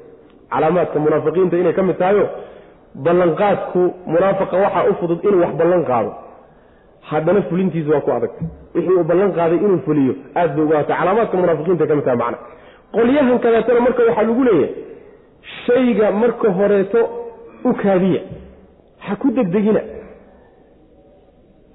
Calaamaadka 0.53 0.97
munaafiqiinta 1.05 1.55
inay 1.61 1.73
ka 1.77 1.84
mid 1.89 1.97
tahayo 2.01 2.25
ballanqaadku 3.05 3.82
munaafaqa 4.13 4.55
waxaa 4.63 4.84
u 4.89 4.93
fudud 5.01 5.19
inuu 5.27 5.41
wax 5.45 5.53
ballan 5.61 5.84
qaado. 5.89 6.11
Haddana 7.09 7.41
fulintiisa 7.49 7.89
waa 7.95 8.01
ku 8.05 8.11
adagtay 8.17 8.47
wixii 8.75 8.95
uu 8.99 9.03
ballan 9.11 9.32
qaaday 9.38 9.59
inuu 9.65 9.80
fuliyo 9.88 10.13
aad 10.39 10.49
bay 10.55 10.63
ugu 10.65 10.73
adagtay 10.73 10.97
calaamaadka 11.01 11.36
munaafiqiinta 11.43 11.84
ka 11.89 11.95
mid 11.99 12.05
tahay 12.07 12.19
macna 12.23 12.38
qolyahan 12.95 13.39
kaleetana 13.43 13.79
marka 13.85 14.03
waxaa 14.07 14.23
lagu 14.29 14.43
leeyahay 14.43 14.73
shayga 15.65 16.11
marka 16.11 16.47
horeeto 16.57 17.01
u 17.65 17.73
kaadiya 17.81 18.21
ha 19.05 19.15
ku 19.15 19.31
degdegina. 19.31 19.81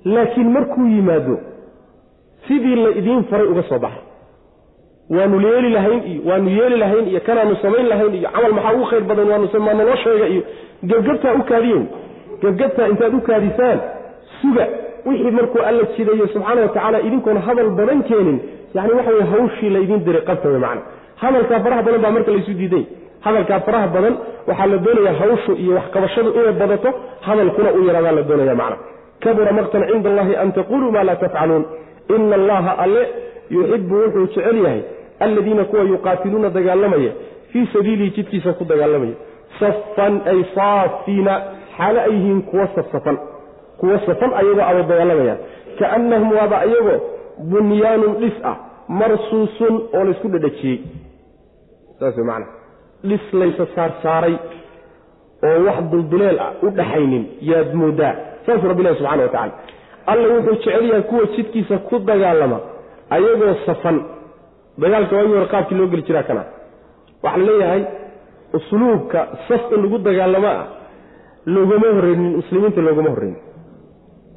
Laakiin 0.05 0.51
markuu 0.53 0.87
yimaado 0.87 1.39
sidii 2.49 2.77
la 2.77 2.91
idiin 2.91 3.25
faray 3.31 3.47
uga 3.47 3.63
soo 3.63 3.79
baxa 3.79 4.01
waanu 5.11 5.41
yeeli 5.41 5.71
lahayn 5.71 6.03
iyo 6.11 6.23
waanu 6.31 6.51
yeeli 6.51 6.77
lahayn 6.77 7.09
iyo 7.09 7.21
kanaanu 7.21 7.57
samayn 7.63 7.87
lahayn 7.89 8.15
iyo 8.15 8.29
camal 8.35 8.53
maxaa 8.53 8.73
ugu 8.75 8.85
khayr 8.91 9.05
badan 9.11 9.29
waanmaa 9.31 9.75
naloo 9.75 9.97
sheega 10.05 10.27
iyo 10.29 10.43
gebgabtaa 10.91 11.35
u 11.35 11.43
kaadiyen 11.51 11.87
gebgabtaa 12.43 12.89
intaad 12.89 13.15
u 13.15 13.21
kaadisaan 13.21 13.79
suga 14.41 14.67
wixii 15.07 15.31
markuu 15.31 15.63
alla 15.69 15.83
jidayo 15.97 16.27
subxaana 16.35 16.61
wa 16.61 16.69
tacaala 16.69 17.01
idinkoona 17.01 17.41
hadal 17.41 17.71
badan 17.71 18.03
keenin. 18.03 18.39
Yani 18.75 18.93
waxa 18.93 19.11
wey 19.11 19.27
hawshii 19.33 19.71
laydin 19.71 20.05
diray 20.05 20.23
qabta 20.29 20.49
wey 20.49 20.59
macna 20.59 20.83
hadalkaa 21.23 21.61
faraha 21.65 21.83
badan 21.87 22.01
baa 22.05 22.11
marka 22.17 22.31
laysu 22.37 22.53
diiday. 22.61 22.85
Hadalkaa 23.27 23.61
faraha 23.67 23.87
badan 23.97 24.15
waxaa 24.49 24.67
la 24.73 24.79
doonayaa 24.87 25.15
hawshu 25.21 25.53
iyo 25.63 25.73
waxqabashadu 25.79 26.31
inay 26.39 26.53
badato 26.63 26.89
hadalkuna 27.27 27.71
u 27.79 27.81
yaraadaa 27.89 28.13
la 28.19 28.23
doonaya 28.29 28.55
macna. 28.61 28.77
Kabura 29.23 29.53
maqtan 29.59 29.83
cinda 29.91 30.09
allahi 30.11 30.35
an 30.43 30.49
taquluu 30.59 30.91
maa 30.97 31.05
laa 31.09 31.17
tafcaluun. 31.25 31.65
Ina 32.17 32.35
allaha 32.41 32.73
alle 32.85 33.03
yuxibu 33.57 33.95
wuxuu 34.03 34.27
jecel 34.35 34.57
yahay 34.65 34.81
aladiina 35.25 35.65
kuwa 35.71 35.83
yuqaatiluuna 35.93 36.49
dagaalamaya 36.57 37.13
fii 37.53 37.67
sabiilihi 37.73 38.11
jidkiisa 38.17 38.53
ku 38.59 38.65
dagaalamaya. 38.65 39.15
Safan 39.61 40.15
ay 40.33 40.39
saafiina 40.55 41.35
xaalo 41.77 42.01
ay 42.07 42.13
yihiin 42.17 42.43
kuwa 42.51 42.67
safsafan 42.75 43.17
kuwa 43.81 43.99
safan 44.07 44.31
ayagoo 44.41 44.65
aba 44.71 44.83
dagaalamayaan 44.91 45.39
kaannahum 45.79 46.29
waaba 46.39 46.57
ayagoo 46.67 46.99
bunyaanun 47.51 48.15
dhis 48.23 48.37
ah 48.51 48.57
marsuusun 49.01 49.75
oo 49.97 50.05
laysku 50.09 50.29
dhadhajiyey 50.35 50.79
saas 51.99 52.17
wey 52.17 52.45
dhis 53.09 53.25
laysa 53.41 53.65
saarsaaray 53.75 54.37
oo 55.47 55.59
wax 55.67 55.79
dulduleel 55.93 56.39
ah 56.47 56.51
u 56.65 56.71
dhaxaynin 56.71 57.25
yaad 57.51 57.75
moodaa. 57.81 58.15
Saasuu 58.47 58.69
rabbi 58.69 58.83
ilahi 58.83 58.97
subxana 58.99 59.23
wa 59.23 59.29
tacala 59.29 59.53
alla 60.07 60.27
wuxuu 60.35 60.55
jecel 60.55 60.87
yahay 60.89 61.03
kuwa 61.11 61.25
jidkiisa 61.37 61.77
ku 61.89 61.99
dagaalama 61.99 62.59
ayagoo 63.15 63.55
safan. 63.67 63.99
Dagaalka 64.79 65.17
waagii 65.17 65.35
hore 65.35 65.49
qaabkii 65.55 65.77
loo 65.79 65.87
geli 65.93 66.03
jiraa 66.09 66.23
kana. 66.29 66.43
Waxaa 67.23 67.39
la 67.39 67.53
leeyahay 67.53 67.83
usluubka 68.57 69.19
saf 69.49 69.63
in 69.75 69.83
lagu 69.83 69.99
dagaalamo 69.99 70.49
ah 70.49 70.67
loogama 71.47 71.87
horreynin 71.97 72.33
muslimiinta 72.41 72.81
loogama 72.87 73.11
horreynin. 73.15 73.43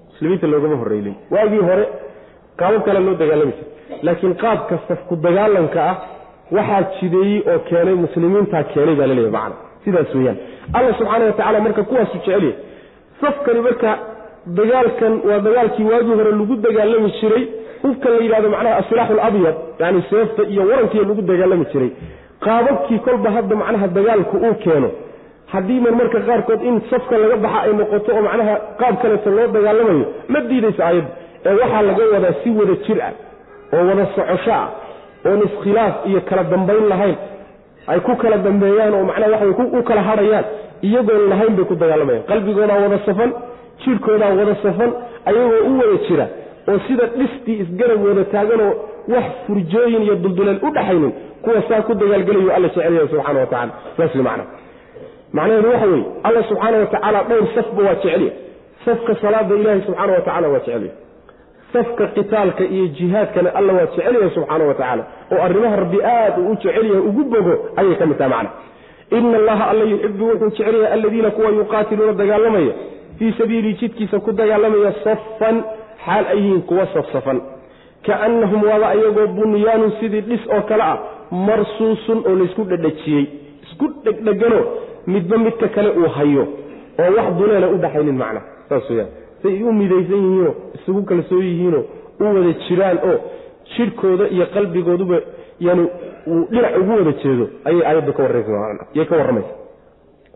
Muslimiinta 0.10 0.47
loogama 0.47 0.76
horreynin. 0.82 1.16
Waagii 1.32 1.64
hore 1.70 1.86
qaabab 2.60 2.82
kale 2.86 2.99
loo 2.99 3.16
dagaalami 3.22 3.53
jiray. 3.58 3.99
Laakiin 4.05 4.36
qaabka 4.43 4.76
safku 4.88 5.16
dagaalanka 5.26 5.80
ah 5.91 5.95
waxaa 6.56 6.82
jideeyey 7.00 7.39
oo 7.52 7.60
keenay 7.70 7.95
muslimiintaa 8.06 8.64
keenay 8.74 8.95
baa 9.00 9.08
laleeyahy 9.12 9.32
macana 9.38 9.56
sidaas 9.86 10.16
weeyaan. 10.16 10.38
Alla 10.78 10.91
subxaana 11.00 11.26
wa 11.26 11.32
tacala 11.39 11.60
marka 11.66 11.84
kuwaasu 11.89 12.14
jecelyahy 12.18 12.54
safkani 13.22 13.62
marka 13.68 13.89
dagaalkan 14.60 15.14
waa 15.30 15.39
dagaalkii 15.48 15.84
waagii 15.91 16.16
hore 16.20 16.32
lagu 16.32 16.56
dagaalami 16.66 17.12
jiray. 17.22 17.43
Hubkan 17.84 18.12
la 18.18 18.22
yidhahdo 18.26 18.50
macnaha 18.54 18.76
asilaaxu 18.82 19.14
alabyad 19.20 19.56
yani 19.80 20.04
seefta 20.10 20.43
iyo 20.52 20.62
warankiiya 20.70 21.04
lagu 21.10 21.22
dagaalami 21.22 21.66
jiray. 21.74 21.89
Qaababkii 22.45 23.00
kolba 23.06 23.30
hadda 23.36 23.56
macnaha 23.62 23.88
dagaalku 23.98 24.36
uu 24.38 24.56
keeno. 24.64 24.89
Haddii 25.54 25.80
man 25.86 25.95
marka 26.00 26.20
qaarkood 26.28 26.62
in 26.70 26.76
safka 26.89 27.18
laga 27.22 27.36
baxa 27.45 27.60
ay 27.66 27.74
noqoto 27.80 28.10
oo 28.16 28.22
macnaha 28.28 28.56
qaab 28.80 28.95
kaleeto 29.02 29.30
loo 29.38 29.48
dagaalamayo 29.56 30.06
ma 30.34 30.39
diidaysa 30.50 30.82
ayadda 30.89 31.12
ee 31.45 31.54
waxaa 31.62 31.82
laga 31.89 32.04
wadaa 32.14 32.34
si 32.43 32.50
wada 32.60 32.76
jir 32.86 33.00
ah 33.08 33.14
oo 33.76 33.84
wada 33.89 34.06
socosho 34.16 34.52
ah 34.60 34.68
oon 35.32 35.41
iskhilaaf 35.47 35.93
iyo 36.09 36.21
kala 36.30 36.43
dambayn 36.53 36.86
lahayn 36.93 37.15
ay 37.91 37.99
ku 38.07 38.15
kala 38.23 38.38
dambeeyaan 38.47 38.93
oo 38.99 39.03
macnaha 39.09 39.32
waxay 39.32 39.80
u 39.80 39.84
kala 39.89 40.01
hadhayaan 40.09 40.45
iyagoon 40.88 41.23
lahayn 41.34 41.53
bay 41.57 41.65
ku 41.71 41.75
dagaalamayaan 41.84 42.23
qalbigoodaa 42.32 42.80
wada 42.86 42.99
safan 43.07 43.32
jirhkoodaa 43.84 44.34
wada 44.39 44.55
safan 44.65 44.91
ayagoo 45.30 45.61
u 45.69 45.71
wada 45.82 45.97
jira 46.07 46.25
oo 46.71 46.80
sida 46.88 47.05
dhistii 47.19 47.57
isgarab 47.63 48.03
wada 48.09 48.23
taaganoo 48.34 48.71
wax 49.13 49.25
furjooyin 49.47 50.01
iyo 50.07 50.15
dulduleel 50.23 50.59
u 50.67 50.69
dhaxaynin 50.78 51.13
kuwa 51.43 51.61
saa 51.69 51.82
ku 51.88 51.93
dagaalgelayo 52.01 52.51
alla 52.57 52.67
jecelyahay 52.67 53.07
subxana 53.13 53.39
wa 53.39 53.45
tacala 53.53 53.71
saas 53.97 54.15
wey 54.15 54.23
macna 54.28 54.43
macnaheedu 55.38 55.69
waxa 55.73 55.88
weeye 55.93 56.05
alla 56.28 56.43
subxaana 56.49 56.78
wa 56.84 56.86
tacaala 56.93 57.19
dhowr 57.30 57.47
safba 57.55 57.82
waa 57.88 57.95
jecelya 58.03 58.32
safka 58.86 59.15
salaada 59.21 59.55
ilaahi 59.61 59.82
subxaana 59.88 60.13
wa 60.17 60.21
tacala 60.28 60.47
waa 60.53 60.59
jecelya 60.65 60.91
safka 61.74 62.07
qitaalka 62.15 62.63
iyo 62.63 62.88
jihaadkana 62.97 63.49
alla 63.59 63.74
waa 63.74 63.86
jecelyahay 63.86 64.30
subxaana 64.36 64.65
wa 64.65 64.74
tacaala 64.74 65.03
oo 65.32 65.41
arrimaha 65.47 65.76
rabbi 65.84 65.99
aad 66.03 66.34
uu 66.39 66.51
u 66.51 66.55
jecelyahay 66.55 67.01
ugu 67.09 67.24
bogo 67.34 67.55
ayay 67.76 67.95
ka 68.01 68.05
mid 68.05 68.18
taha 68.18 68.30
macna. 68.30 68.49
Ina 69.18 69.38
allaha 69.41 69.63
alla 69.72 69.84
yuxibu 69.91 70.26
wuxuu 70.30 70.49
jecelyahay 70.49 70.93
aladiina 70.93 71.30
kuwa 71.32 71.49
yuqaatiluuna 71.59 72.13
dagaalamaya 72.13 72.74
fii 73.20 73.34
sabiilii 73.38 73.74
jidkiisa 73.74 74.20
ku 74.20 74.32
dagaalamaya 74.32 74.93
safan 75.03 75.63
xaal 76.05 76.26
ay 76.34 76.38
yihiin 76.39 76.61
kuwa 76.61 76.88
safsafan. 76.93 77.41
Kaannahum 78.05 78.63
waaba 78.70 78.88
ayagoo 78.89 79.28
bunyaanun 79.38 79.91
sidii 79.99 80.22
dhis 80.22 80.43
oo 80.55 80.61
kale 80.70 80.84
ah 80.84 80.97
marsuusun 81.32 82.20
oo 82.30 82.36
laysku 82.41 82.63
dhadhajiyey 82.72 83.26
isku 83.63 83.86
dhegdheganoo 84.05 84.63
midba 85.07 85.38
midka 85.38 85.68
kale 85.76 85.89
uu 85.89 86.09
hayo 86.18 86.43
oo 86.99 87.09
wax 87.18 87.28
duleela 87.39 87.68
u 87.68 87.78
dhaxaynin 87.84 88.18
macna 88.22 88.41
saas 88.70 88.89
weyaan 88.89 89.09
say 89.48 89.64
u 89.64 89.74
midaysan 89.82 90.22
yihiinoo 90.26 90.54
isugu 90.78 91.02
kalsoon 91.12 91.43
yihiinoo 91.50 91.84
u 92.20 92.24
wada 92.24 92.54
jiraan 92.68 92.98
oo 93.10 93.18
jidhkooda 93.76 94.26
iyo 94.36 94.45
qalbigooduba 94.56 95.18
yani 95.68 95.84
uu 96.32 96.41
dhinac 96.52 96.74
ugu 96.82 96.91
wada 97.00 97.12
jeedo 97.24 97.45
ayay 97.68 97.82
aayadda 97.89 98.12
ka 98.18 98.22
warrayay 98.24 99.06
ka 99.10 99.16
warramaysa. 99.20 99.54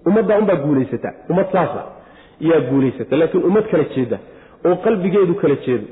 Ummaddaa 0.08 0.38
unbaa 0.42 0.56
guulaysata 0.66 1.10
ummad 1.30 1.48
saasa 1.56 1.82
yaa 2.50 2.60
guulaysata 2.70 3.18
laakiin 3.22 3.44
ummad 3.50 3.66
kala 3.72 3.84
jeeda 3.96 4.18
oo 4.68 4.76
qalbigeedu 4.86 5.34
kala 5.42 5.56
jeedo 5.66 5.86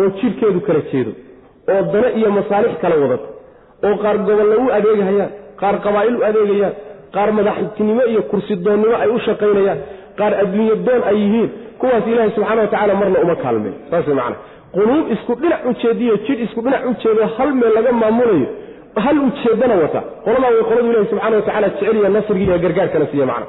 oo 0.00 0.08
jidhkeedu 0.20 0.60
kala 0.68 0.80
jeedo 0.92 1.12
oo 1.72 1.82
dana 1.92 2.08
iyo 2.18 2.30
masaalix 2.38 2.72
kala 2.82 2.96
wadato 3.02 3.28
oo 3.86 3.94
qaar 4.02 4.16
gobolla 4.28 4.56
u 4.64 4.66
adeegahayaan 4.78 5.32
qaar 5.60 5.74
qabaa'il 5.84 6.16
u 6.20 6.24
adeegayaan 6.30 6.74
qaar 7.14 7.28
madaxtinimo 7.38 8.02
iyo 8.12 8.22
kursidoonnimo 8.30 8.96
ay 9.04 9.08
u 9.16 9.18
shaqaynayaan 9.26 9.78
qaar 10.20 10.32
adduunye 10.42 10.74
doon 10.86 11.02
ay 11.10 11.16
yihiin. 11.22 11.50
Kuwaas 11.80 12.04
ilaahay 12.12 12.30
subxana 12.36 12.60
wa 12.64 12.70
tacala 12.72 12.94
marna 13.00 13.18
uma 13.24 13.34
kaalmeeyo 13.42 13.76
saas 13.90 14.06
way 14.08 14.16
macana 14.20 14.36
qunuub 14.74 15.06
isku 15.14 15.32
dhinac 15.42 15.60
ujeediyo 15.70 16.14
jidh 16.26 16.40
isku 16.46 16.60
dhinac 16.64 16.82
ujeedo 16.90 17.22
hal 17.36 17.50
meel 17.60 17.72
laga 17.76 17.92
maamulayo 18.02 18.48
hal 19.04 19.16
ujeedana 19.28 19.74
wata. 19.82 20.00
Qoladaa 20.24 20.50
way 20.56 20.62
qoladu 20.68 20.88
ilahi 20.92 21.06
subxana 21.12 21.36
wa 21.36 21.42
tacala 21.48 21.68
jeceliya 21.72 22.08
nasrigii 22.16 22.46
iyo 22.50 22.58
gargaarkana 22.64 23.06
siiya 23.10 23.26
macna 23.30 23.46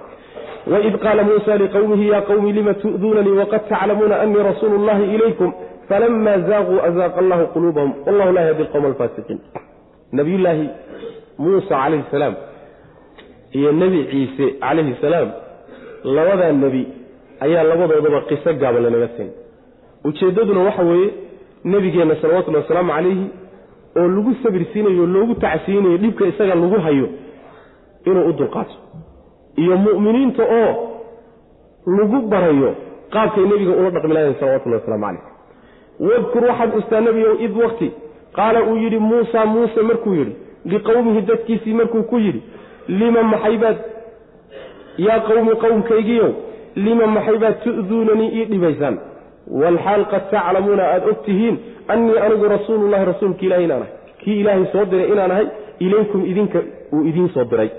waid 0.71 0.95
qaala 1.03 1.21
muusa 1.27 1.57
liqowmihi 1.61 2.05
ya 2.13 2.19
qowmi 2.29 2.49
lima 2.57 2.73
tu'duunanii 2.81 3.35
waqad 3.41 3.61
taclamuuna 3.71 4.15
anii 4.23 4.43
rasuulu 4.49 4.77
llahi 4.87 5.05
ilaykum? 5.15 5.49
Falama 5.89 6.33
zaaquu 6.49 6.75
azaaqa 6.87 7.17
allahu 7.23 7.43
quluubahum. 7.53 7.91
Wallahu 8.05 8.31
laa 8.35 8.45
yahdi 8.49 8.61
alqowma 8.65 8.87
alfaasiqiin. 8.91 9.39
Nabiyullaahi 10.19 10.65
muusa 11.43 11.73
calayhi 11.81 12.05
salaam 12.11 12.35
iyo 13.57 13.71
nebi 13.81 13.99
ciise 14.11 14.45
calayhi 14.63 14.93
salaam 15.01 15.29
labadaa 16.03 16.51
nebi 16.51 16.87
ayaa 17.39 17.63
labadoodaba 17.63 18.21
qiso 18.29 18.53
gaaban 18.53 18.83
lanaga 18.83 19.07
siin. 19.17 19.31
Ujeeddaduna 20.03 20.63
waxa 20.67 20.83
weeye 20.83 21.09
nebigeenna 21.63 22.15
salawatullhi 22.21 22.61
wasalaamu 22.61 22.91
calayhi 22.93 23.25
oo 23.97 24.07
lagu 24.07 24.35
sabirsiinayo 24.43 25.03
o 25.03 25.07
loogu 25.07 25.35
tacsiinayo 25.35 25.97
dhibka 25.97 26.25
isaga 26.25 26.55
lagu 26.55 26.79
hayo 26.85 27.07
inuu 28.05 28.29
u 28.29 28.33
dulqaato. 28.33 28.75
Iyo 29.55 29.77
mu'miniinta 29.77 30.43
oo 30.43 30.71
lagu 31.97 32.21
barayo 32.31 32.75
qaabkay 33.13 33.43
nebiga 33.45 33.71
ula 33.71 33.89
dhaqmi 33.89 34.13
lahayen 34.13 34.35
salawatullahi 34.39 34.81
waslamu 34.81 35.05
calayh 35.05 35.23
wadkur 35.99 36.43
waxaad 36.49 36.71
xustaa 36.75 37.01
nebigow 37.01 37.35
id 37.45 37.57
wakti 37.63 37.91
qaala 38.37 38.63
uu 38.63 38.77
yidhi 38.77 38.99
muusa 38.99 39.45
muuse 39.45 39.81
markuu 39.81 40.13
yidhi 40.13 40.35
liqowmihi 40.65 41.21
dadkiisii 41.21 41.73
markuu 41.73 42.03
ku 42.03 42.17
yidhi 42.19 42.41
lima 42.87 43.23
maxaybaad 43.23 43.77
yaa 44.97 45.19
qowmi 45.29 45.55
qowmkaygiiow 45.63 46.29
lima 46.75 47.07
maxaybaad 47.07 47.55
tu'duunanii 47.63 48.29
ii 48.39 48.45
dhibaysaan? 48.51 48.95
Walxaal 49.61 50.03
qad 50.11 50.23
taclamuuna 50.31 50.83
aada 50.93 51.05
og 51.11 51.23
tihiin 51.25 51.55
annii 51.87 52.17
anigu 52.25 52.45
rasuulullahi 52.55 53.05
rasuulki 53.05 53.45
ilahi 53.45 53.63
inaan 53.63 53.81
ahay. 53.81 53.93
Kii 54.21 54.39
ilaahay 54.41 54.65
soo 54.73 54.85
diray 54.91 55.07
inaan 55.13 55.31
ahay 55.31 55.47
ilaykum 55.79 56.25
idinka 56.31 56.59
uu 56.93 57.03
idiin 57.09 57.29
soo 57.33 57.45
diray. 57.51 57.69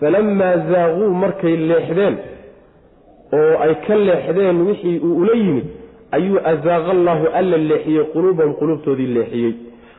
Falammaa 0.00 0.56
zaaquu 0.70 1.10
markay 1.22 1.56
leexdeen 1.56 2.14
oo 3.38 3.54
ay 3.64 3.74
ka 3.86 3.94
leexdeen 3.94 4.56
wixii 4.68 4.98
uu 5.06 5.16
ula 5.22 5.34
yimid 5.42 5.66
ayuu 6.16 6.38
azaaqa 6.52 6.90
allaahu 6.96 7.26
alla 7.40 7.56
leexiyey 7.56 8.04
quluubahum 8.14 8.54
quluubtoodii 8.60 9.06
leexiyey. 9.16 9.52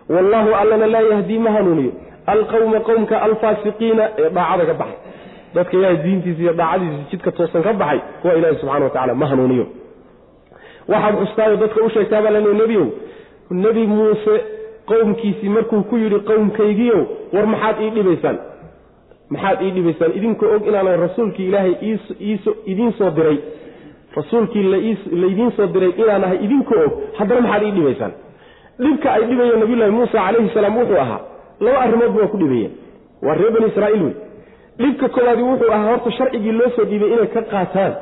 Wallaahu 0.10 0.50
allana 0.62 0.88
laa 0.88 1.02
yahdii 1.12 1.40
ma 1.40 1.52
hanuuniyo. 1.52 1.92
Alqowma 2.34 2.80
qowmka 2.80 3.22
alfaasiqiina 3.28 4.04
ee 4.18 4.30
daacada 4.30 4.66
ka 4.66 4.74
baxay 4.82 5.03
dadka 5.56 5.78
ilaahay 5.78 5.98
diintiisa 6.06 6.42
iyo 6.42 6.54
daacadiisa 6.54 7.04
jidka 7.12 7.32
toosan 7.32 7.64
ka 7.64 7.74
baxay 7.74 8.00
kuwa 8.22 8.34
ilaahi 8.38 8.56
subxana 8.62 8.86
wa 8.86 8.90
tacala 8.90 9.14
ma 9.16 9.26
hanuuniyo. 9.32 9.66
Waxaad 10.88 11.16
xustaayo 11.22 11.56
dadka 11.64 11.84
u 11.86 11.90
sheegtaa 11.90 12.22
baa 12.22 12.32
laleey 12.36 12.54
nebiyow 12.62 12.88
nebi 13.52 13.88
muuse 13.88 14.36
qowmkiisii 14.90 15.50
markuu 15.50 15.84
ku 15.90 15.98
yidhi 15.98 16.20
qowmkaygiiow 16.30 17.02
war 17.34 17.46
maxaad 17.54 17.76
ii 17.86 17.90
dhibaysaan? 17.98 18.38
Maxaad 19.30 19.62
ii 19.66 19.72
dhibaysaan? 19.78 20.12
Idinkoo 20.18 20.50
og 20.56 20.68
inaanan 20.68 21.00
rasuulkii 21.06 21.48
ilaahay 21.48 21.74
idiin 22.72 22.92
soo 22.98 23.10
diray. 23.18 23.38
Rasuulkii 24.16 24.64
laydiin 25.22 25.52
soo 25.58 25.68
diray 25.74 25.92
inaan 26.02 26.24
ahay 26.24 26.38
idinkoo 26.46 26.82
og 26.86 26.92
haddana 27.18 27.42
maxaad 27.42 27.64
ii 27.68 27.72
dhibaysaan? 27.78 28.12
Dhibka 28.84 29.08
ay 29.14 29.24
dhibayeen 29.30 29.60
nabiyullaahi 29.60 29.92
muusa 29.92 30.12
calayhi 30.26 30.50
salaam 30.54 30.78
wuxuu 30.78 31.00
ahaa 31.06 31.20
laba 31.60 31.80
arrimoodba 31.86 32.22
waa 32.22 32.28
ku 32.34 32.38
dhibayeen 32.38 32.72
waa 33.26 33.34
reer 33.40 33.52
bani 33.56 33.68
israa'iil 33.72 34.04
wey 34.04 34.14
dhibka 34.82 35.08
koowaadi 35.16 35.44
wuxuu 35.50 35.72
ahaa 35.76 35.90
horta 35.92 36.12
sharcigii 36.18 36.52
loo 36.60 36.70
soo 36.76 36.86
dhiibay 36.90 37.10
inay 37.16 37.28
ka 37.36 37.42
qaataan. 37.54 37.94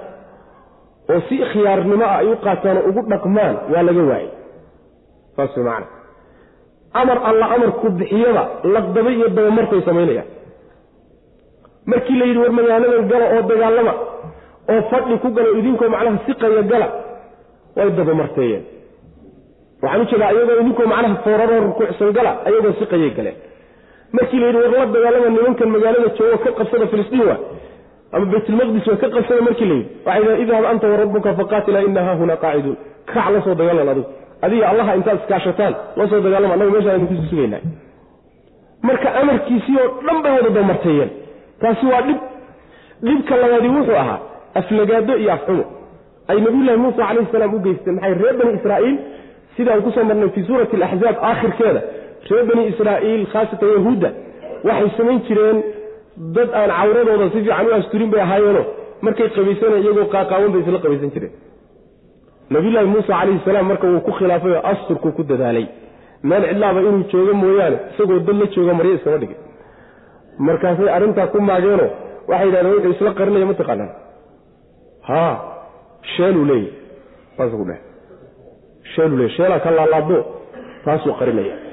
Oo 1.11 1.19
si 1.27 1.35
khiyaarnimo 1.51 2.05
ah 2.11 2.17
ay 2.21 2.27
u 2.33 2.35
qaataan 2.45 2.77
oo 2.79 2.85
ugu 2.89 3.01
dhaqmaan 3.11 3.55
waa 3.73 3.83
laga 3.87 4.03
waayey 4.11 4.29
saas 5.35 5.55
way 5.57 5.63
macana 5.65 5.87
amar 7.01 7.17
alla 7.29 7.45
amarku 7.55 7.87
bixiyada 7.99 8.43
laqdaba 8.75 9.09
iyo 9.15 9.27
dabamarkay 9.37 9.81
samaynayaan 9.87 10.29
markii 11.91 12.17
la 12.19 12.25
yidhi 12.29 12.39
war 12.43 12.51
magaaladan 12.59 13.07
gala 13.11 13.25
oo 13.35 13.41
dagaalama 13.51 13.93
oo 14.73 14.81
fadhi 14.91 15.15
ku 15.23 15.29
galo 15.37 15.49
idinkoo 15.59 15.89
macnaha 15.95 16.17
siqaya 16.27 16.61
gala 16.71 16.87
way 17.77 17.89
dabamarteeyeen 17.99 18.63
waxaan 19.83 20.01
u 20.01 20.05
jeedaa 20.11 20.31
iyagoo 20.35 20.57
idinkoo 20.63 20.87
macnaha 20.93 21.15
fooraroo 21.25 21.59
rukuucsan 21.67 22.11
gala 22.17 22.31
ayagoo 22.47 22.73
siqayay 22.81 23.11
galeen 23.17 23.37
markii 24.13 24.39
la 24.39 24.47
yidhi 24.47 24.59
war 24.63 24.71
la 24.79 24.85
dagaalama 24.95 25.29
nimankan 25.35 25.69
magaalada 25.75 26.09
joogo 26.17 26.37
ka 26.43 26.51
qabsada 26.59 26.87
filistiin 26.87 27.25
waa? 27.29 27.39
Ama 28.13 28.25
baytulmaqdis 28.25 28.87
waa 28.87 29.01
ka 29.03 29.07
qabsada 29.15 29.41
markii 29.41 29.69
la 30.05 30.35
yidhi 30.39 30.55
anta 30.71 30.87
warabbuka 30.93 31.33
faqaatila 31.39 31.81
ina 31.87 32.01
haahuna 32.07 32.35
qaaciduun. 32.43 32.77
Kac 33.05 33.25
la 33.33 33.55
dagaalan 33.55 33.89
adigu 33.89 34.07
adiga 34.41 34.69
allaha 34.71 34.95
intaad 34.95 35.17
iskaashataan 35.21 35.73
la 35.97 36.05
dagaalama 36.05 36.53
annaga 36.53 36.71
meeshaan 36.71 36.97
idinkusi 36.97 37.29
sugaynaa 37.29 37.63
marka 38.87 39.07
amarkiisii 39.21 39.77
oo 39.83 39.89
dhan 40.05 40.17
bay 40.23 40.31
wada 40.37 40.49
dabamarteeyeen 40.49 41.09
taasi 41.61 41.85
waa 41.85 42.01
dhib. 42.07 42.19
Dhibka 43.05 43.35
labaadi 43.37 43.67
wuxuu 43.75 43.97
ahaa 44.03 44.19
aflagaado 44.59 45.13
iyo 45.17 45.31
afxumo 45.33 45.63
ay 46.27 46.37
nabiyullahi 46.45 46.77
muusa 46.77 47.01
calayhi 47.07 47.31
salaam 47.31 47.53
u 47.53 47.59
geysteen 47.65 47.95
maxay 47.95 48.13
reer 48.21 48.35
bani 48.39 48.53
israa'iil? 48.59 48.97
Sida 49.55 49.73
aan 49.73 49.81
ku 49.85 49.91
soo 49.91 50.03
marnay 50.03 50.29
fii 50.35 50.43
suurati 50.49 50.75
alaxzaab 50.75 51.17
aakhirkeeda 51.29 51.81
reer 52.29 52.45
bani 52.49 52.63
israa'iil 52.71 53.23
khaasatan 53.33 53.69
yahuudda 53.77 54.09
waxay 54.67 54.89
samayn 54.97 55.19
jireen 55.27 55.57
dad 56.35 56.49
aan 56.59 56.71
cawradooda 56.79 57.25
si 57.33 57.39
fiican 57.43 57.65
u 57.67 57.73
asturin 57.79 58.09
bay 58.13 58.21
ahaayeeno. 58.25 58.63
Markay 59.05 59.29
qabaysaneen 59.35 59.83
iyagoo 59.83 60.07
qaaqaawan 60.13 60.51
bay 60.53 60.61
isla 60.61 60.79
qabaysan 60.85 61.11
jireen. 61.15 61.33
Nabiyullaahi 62.53 62.87
muusa 62.93 63.13
calayhi 63.19 63.39
salaam 63.45 63.65
marka 63.71 63.87
wuu 63.91 64.01
ku 64.07 64.11
khilaafay 64.17 64.53
oo 64.57 64.63
asturku 64.71 65.11
ku 65.17 65.23
dadaalay. 65.23 65.67
Meel 66.29 66.43
cidlaaba 66.49 66.79
inuu 66.87 67.03
joogo 67.11 67.33
mooyaane 67.41 67.77
isagoo 67.91 68.19
dad 68.27 68.37
la 68.41 68.45
jooga 68.55 68.73
maryo 68.79 68.93
iskama 68.97 69.17
dhigin. 69.21 69.39
Markaasay 70.47 70.89
arrintaa 70.95 71.27
ku 71.33 71.37
maageenoo 71.49 71.91
waxay 72.29 72.47
yidhahdeen 72.47 72.75
wuxuu 72.75 72.93
isla 72.95 73.11
qarinaya 73.19 73.45
mataqaanaa 73.51 73.91
haa 75.09 75.33
sheeluu 76.13 76.45
leeyahy 76.51 76.71
saasuu 77.37 77.57
ku 77.61 77.65
sheeluu 78.93 79.17
leeyahy 79.17 79.35
sheelaa 79.37 79.59
ka 79.65 79.71
laalaado 79.77 80.17
taasuu 80.85 81.13
qarinaya 81.19 81.70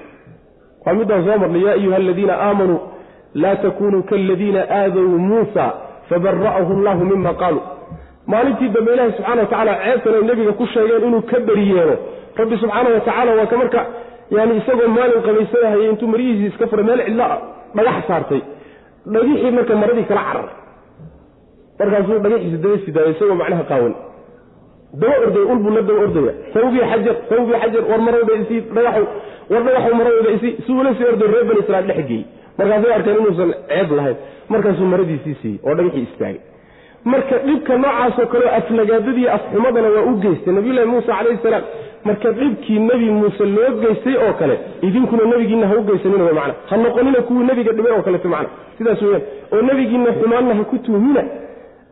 waa 0.89 0.95
middaan 1.01 1.25
soo 1.29 1.39
marnay 1.43 1.63
yaa 1.67 1.75
ayuha 1.81 1.97
aladiina 2.03 2.35
aamanuu 2.49 2.81
laa 3.43 3.57
takunuu 3.65 4.03
kaaladiina 4.11 4.61
aadaw 4.81 5.09
muusa 5.31 5.65
fabara'ahu 6.11 6.71
allahu 6.79 7.05
mima 7.13 7.33
qaaluu 7.43 7.65
maalintii 8.33 8.69
dambe 8.77 8.91
ilaahi 8.95 9.13
subxana 9.17 9.43
wa 9.43 9.49
tacala 9.53 9.73
ceebtan 9.85 10.15
ay 10.19 10.23
nebiga 10.31 10.53
ku 10.61 10.65
sheegeen 10.75 11.05
inuu 11.09 11.23
ka 11.31 11.39
beri 11.49 11.65
yeelo. 11.73 11.97
Rabbi 12.41 12.57
subxaana 12.63 12.89
wa 12.97 13.01
tacala 13.09 13.31
waa 13.39 13.47
ka 13.53 13.57
marka 13.63 13.81
yani 14.37 14.53
isagoo 14.61 14.89
maalin 14.97 15.23
qabaysanahayay 15.27 15.89
intuu 15.93 16.09
maryihiisii 16.13 16.49
iska 16.53 16.67
furay 16.71 16.85
meel 16.89 17.01
cidla 17.07 17.27
dhagax 17.77 18.05
saartay. 18.11 18.41
Dhagixii 19.15 19.51
marka 19.59 19.75
maradii 19.83 20.07
kala 20.11 20.23
cararay 20.29 20.55
markaasuu 21.79 22.19
dhagaxiisi 22.25 22.59
daba 22.65 22.79
sidaayay 22.87 23.13
isagoo 23.17 23.37
macnaha 23.41 23.65
qaawan. 23.71 23.95
Daba 25.01 25.15
orday 25.25 25.45
ulbuu 25.53 25.71
la 25.77 25.83
daba 25.89 26.01
ordaya 26.07 26.33
sawbii 26.55 26.85
xajar 26.93 27.17
sawbii 27.31 27.57
xajar 27.63 27.83
war 27.91 28.01
marowda 28.07 28.33
isii 28.43 28.61
dhagaxow 28.77 29.07
war 29.51 29.63
dhagaxow 29.67 29.95
marowda 30.01 30.31
isii 30.37 30.55
si 30.67 30.73
ula 30.73 30.95
sii 30.99 31.05
orday 31.13 31.29
reer 31.33 31.45
bani 31.49 31.61
israiil 31.65 31.87
dhex 31.91 32.07
geeyey 32.09 32.25
markaasay 32.59 32.93
arkeen 32.99 33.17
inuusan 33.21 33.51
ceeb 33.69 33.91
lahayn. 33.99 34.17
Markaasuu 34.49 34.87
maradiisii 34.93 35.37
siiyey 35.43 35.59
oo 35.67 35.75
dhagaxii 35.79 36.07
istaagay. 36.09 36.41
Marka 37.05 37.39
dhibka 37.47 37.79
noocaasoo 37.83 38.27
kaleo 38.33 38.51
aflagaadadii 38.59 39.29
afxumadana 39.37 39.89
waa 39.97 40.05
u 40.11 40.15
geystay. 40.23 40.53
Nabiyullahi 40.55 40.89
muuse 40.93 41.07
calayhi 41.07 41.39
salaam. 41.43 41.63
Marka 42.05 42.33
dhibkii 42.39 42.79
nebi 42.79 43.11
muuse 43.19 43.45
loo 43.57 43.71
geystay 43.83 44.17
oo 44.25 44.33
kale 44.41 44.55
idinkuna 44.83 45.25
nebigiinna 45.33 45.67
ha 45.71 45.75
u 45.81 45.83
geysanina 45.89 46.25
w 46.25 46.35
macna. 46.39 46.55
Ha 46.71 46.77
noqonina 46.77 47.21
kuwii 47.29 47.47
nebiga 47.51 47.73
dhibay 47.73 47.93
oo 47.93 48.03
kaleeto 48.03 48.29
macna. 48.29 48.49
Sidaas 48.79 49.03
weyaan 49.03 49.23
oo 49.53 49.63
nebigiinna 49.69 50.11
xumaanna 50.21 50.55
ha 50.59 50.65
ku 50.71 50.79
tuhmina 50.79 51.23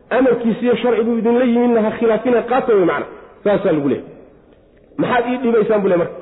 amarkiisiiyo 0.09 0.75
sharcigu 0.75 1.17
idinla 1.17 1.45
yimidna 1.45 1.81
ha 1.81 1.91
khilaafina 1.97 2.41
qaata 2.41 2.73
wey 2.73 2.85
macna. 2.91 3.05
Saasaa 3.43 3.71
lagu 3.71 3.89
leehay 3.89 4.05
maxaad 4.97 5.25
ii 5.31 5.37
dhibaysaan 5.43 5.81
buu 5.81 5.89
le 5.89 5.97
marka 5.97 6.13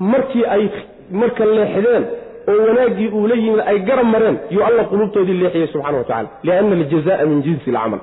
markii 0.00 0.44
ay 0.54 0.68
marka 1.20 1.44
leexdeen 1.44 2.04
oo 2.48 2.58
wanaaggii 2.68 3.08
uu 3.08 3.26
la 3.26 3.34
yimid 3.34 3.60
ay 3.66 3.78
garab 3.88 4.06
mareen 4.14 4.36
yuu 4.50 4.62
alla 4.68 4.84
quluubtoodii 4.84 5.38
leexiyey 5.42 5.66
subxana 5.72 5.98
wa 5.98 6.04
tacala 6.04 6.28
lianna 6.42 6.74
aljazaa 6.76 7.26
min 7.26 7.42
jinsi 7.42 7.70
alcamal 7.70 8.00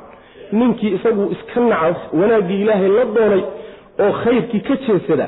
ninkii 0.52 0.92
isagu 0.98 1.24
iska 1.32 1.60
naca 1.60 1.96
wanaaggii 2.20 2.62
ilaahay 2.62 2.90
la 2.98 3.06
doonay 3.16 3.42
oo 4.04 4.12
khayrkii 4.24 4.60
ka 4.68 4.76
jeedsada 4.88 5.28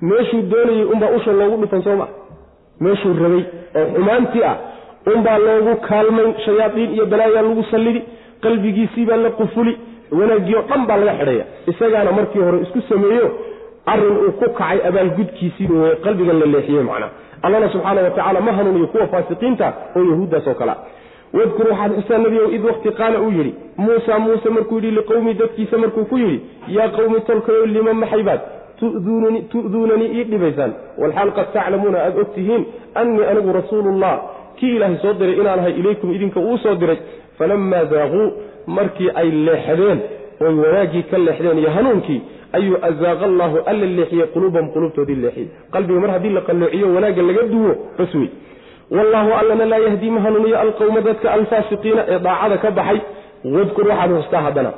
meeshuu 0.00 0.42
doonayey 0.52 0.84
unbaa 0.92 1.10
usha 1.16 1.32
loogu 1.32 1.56
dhufan 1.62 1.82
soo 1.82 1.96
maa 1.96 2.08
meeshuu 2.80 3.12
rabay 3.22 3.44
oo 3.78 3.86
xumaantii 3.94 4.44
ah 4.50 4.56
unbaa 5.14 5.38
loogu 5.38 5.76
kaalmayn 5.88 6.34
shayaadiin 6.44 6.90
iyo 6.94 7.06
balaayaa 7.06 7.42
lagu 7.42 7.64
sallidi 7.70 8.02
qalbigiisiibaa 8.44 9.16
la 9.16 9.30
qufuli 9.30 9.78
wanaaggii 10.18 10.54
oo 10.60 10.62
dhan 10.70 10.86
baa 10.86 10.96
laga 10.96 11.14
xidhaya. 11.18 11.44
Isagaana 11.70 12.12
markii 12.12 12.42
hore 12.46 12.58
isku 12.64 12.80
sameeyo 12.88 13.26
arrin 13.86 14.16
uu 14.24 14.32
ku 14.40 14.46
kacay 14.58 14.78
abaalgudkiisii 14.88 15.66
wey 15.82 15.94
qalbigan 16.04 16.38
la 16.40 16.46
leexiyey 16.46 16.82
macnaa 16.82 17.10
allana 17.42 17.68
subxaana 17.72 18.02
wa 18.02 18.10
tacala 18.10 18.40
ma 18.40 18.52
hanuuniyo 18.52 18.86
kuwa 18.86 19.06
faasiqiinta 19.06 19.72
oo 19.96 20.04
yahuuddaas 20.10 20.46
oo 20.46 20.54
kalea 20.54 20.76
wadkur 21.34 21.66
waxaad 21.70 21.92
xustaa 21.96 22.18
nebigow 22.18 22.50
id 22.56 22.64
wakti 22.64 22.90
qaala 23.00 23.20
uu 23.20 23.30
yidhi 23.38 23.54
muusa 23.76 24.18
muuse 24.18 24.48
markuu 24.56 24.76
yidhi 24.78 24.90
liqowmi 24.90 25.34
dadkiisa 25.34 25.78
markuu 25.78 26.04
ku 26.04 26.18
yidhi 26.18 26.40
yaa 26.76 26.88
qowmi 26.88 27.20
tolkayo 27.20 27.66
lima 27.66 27.92
maxaybaad 27.94 28.40
tu'duunanii 29.52 30.10
ii 30.18 30.24
dhibaysaan. 30.30 30.72
Walxaal 30.98 31.30
qad 31.36 31.46
taclamuuna 31.52 31.98
aad 32.06 32.18
og 32.18 32.28
tihiin 32.34 32.64
annii 32.94 33.24
anigu 33.30 33.52
rasuulullah. 33.52 34.14
Kii 34.56 34.76
ilaahay 34.76 34.96
soo 35.02 35.12
diray 35.18 35.36
inaan 35.40 35.58
ahay 35.58 35.72
ilaykum 35.80 36.12
idinka 36.16 36.40
uu 36.40 36.58
soo 36.58 36.74
diray. 36.74 36.98
Falammaa 37.38 37.84
daaquu 37.92 38.22
markii 38.66 39.10
ay 39.14 39.30
leexdeen 39.46 39.98
oy 40.40 40.54
wanaaggii 40.62 41.02
ka 41.10 41.18
leexdeen 41.18 41.58
iyo 41.58 41.70
hanuunkii 41.70 42.20
ayuu 42.58 42.76
azaaqa 42.88 43.24
allaahu 43.30 43.58
alla 43.70 43.86
leexiyey 43.98 44.26
quluubahum 44.34 44.68
quluubtoodii 44.74 45.18
leexiyey 45.24 45.48
qalbiga 45.74 46.00
mar 46.04 46.10
haddii 46.16 46.32
la 46.38 46.40
qalloociyo 46.48 46.86
wanaagga 46.96 47.22
laga 47.28 47.42
duwo 47.52 47.72
bas 47.98 48.14
wey 48.20 48.28
wallaahu 48.96 49.30
allana 49.40 49.64
laa 49.72 49.78
yahdii 49.86 50.10
ma 50.16 50.20
hanuuniyo 50.26 50.56
alqowma 50.64 51.00
dadka 51.08 51.32
alfaasiqiina 51.38 52.02
ee 52.12 52.18
daacada 52.26 52.56
ka 52.64 52.70
baxay 52.78 53.00
wadkur 53.56 53.86
waxaad 53.90 54.10
hustaa 54.18 54.42
haddana 54.46 54.72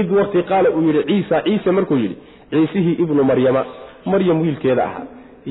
id 0.00 0.08
waqti 0.18 0.42
qaala 0.50 0.68
uu 0.76 0.82
yidhi 0.88 1.02
ciisa 1.10 1.36
ciise 1.46 1.70
markuu 1.78 1.96
yidhi 2.04 2.16
ciisihii 2.50 2.96
ibnu 3.04 3.24
maryama 3.30 3.62
maryam 4.12 4.40
wiilkeeda 4.44 4.82
ahaa 4.88 5.04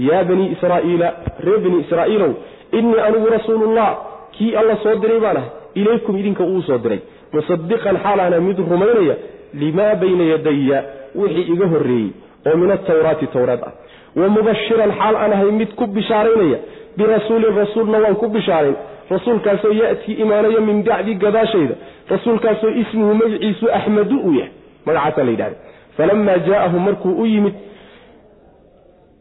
yaa 0.08 0.24
banii 0.30 0.50
israa'iila 0.56 1.08
reer 1.46 1.60
bani 1.66 1.78
israa'iilow 1.86 2.32
innii 2.80 3.00
anigu 3.08 3.28
rasuulullah 3.38 3.90
kii 4.38 4.52
alla 4.62 4.76
soo 4.84 4.96
diray 5.04 5.20
baan 5.26 5.38
ahay 5.38 5.50
ilaykum 5.82 6.18
idinka 6.22 6.44
uu 6.44 6.62
soo 6.68 6.78
diray 6.86 7.00
musadiqan 7.34 7.98
xaalaana 8.06 8.40
mid 8.48 8.58
rumaynaya 8.72 9.16
limaa 9.62 9.94
bayna 10.02 10.24
yadaya 10.34 10.80
wixii 11.22 11.46
iga 11.54 11.68
horreeyey 11.74 12.10
oo 12.48 12.58
min 12.58 12.72
atawraati 12.72 13.28
towraad 13.28 13.62
ah. 13.68 13.72
Wa 14.16 14.28
mubashiran 14.36 14.92
xaal 15.00 15.16
aan 15.16 15.34
ahay 15.34 15.52
mid 15.52 15.76
ku 15.76 15.88
bishaaraynaya 15.88 16.60
birasuulin 16.98 17.56
rasuulna 17.62 17.98
waan 18.04 18.16
ku 18.16 18.28
bishaarayn 18.36 18.76
rasuulkaasoo 19.10 19.74
ya'tii 19.82 20.20
imaanaya 20.24 20.60
min 20.70 20.84
bacdi 20.84 21.16
gadaashayda. 21.16 21.76
Rasuulkaasoo 22.10 22.70
ismuhu 22.82 23.14
magiciisu 23.22 23.72
axmadu 23.78 24.20
uu 24.20 24.34
yahay. 24.40 24.52
Magacaasaa 24.86 25.24
la 25.24 25.32
yidhahda 25.32 25.58
falamaa 25.98 26.38
jaa'ahu 26.48 26.80
markuu 26.80 27.14
u 27.22 27.26
yimid 27.26 27.54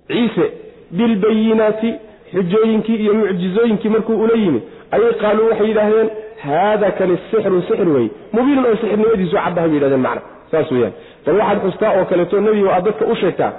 ciise 0.09 0.47
bilbayinaati 0.91 1.95
xujooyinkii 2.33 2.97
iyo 2.97 3.15
mucjizooyinkii 3.15 3.89
markuu 3.89 4.23
ula 4.25 4.35
yimid 4.35 4.63
ayay 4.91 5.13
qaaluu 5.23 5.49
waxay 5.51 5.69
yidhaahdeen 5.69 6.09
haada 6.45 6.91
kani 6.99 7.19
sixrun 7.31 7.63
sixir 7.69 7.89
wey 7.89 8.09
mubiinun 8.33 8.65
oo 8.67 8.77
sixirnimadiisu 8.81 9.37
caddaha 9.37 9.69
bay 9.69 9.75
yidhahdeen 9.77 10.01
macna 10.07 10.23
saas 10.51 10.71
weyaan 10.75 10.95
bal 11.27 11.37
waxaad 11.41 11.59
xustaa 11.65 11.93
oo 11.99 12.05
kaleeto 12.11 12.41
nebigo 12.47 12.71
aad 12.77 12.85
dadka 12.89 13.05
u 13.13 13.15
sheegtaa 13.23 13.53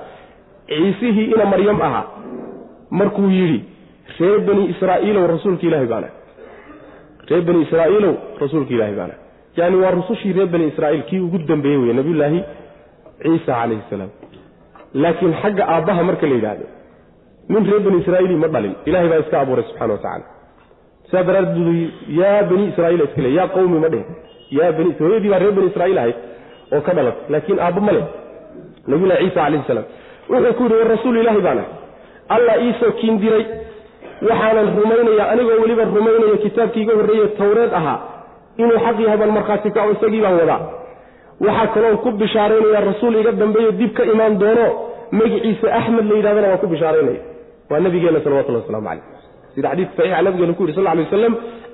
ciisihii 0.70 1.26
ina 1.34 1.46
maryam 1.54 1.82
ahaa. 1.88 2.06
Markuu 3.00 3.30
yidhi 3.38 3.60
reer 4.20 4.40
bani 4.48 4.64
israa'iilow 4.74 5.26
rasuulka 5.34 5.64
ilaahi 5.70 5.88
baana. 5.94 6.08
Reer 7.30 7.42
bani 7.48 7.60
israa'iilow 7.68 8.14
rasuulka 8.42 8.74
ilaahi 8.78 8.96
baana. 9.00 9.14
Yani 9.58 9.76
waa 9.82 9.92
rusushii 10.00 10.34
reer 10.38 10.48
bani 10.54 10.66
israa'iil 10.72 11.04
kii 11.10 11.20
ugu 11.26 11.38
dambeeyey 11.50 11.80
wey 11.84 11.94
nabiyullaahi 12.00 12.40
ciisa 13.24 13.52
calayhi 13.60 13.84
salaam. 13.90 14.10
Laakiin 15.04 15.34
xagga 15.42 15.64
aabbaha 15.74 16.04
marka 16.10 16.26
la 16.32 16.36
yidhaahdo 16.40 16.66
nin 17.50 17.64
reer 17.70 17.82
bani 17.88 17.98
israa'iili 18.04 18.36
ma 18.44 18.48
dhalin. 18.56 18.74
Ilahay 18.90 19.10
baa 19.12 19.20
iska 19.26 19.40
abuuray 19.42 19.66
subxana 19.70 19.94
wa 19.94 20.00
tacala 20.06 20.26
sidaa 21.10 21.24
daraaddeed 21.24 21.92
yaa 22.20 22.44
bani 22.50 22.64
israa'iil 22.72 23.02
iska 23.08 23.22
le 23.26 23.30
yaa 23.40 23.48
qawmi 23.56 23.80
ma 23.84 23.90
dhihin 23.94 24.08
yaa 24.60 24.72
bani 24.78 24.92
hooyadii 25.00 25.30
baa 25.34 25.40
reer 25.44 25.54
bani 25.58 25.68
israa'iil 25.72 26.00
ahayd 26.04 26.18
oo 26.74 26.82
ka 26.88 26.92
dhalatay 26.98 27.30
laakiin 27.34 27.60
aabba 27.66 27.82
ma 27.88 27.92
leh. 27.98 28.06
Nabiyullahi 28.88 29.24
ciisa 29.24 29.36
calayhi 29.42 29.64
salaam. 29.68 29.86
Wuxuu 30.30 30.54
ku 30.58 30.64
yidhi 30.64 30.76
war 30.82 30.90
rasuul 30.96 31.18
ilaahi 31.22 31.42
baan 31.48 31.60
ah 31.64 31.68
allah 32.36 32.56
iisoo 32.66 32.92
kiin 33.00 33.16
diray 33.24 33.44
waxaanan 34.30 34.68
rumaynaya 34.80 35.24
anigoo 35.34 35.60
weliba 35.64 35.84
rumaynaya 35.96 36.38
kitaabkii 36.46 36.82
iga 36.86 36.94
horreeye 37.00 37.28
tawreed 37.40 37.74
ahaa. 37.80 38.00
Inuu 38.62 38.80
xaq 38.86 38.98
yahay 39.06 39.18
baan 39.22 39.32
markhaati 39.38 39.70
kaco 39.76 39.92
isagii 39.96 40.22
baan 40.26 40.36
wadaa. 40.42 40.62
Waxaa 41.46 41.68
kaloon 41.74 41.98
ku 42.04 42.10
bishaaraynaya 42.22 42.82
rasuul 42.90 43.16
iga 43.22 43.32
dambeeyo 43.42 43.72
dib 43.80 43.92
ka 43.98 44.04
imaan 44.14 44.40
doono. 44.42 44.68
Magiciisa 45.12 45.68
axmed 45.80 46.06
la 46.10 46.16
yidhahdana 46.20 46.48
waan 46.52 46.62
ku 46.64 46.68
bishaaraynaya. 46.74 47.22
Waa 47.70 47.80
nabigeenna 47.86 48.20
salawatullahi 48.24 48.64
waslamu 48.66 48.88
caleyh 48.88 49.06
sida 49.56 49.70
xadiidka 49.72 49.94
saxiixa 49.98 50.22
nabigeenu 50.26 50.54
ku 50.58 50.64
yidhi 50.64 50.76
sal 50.78 50.84
lay 50.88 51.04
waslam 51.04 51.34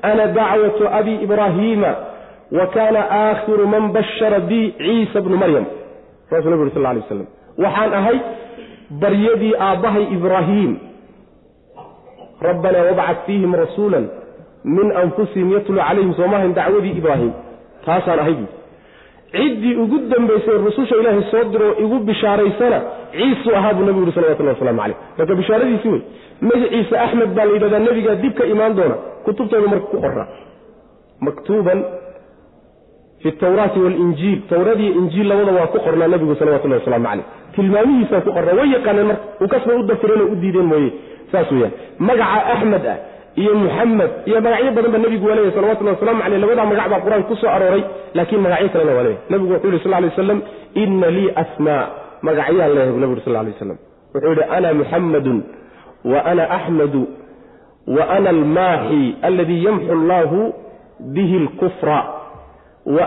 ana 0.10 0.24
dacwatu 0.38 0.84
abi 1.00 1.14
ibraahiima 1.26 1.92
wa 2.58 2.66
kaana 2.76 3.02
aakhiru 3.20 3.68
man 3.68 3.92
bashara 3.98 4.40
bi 4.40 4.60
ciisa 4.78 5.22
bnu 5.22 5.38
maryam 5.44 5.66
saasuu 6.30 6.50
nabigu 6.50 6.66
yuri 6.66 6.76
sal 6.78 6.84
lay 6.88 7.04
waslam 7.04 7.28
waxaan 7.66 7.94
ahay 8.00 8.18
baryadii 9.04 9.54
aabbahay 9.68 10.04
ibraahiim 10.18 10.74
rabbanaa 12.50 12.84
wabcad 12.90 13.18
fiihim 13.26 13.56
rasuula 13.64 14.02
min 14.64 14.92
anfusihim 15.04 15.54
yatluu 15.54 15.80
calayhim 15.88 16.14
soomahan 16.20 16.54
dacwadii 16.60 16.98
ibraahim. 17.02 17.32
Taasaan 17.86 18.20
ahay 18.20 18.34
buui 18.34 18.64
ciddii 19.34 19.76
ugu 19.84 19.98
dambaysay 20.10 20.58
rususha 20.66 20.96
ilaahay 20.96 21.24
soo 21.32 21.44
diroo 21.52 21.74
igu 21.84 22.00
bishaaraysana 22.00 22.80
ciisuu 23.12 23.56
ahaa 23.56 23.74
buu 23.74 23.86
nabigu 23.86 24.00
yuri 24.00 24.14
salawatullah 24.16 24.54
waslamu 24.54 24.82
caleyh 24.82 24.98
marka 25.18 25.36
bishaaradiisi 25.36 25.88
wey 25.94 26.02
magaciisa 26.42 27.02
axmed 27.06 27.30
baa 27.36 27.46
la 27.46 27.54
yidhahdaa 27.54 27.80
nebigaa 27.80 28.16
dib 28.16 28.40
imaan 28.54 28.76
doona 28.76 28.96
kutubtooda 29.26 29.68
marka 29.74 29.86
ku 29.86 30.02
qoraa 30.06 30.28
maktuuban 31.26 31.80
fi 33.24 33.32
tawraati 33.44 33.80
walinjiil 33.86 34.40
tawradiyo 34.52 34.92
injiil 35.02 35.28
labada 35.32 35.52
waa 35.60 35.68
ku 35.74 35.80
qornaa 35.86 36.08
nabigu 36.14 36.36
salawatullahi 36.42 36.82
waslamu 36.82 37.06
caleyh 37.08 37.26
tilmaamihiisaa 37.56 38.22
ku 38.28 38.32
qornaa 38.38 38.58
way 38.60 38.70
yaqaaneen 38.76 39.08
marka 39.12 39.24
uu 39.44 39.48
kasba 39.54 39.76
u 39.80 39.84
dafireenoo 39.92 40.28
u 40.34 40.36
diideen 40.44 40.68
mooye 40.72 40.90
saas 41.32 41.52
weyaan 41.56 41.72
magaca 42.10 42.40
axmed 42.54 42.86
ah 42.94 42.98
iyo 43.42 43.52
muxamed 43.64 44.12
iyo 44.30 44.42
magacyo 44.46 44.72
badan 44.78 44.92
ba 44.96 44.98
nebigu 45.04 45.26
waa 45.30 45.36
leeyahy 45.38 45.56
salawatullahi 45.58 45.96
waslamu 45.98 46.22
caleyh 46.24 46.40
labadaa 46.44 46.66
magac 46.72 46.88
baa 46.94 47.02
qur'aanka 47.06 47.28
ku 47.32 47.36
soo 47.42 47.50
arooray 47.56 47.84
laakiin 48.18 48.42
magacyo 48.46 48.70
kalena 48.74 48.94
waa 48.98 49.06
leeyahy 49.08 49.30
nebigu 49.34 49.52
wuxuu 49.54 49.72
yihi 49.74 49.84
sal 49.84 49.92
lay 50.04 50.10
waslam 50.12 50.40
ina 50.84 51.08
lii 51.18 51.30
asmaa 51.44 51.84
magacyaan 52.28 52.70
leeyahay 52.76 52.94
bu 52.96 53.00
nebigu 53.04 53.22
sal 53.26 53.34
lay 53.38 53.54
waslam 53.56 53.78
wuxuu 54.14 54.30
yidhi 54.34 54.46
ana 54.58 54.74
muxammadun 54.82 55.38
wa 56.12 56.20
ana 56.32 56.44
axmedu 56.58 57.02
wa 57.96 58.04
ana 58.18 58.30
almaaxi 58.36 59.02
alladii 59.28 59.64
yamxu 59.68 59.92
allahu 59.98 60.40
bihi 61.16 61.36
alkufra 61.44 62.00
wa 62.86 63.04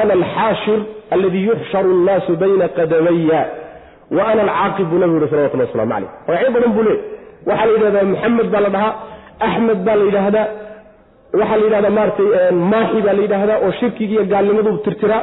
ana 0.00 0.12
alxaashir 0.18 0.78
alladii 1.14 1.44
yuxsharu 1.48 1.90
annaasu 1.96 2.32
bayna 2.42 2.68
qadamaya. 2.78 3.42
Wa 4.16 4.22
ana 4.30 4.42
alcaaqib 4.46 4.86
buu 4.90 4.98
nabigu 5.02 5.18
yihi 5.20 5.30
salawatullah 5.32 5.66
waslamu 5.68 5.92
caleyh 5.92 6.10
magacyo 6.28 6.50
badan 6.56 6.72
buu 6.76 6.82
leey 6.88 6.98
waxaa 7.48 7.66
la 7.66 7.72
yidhahdaa 7.76 8.04
muxamed 8.12 8.48
baa 8.54 8.60
la 8.66 8.70
dhahaa 8.74 8.92
axmed 9.46 9.78
baa 9.86 9.96
la 10.00 10.04
yidhaahdaa 10.08 10.46
waxaa 11.40 11.56
la 11.60 11.64
yidhahdaa 11.66 11.90
maaratay 11.98 12.26
maaxi 12.72 13.00
baa 13.06 13.14
la 13.18 13.22
yidhaahdaa 13.26 13.58
oo 13.66 13.72
shirkiga 13.80 14.12
iyo 14.14 14.24
gaalnimaduu 14.32 14.76
tirtiraa 14.86 15.22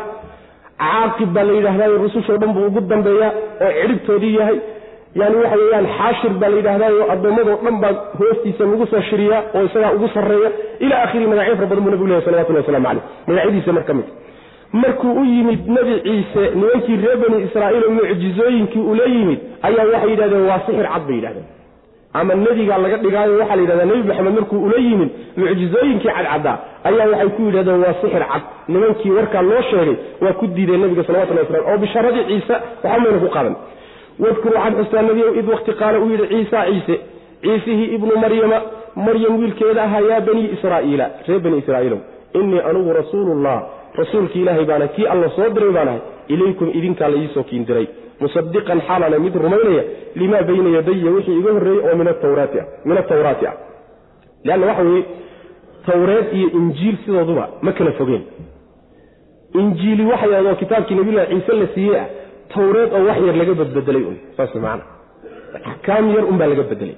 caaqib 0.83 1.29
baa 1.35 1.43
la 1.49 1.53
yidhahdaa 1.57 1.87
rusushoo 2.05 2.37
dhan 2.41 2.51
buu 2.55 2.65
ugu 2.69 2.81
dambeeyaa 2.91 3.31
oo 3.65 3.71
cidhibtoodii 3.81 4.33
yahay 4.39 4.57
yani 5.19 5.35
waxa 5.41 5.57
weeyaan 5.61 5.87
xaashir 5.97 6.33
baa 6.41 6.49
la 6.49 6.57
yidhahdaayo 6.59 7.03
addoommadoo 7.13 7.57
dhan 7.65 7.77
baa 7.83 7.93
hoostiisa 8.19 8.63
lagu 8.71 8.85
soo 8.91 9.01
shiriyaa 9.09 9.41
oo 9.55 9.63
isagaa 9.69 9.91
ugu 9.97 10.07
sarreeya 10.13 10.49
ilaa 10.85 11.01
akhiri 11.05 11.27
magacyo 11.31 11.55
fara 11.55 11.67
badan 11.71 11.83
buu 11.85 11.91
nabigu 11.93 12.07
lehy 12.11 12.21
salawatullahi 12.25 12.65
waslamu 12.65 12.85
caleyh 12.87 13.03
magacyadiisa 13.27 13.71
mar 13.77 13.83
ka 13.89 13.93
mid. 13.99 14.07
Markuu 14.81 15.13
u 15.21 15.23
yimid 15.33 15.61
nebi 15.75 15.93
ciise 16.05 16.43
nimankii 16.59 16.97
reer 17.03 17.17
bani 17.23 17.37
israa'iil 17.47 17.83
oo 17.87 17.91
mucjizooyinkii 17.97 18.83
ula 18.91 19.05
yimid 19.15 19.39
ayaa 19.67 19.85
waxay 19.93 20.09
yidhahdeen 20.13 20.45
waa 20.51 20.59
sixir 20.65 20.87
cad 20.93 21.03
bay 21.07 21.15
yidhahdeen. 21.19 21.47
Ama 22.19 22.33
nebigaa 22.35 22.77
laga 22.83 22.97
dhigaayo 23.03 23.33
waxaa 23.41 23.55
la 23.55 23.61
yidhahdaa 23.63 23.85
nebi 23.91 24.03
maxamed 24.09 24.33
markuu 24.39 24.59
ula 24.67 24.77
yimid 24.87 25.09
mucjizooyinkii 25.41 26.09
cadcaddaa 26.17 26.55
ayaa 26.89 27.07
waxay 27.11 27.29
ku 27.35 27.41
yidhahdeen 27.47 27.79
waa 27.85 27.93
sixir 28.01 28.23
cad. 28.31 28.43
Nimankii 28.73 29.11
warkaa 29.17 29.41
loo 29.49 29.61
sheegay 29.69 29.95
waa 30.23 30.33
ku 30.39 30.45
diideen 30.55 30.81
nebiga 30.85 31.03
salawatullahi 31.09 31.45
waslam 31.47 31.65
oo 31.71 31.77
bisharadii 31.83 32.25
ciise 32.31 32.53
waxba 32.83 32.99
mayna 33.03 33.19
ku 33.25 33.29
qadan 33.37 33.55
wadkur 34.23 34.53
waxaad 34.55 34.73
xustaa 34.79 35.01
nebiyow 35.01 35.35
id 35.39 35.47
wakti 35.53 35.71
qaala 35.81 35.99
uu 35.99 36.09
yidhi 36.13 36.27
ciisa 36.33 36.65
ciise 36.69 36.95
ciisihii 37.43 37.93
ibnu 37.95 38.13
maryama 38.23 38.57
maryam 38.95 39.39
wiilkeeda 39.39 39.83
ahaa 39.83 40.01
yaa 40.09 40.21
banii 40.21 40.49
israa'iila 40.55 41.05
reer 41.27 41.41
bani 41.45 41.57
israa'iilow 41.63 41.99
innii 42.39 42.61
anugu 42.69 42.93
rasuulullah 43.01 43.57
rasuulki 44.01 44.41
ilaahay 44.41 44.65
baana 44.65 44.87
kii 44.87 45.07
alla 45.13 45.29
soo 45.35 45.49
diray 45.55 45.71
baan 45.77 45.87
ahay 45.87 46.01
ilaykum 46.27 46.67
idinkaa 46.77 47.43
kiin 47.49 47.65
diray 47.69 47.87
musadiqan 48.19 48.81
xaalana 48.87 49.19
mid 49.19 49.35
rumaynaya 49.35 49.83
limaa 50.15 50.43
bayna 50.49 50.69
yadaya 50.77 51.11
wixii 51.17 51.39
iga 51.39 51.51
horreeyey 51.57 51.83
oo 51.89 51.95
min 51.95 52.07
atawraati 53.03 53.47
ah 53.51 53.55
leanna 54.43 54.67
waxa 54.67 54.83
weeye 54.83 55.03
tawreed 55.85 56.33
iyo 56.33 56.47
injiil 56.59 56.95
sidooduba 57.05 57.49
ma 57.61 57.71
kala 57.71 57.91
fogeen. 57.91 58.23
Injiili 59.53 60.05
waxay 60.05 60.55
kitaabkii 60.55 60.95
nabiyullahi 60.95 61.35
ciise 61.35 61.53
la 61.53 61.67
siiyey 61.73 61.99
ah 61.99 62.05
tawreed 62.55 62.89
oo 62.97 63.03
wax 63.09 63.17
yar 63.27 63.35
laga 63.41 63.53
badbedelay 63.61 64.03
un 64.11 64.17
saas 64.37 64.53
maana 64.65 64.83
axkaam 65.71 66.05
yar 66.15 66.25
unbaa 66.31 66.47
laga 66.51 66.63
bedelay. 66.71 66.95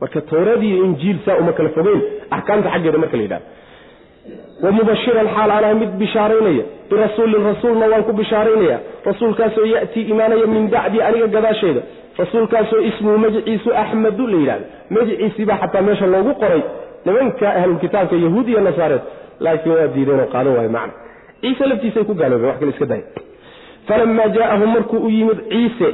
Marka 0.00 0.20
tawreed 0.30 0.62
iyo 0.68 0.84
injiil 0.86 1.18
saa 1.24 1.36
uma 1.42 1.52
kala 1.56 1.68
fogeen 1.76 2.00
axkaamta 2.36 2.68
xaggeeda 2.74 2.98
marka 3.02 3.16
la 3.16 3.22
yidhahdo 3.26 3.46
wa 4.64 4.70
mubashiran 4.76 5.28
xaal 5.36 5.50
anaa 5.58 5.74
mid 5.82 5.90
bishaaraynaya 6.00 6.64
birasuulin 6.90 7.42
rasuulna 7.50 7.86
waan 7.92 8.04
ku 8.08 8.12
bishaaraynaya 8.20 8.76
rasuulkaasoo 9.08 9.66
ya'tii 9.74 10.04
imaanaya 10.12 10.46
min 10.54 10.64
bacdi 10.74 10.98
aniga 11.08 11.26
gadaasheeda 11.36 11.82
rasuulkaasoo 12.20 12.80
ismuhu 12.90 13.18
magiciisu 13.24 13.68
axmedu 13.82 14.24
la 14.32 14.36
yidhahdo 14.42 14.66
magiciisiibaa 14.96 15.58
xataa 15.62 15.82
meesha 15.88 16.06
loogu 16.14 16.32
qoray 16.42 16.62
nimanka 17.06 17.46
ahlulkitaabka 17.60 18.16
yahuud 18.24 18.46
iyo 18.52 18.60
nasaareed 18.68 19.02
laakiin 19.44 19.74
waa 19.78 19.88
diideenoo 19.94 20.28
qaadan 20.34 20.52
waayo 20.56 20.70
macna. 20.76 20.92
Ciise 21.40 21.64
laftiisay 21.70 22.04
ku 22.08 22.14
gaaloobeen 22.20 22.50
wax 22.50 22.58
kale 22.60 22.70
iska 22.74 22.86
day 22.92 23.02
falamaa 23.90 24.28
jaaahum 24.38 24.70
markuu 24.76 24.98
u 25.06 25.10
yimid 25.16 25.38
ciise 25.52 25.88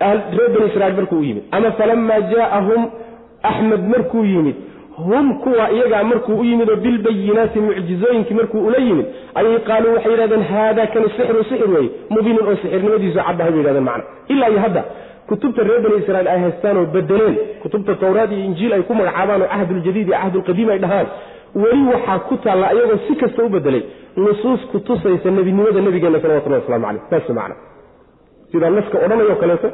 reer 0.00 0.50
bani 0.54 0.66
israiil 0.70 0.96
markuu 1.00 1.18
u 1.18 1.24
yimid 1.28 1.42
ama 1.56 1.70
falamaa 1.80 2.20
jaaahum 2.34 2.82
axmed 3.50 3.82
markuu 3.94 4.24
yimid 4.24 4.54
hum 5.08 5.28
kuwa 5.42 5.70
iyagaa 5.76 6.02
markuu 6.04 6.38
u 6.40 6.44
yimid 6.44 6.70
oo 6.70 6.76
bilbayinaati 6.76 7.60
mucjizooyinkii 7.60 8.34
markuu 8.40 8.66
ula 8.66 8.78
yimid 8.78 9.06
ayay 9.34 9.58
qaaluu 9.68 9.92
waxay 9.94 10.12
yidhahdeen 10.12 10.42
haada 10.52 10.86
kani 10.86 11.06
sixru 11.16 11.44
sixir 11.50 11.70
weeye 11.74 11.90
mubiinun 12.10 12.48
oo 12.48 12.56
sixirnimadiisu 12.62 13.18
caddahay 13.26 13.52
bay 13.52 13.58
yidhahdeen 13.60 13.84
macna 13.84 14.04
ilaa 14.28 14.48
iyo 14.50 14.60
hadda 14.66 14.84
kutubta 15.28 15.62
reer 15.68 15.80
bani 15.84 15.96
israiil 16.02 16.28
ay 16.28 16.38
haystaan 16.44 16.76
oo 16.76 16.86
bedeleen 16.96 17.36
kutubta 17.62 17.94
tawraad 17.94 18.32
iyo 18.32 18.44
injiil 18.44 18.72
ay 18.72 18.82
ku 18.82 18.94
magacaabaan 19.00 19.42
oo 19.42 19.48
cahdul-jadiid 19.54 20.08
iyo 20.08 20.16
cahdulqadiim 20.22 20.68
ay 20.74 20.78
dhahaan 20.84 21.06
weli 21.54 21.84
waxaa 21.92 22.18
ku 22.28 22.36
taalla 22.44 22.66
ayagoo 22.72 22.98
si 23.06 23.16
kasta 23.16 23.44
u 23.44 23.48
bedelay 23.48 23.84
nusuus 24.16 24.60
ku 24.72 24.80
tusaysa 24.80 25.30
nebinimada 25.30 25.80
nabigeena 25.80 26.20
salawatullahi 26.20 26.62
waslamu 26.62 26.86
caleyh 26.86 27.02
saas 27.10 27.28
macna 27.38 27.54
sidaa 28.52 28.70
naska 28.70 28.98
odhanayoo 29.04 29.36
kaleeto 29.42 29.68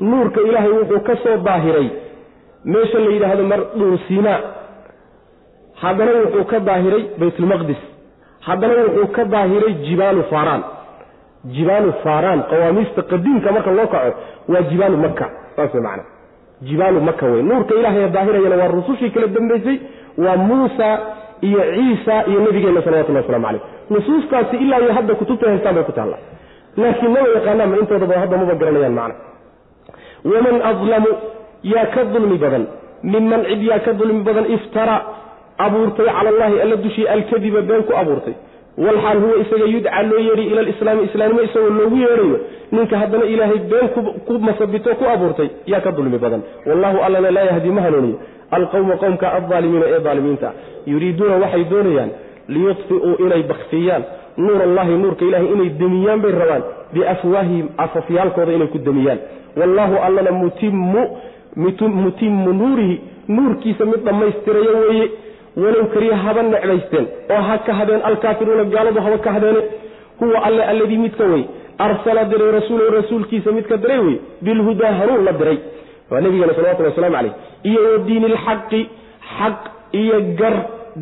nuurka 0.00 0.40
ilaahay 0.40 0.72
wuxuu 0.78 1.00
ka 1.08 1.16
soo 1.22 1.36
daahiray 1.46 1.88
meesha 2.64 2.98
la 2.98 3.10
yidhaahdo 3.14 3.44
mar 3.52 3.60
dhuur 3.78 3.98
haddana 5.82 6.12
wuxuu 6.22 6.44
ka 6.44 6.60
daahiray 6.60 7.04
baytulmaqdis 7.18 7.80
haddana 8.46 8.74
wuxuu 8.86 9.06
ka 9.16 9.24
daahiray 9.24 9.72
jibaalu 9.86 10.22
faaraan. 10.30 10.62
Jibaalu 11.54 11.92
faaraan 12.02 12.42
qawaamiista 12.50 13.02
qadiimka 13.02 13.52
marka 13.52 13.70
loo 13.70 13.86
kaco 13.86 14.10
waa 14.48 14.62
jibaalu 14.70 14.96
maka 14.96 15.26
saas 15.56 15.74
macna 15.74 16.04
jibaalu 16.62 17.00
maka 17.00 17.26
wey 17.26 17.42
nuurka 17.42 17.74
ilaahay 17.74 18.08
daahirayana 18.08 18.56
waa 18.56 18.68
rusushii 18.68 19.10
kala 19.10 19.26
dambaysay 19.26 19.78
waa 20.18 20.36
muusa 20.36 20.88
iyo 21.48 21.60
ciisa 21.74 22.14
iyo 22.30 22.40
nabigeenna 22.46 22.82
salawatullahi 22.82 23.24
waslamu 23.26 23.46
caleyh 23.46 23.62
nusuustaasi 23.90 24.56
ilaa 24.56 24.78
iyo 24.84 24.92
hadda 24.98 25.14
kutubta 25.14 25.48
haystaan 25.50 25.74
bay 25.74 25.84
ku 25.84 25.92
taalla. 25.92 26.16
Laakiin 26.76 27.10
maba 27.14 27.28
yaqaanaanma 27.36 27.76
intoodaba 27.82 28.14
hadda 28.22 28.36
maba 28.42 28.54
garanayaan 28.60 28.94
macna. 28.98 29.14
Waman 30.24 30.56
adlamu 30.70 31.10
yaa 31.72 31.86
ka 31.94 32.04
dulmi 32.14 32.38
badan. 32.44 32.64
Minman 33.12 33.44
cid 33.48 33.62
yaa 33.70 33.78
ka 33.86 33.92
dulmi 34.00 34.22
badan 34.28 34.46
iftara 34.56 34.96
abuurtay 35.58 36.06
cala 36.06 36.28
allahi 36.32 36.60
alla 36.64 36.76
dushii 36.84 37.06
alkadiba 37.14 37.60
been 37.70 37.82
ku 37.88 37.92
abuurtay. 38.02 38.34
Walxaal 38.84 39.18
huwa 39.22 39.36
isaga 39.42 39.66
yudca 39.74 40.02
loo 40.10 40.18
yeedhay 40.26 40.46
ila 40.52 40.60
alislaami 40.64 41.02
islaamnimo 41.08 41.42
isagoo 41.48 41.70
loogu 41.78 41.96
yeedhayo 42.04 42.38
ninka 42.72 42.98
haddana 43.02 43.24
ilaahay 43.34 43.58
been 43.72 43.88
ku 44.26 44.32
masabito 44.46 44.94
ku 45.00 45.04
abuurtay 45.14 45.48
yaa 45.66 45.80
ka 45.80 45.90
dulmi 45.98 46.18
badan. 46.24 46.42
Wallahu 46.66 46.98
allana 47.06 47.30
laa 47.36 47.44
yahdi 47.50 47.70
ma 47.76 47.80
hanuuniyo 47.86 48.18
alqowma 48.58 48.94
qowmka 49.02 49.26
aldaalimiina 49.38 49.86
ee 49.94 50.00
daalimiinta 50.06 50.48
yuriiduuna 50.92 51.36
waxay 51.44 51.64
doonayaan 51.72 52.10
liyudfi'uu 52.54 53.14
inay 53.26 53.42
baktiyaan 53.52 54.02
nuur 54.44 54.60
allahi 54.68 54.92
nuurka 55.02 55.24
ilahay 55.28 55.48
inay 55.54 55.70
demiyaan 55.82 56.20
bay 56.24 56.32
rabaan 56.42 56.62
biafwaahihim 56.94 57.66
afafyaalkooda 57.84 58.52
inay 58.58 58.68
ku 58.74 58.78
demiyaan 58.88 59.18
wallahu 59.60 59.94
allana 60.06 60.30
mutimu 61.96 62.52
nuurihi 62.52 63.00
nuurkiisa 63.28 63.84
mid 63.84 64.00
dhammaystirayo 64.04 64.72
weeye 64.88 65.06
walow 65.56 65.84
kariya 65.94 66.16
haba 66.24 66.42
necbaysteen 66.42 67.06
oo 67.30 67.42
ha 67.48 67.58
ka 67.66 67.72
hadeen 67.80 68.00
alkaafiruuna 68.10 68.64
gaaladu 68.74 69.00
haba 69.00 69.18
ka 69.18 69.32
hadeene 69.36 69.60
huwa 70.20 70.42
alle 70.48 70.62
alladii 70.72 70.98
midka 70.98 71.24
wey 71.24 71.42
arsala 71.78 72.24
diray 72.24 72.50
rasuulahu 72.58 72.90
rasuulkiisa 73.00 73.52
midka 73.52 73.76
diray 73.76 73.98
wey 73.98 74.16
bilhudaa 74.42 74.92
hanuun 75.00 75.24
la 75.24 75.32
diray 75.32 75.58
waa 76.10 76.20
nabigana 76.20 76.54
salawatulli 76.54 76.88
waslamu 76.90 77.16
caleyh 77.16 77.34
iyo 77.70 77.80
wa 77.92 77.98
diini 78.06 78.26
ilxaqi 78.32 78.80
xaq 79.38 79.58
iyo 80.00 80.16
gar 80.40 80.54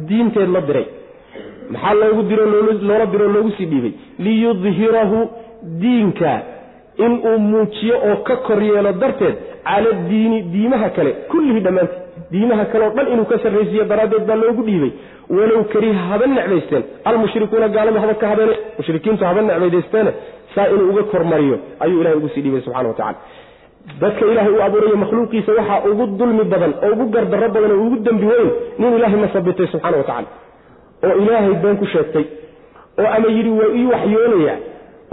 diinteed 0.08 0.50
la 0.56 0.60
diray. 0.68 0.86
Maxaa 1.72 1.94
loogu 2.00 2.22
diro 2.30 2.44
loola 2.52 3.06
diro 3.12 3.28
loogu 3.34 3.50
sii 3.56 3.66
dhiibay? 3.72 3.92
Liyudhirahu 4.24 5.18
diinka 5.82 6.32
inuu 7.04 7.38
muujiyo 7.38 7.96
oo 8.08 8.16
ka 8.26 8.36
kor 8.46 8.62
yeelo 8.62 8.92
darteed 9.02 9.36
cala 9.64 9.90
diini 10.08 10.38
diimaha 10.52 10.88
kale 10.96 11.10
kullihi 11.30 11.60
dhammaanteed. 11.60 12.00
Diimaha 12.32 12.64
kale 12.72 12.84
oo 12.86 12.94
dhan 12.96 13.12
inuu 13.12 13.24
ka 13.24 13.38
sarraysiiyo 13.44 13.84
daraaddeed 13.84 14.24
baa 14.28 14.36
loogu 14.42 14.62
dhiibay. 14.68 14.92
Walow 15.36 15.64
kariha 15.72 16.02
haba 16.10 16.26
necbaysteen 16.26 16.82
almushrikuuna 17.04 17.68
gaaladu 17.68 17.98
haba 18.04 18.14
ka 18.14 18.26
habeene. 18.32 18.54
Mushrikiintu 18.78 19.24
haba 19.24 19.42
necbaydaysteene 19.42 20.12
saa 20.54 20.66
inuu 20.74 20.90
uga 20.92 21.02
kormariyo 21.12 21.56
ayuu 21.80 22.00
ilahay 22.00 22.16
ugu 22.18 22.28
sii 22.34 22.42
dhiibay 22.44 22.60
subxana 22.60 22.88
wa 22.88 22.94
tacala 22.94 23.18
dadka 24.00 24.26
ilaahay 24.32 24.52
uu 24.56 24.62
abuurayo 24.62 24.96
makhluuqiisa 24.96 25.52
waxaa 25.58 25.80
ugu 25.90 26.06
dulmi 26.18 26.44
badan 26.52 26.72
oo 26.84 26.92
ugu 26.94 27.04
gardarro 27.14 27.48
badan 27.56 27.70
oo 27.76 27.82
ugu 27.86 27.96
dembi 28.06 28.26
weyn 28.32 28.50
nin 28.78 28.96
ilaahay 28.98 29.18
masabitay 29.24 29.66
subxana 29.72 29.96
wa 30.00 30.04
tacala 30.10 30.28
oo 31.06 31.14
ilaahay 31.22 31.54
been 31.62 31.76
ku 31.82 31.86
sheegtay 31.94 32.24
oo 33.00 33.08
ama 33.16 33.28
yidhi 33.36 33.50
waa 33.60 33.70
ii 33.78 33.86
waxyoonaya 33.92 34.54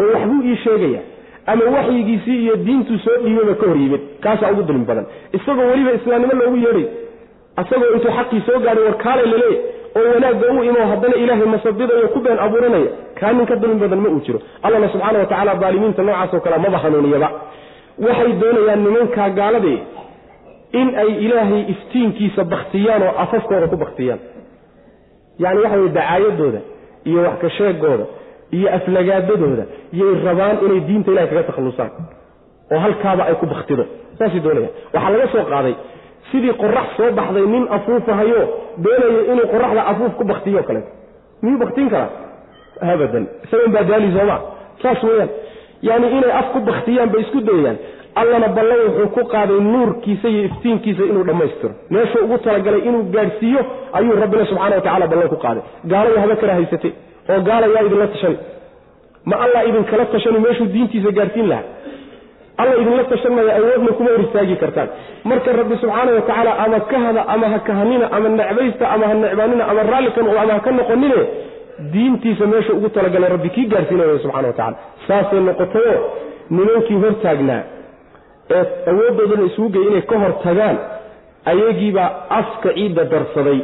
oo 0.01 0.09
waxbuu 0.13 0.41
ii 0.51 0.57
sheegaya 0.65 1.01
ama 1.51 1.63
waxyigiisii 1.75 2.37
iyo 2.45 2.55
diintuu 2.65 2.97
soo 3.05 3.17
dhiibaba 3.23 3.53
ka 3.61 3.65
hor 3.67 3.77
yimid 3.83 4.01
kaasaa 4.23 4.51
ugu 4.53 4.63
dulmi 4.69 4.85
badan. 4.85 5.05
Isagoo 5.37 5.65
weliba 5.71 5.91
islaamnimo 5.99 6.33
loogu 6.41 6.57
yeedhay 6.65 6.85
isagoo 7.61 7.89
intuu 7.95 8.11
xaqii 8.17 8.41
soo 8.47 8.59
gaadhay 8.65 8.83
warkaalay 8.89 9.27
laleey 9.33 9.55
oo 9.97 10.05
wanaagga 10.13 10.45
u 10.53 10.63
imo 10.69 10.81
haddana 10.91 11.15
ilaahay 11.23 11.47
masabidayo 11.55 12.07
ku 12.13 12.19
been 12.25 12.39
abuuranaya 12.45 12.91
kaa 13.19 13.31
nin 13.33 13.45
dulmi 13.61 13.79
badan 13.83 13.99
ma 14.05 14.09
uu 14.13 14.21
jiro. 14.25 14.39
Allana 14.63 14.89
subxaana 14.93 15.19
wa 15.19 15.25
tacaala 15.25 15.55
daalimiinta 15.63 16.03
noocaasoo 16.03 16.39
kale 16.45 16.57
maba 16.65 16.77
hanuuniyaba 16.83 17.29
waxay 18.05 18.31
doonayaan 18.41 18.83
nimankaa 18.85 19.29
gaaladii 19.39 19.79
in 20.81 20.87
ay 21.03 21.09
ilaahay 21.25 21.61
iftiinkiisa 21.73 22.43
baktiyaan 22.53 23.03
oo 23.07 23.13
afafkooda 23.23 23.67
ku 23.73 23.77
baktiyaan 23.83 24.19
yacni 25.43 25.61
waxa 25.63 25.77
weye 25.81 25.91
dacaayadooda 25.97 26.59
iyo 27.09 27.19
wax 27.27 27.37
ka 27.41 27.49
iyo 28.57 28.67
aflagaadadooda 28.77 29.63
yay 29.93 30.13
rabaan 30.25 30.57
inay 30.65 30.79
diinta 30.87 31.11
ilahay 31.11 31.29
kaga 31.29 31.43
takhallusaan 31.49 31.91
oo 32.71 32.79
halkaaba 32.85 33.23
ay 33.29 33.35
ku 33.41 33.45
baktido 33.45 33.83
saasay 34.17 34.41
doonayaan. 34.45 34.73
Waxaa 34.93 35.11
laga 35.13 35.27
soo 35.33 35.43
qaaday 35.51 35.75
sidii 36.31 36.53
qorax 36.61 36.87
soo 36.97 37.11
baxday 37.17 37.45
nin 37.53 37.63
afuufahayo 37.75 38.41
doonayo 38.83 39.21
inuu 39.31 39.47
qoraxda 39.53 39.81
afuuf 39.91 40.13
ku 40.19 40.23
baktiyo 40.31 40.63
kaleeto 40.67 40.91
miyuu 41.41 41.59
baktin 41.63 41.89
karaa? 41.93 42.09
Abadan 42.81 43.25
isagan 43.45 43.71
baa 43.75 43.83
daali 43.89 44.09
sooma 44.17 44.37
saas 44.81 45.03
weyaan 45.03 45.29
yaani 45.87 46.07
inay 46.17 46.31
af 46.39 46.47
ku 46.53 46.59
baktiyaan 46.69 47.09
bay 47.13 47.21
isku 47.21 47.41
dayayaan. 47.49 47.77
Allana 48.21 48.47
ballan 48.57 48.79
wuxuu 48.87 49.09
ku 49.15 49.21
qaaday 49.33 49.59
nuurkiisa 49.73 50.27
iyo 50.29 50.41
iftiinkiisa 50.49 51.03
inuu 51.11 51.23
dhammaystiro 51.29 51.73
meeshuu 51.89 52.23
ugu 52.25 52.37
talagalay 52.37 52.81
inuu 52.89 53.03
gaadhsiiyo 53.15 53.61
ayuu 53.97 54.15
rabbina 54.23 54.45
subxana 54.45 54.75
wa 54.75 54.81
tacala 54.81 55.07
ballan 55.11 55.29
ku 55.33 55.37
qaaday. 55.45 55.63
Gaalada 55.91 56.21
haba 56.23 56.35
kala 56.41 56.53
haysatay 56.59 56.91
oo 57.29 57.41
gaala 57.47 57.65
yaa 57.73 57.83
idinla 57.87 58.07
tashani. 58.13 58.37
Ma 59.29 59.35
allah 59.45 59.61
idinkala 59.69 60.05
tashani 60.13 60.39
meeshuu 60.45 60.67
diintiisa 60.73 61.11
gaadhsiin 61.17 61.49
lahaa. 61.51 61.67
Alla 62.59 62.75
idinla 62.81 63.03
tashan 63.11 63.33
maya 63.35 63.55
awoodna 63.55 63.91
kuma 63.97 64.09
hor 64.15 64.57
kartaan. 64.59 64.89
Marka 65.23 65.51
rabbi 65.59 65.75
subxaana 65.81 66.11
wa 66.11 66.21
tacaala 66.21 66.51
ama 66.63 66.79
ka 66.91 66.97
hada 66.99 67.21
ama 67.33 67.47
ha 67.53 67.59
kahanina 67.67 68.05
ama 68.11 68.29
necbaysta 68.29 68.85
ama 68.93 69.05
ha 69.07 69.13
necbaanina 69.13 69.63
ama 69.71 69.83
raalli 69.91 70.11
ka 70.15 70.21
noqdo 70.21 70.39
ama 70.43 70.53
ha 70.53 70.59
ka 70.59 70.71
noqonine 70.71 71.21
diintiisa 71.93 72.45
meesha 72.53 72.73
ugu 72.77 72.89
talagalay 72.97 73.29
rabbi 73.35 73.49
kii 73.55 73.67
gaarsiinaya 73.73 74.19
subxana 74.23 74.47
wa 74.47 74.53
tacala 74.59 74.77
saasay 75.07 75.39
noqotayo 75.49 75.95
nimankii 76.57 76.99
hortaagnaa 77.03 77.61
ee 78.57 78.63
awooddoodana 78.91 79.43
isugu 79.49 79.69
geyay 79.75 79.89
inay 79.91 80.01
ka 80.11 80.15
hor 80.23 80.33
tagaan 80.45 80.77
ayagiibaa 81.51 82.09
afka 82.39 82.69
ciidda 82.77 83.03
darsaday. 83.13 83.59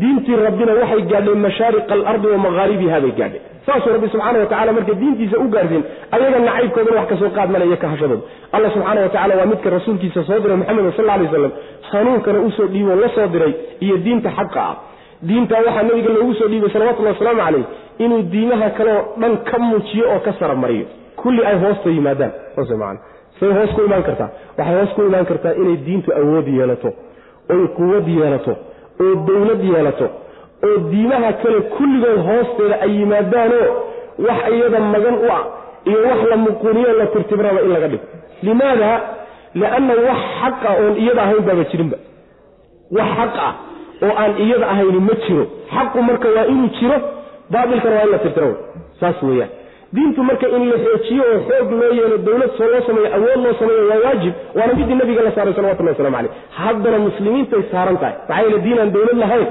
Diintii 0.00 0.36
rabbina 0.46 0.72
waxay 0.80 1.02
gaadhay 1.12 1.34
mashaariqa 1.46 1.92
alardi 1.98 2.26
wa 2.32 2.38
maqaaribiha 2.46 2.98
bay 3.04 3.12
gaadhay. 3.20 3.40
Saasuu 3.66 3.92
rabbi 3.96 4.08
subxaana 4.12 4.38
wa 4.42 4.46
tacala 4.52 4.72
marka 4.76 4.94
diintiisa 5.00 5.36
u 5.44 5.48
gaarsiin 5.54 5.82
ayaga 6.16 6.38
nacaybkoodana 6.46 6.96
wax 7.00 7.08
ka 7.12 7.16
soo 7.22 7.30
qaad 7.36 7.48
malaya 7.54 7.76
ka 7.82 7.88
hashadooda. 7.92 8.22
Alla 8.54 8.68
subxaana 8.74 9.00
wa 9.06 9.08
tacala 9.14 9.34
waa 9.40 9.46
midka 9.52 9.68
rasuulkiisa 9.76 10.20
soo 10.28 10.38
diray 10.44 10.56
moxamed 10.60 10.92
sal 10.98 11.10
alay 11.14 11.26
waslam 11.32 11.52
hanuunkana 11.90 12.38
u 12.46 12.50
soo 12.58 12.66
dhiibo 12.74 12.94
la 13.02 13.08
soo 13.16 13.26
diray 13.34 13.52
iyo 13.84 13.96
diinta 14.04 14.30
xaqa 14.38 14.60
ah 14.70 14.74
diintaa 15.28 15.62
waxaa 15.66 15.82
nabiga 15.88 16.10
loogu 16.16 16.34
soo 16.34 16.48
dhiibay 16.52 16.70
salawatullahi 16.72 17.14
wasalaamu 17.14 17.40
calayh 17.44 17.64
inuu 18.04 18.22
diimaha 18.32 18.70
kale 18.78 18.90
oo 18.98 19.04
dhan 19.20 19.36
ka 19.48 19.58
muujiyo 19.58 20.04
oo 20.14 20.20
ka 20.26 20.32
saromariyo 20.40 20.86
kulli 21.20 21.42
ay 21.44 21.56
hoosta 21.64 21.90
yimaadaan. 21.90 22.32
Saas 22.56 22.70
man 22.82 22.96
say 23.40 23.48
hoos 23.56 23.70
ku 23.76 23.80
imaan 23.88 24.02
kartaa. 24.08 24.28
Waxay 24.58 24.74
hoos 24.78 24.92
ku 24.96 25.02
imaan 25.08 25.26
kartaa 25.30 25.52
inay 25.60 25.76
diintu 25.86 26.10
awood 26.20 26.48
yeelato 26.48 26.90
oy 27.52 27.62
quwad 27.76 28.06
yeelato 28.08 28.52
oo 29.04 29.14
dawlad 29.28 29.62
yeelato 29.72 30.06
oo 30.68 30.76
diimaha 30.90 31.32
kale 31.42 31.60
kulligood 31.76 32.18
hoosteeda 32.28 32.76
ay 32.84 32.92
yimaadaanoo 33.00 33.66
wax 34.26 34.40
iyada 34.56 34.80
magan 34.94 35.14
u 35.24 35.28
ah 35.38 35.42
iyo 35.88 35.98
wax 36.08 36.20
la 36.30 36.36
muquuniyo 36.36 36.92
la 37.00 37.06
tirtibraba 37.06 37.60
in 37.66 37.70
laga 37.76 37.88
dhigo. 37.92 38.04
Limaada 38.42 38.90
lianna 39.60 39.94
wax 40.08 40.20
xaq 40.40 40.60
ah 40.70 40.74
oon 40.82 40.94
iyada 41.02 41.22
ahayn 41.26 41.42
baaba 41.48 41.64
jirinba. 41.72 41.96
Wax 42.96 43.08
xaq 43.20 43.34
ah 43.48 43.52
oo 44.06 44.12
aan 44.22 44.32
iyada 44.44 44.66
ahayni 44.72 45.00
ma 45.08 45.14
jiro. 45.26 45.44
Xaqu 45.74 45.98
marka 46.08 46.28
waa 46.36 46.46
inuu 46.52 46.68
jiro 46.80 46.98
baatilkana 47.54 47.96
waa 47.98 48.04
in 48.06 48.12
la 48.14 48.18
tirtiro. 48.24 48.50
Saas 49.00 49.22
weeyaan. 49.28 49.50
Diintu 49.94 50.22
marka 50.28 50.46
in 50.56 50.64
la 50.72 50.76
xoojiyo 50.84 51.22
oo 51.32 51.38
xoog 51.48 51.70
loo 51.80 51.92
yeelo 51.98 52.16
dawlad 52.26 52.50
soo 52.58 52.68
loo 52.72 52.82
sameeyo 52.88 53.08
awood 53.16 53.40
loo 53.44 53.54
sameeyo 53.60 53.82
waa 53.90 54.00
waajib. 54.04 54.34
Waana 54.56 54.72
midii 54.78 54.94
nabiga 55.00 55.22
la 55.26 55.32
saaray 55.36 55.54
salawatullahi 55.58 55.94
waslamu 55.96 56.16
caleyh 56.16 56.32
haddana 56.60 56.98
muslimiintay 57.06 57.62
saaran 57.72 57.96
tahay. 58.02 58.14
Maxaa 58.28 58.42
yeele 58.44 58.58
diin 58.66 58.78
aan 58.84 58.90
dawlad 58.96 59.18
lahayn 59.24 59.46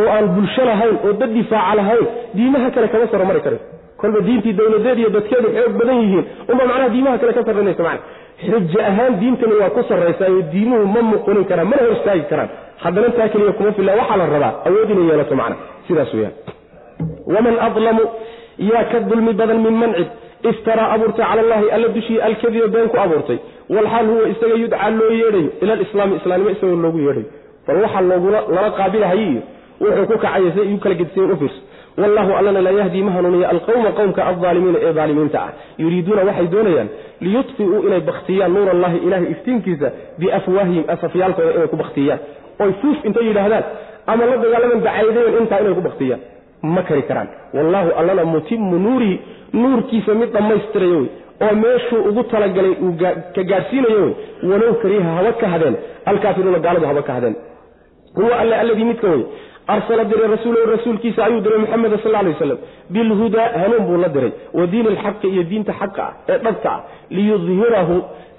oo 0.00 0.08
aan 0.16 0.26
bulsho 0.36 0.64
lahayn 0.70 0.96
oo 1.06 1.12
dad 1.20 1.30
difaaca 1.38 1.74
lahayn 1.80 2.06
diimaha 2.36 2.68
kale 2.74 2.88
kama 2.92 3.06
saro 3.12 3.24
mari 3.30 3.40
karin. 3.46 3.60
Kolba 4.00 4.20
diintii 4.28 4.52
dawladeed 4.60 4.98
iyo 5.02 5.10
dadkeedu 5.16 5.48
xoog 5.56 5.72
badan 5.80 5.96
yihiin 6.02 6.24
unba 6.50 6.62
macnaha 6.70 6.88
diimaha 6.94 7.16
kale 7.22 7.32
ka 7.38 7.42
sarranaysa 7.48 7.82
macna 7.88 8.00
xujo 8.44 8.78
ahaan 8.90 9.12
diintani 9.20 9.54
waa 9.60 9.70
ku 9.76 9.82
sarraysaayo 9.88 10.40
diimuhu 10.52 10.86
ma 10.94 11.02
muqunin 11.12 11.44
karaan 11.50 11.68
mana 11.70 11.82
hor 11.86 11.92
istaagi 11.98 12.24
karaan. 12.30 12.48
Haddana 12.82 13.08
taa 13.16 13.28
keliya 13.32 13.52
kuma 13.58 13.72
filla 13.78 13.92
waxaa 14.00 14.16
la 14.20 14.26
rabaa 14.34 14.52
awood 14.68 14.90
inay 14.94 15.06
yeelato 15.10 15.34
macna. 15.40 15.56
Sidaas 15.86 16.12
weyaan 16.14 16.34
waman 17.34 17.56
adlamu 17.66 18.04
yaa 18.70 18.84
ka 18.92 18.98
dulmi 19.10 19.32
badan 19.40 19.58
min 19.64 19.74
mancid 19.82 20.08
iftaraa 20.50 20.88
abuurtay 20.94 21.24
cala 21.28 21.40
allahi 21.44 21.66
alla 21.76 21.88
dushii 21.96 22.18
alkadiba 22.28 22.68
been 22.74 22.88
ku 22.92 22.96
abuurtay. 23.04 23.38
Walxaal 23.74 24.06
huwa 24.12 24.28
isaga 24.32 24.54
yudcaa 24.62 24.90
loo 24.98 25.10
yeedhayo 25.20 25.50
ila 25.62 25.72
alislaami 25.76 26.14
islaamnimo 26.20 26.50
isagoo 26.56 26.76
loogu 26.84 26.98
yeedhayo 27.06 27.26
bal 27.66 27.76
waxaa 27.84 28.00
loogula 28.10 28.38
lala 28.54 28.70
qaabilahay 28.78 29.22
iyo 29.30 29.42
wuxuu 29.80 30.06
ku 30.10 30.18
kacaya 30.24 30.50
si 30.54 30.60
iyu 30.68 30.78
kala 30.84 30.94
gedsiyen 31.00 31.30
u 31.30 31.36
fiirso 31.40 31.60
wallahu 32.00 32.30
allana 32.38 32.60
laa 32.66 32.74
yahdii 32.80 33.02
ma 33.06 33.12
hanuuniya 33.16 33.48
alqowma 33.54 33.90
qowmka 33.98 34.20
aldaalimiina 34.30 34.78
ee 34.86 34.92
daalimiinta 34.98 35.38
ah. 35.46 35.52
Yuriiduuna 35.82 36.22
waxay 36.28 36.48
doonayaan 36.54 36.88
liyudfi'uu 37.26 37.80
inay 37.88 38.00
baktiyaan 38.10 38.52
nuur 38.56 38.68
allahi 38.74 38.98
ilahay 39.06 39.30
iftiinkiisa 39.34 39.88
biafwaahihim 40.20 40.84
afafyaalkooda 40.94 41.50
inay 41.56 41.68
ku 41.72 41.76
baktiyaan 41.84 42.20
oy 42.64 42.72
fuuf 42.82 42.98
intay 43.08 43.24
yidhaahdaan 43.30 43.64
ama 44.12 44.22
la 44.30 44.36
dagaalaman 44.44 44.80
bacaydayan 44.86 45.34
intaa 45.42 45.60
inay 45.64 45.74
ku 45.78 45.84
baktiyaan 45.88 46.20
ma 46.62 46.82
kari 46.88 47.02
karaan. 47.08 47.28
Wallahu 47.56 47.90
allana 48.00 48.24
mutimu 48.24 48.78
nuurihi 48.86 49.20
nuurkiisa 49.52 50.14
mid 50.14 50.28
dhammaystirayo 50.36 50.98
wey. 51.00 51.08
Oo 51.44 51.54
meeshuu 51.62 52.00
ugu 52.08 52.22
talagalay 52.32 52.74
uu 52.84 52.92
ka 53.34 53.42
gaadhsiinayo 53.50 54.00
wey. 54.04 54.14
Walow 54.50 54.74
kariha 54.82 55.10
haba 55.18 55.32
ka 55.40 55.46
hadeen. 55.54 55.76
Alkaafiruuna 56.10 56.58
gaaladu 56.66 56.86
haba 56.90 57.02
ka 57.02 57.12
hadeen. 57.12 57.36
Huwa 58.16 58.38
alle 58.42 58.54
alladii 58.62 58.84
midka 58.84 59.08
wey 59.08 59.22
arsala 59.74 60.04
diray 60.10 60.28
rasuulahu 60.34 60.70
rasuulkiisa 60.76 61.20
ayuu 61.26 61.40
diray 61.46 61.58
muxameda 61.64 61.98
sal 62.04 62.14
alay 62.20 62.32
waslam 62.34 62.58
bilhudaa 62.94 63.48
hanuun 63.62 63.84
buu 63.88 63.98
la 64.04 64.08
diray 64.16 64.32
wa 64.58 64.66
diini 64.72 64.88
alxaqi 64.94 65.26
iyo 65.34 65.42
diinta 65.50 65.72
xaqa 65.80 66.02
ah 66.08 66.12
ee 66.32 66.38
dhabta 66.46 66.70
ah 66.76 66.80
liyudhirahu 67.16 67.96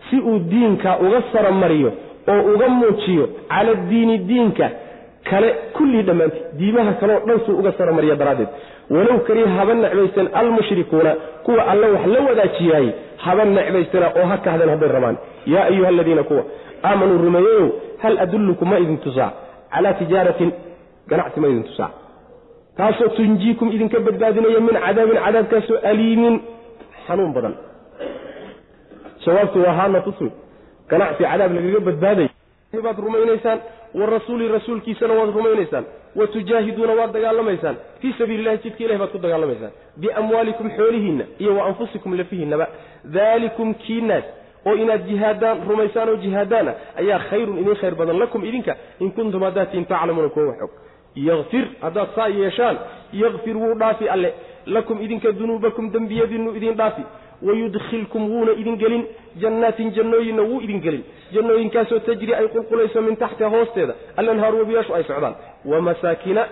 si 0.10 0.18
uu 0.30 0.40
diinka 0.54 0.92
uga 1.06 1.20
saromariyo 1.34 1.92
oo 2.34 2.42
uga 2.54 2.68
muujiyo 2.80 3.26
cala 3.52 3.74
diini 3.92 4.18
diinka 4.30 4.68
kale 5.30 5.50
kullii 5.78 6.02
dhammaantii 6.08 6.44
diimaha 6.60 6.92
kaleoo 7.02 7.26
dhan 7.28 7.40
suu 7.46 7.56
uga 7.62 7.72
saramariya 7.80 8.16
daraaddeed 8.22 8.48
walow 8.96 9.18
kariya 9.28 9.48
haba 9.58 9.74
necbaysan 9.82 10.28
almushrikuuna 10.42 11.12
kuwa 11.46 11.68
alle 11.72 11.88
wax 11.96 12.06
la 12.14 12.20
wadaajiyaayey 12.30 12.92
haba 13.26 13.46
necbaystana 13.58 14.08
oo 14.20 14.26
ha 14.32 14.38
kahdeen 14.46 14.70
hadday 14.74 14.90
rabaan 14.98 15.18
yaa 15.54 15.64
ayuha 15.72 15.90
aladiina 15.94 16.24
kuwa 16.30 16.44
aamanuu 16.90 17.18
rumeeyeyow 17.26 17.68
hal 18.04 18.16
adullukum 18.26 18.70
ma 18.74 18.80
idin 18.84 18.98
tusaa 19.06 19.32
calaa 19.74 19.94
tijaaratin 20.02 20.52
ganacsi 21.08 21.40
ma 21.40 21.48
idin 21.48 21.64
tusaa. 21.64 21.92
Taasoo 22.78 23.10
tunjiikum 23.18 23.72
idinka 23.72 24.00
badbaadinaya 24.00 24.60
min 24.60 24.76
cadaabin 24.86 25.20
cadaabkaasoo 25.26 25.78
aliimin. 25.92 26.36
Xanuun 27.08 27.34
badan. 27.34 27.56
Jawaabtu 29.26 29.60
waa 29.64 29.74
haana 29.74 30.02
tusmi. 30.02 30.32
Ganacsi 30.90 31.24
cadaab 31.24 31.52
lagaga 31.56 31.80
badbaadayo 31.80 32.82
baad 32.84 32.98
rumaynaysaan. 33.06 33.60
Wa 33.94 34.06
rasuuli 34.06 34.48
rasuulkiisana 34.48 35.14
waad 35.14 35.32
rumaynaysaan. 35.36 35.86
Wa 36.16 36.28
tujaahiduuna 36.28 36.94
waad 37.00 37.12
dagaalamaysaan. 37.14 37.76
Fii 38.02 38.14
sabiili 38.18 38.42
illahi 38.42 38.58
jidka 38.64 38.84
ilahi 38.84 39.00
baad 39.00 39.12
ku 39.12 39.18
dagaalamaysaan. 39.18 39.72
Biamwaalikum 39.98 40.70
xoolihiinna 40.78 41.26
iyo 41.40 41.56
wa 41.58 41.66
anfusikum 41.66 42.18
lafihinnaba 42.18 42.68
daalikum 43.14 43.74
kiinaas. 43.74 44.24
Oo 44.66 44.76
inaad 44.76 45.04
jihaadaan 45.08 45.58
rumaysaan 45.68 46.10
oo 46.10 46.16
jihaadaana 46.16 46.74
ayaa 47.02 47.20
khayrun 47.30 47.58
idin 47.62 47.76
khayr 47.76 47.96
badan 47.96 48.20
lakum 48.20 48.46
idinka. 48.46 48.76
In 49.00 49.12
kuntum 49.12 49.42
haddaad 49.44 49.72
tiin 49.72 49.86
taclamuuna 49.86 50.30
kuwa 50.30 50.46
wax 50.46 50.62
og 50.62 50.72
yakfir 51.16 51.66
haddaad 51.82 52.08
saa 52.16 52.28
yeeshaan 52.28 52.78
yakfir 53.14 53.58
wuu 53.58 53.74
dhaafi 53.76 54.10
alle. 54.10 54.34
Lakum 54.66 55.02
idinka 55.02 55.32
dunuubakum 55.32 55.92
dembiyadiinnu 55.92 56.56
idin 56.56 56.74
dhaafi. 56.74 57.02
Wayudkhilkum 57.42 58.30
wuuna 58.32 58.52
idin 58.52 58.78
gelin. 58.78 59.06
Jannaatin 59.42 59.92
jannooyinna 59.96 60.42
wuu 60.42 60.62
idin 60.62 60.82
gelin. 60.82 61.04
Jannooyinkaasoo 61.34 62.00
tajri 62.00 62.34
ay 62.34 62.48
qulqulayso 62.48 63.02
min 63.02 63.16
taxtiha 63.16 63.50
hoosteeda. 63.50 63.94
Alanhaaru 64.18 64.58
webiyaashu 64.58 64.94
ay 64.96 65.04
socdaan. 65.04 65.36
Wa 65.66 65.82
masaakina 65.82 66.46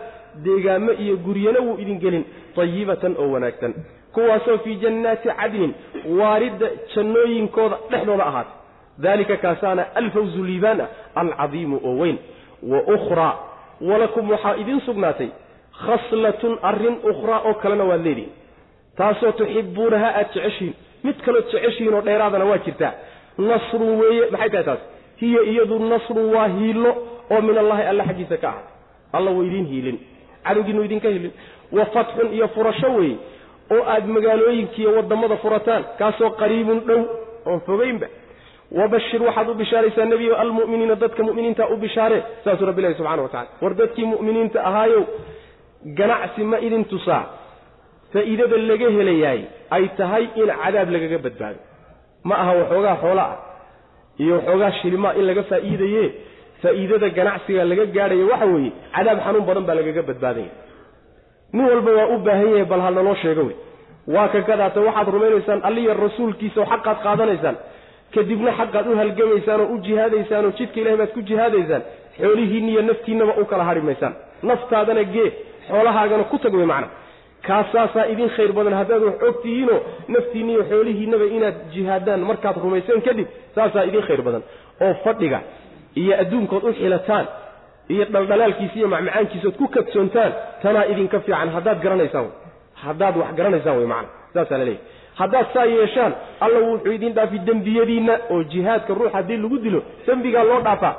deegaamo 0.43 0.91
iyo 0.91 1.17
guryana 1.17 1.59
wuu 1.59 1.77
idin 1.77 1.99
gelin. 1.99 2.25
Tayibatan 2.55 3.15
oo 3.17 3.31
wanaagsan. 3.31 3.73
Kuwaasoo 4.13 4.57
fii 4.57 4.75
jannaati 4.75 5.29
cadnin 5.29 5.73
waaridda 6.19 6.67
jannooyinkooda 6.95 7.77
dhexdooda 7.91 8.25
ahaatay 8.25 8.53
daalika 8.97 9.37
kaasaana 9.37 9.85
alfawzu 9.95 10.43
liibaan 10.43 10.81
ah 10.81 10.87
alcadiimu 11.15 11.79
oo 11.83 11.97
weyn. 11.97 12.17
Wa 12.63 12.81
ukhraa 12.81 13.33
walakum 13.81 14.29
waxaa 14.31 14.55
idin 14.61 14.81
sugnaatay 14.87 15.29
khaslatun 15.85 16.57
arrin 16.69 16.95
ukhraa 17.11 17.41
oo 17.47 17.53
kalena 17.53 17.83
waad 17.89 18.03
leedihin 18.05 18.31
taasoo 18.97 19.31
tuxibuunaha 19.31 20.07
aad 20.19 20.27
jeceshihiin. 20.35 20.75
Mid 21.03 21.17
kalood 21.25 21.45
jeceshihiin 21.51 21.93
oo 21.93 22.01
dheeraadana 22.07 22.45
waa 22.45 22.57
jirtaa 22.65 22.93
nasrun 23.37 23.91
weeye 23.99 24.25
maxay 24.31 24.49
tahay 24.49 24.63
taas? 24.69 24.81
Hiya 25.21 25.41
iyadu 25.51 25.79
nasrun 25.91 26.33
waa 26.35 26.47
hiillo 26.47 26.91
oo 27.31 27.41
min 27.41 27.57
allahi 27.57 27.83
alla 27.91 28.03
xaggiisa 28.09 28.37
ka 28.37 28.47
ahaatay 28.47 28.73
alla 29.17 29.31
wa 29.31 29.43
idiin 29.47 29.65
hiilin. 29.71 29.97
Cadowgiinu 30.45 30.81
idinka 30.83 31.09
hilin 31.09 31.31
wa 31.71 31.85
fatxun 31.85 32.33
iyo 32.33 32.47
furasho 32.47 32.89
weeye 32.97 33.17
oo 33.73 33.83
aad 33.93 34.05
magaalooyinkiiyo 34.15 34.91
waddammada 34.97 35.37
furataan 35.43 35.83
kaasoo 35.99 36.29
qariibun 36.41 36.79
dhow 36.87 37.01
oon 37.45 37.61
fogaynba 37.67 38.07
wabashir 38.77 39.21
waxaad 39.27 39.49
u 39.49 39.53
bishaaraysaa 39.61 40.05
nebiyo 40.05 40.35
almu'miniina 40.43 40.95
dadka 40.95 41.23
mu'miniinta 41.23 41.67
u 41.73 41.77
bishaaree 41.83 42.21
saasuu 42.43 42.65
rabbi 42.69 42.81
ilahi 42.81 42.95
subxana 42.99 43.21
wa 43.21 43.29
tacala 43.29 43.49
war 43.61 43.73
dadkii 43.81 44.05
mu'miniinta 44.13 44.59
ahaayow 44.69 45.03
ganacsi 45.99 46.43
ma 46.51 46.57
idin 46.67 46.85
tusaa 46.85 47.23
faa'iidada 48.13 48.57
laga 48.69 48.89
helayaay 48.97 49.41
ay 49.75 49.83
tahay 49.97 50.23
in 50.41 50.49
cadaab 50.63 50.89
lagaga 50.95 51.17
badbaado 51.25 51.59
ma 52.29 52.35
aha 52.41 52.51
waxoogaa 52.61 52.95
xoola 53.03 53.23
ah 53.31 53.37
iyo 54.23 54.35
waxoogaa 54.37 54.71
shilimaa 54.81 55.13
in 55.19 55.25
laga 55.29 55.43
faa'iidaye 55.51 56.03
faa'iidada 56.63 57.09
ganacsiga 57.17 57.65
laga 57.71 57.85
gaadhayo 57.97 58.25
waxa 58.33 58.45
weeye 58.53 58.71
cadaab 58.95 59.17
xanuun 59.25 59.45
badan 59.49 59.63
baa 59.69 59.75
lagaga 59.81 60.01
badbaadaya 60.09 60.51
nin 61.53 61.65
walba 61.71 61.91
waa 61.99 62.07
u 62.13 62.17
baahan 62.27 62.49
yahay 62.53 62.65
bal 62.71 62.81
ha 62.85 62.89
naloo 62.97 63.15
sheego 63.23 63.43
wey 63.49 63.57
waa 64.15 64.27
ka 64.33 64.39
gadaata 64.49 64.79
waxaad 64.87 65.07
rumaynaysaan 65.15 65.59
alliya 65.69 65.93
rasuulkiisa 66.05 66.61
xaqaad 66.71 66.97
qaadanaysaan 67.07 67.57
kadibna 68.15 68.51
xaqaad 68.59 68.85
u 68.91 68.95
halgamaysaan 69.01 69.59
oo 69.63 69.67
u 69.73 69.77
jihaadaysaan 69.87 70.45
jidka 70.59 70.77
ilahay 70.81 70.97
baad 71.01 71.11
ku 71.17 71.21
jihaadaysaan 71.29 71.83
xoolihiinna 72.21 72.69
iyo 72.73 72.81
naftiinnaba 72.89 73.33
u 73.41 73.45
kala 73.51 73.63
hadhi 73.69 73.81
maysaan. 73.89 74.13
Naftaadana 74.49 75.03
gee 75.13 75.29
xoolahaagana 75.69 76.23
ku 76.31 76.37
tag 76.43 76.53
wey 76.59 76.67
macna. 76.73 76.87
Kaasaasaa 77.47 78.05
idin 78.13 78.29
khayr 78.35 78.51
badan 78.57 78.73
haddaad 78.79 79.01
wax 79.07 79.15
og 79.27 79.35
tihiinoo 79.43 79.79
naftiinna 80.15 80.51
iyo 80.55 80.63
xoolihiinnaba 80.71 81.25
inaad 81.37 81.57
jihaadaan 81.73 82.21
markaad 82.29 82.55
rumayseen 82.63 83.01
kadib 83.07 83.27
saasaa 83.55 83.83
idin 83.89 84.01
khayr 84.07 84.21
badan. 84.27 84.43
Oo 84.83 84.93
fadhiga 85.03 85.39
iyo 86.01 86.13
adduunkood 86.21 86.63
u 86.69 86.71
xilataan 86.79 87.25
iyo 87.93 88.03
dhaldhalaalkiisa 88.13 88.75
iyo 88.79 88.87
macmacaankiisaod 88.93 89.55
ku 89.61 89.65
kadsoontaan 89.75 90.31
tanaa 90.63 90.85
idinka 90.91 91.17
fiican 91.25 91.49
haddaad 91.55 91.79
garanaysaan 91.85 92.27
haddaad 92.85 93.15
wax 93.21 93.29
garanaysaan 93.39 93.77
wey 93.79 93.87
macana 93.93 94.09
saasaa 94.33 94.57
la 94.61 94.65
leeyahy 94.69 94.83
haddaad 95.19 95.47
saa 95.53 95.65
yeeshaan 95.75 96.13
alla 96.45 96.59
wuxuu 96.67 96.91
idin 96.97 97.13
dhaafi 97.17 97.39
dembiyadiinna 97.47 98.13
oo 98.33 98.43
jihaadka 98.51 98.93
ruux 98.99 99.11
haddii 99.17 99.37
lagu 99.43 99.57
dilo 99.65 99.81
dembigaa 100.07 100.43
loo 100.49 100.59
dhaafaa. 100.67 100.95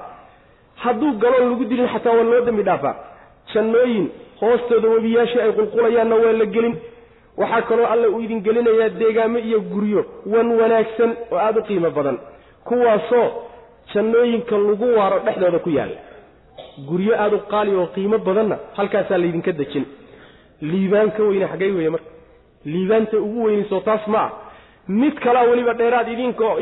Hadduu 0.82 1.12
galoon 1.22 1.51
lagu 1.51 1.64
dilin 1.70 1.88
xataa 1.94 2.12
waa 2.18 2.26
loo 2.30 2.40
dembi 2.47 2.62
dhaafaa. 2.68 2.94
Jannooyin 3.52 4.06
hoostooda 4.40 4.88
webiyaashii 4.94 5.40
ay 5.44 5.52
qulqulayaanna 5.59 6.16
waa 6.22 6.32
la 6.40 6.47
gelin. 6.55 6.74
Waxaa 7.40 7.62
kaloo 7.68 7.86
alla 7.92 8.09
uu 8.09 8.20
idin 8.20 8.40
gelinayaa 8.47 8.88
deegaamo 9.01 9.38
iyo 9.38 9.60
guryo 9.72 10.02
wan 10.32 10.48
wanaagsan 10.60 11.10
oo 11.32 11.38
aada 11.38 11.60
u 11.60 11.64
qiimo 11.68 11.90
badan. 11.90 12.18
Kuwaasoo 12.64 13.26
jannooyinka 13.94 14.56
lagu 14.68 14.86
waaro 14.98 15.18
dhexdooda 15.26 15.59
ku 15.64 15.70
yaalla 15.78 15.98
guryo 16.88 17.12
aada 17.22 17.36
u 17.36 17.40
qaali 17.52 17.74
oo 17.80 17.86
qiimo 17.94 18.18
badanna 18.18 18.56
halkaasaa 18.76 19.18
laydinka 19.22 19.52
dejin. 19.52 19.84
Liibaan 20.70 21.12
weyne 21.18 21.47
xaggay 21.52 21.70
weeye 21.76 21.90
marka 21.90 22.19
liibaanta 22.65 23.16
ugu 23.27 23.45
weynaysoo 23.45 23.81
taas 23.81 24.07
ma 24.07 24.19
ah 24.24 24.31
mid 24.89 25.15
kalaa 25.24 25.43
weliba 25.51 25.74
dheeraad 25.74 26.09
idinko 26.09 26.59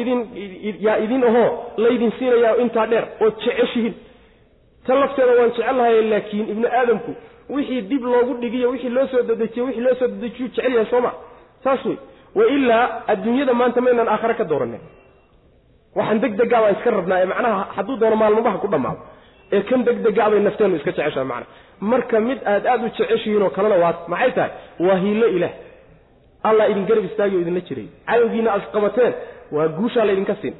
idin 1.04 1.24
ahoo 1.30 1.48
laydin 1.76 2.12
siinayaa 2.18 2.56
intaa 2.64 2.86
dheer 2.86 3.04
ood 3.20 3.34
jeceshihin. 3.44 3.94
Tan 4.86 5.00
lafteeda 5.00 5.32
waan 5.38 5.50
jecellahay 5.50 6.02
laakiin 6.10 6.46
ibnu 6.52 6.66
aadamku 6.80 7.12
wixii 7.54 7.82
dib 7.90 8.02
loogu 8.04 8.34
dhigiyo 8.42 8.70
wixii 8.70 8.88
loo 8.96 9.06
soo 9.12 9.22
dedejiyo 9.30 9.64
wixii 9.66 9.80
loo 9.86 9.94
soo 10.00 10.08
dedejiyuu 10.08 10.48
jecel 10.54 10.72
yahay 10.72 10.86
sooma 10.90 11.12
saas 11.64 11.84
wey. 11.86 11.96
Wa 12.34 12.44
ilaa 12.46 13.02
adduunyada 13.12 13.54
maanta 13.54 13.80
maynaan 13.80 14.08
aakhare 14.08 14.34
ka 14.34 14.44
dooranay 14.44 14.80
waxaan 15.96 16.20
deg 16.20 16.36
degaa 16.40 16.60
baan 16.62 16.74
iska 16.76 16.90
rabnaa 16.90 17.20
ee 17.22 17.26
macnaha 17.32 17.62
hadduu 17.76 17.96
doono 18.00 18.16
maalmabaha 18.22 18.58
ku 18.58 18.68
dhammaado. 18.74 19.00
Ee 19.52 19.62
kan 19.68 19.84
deg 19.88 19.98
degaa 20.06 20.30
bay 20.30 20.40
nafteenu 20.40 20.76
iska 20.76 20.90
jeceshaha 20.92 21.24
macna 21.24 21.46
marka 21.80 22.20
mid 22.20 22.38
aad 22.52 22.66
aada 22.66 22.84
u 22.86 22.90
jeceshihiin 22.98 23.42
oo 23.42 23.50
kalena 23.56 23.76
waad 23.84 23.96
maxay 24.12 24.32
tahay? 24.36 24.50
Waa 24.86 24.96
hiillo 25.04 25.26
ilaah 25.36 25.52
allah 26.42 26.70
idin 26.70 26.86
garab 26.86 27.04
istaagi 27.04 27.36
idinla 27.42 27.60
jiray. 27.68 27.88
Cadowgiina 28.06 28.50
aad 28.52 28.64
qabateen 28.72 29.12
waa 29.52 29.68
guushaa 29.68 30.04
laydinka 30.04 30.34
siin. 30.42 30.54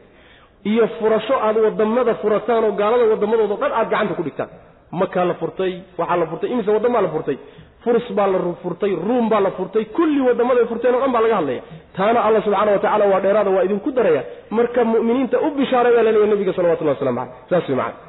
Iyo 0.65 0.89
furasho 0.99 1.35
aad 1.47 1.57
waddamada 1.57 2.15
furataan 2.23 2.65
oo 2.65 2.73
gaalada 2.73 3.05
waddamadooda 3.13 3.57
dhan 3.63 3.73
aad 3.73 3.89
gacanta 3.91 4.15
ku 4.15 4.23
dhigtaan. 4.23 4.51
Makaa 4.91 5.25
la 5.25 5.35
furtay 5.35 5.73
waxaa 5.99 6.17
la 6.17 6.27
furtay 6.27 6.51
imise 6.51 6.71
waddan 6.71 6.93
baa 6.93 7.03
la 7.03 7.09
furtay. 7.09 7.39
Furs 7.85 8.07
baa 8.11 8.27
la 8.27 8.39
furtay 8.63 8.93
ruum 9.07 9.29
baa 9.29 9.41
la 9.41 9.51
furtay 9.51 9.85
kulli 9.97 10.21
waddamaday 10.21 10.67
furteen 10.67 10.95
o 10.95 11.01
dhan 11.01 11.13
baa 11.13 11.23
laga 11.23 11.37
hadlaya. 11.41 11.63
Taana 11.97 12.21
alla 12.27 12.41
subxaana 12.43 12.73
wa 12.73 12.79
tacala 12.79 13.05
waa 13.13 13.21
dheeraada 13.21 13.51
waa 13.51 13.65
idinku 13.65 13.91
daraya. 13.91 14.23
Marka 14.51 14.85
mu'miniinta 14.85 15.37
u 15.47 15.51
bishaaray 15.59 15.93
baa 15.97 16.03
laleeyahy 16.03 16.31
nabiga 16.31 16.53
salawatullahi 16.53 16.97
waslamu 16.99 17.21
caleyh 17.21 17.51
saas 17.51 17.69
wey 17.69 17.77
macana 17.77 18.07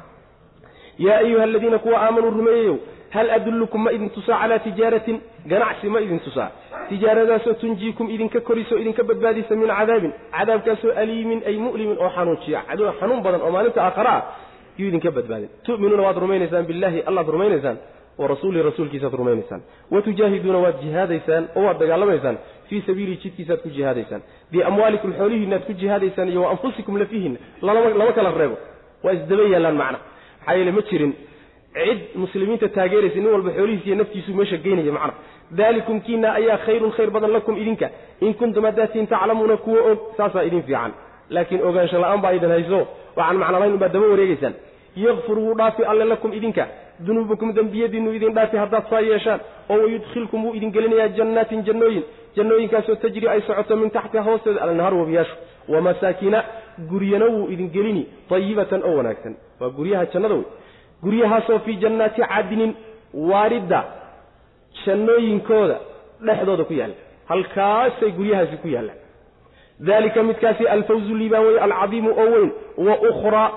yaa 0.98 1.18
ayuha 1.24 1.42
aladiina 1.42 1.78
kuwa 1.78 2.02
aamanuu 2.02 2.30
rumeeyeyow 2.30 2.76
hal 3.10 3.30
adullukum 3.30 3.84
ma 3.84 3.92
idin 3.92 4.10
tusaa 4.10 4.38
calaa 4.42 4.58
tijaaratin? 4.58 5.20
Ganacsi 5.46 5.88
ma 5.88 6.00
idin 6.00 6.20
tusaa 6.20 6.50
tijaaradaasoo 6.90 7.54
tunjiikum 7.62 8.06
idinka 8.14 8.40
koriso 8.48 8.74
idinka 8.82 9.02
badbaadisa 9.10 9.52
min 9.60 9.68
cadaabin 9.78 10.12
cadaabkaasoo 10.36 10.92
aliimin 11.02 11.40
ay 11.48 11.56
mu'limin 11.66 11.96
oo 12.04 12.10
xanuujiya 12.16 12.60
cadaab 12.68 12.94
xanuun 13.00 13.20
badan 13.24 13.40
oo 13.46 13.50
maalinta 13.56 13.80
aakhara 13.86 14.12
ah 14.18 14.22
yuu 14.78 14.88
idinka 14.90 15.10
badbaadin. 15.16 15.48
Tu'minuuna 15.66 16.02
waad 16.06 16.18
rumaynaysaan 16.24 16.64
billahi 16.70 16.98
allaad 17.08 17.28
rumaynaysaan 17.34 17.76
wa 18.20 18.26
rasuulihi 18.32 18.62
rasuulkiisaad 18.68 19.14
rumaynaysaan. 19.20 19.60
Wa 19.92 20.02
tujaahiduuna 20.06 20.58
waad 20.64 20.76
jihaadaysaan 20.84 21.44
oo 21.56 21.62
waad 21.66 21.78
dagaalamaysaan 21.82 22.36
fii 22.68 22.80
sabiilihi 22.86 23.18
jidkiisaad 23.24 23.60
ku 23.64 23.68
jihaadaysaan. 23.76 24.22
Biamwaalikum 24.52 25.10
xoolihiinnaad 25.18 25.62
ku 25.68 25.72
jihaadaysaan 25.82 26.28
iyo 26.32 26.42
wa 26.44 26.50
anfusikum 26.54 26.96
lafihinna 27.02 27.38
lama 27.62 28.12
kala 28.18 28.30
reebo. 28.40 28.56
Waa 29.04 29.12
isdaba 29.18 29.42
yaallaan 29.54 29.76
macna. 29.82 29.98
Maxaa 30.40 30.54
yeele 30.58 30.72
ma 30.78 30.82
jirin 30.90 31.12
cid 31.74 31.98
muslimiinta 32.22 32.68
taageeraysa 32.68 33.16
nin 33.16 33.32
walba 33.34 33.50
xoolihiis 33.58 33.86
iyo 33.86 33.96
naftiisuu 34.00 34.34
meesha 34.38 34.56
geynaya 34.64 34.92
macna 34.92 35.14
daalikum 35.58 36.00
kiina 36.06 36.28
ayaa 36.38 36.58
khayrun 36.66 36.92
khayr 36.96 37.10
badan 37.10 37.32
lakum 37.36 37.56
idinka. 37.62 37.86
In 38.20 38.34
kuntum 38.34 38.64
haddaatiin 38.64 39.06
taclamuuna 39.06 39.56
kuwa 39.56 39.80
og 39.90 39.98
saasaa 40.16 40.42
idin 40.48 40.62
fiican. 40.62 40.92
Laakiin 41.30 41.62
ogaansho 41.68 41.98
la'aan 42.02 42.20
baa 42.24 42.32
idin 42.38 42.50
hayso. 42.50 42.80
Waxaan 43.16 43.38
macnalayn 43.42 43.72
unbaad 43.72 43.92
daba 43.92 44.06
wareegaysaan 44.12 44.54
yakfir 44.96 45.38
wuu 45.38 45.54
dhaafi 45.58 45.82
alle 45.84 46.04
lakum 46.04 46.32
idinka. 46.32 46.64
Dunuubakum 47.06 47.52
dembiyadiinnu 47.56 48.10
idin 48.18 48.32
dhaafi 48.34 48.56
haddaad 48.62 48.84
saa 48.90 49.00
yeeshaan. 49.00 49.40
Oo 49.70 49.78
wayudkhilkum 49.84 50.44
wuu 50.44 50.54
idin 50.54 50.70
gelinayaa 50.72 51.08
jannaatin 51.18 51.64
jannooyin. 51.66 52.04
Jannooyinkaasoo 52.36 52.94
tajri 53.02 53.28
ay 53.28 53.40
socoto 53.46 53.76
min 53.76 53.90
taxtiha 53.90 54.22
hoosteeda 54.22 54.62
alnahaar 54.62 54.94
wabiyaashu 54.94 55.34
wamasaakina 55.68 56.44
guryana 56.90 57.26
wuu 57.26 57.46
idin 57.54 57.70
gelini 57.74 58.06
tayibatan 58.28 58.82
oo 58.84 58.96
wanaagsan. 58.96 59.34
Waa 59.60 59.70
guryaha 59.70 60.06
jannada 60.12 60.34
wey 60.34 60.44
guryahaasoo 61.02 61.58
fii 61.58 61.76
jannaati 61.76 62.22
cadnin 62.32 62.74
waaridda 63.30 63.80
jannooyinkooda 64.84 65.78
dhexdooda 66.26 66.64
ku 66.64 66.72
yaalla. 66.72 66.94
halkaasay 67.28 68.10
guryahaasi 68.18 68.56
ku 68.62 68.68
yaallaan 68.68 68.98
dalika 69.80 70.22
midkaasi 70.22 70.66
alfawzu 70.68 71.14
liibaan 71.14 71.44
weye 71.46 71.60
alcadiimu 71.60 72.10
oo 72.10 72.30
weyn 72.34 72.50
wa 72.86 72.94
ukhraa 73.10 73.50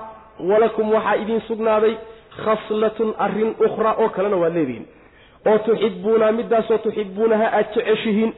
walakum 0.49 0.91
waxaa 0.93 1.15
idiin 1.23 1.41
sugnaaday 1.47 1.95
khaslatun 2.43 3.13
arrin 3.25 3.55
ukhraa 3.67 3.95
oo 4.01 4.09
kalena 4.09 4.37
waad 4.37 4.53
leedihiin. 4.53 4.85
oo 5.47 5.57
tuxibuuna 5.57 6.31
middaasoo 6.31 6.77
tuxibuunaha 6.77 7.45
aad 7.57 7.67
jeceshihiin. 7.75 8.33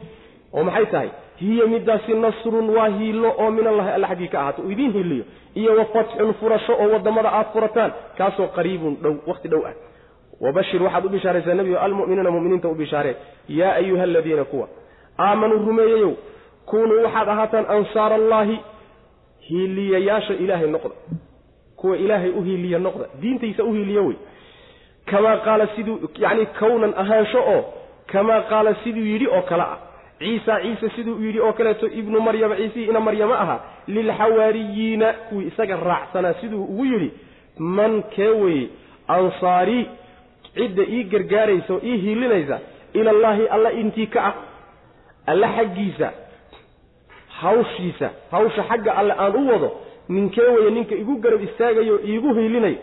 oo 0.54 0.64
maxay 0.64 0.86
tahay? 0.86 1.10
hiya 1.36 1.68
middaasi 1.68 2.14
nasrun 2.14 2.70
waa 2.70 2.88
hiilo 2.98 3.30
oo 3.38 3.52
min 3.52 3.68
allahi 3.68 3.90
alla 3.90 4.08
xaggii 4.08 4.28
ka 4.28 4.40
ahaato 4.42 4.62
uu 4.62 4.72
idiin 4.72 4.94
hiiliyo 4.94 5.26
iyo 5.56 5.72
wa 5.80 5.86
fatxun 5.86 6.34
furasho 6.40 6.74
oo 6.74 6.88
waddamada 6.94 7.30
aad 7.40 7.48
furataan 7.54 7.92
kaasoo 8.18 8.48
qariibun 8.56 8.94
dhow 9.04 9.16
wakhti 9.28 9.48
dhow 9.48 9.64
ah. 9.70 9.74
Wabashir 10.42 10.84
waxaad 10.84 11.06
u 11.06 11.10
bishaaraysaa 11.10 11.54
nebigo 11.54 11.80
almu'miniina 11.80 12.32
mu'miniinta 12.32 12.68
u 12.68 12.76
bishaaree 12.76 13.16
yaa 13.48 13.74
ayuha 13.74 14.04
aladiina 14.04 14.44
kuwa 14.44 14.68
aamanuu 15.20 15.66
rumeeyeyow 15.68 16.14
kunuu 16.66 17.04
waxaad 17.04 17.30
ahaataan 17.30 17.66
ansaara 17.76 18.16
allaahi 18.16 18.58
hiiliyayaasha 19.50 20.34
ilaahay 20.34 20.68
noqda. 20.68 20.96
Kuwa 21.76 21.98
ilaahay 21.98 22.30
u 22.30 22.42
hiiliya 22.42 22.80
noqda 22.80 23.06
diintaysa 23.22 23.64
u 23.64 23.74
hiiliya 23.74 24.02
wey. 24.02 24.16
Kamaa 25.06 25.38
qaala 25.38 25.68
siduu 25.76 26.00
yacni 26.18 26.46
kownan 26.60 26.94
ahaansho 26.98 27.40
oo 27.54 27.62
kamaa 28.12 28.42
qaala 28.42 28.76
siduu 28.84 29.06
yidhi 29.12 29.28
oo 29.28 29.42
kale 29.42 29.64
ah 29.64 29.78
ciisa 30.20 30.60
ciise 30.62 30.90
siduu 30.96 31.22
yidhi 31.26 31.40
oo 31.40 31.54
kaleeto 31.54 31.88
ibnu 31.88 32.22
maryama 32.22 32.56
ciisihii 32.56 32.90
ina 32.90 33.00
maryama 33.00 33.40
ahaa 33.40 33.60
lilxawaariyiina 33.88 35.14
kuwii 35.14 35.48
isaga 35.48 35.76
raacsanaa 35.76 36.34
siduu 36.42 36.64
ugu 36.64 36.86
yidhi 36.86 37.12
man 37.60 38.04
kee 38.04 38.28
weye 38.44 38.68
ansaarii 39.08 39.86
cidda 40.56 40.84
ii 40.90 41.04
gargaaraysa 41.04 41.74
oo 41.74 41.82
ii 41.84 41.98
hiilinaysa 41.98 42.60
ilallaahi 42.94 43.48
alla 43.48 43.72
intii 43.72 44.08
ka 44.08 44.26
ah 44.30 44.34
alle 45.32 45.48
xaggiisa 45.58 46.12
hawshiisa 47.42 48.10
hawsha 48.32 48.64
xagga 48.70 48.96
alle 48.96 49.14
aan 49.20 49.36
u 49.36 49.48
wado 49.52 49.72
ninkee 50.10 50.42
weye 50.56 50.70
ninka 50.72 50.96
igu 50.96 51.16
garab 51.16 51.44
istaagayo 51.44 52.00
iigu 52.06 52.34
hiilinayo 52.34 52.78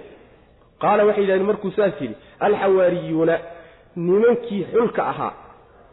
qaala 0.82 1.04
waxay 1.04 1.22
yidhahdeen 1.22 1.46
markuu 1.46 1.70
saas 1.76 2.00
yidhi 2.00 2.14
alxawaariyuuna 2.40 3.38
nimankii 3.96 4.64
xulka 4.72 5.06
ahaa 5.12 5.32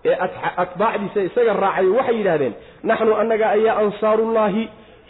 ee 0.06 0.16
atbaacdiisa 0.64 1.22
isaga 1.30 1.54
raacayo 1.54 1.96
waxay 2.00 2.18
yidhahdeen 2.20 2.54
naxnu 2.84 3.16
annaga 3.22 3.46
ayaa 3.58 3.76
ansaarullaahi 3.84 4.64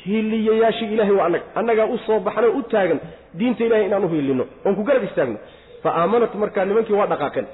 hiiliyayaashii 0.06 0.94
ilahay 0.94 1.16
waa 1.20 1.26
annaga 1.26 1.46
annagaa 1.56 1.86
u 1.86 1.98
soo 2.06 2.20
baxnoo 2.20 2.52
u 2.60 2.62
taagan 2.74 3.00
diinta 3.40 3.64
ilahay 3.66 3.86
inaan 3.86 4.04
u 4.04 4.10
hiilino 4.14 4.46
oon 4.66 4.76
ku 4.76 4.84
garab 4.84 5.04
istaagno. 5.04 5.38
Fa 5.84 5.90
aamanat 6.02 6.34
markaa 6.36 6.66
nimankii 6.66 6.96
waa 7.00 7.08
dhaqaaqeen. 7.12 7.48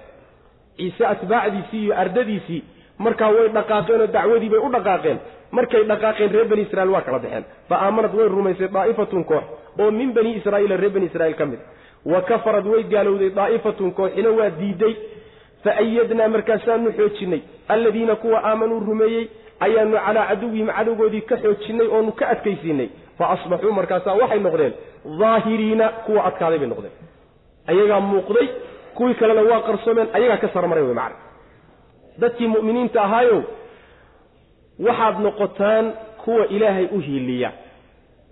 Ciise 0.77 1.03
atbaacdiisii 1.13 1.83
iyo 1.85 1.93
ardadiisii 2.03 2.61
markaa 2.97 3.29
way 3.35 3.47
dhaqaaqeenoo 3.57 4.07
dacwadii 4.15 4.49
bay 4.49 4.59
u 4.59 4.69
dhaqaaqeen. 4.75 5.17
Markay 5.51 5.83
dhaqaaqeen 5.91 6.31
reer 6.35 6.47
bani 6.51 6.61
israiil 6.67 6.91
waa 6.95 7.01
kala 7.01 7.19
baxeen. 7.19 7.43
Fa 7.69 7.75
aamanad 7.85 8.13
way 8.17 8.27
rumaysay 8.37 8.67
daa'ifatun 8.77 9.23
koox 9.31 9.43
oo 9.79 9.91
min 9.91 10.13
bani 10.13 10.31
israa'iila 10.39 10.77
reer 10.77 10.93
bani 10.95 11.05
israiil 11.11 11.35
ka 11.35 11.45
mid. 11.45 11.59
Wa 12.05 12.21
kafarad 12.21 12.65
way 12.73 12.83
gaalowday 12.83 13.29
daa'ifatun 13.39 13.91
kooxina 13.99 14.29
waa 14.39 14.49
diiday 14.59 14.93
fa 15.65 15.71
ayadnaa 15.83 16.27
markaasaanu 16.35 16.91
xoojinnay 16.99 17.41
alladiina 17.73 18.15
kuwa 18.23 18.39
aamanuu 18.49 18.79
rumeeyey 18.89 19.25
ayaanu 19.65 19.97
calaa 20.05 20.25
caduwihim 20.29 20.67
cadowgoodii 20.77 21.21
ka 21.29 21.37
xoojinnay 21.43 21.87
oonu 21.95 22.11
ka 22.19 22.25
adkaysiinay 22.33 22.89
fa 23.17 23.29
asbaxuu 23.35 23.71
markaasaa 23.79 24.15
waxay 24.21 24.39
noqdeen 24.47 24.73
daahiriina 25.21 25.89
kuwa 26.05 26.21
adkaaday 26.29 26.59
bay 26.61 26.69
noqdeen 26.73 26.95
ayagaa 27.71 27.99
muuqday 28.11 28.47
kuwii 28.97 29.15
kalena 29.21 29.41
waa 29.51 29.61
qarsoomeen 29.67 30.07
ayagaa 30.17 30.37
ka 30.43 30.49
sarmaray 30.55 30.83
wey 30.87 30.93
macana 30.93 31.15
dadkii 32.21 32.47
mu'miniinta 32.55 32.99
ahaayow 33.07 33.39
waxaad 34.87 35.15
noqotaan 35.27 35.85
kuwa 36.23 36.47
ilaahay 36.55 36.87
u 36.95 36.99
hiiliya 37.07 37.51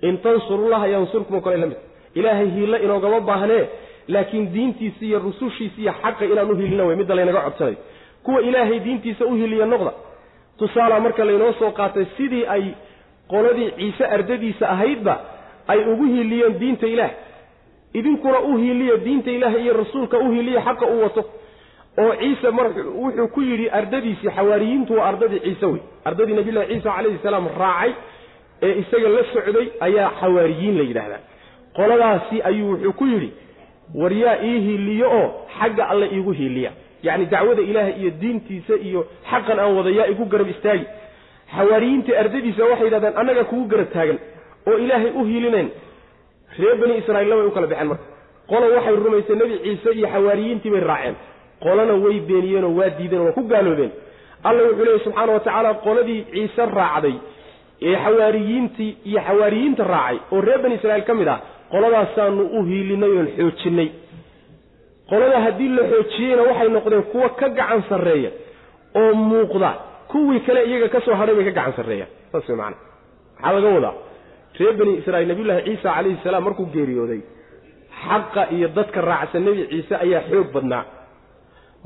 in 0.01 0.17
tansurullaha 0.17 0.87
yansurkum 0.87 1.35
oo 1.37 1.41
kale 1.41 1.57
la 1.57 1.67
mid 1.71 1.77
ilaahay 2.19 2.47
hiillo 2.55 2.77
inoogama 2.85 3.19
baahnee 3.29 3.63
laakiin 4.07 4.53
diintiisa 4.53 5.05
iyo 5.05 5.19
rusushiisa 5.19 5.81
iyo 5.81 5.93
xaqa 6.01 6.25
inaan 6.25 6.51
u 6.51 6.55
hiilina 6.55 6.83
wey 6.83 6.95
midda 6.95 7.15
laynaga 7.15 7.41
codsanayo 7.41 7.77
kuwa 8.23 8.41
ilaahay 8.41 8.79
diintiisa 8.79 9.25
u 9.25 9.33
hiiliya 9.35 9.65
noqda 9.65 9.91
tusaalaa 10.57 10.99
marka 10.99 11.25
laynoo 11.25 11.53
soo 11.59 11.71
qaatay 11.71 12.05
sidii 12.17 12.45
ay 12.45 12.63
qoladii 13.27 13.71
ciise 13.77 14.05
ardadiisa 14.05 14.69
ahaydba 14.69 15.15
ay 15.67 15.79
ugu 15.91 16.03
hiiliyeen 16.05 16.59
diinta 16.59 16.87
ilaah. 16.87 17.11
Idinkuna 17.93 18.39
u 18.39 18.57
hiiliya 18.57 18.97
diinta 18.97 19.31
ilaah 19.31 19.53
iyo 19.63 19.73
rasuulka 19.73 20.17
u 20.19 20.31
hiiliya 20.31 20.61
xaqa 20.61 20.85
u 20.85 21.01
wato. 21.03 21.21
Oo 21.97 22.15
ciise 22.15 22.49
mar 22.51 22.67
wuxuu 22.95 23.27
ku 23.27 23.41
yidhi 23.41 23.69
ardadiisii 23.69 24.29
xawaariyiintu 24.29 24.93
waa 24.97 25.07
ardadii 25.07 25.39
ciise 25.39 25.65
wey. 25.65 25.81
Ardadii 26.05 26.33
nabiyllahi 26.33 26.67
ciisa 26.67 26.89
calayhi 26.95 27.17
salaam 27.23 27.47
raacay 27.59 27.91
ee 28.61 28.73
isaga 28.81 29.09
la 29.09 29.23
socday 29.33 29.67
ayaa 29.79 30.11
xawaariyiin 30.21 30.77
la 30.77 30.83
yidhaahdaa. 30.83 31.21
Qoladaasi 31.77 32.41
ayuu 32.49 32.71
wuxuu 32.71 32.93
ku 32.93 33.05
yidhi 33.05 33.29
war 33.95 34.13
yaa 34.23 34.37
ii 34.43 34.59
hiiliyo 34.65 35.07
oo 35.19 35.27
xagga 35.59 35.83
alle 35.91 36.05
iigu 36.15 36.31
hiiliya. 36.31 36.71
Yacni 37.03 37.25
dacwada 37.25 37.61
ilaahay 37.61 37.93
iyo 38.01 38.11
diintiisa 38.21 38.75
iyo 38.87 39.01
xaqan 39.31 39.59
aan 39.59 39.75
wada 39.77 39.89
yaa 39.89 40.07
igu 40.13 40.25
garab 40.25 40.49
istaagi. 40.49 40.85
Xawaariyiinta 41.55 42.11
ardadiisa 42.19 42.63
waxay 42.69 42.85
yidhahdeen 42.87 43.17
annaga 43.21 43.43
kugu 43.49 43.65
garab 43.71 43.89
taagan 43.93 44.17
oo 44.69 44.77
ilaahay 44.83 45.11
u 45.19 45.23
hiilinayn. 45.29 45.69
Reer 46.59 46.75
bani 46.81 46.93
israa'iilla 47.01 47.35
way 47.39 47.45
u 47.47 47.51
kala 47.55 47.67
baxeen 47.71 47.87
marka. 47.91 48.03
Qola 48.49 48.65
waxay 48.75 48.95
rumaysay 49.05 49.35
nebi 49.39 49.55
ciise 49.63 49.89
iyo 49.97 50.07
xawaariyiintii 50.13 50.71
bay 50.73 50.79
raaceen. 50.89 51.15
Qolana 51.63 51.93
way 52.03 52.17
beeniyeenoo 52.29 52.73
waa 52.79 52.89
diideen 52.97 53.21
oo 53.21 53.25
waa 53.25 53.31
ku 53.37 53.43
gaaloobeen. 53.51 53.91
Alla 54.47 54.61
wuxuu 54.67 54.85
leeyay 54.85 54.99
subxaana 55.05 55.31
wa 55.35 55.39
tacaala 55.39 55.71
qoladii 55.85 56.21
ciise 56.33 56.63
raacday 56.77 57.15
ee 57.87 57.95
xawaariyiintii 58.05 58.91
iyo 59.09 59.19
xawaariyiinta 59.27 59.83
raacay. 59.93 60.17
Oo 60.31 60.41
reer 60.47 60.59
bani 60.63 60.75
israa'iil 60.79 61.05
ka 61.09 61.13
mid 61.19 61.27
ah 61.27 61.39
qoladaasaanu 61.73 62.43
u 62.57 62.63
hiilinay 62.69 63.11
oon 63.19 63.27
xoojinay. 63.37 63.89
Qolada 65.09 65.39
haddii 65.45 65.69
la 65.77 65.83
xoojiyeyna 65.91 66.41
waxay 66.49 66.69
noqdeen 66.75 67.03
kuwa 67.11 67.29
ka 67.39 67.47
gacan 67.57 67.81
sarreeya 67.89 68.31
oo 69.01 69.13
muuqda. 69.29 69.71
Kuwii 70.11 70.39
kale 70.45 70.61
iyaga 70.69 70.87
ka 70.93 70.99
soo 71.05 71.15
hadhay 71.19 71.35
bay 71.37 71.45
ka 71.49 71.51
gacan 71.57 71.73
sarreeyaan 71.77 72.11
saas 72.31 72.47
way 72.49 72.57
macana 72.57 72.77
maxaa 73.41 73.53
laga 73.55 73.69
wadaa 73.77 73.93
reer 74.59 74.73
bani 74.79 74.91
israiil 75.01 75.27
nabiyullaahi 75.31 75.63
ciisa 75.67 75.89
calayhi 75.95 76.17
salaam 76.23 76.43
markuu 76.47 76.65
geeriyooday 76.75 77.21
xaqa 78.03 78.41
iyo 78.55 78.67
dadka 78.77 78.99
raacsan 79.09 79.41
nebi 79.45 79.61
ciise 79.71 79.95
ayaa 80.05 80.21
xoog 80.29 80.47
badnaa. 80.55 80.83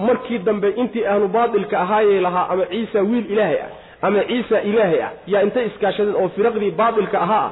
Markii 0.08 0.40
dambe 0.48 0.70
intii 0.82 1.06
ahlu 1.12 1.28
baatilka 1.36 1.76
ahaayay 1.84 2.20
lahaa 2.26 2.46
ama 2.54 2.66
ciisa 2.74 3.00
wiil 3.10 3.26
ilaahay 3.34 3.60
ah 3.66 3.72
ama 4.08 4.20
ciisa 4.30 4.58
ilaahay 4.70 5.00
ah 5.08 5.12
yaa 5.32 5.42
intay 5.46 5.66
iskaashadeen 5.72 6.16
oo 6.22 6.28
firaqdii 6.36 6.72
baatilka 6.82 7.18
ahaa 7.26 7.46
ah 7.48 7.52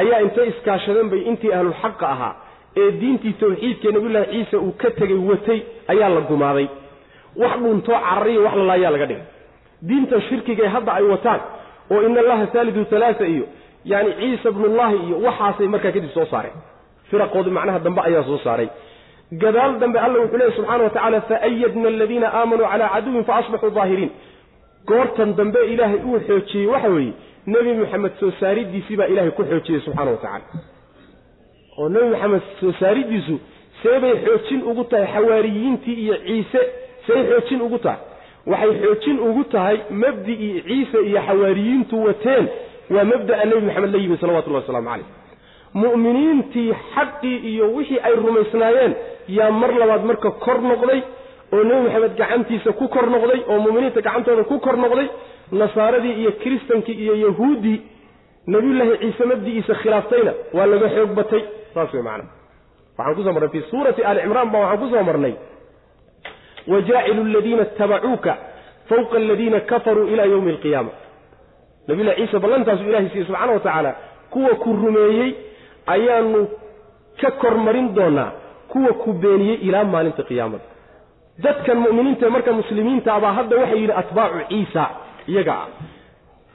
ayaa 0.00 0.20
intay 0.26 0.48
iskaashadeen 0.52 1.08
bay 1.12 1.20
intii 1.30 1.52
ahlulxaqa 1.58 2.06
ahaa 2.14 2.34
ee 2.82 2.88
diintii 3.00 3.32
tawxiidkee 3.42 3.92
nabiyullaahi 3.96 4.30
ciise 4.34 4.56
uu 4.66 4.72
ka 4.82 4.88
tegey 4.98 5.18
watay 5.30 5.60
ayaa 5.92 6.08
la 6.16 6.20
gumaaday. 6.30 6.66
Wax 7.42 7.54
dhuuntoo 7.62 7.98
carariyo 8.08 8.40
wax 8.46 8.54
lalaayaa 8.60 8.90
laga 8.94 9.06
dhigay. 9.10 9.24
Diintan 9.88 10.20
shirkigae 10.28 10.68
hadda 10.74 10.92
ay 10.98 11.04
wataan 11.12 11.40
oo 11.92 12.00
ina 12.06 12.20
allaha 12.24 12.46
saalidu 12.52 12.82
halaasa 12.90 13.24
iyo 13.34 13.44
yani 13.92 14.10
ciisa 14.20 14.48
bnullahi 14.56 14.96
iyo 15.06 15.16
waxaasay 15.26 15.66
markaa 15.74 15.92
kadib 15.96 16.10
soo 16.16 16.26
saareen 16.32 16.56
firaqoodu 17.10 17.50
macnaha 17.56 17.78
dambe 17.86 18.00
ayaa 18.08 18.24
soo 18.30 18.38
saaray. 18.46 18.68
Gadaal 19.42 19.72
dambe 19.82 19.98
alla 20.04 20.18
wuxuu 20.22 20.38
leeyahy 20.40 20.56
subxana 20.56 20.84
wa 20.84 20.90
tacala 20.96 21.20
faayadna 21.30 21.88
aladiina 21.92 22.28
aamanuu 22.38 22.66
calaa 22.72 22.88
caduwin 22.94 23.24
faasbaxuu 23.30 23.70
daahiriin 23.78 24.10
goortan 24.90 25.30
dambe 25.38 25.60
ilaahay 25.72 26.00
uu 26.10 26.20
xoojiyey 26.28 26.66
waxa 26.72 26.88
weeye 26.96 27.12
nebi 27.52 27.72
maxamed 27.82 28.12
soo 28.20 28.30
saaridiisii 28.40 28.96
baa 29.00 29.06
ilaahay 29.12 29.30
ku 29.38 29.42
xoojiyey 29.50 29.80
subxaana 29.86 30.10
wa 30.10 30.20
tacala 30.24 30.44
oo 31.78 31.88
nebi 31.94 32.06
maxamed 32.14 32.42
soo 32.60 32.72
saaridiisu 32.80 33.34
seebay 33.82 34.14
xoojin 34.26 34.62
ugu 34.70 34.84
tahay 34.92 35.06
xawaariyiintii 35.14 35.96
iyo 36.04 36.16
ciise 36.26 36.60
seey 37.06 37.22
xoojin 37.30 37.60
ugu 37.66 37.78
tahay. 37.78 38.00
Waxay 38.50 38.74
xoojin 38.82 39.18
ugu 39.28 39.44
tahay 39.54 39.76
mabdi'ii 40.02 40.62
ciise 40.68 40.98
iyo 41.10 41.20
xawaariyiintu 41.28 41.94
wateen 42.06 42.44
waa 42.94 43.04
mabda'a 43.12 43.44
nebi 43.50 43.60
maxamed 43.68 43.90
la 43.94 43.98
yimi 44.02 44.16
salawatullahi 44.22 44.62
waslamu 44.64 44.88
calayh. 44.90 45.06
Mu'miniintii 45.82 46.72
xaqii 46.94 47.36
iyo 47.52 47.64
wixii 47.76 48.00
ay 48.08 48.14
rumaysnaayeen 48.24 48.92
yaa 49.38 49.50
mar 49.60 49.70
labaad 49.80 50.04
marka 50.10 50.30
kor 50.44 50.58
noqday 50.70 51.00
oo 51.52 51.62
nebi 51.68 51.80
maxamed 51.86 52.12
gacantiisa 52.20 52.70
ku 52.78 52.88
kor 52.94 53.06
noqday 53.14 53.40
oo 53.52 53.58
mu'miniinta 53.66 54.00
gacantooda 54.06 54.44
ku 54.50 54.56
kor 54.66 54.76
noqday 54.84 55.06
nasaaradii 55.52 56.12
iyo 56.22 56.32
kiristankii 56.32 56.94
iyo 57.04 57.14
yahuuddii 57.26 57.78
nebiyullaahi 58.46 58.98
ciise 58.98 59.24
mabdi'iisa 59.24 59.74
khilaaftayna 59.74 60.32
waa 60.56 60.66
laga 60.66 60.88
xoog 60.94 61.10
batay. 61.18 61.42
Saas 61.74 61.94
wey 61.94 62.02
macana 62.02 62.24
waxaan 62.98 63.14
ku 63.16 63.22
soo 63.22 63.32
marnay 63.32 63.48
fii 63.54 63.64
suurati 63.70 64.04
aali 64.04 64.20
cimraan 64.24 64.50
baa 64.52 64.60
waxaan 64.60 64.80
ku 64.82 64.88
soo 64.94 65.02
marnay. 65.08 65.34
Wajaacilu 66.72 67.22
aladiina 67.30 67.62
itabacuuka 67.62 68.36
fawqa 68.88 69.16
aladiina 69.16 69.60
kafaruu 69.60 70.06
ila 70.12 70.24
yowmi 70.24 70.50
alqiyaama. 70.50 70.90
Nabiyullahi 71.88 72.16
ciise 72.22 72.38
ballantaasuu 72.38 72.88
ilahay 72.88 73.08
siiyey 73.08 73.26
subxana 73.26 73.52
wa 73.52 73.60
tacaala 73.60 73.92
kuwa 74.30 74.54
ku 74.62 74.72
rumeeyey 74.72 75.30
ayaanu 75.86 76.48
ka 77.20 77.30
kormarin 77.30 77.94
doonaa 77.94 78.32
kuwa 78.68 78.92
ku 79.02 79.12
beeniyey 79.12 79.54
ilaa 79.68 79.84
maalinta 79.84 80.22
qiyaamada. 80.22 80.64
Dadkan 81.44 81.78
mu'miniinta 81.84 82.30
marka 82.30 82.52
muslimiintaabaa 82.52 83.32
hadda 83.38 83.56
waxay 83.56 83.80
yidhi 83.80 83.92
atbaacu 84.02 84.38
ciisa 84.48 84.84
iyaga 85.28 85.52
ah. 85.52 85.68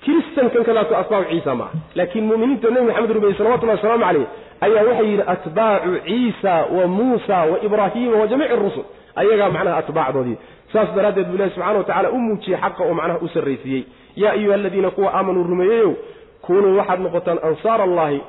Kiristankan 0.04 0.64
kadaatu 0.68 0.96
atbaacu 0.96 1.30
ciisa 1.32 1.56
maaha 1.56 1.74
laakiin 1.96 2.26
mu'miniinta 2.30 2.70
nebi 2.70 2.86
maxamed 2.88 3.12
rumeeyey 3.16 3.38
salawatullahi 3.38 3.78
wasalaamu 3.78 4.04
caleyh 4.06 4.28
ayaa 4.66 4.84
waxay 4.90 5.08
yidhi 5.12 5.24
atbaacu 5.34 5.92
ciisa 6.08 6.54
wa 6.76 6.88
muusa 6.88 7.38
wa 7.52 7.58
ibraahiima 7.66 8.18
wa 8.22 8.28
jamiici 8.28 8.56
rusul. 8.56 8.84
Ayagaa 9.16 9.50
macnaha 9.56 9.78
atbaacdoodii. 9.78 10.38
Saas 10.74 10.90
daraaddeed 10.96 11.28
buu 11.28 11.36
ilahi 11.36 11.52
subxana 11.56 11.78
wa 11.78 11.84
tacala 11.84 12.10
u 12.12 12.18
muujiyey 12.20 12.60
xaqa 12.62 12.84
oo 12.84 12.94
macnaha 12.94 13.20
u 13.22 13.28
sarraysiiyey 13.28 13.84
yaa 14.16 14.32
ayuha 14.32 14.56
aladiina 14.56 14.90
kuwa 14.90 15.14
aamanuu 15.14 15.44
rumeeyeyow 15.44 15.94
kunuu 16.42 16.78
waxaad 16.78 17.00
noqotaan 17.00 17.40
ansaar 17.50 17.82
allahi 17.82 18.22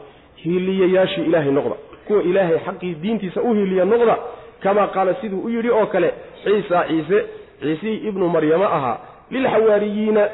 hiiliyayaashii 0.43 1.25
ilaahay 1.25 1.53
noqda. 1.53 1.77
Kuwa 2.07 2.23
ilaahay 2.23 2.59
xaqii 2.67 2.95
diintiisa 3.03 3.43
u 3.43 3.55
hiiliya 3.55 3.85
noqda 3.85 4.17
kamaa 4.63 4.87
qaala 4.87 5.15
siduu 5.15 5.41
u 5.45 5.49
yidhi 5.49 5.71
oo 5.71 5.87
kale 5.87 6.15
ciisa 6.45 6.85
ciise 6.89 7.19
ciisihii 7.61 8.09
ibnu 8.09 8.29
maryamo 8.29 8.65
ahaa 8.65 8.99
lilxawaariyiina 9.31 10.29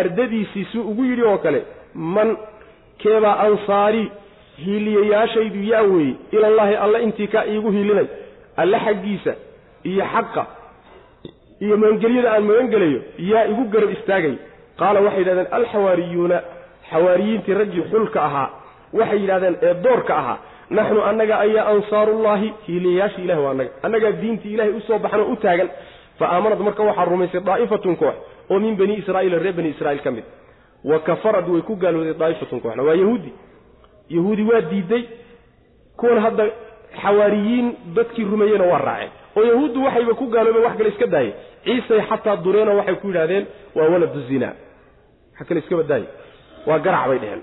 ardadiisii 0.00 0.64
suu 0.72 0.82
ugu 0.90 1.04
yidhi 1.04 1.22
oo 1.30 1.38
kale 1.38 1.60
man 1.94 2.36
keebaa 3.02 3.36
ansaari 3.46 4.04
hiiliyayaashaydu 4.64 5.62
yaa 5.72 5.82
weeye 5.82 6.14
ilallaahi 6.32 6.74
alla 6.84 6.98
intii 7.06 7.26
kaa 7.26 7.44
iigu 7.52 7.70
hiilinay 7.70 8.06
alle 8.56 8.78
xaggiisa 8.86 9.32
iyo 9.84 10.04
xaqa 10.14 10.46
iyo 11.64 11.76
magangelyada 11.76 12.32
aan 12.34 12.44
magangelayo 12.50 13.00
yaa 13.18 13.44
igu 13.52 13.64
garab 13.72 13.90
istaagay. 13.96 14.34
Qaala 14.78 15.00
waxay 15.00 15.18
yidhahdeen 15.22 15.48
alxawaariyuuna 15.58 16.38
xawaariyiintii 16.90 17.54
raggii 17.60 17.84
xulka 17.90 18.18
ahaa 18.28 18.48
waxay 18.98 19.18
yidhahdeen 19.22 19.56
ee 19.62 19.74
doorka 19.84 20.12
ahaa 20.20 20.38
naxnu 20.76 21.00
annaga 21.10 21.34
ayaa 21.44 21.64
ansaarullaahi 21.72 22.48
hiiliyayaasha 22.66 23.20
ilahi 23.24 23.40
waa 23.44 23.50
annaga 23.50 23.70
annagaa 23.86 24.12
diintii 24.22 24.52
ilahay 24.54 24.72
u 24.72 24.80
soo 24.88 24.98
baxnoo 25.04 25.26
u 25.32 25.36
taagan. 25.44 25.68
Fa 26.18 26.24
aamanad 26.34 26.58
marka 26.66 26.82
waxaa 26.88 27.04
rumaysay 27.12 27.40
daa'ifatun 27.48 27.96
koox 28.02 28.14
oo 28.50 28.58
min 28.58 28.76
bani 28.76 28.94
israa'iila 29.02 29.38
reer 29.38 29.54
bani 29.54 29.68
israa'iil 29.74 30.02
ka 30.02 30.10
mid. 30.10 30.24
Wa 30.84 30.98
kafarad 30.98 31.48
way 31.48 31.62
ku 31.62 31.76
gaalooday 31.76 32.14
daa'ifatun 32.14 32.60
kooxna. 32.60 32.82
Waa 32.82 32.94
yahuudi. 32.94 33.32
Yahuudi 34.10 34.42
waa 34.50 34.60
diiday 34.60 35.02
kuwan 35.96 36.18
hadda 36.20 36.44
xawaariyiin 37.02 37.66
dadkii 37.96 38.24
rumeeyeyna 38.24 38.64
waa 38.72 38.78
raaceen. 38.78 39.10
Oo 39.36 39.44
yahuuddu 39.44 39.84
waxayba 39.84 40.14
ku 40.14 40.26
gaaloobeen 40.26 40.64
wax 40.64 40.76
kale 40.78 40.88
iska 40.88 41.06
daayay 41.06 41.32
ciisay 41.64 42.00
xataa 42.10 42.36
dureenoo 42.36 42.76
waxay 42.76 42.94
ku 42.94 43.06
yidhahdeen 43.08 43.46
waa 43.74 43.88
waladu 43.92 44.20
zinaa 44.28 44.54
wax 45.38 45.48
kale 45.48 45.60
iska 45.60 45.76
badaaye 45.76 46.06
waa 46.66 46.78
garac 46.78 47.08
bay 47.08 47.18
dheheen 47.18 47.42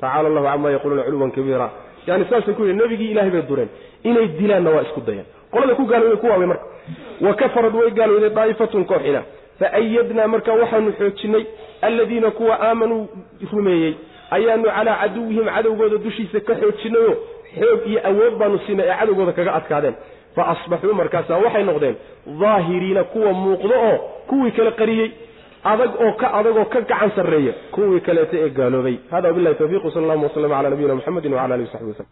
tacaala 0.00 0.28
allahu 0.28 0.46
camaa 0.46 0.70
yaquuluuna 0.70 1.02
culuwan 1.02 1.30
kabiira 1.36 1.70
yani 2.06 2.24
saasay 2.30 2.54
ku 2.54 2.62
yidhi 2.64 2.78
nebigii 2.80 3.10
ilahay 3.10 3.30
bay 3.30 3.42
dureen. 3.42 3.68
Inay 4.04 4.26
dilaanna 4.38 4.70
waa 4.70 4.82
isku 4.82 5.00
dayeen. 5.00 5.26
Qolada 5.52 5.74
ku 5.74 5.84
gaaloobay 5.86 6.16
kuwaa 6.16 6.38
wey 6.38 6.46
marka. 6.46 6.66
Wa 7.20 7.34
kafarad 7.34 7.74
way 7.74 7.90
gaalooday 7.90 8.30
daa'ifatun 8.30 8.84
kooxina 8.84 9.22
faayadnaa 9.60 10.28
marka 10.34 10.52
waxaanu 10.60 10.92
xoojinnay 10.98 11.44
alladiina 11.88 12.30
kuwa 12.38 12.54
aamanuu 12.68 13.02
rumeeyey 13.52 13.94
ayaanu 14.36 14.64
calaa 14.76 14.96
caduwihim 15.02 15.46
cadowgooda 15.56 15.98
dushiisa 16.06 16.40
ka 16.48 16.54
xoojinayo 16.62 17.12
xoog 17.58 17.80
iyo 17.90 18.00
awood 18.10 18.34
baanu 18.40 18.58
siinay 18.66 18.86
ee 18.90 18.96
cadowgooda 19.00 19.32
kaga 19.38 19.52
adkaadeen 19.58 19.94
fa 20.36 20.42
asbaxuu 20.52 20.94
markaasaa 21.00 21.38
waxay 21.44 21.64
noqdeen 21.70 21.96
daahiriina 22.42 23.02
kuwa 23.12 23.32
muuqdo 23.42 23.74
oo 23.90 23.96
kuwii 24.28 24.50
kale 24.56 24.70
qariyey 24.80 25.08
adag 25.72 25.90
oo 26.04 26.12
ka 26.20 26.26
adag 26.38 26.56
oo 26.56 26.64
ka 26.72 26.80
gacan 26.90 27.10
sarreeya 27.16 27.52
kuwii 27.74 28.00
kaleeta 28.06 28.36
ee 28.44 28.48
gaaloobay 28.58 28.96
hada 29.12 29.28
wabillahi 29.30 29.54
tawfiiq 29.60 29.82
sal 29.94 30.02
allahuma 30.04 30.26
waslama 30.28 30.56
cala 30.56 30.70
nabiyina 30.74 30.94
muxamedin 30.98 31.32
wcala 31.36 31.54
alihi 31.54 31.68
wasaxbi 31.68 31.90
waslm 31.92 32.10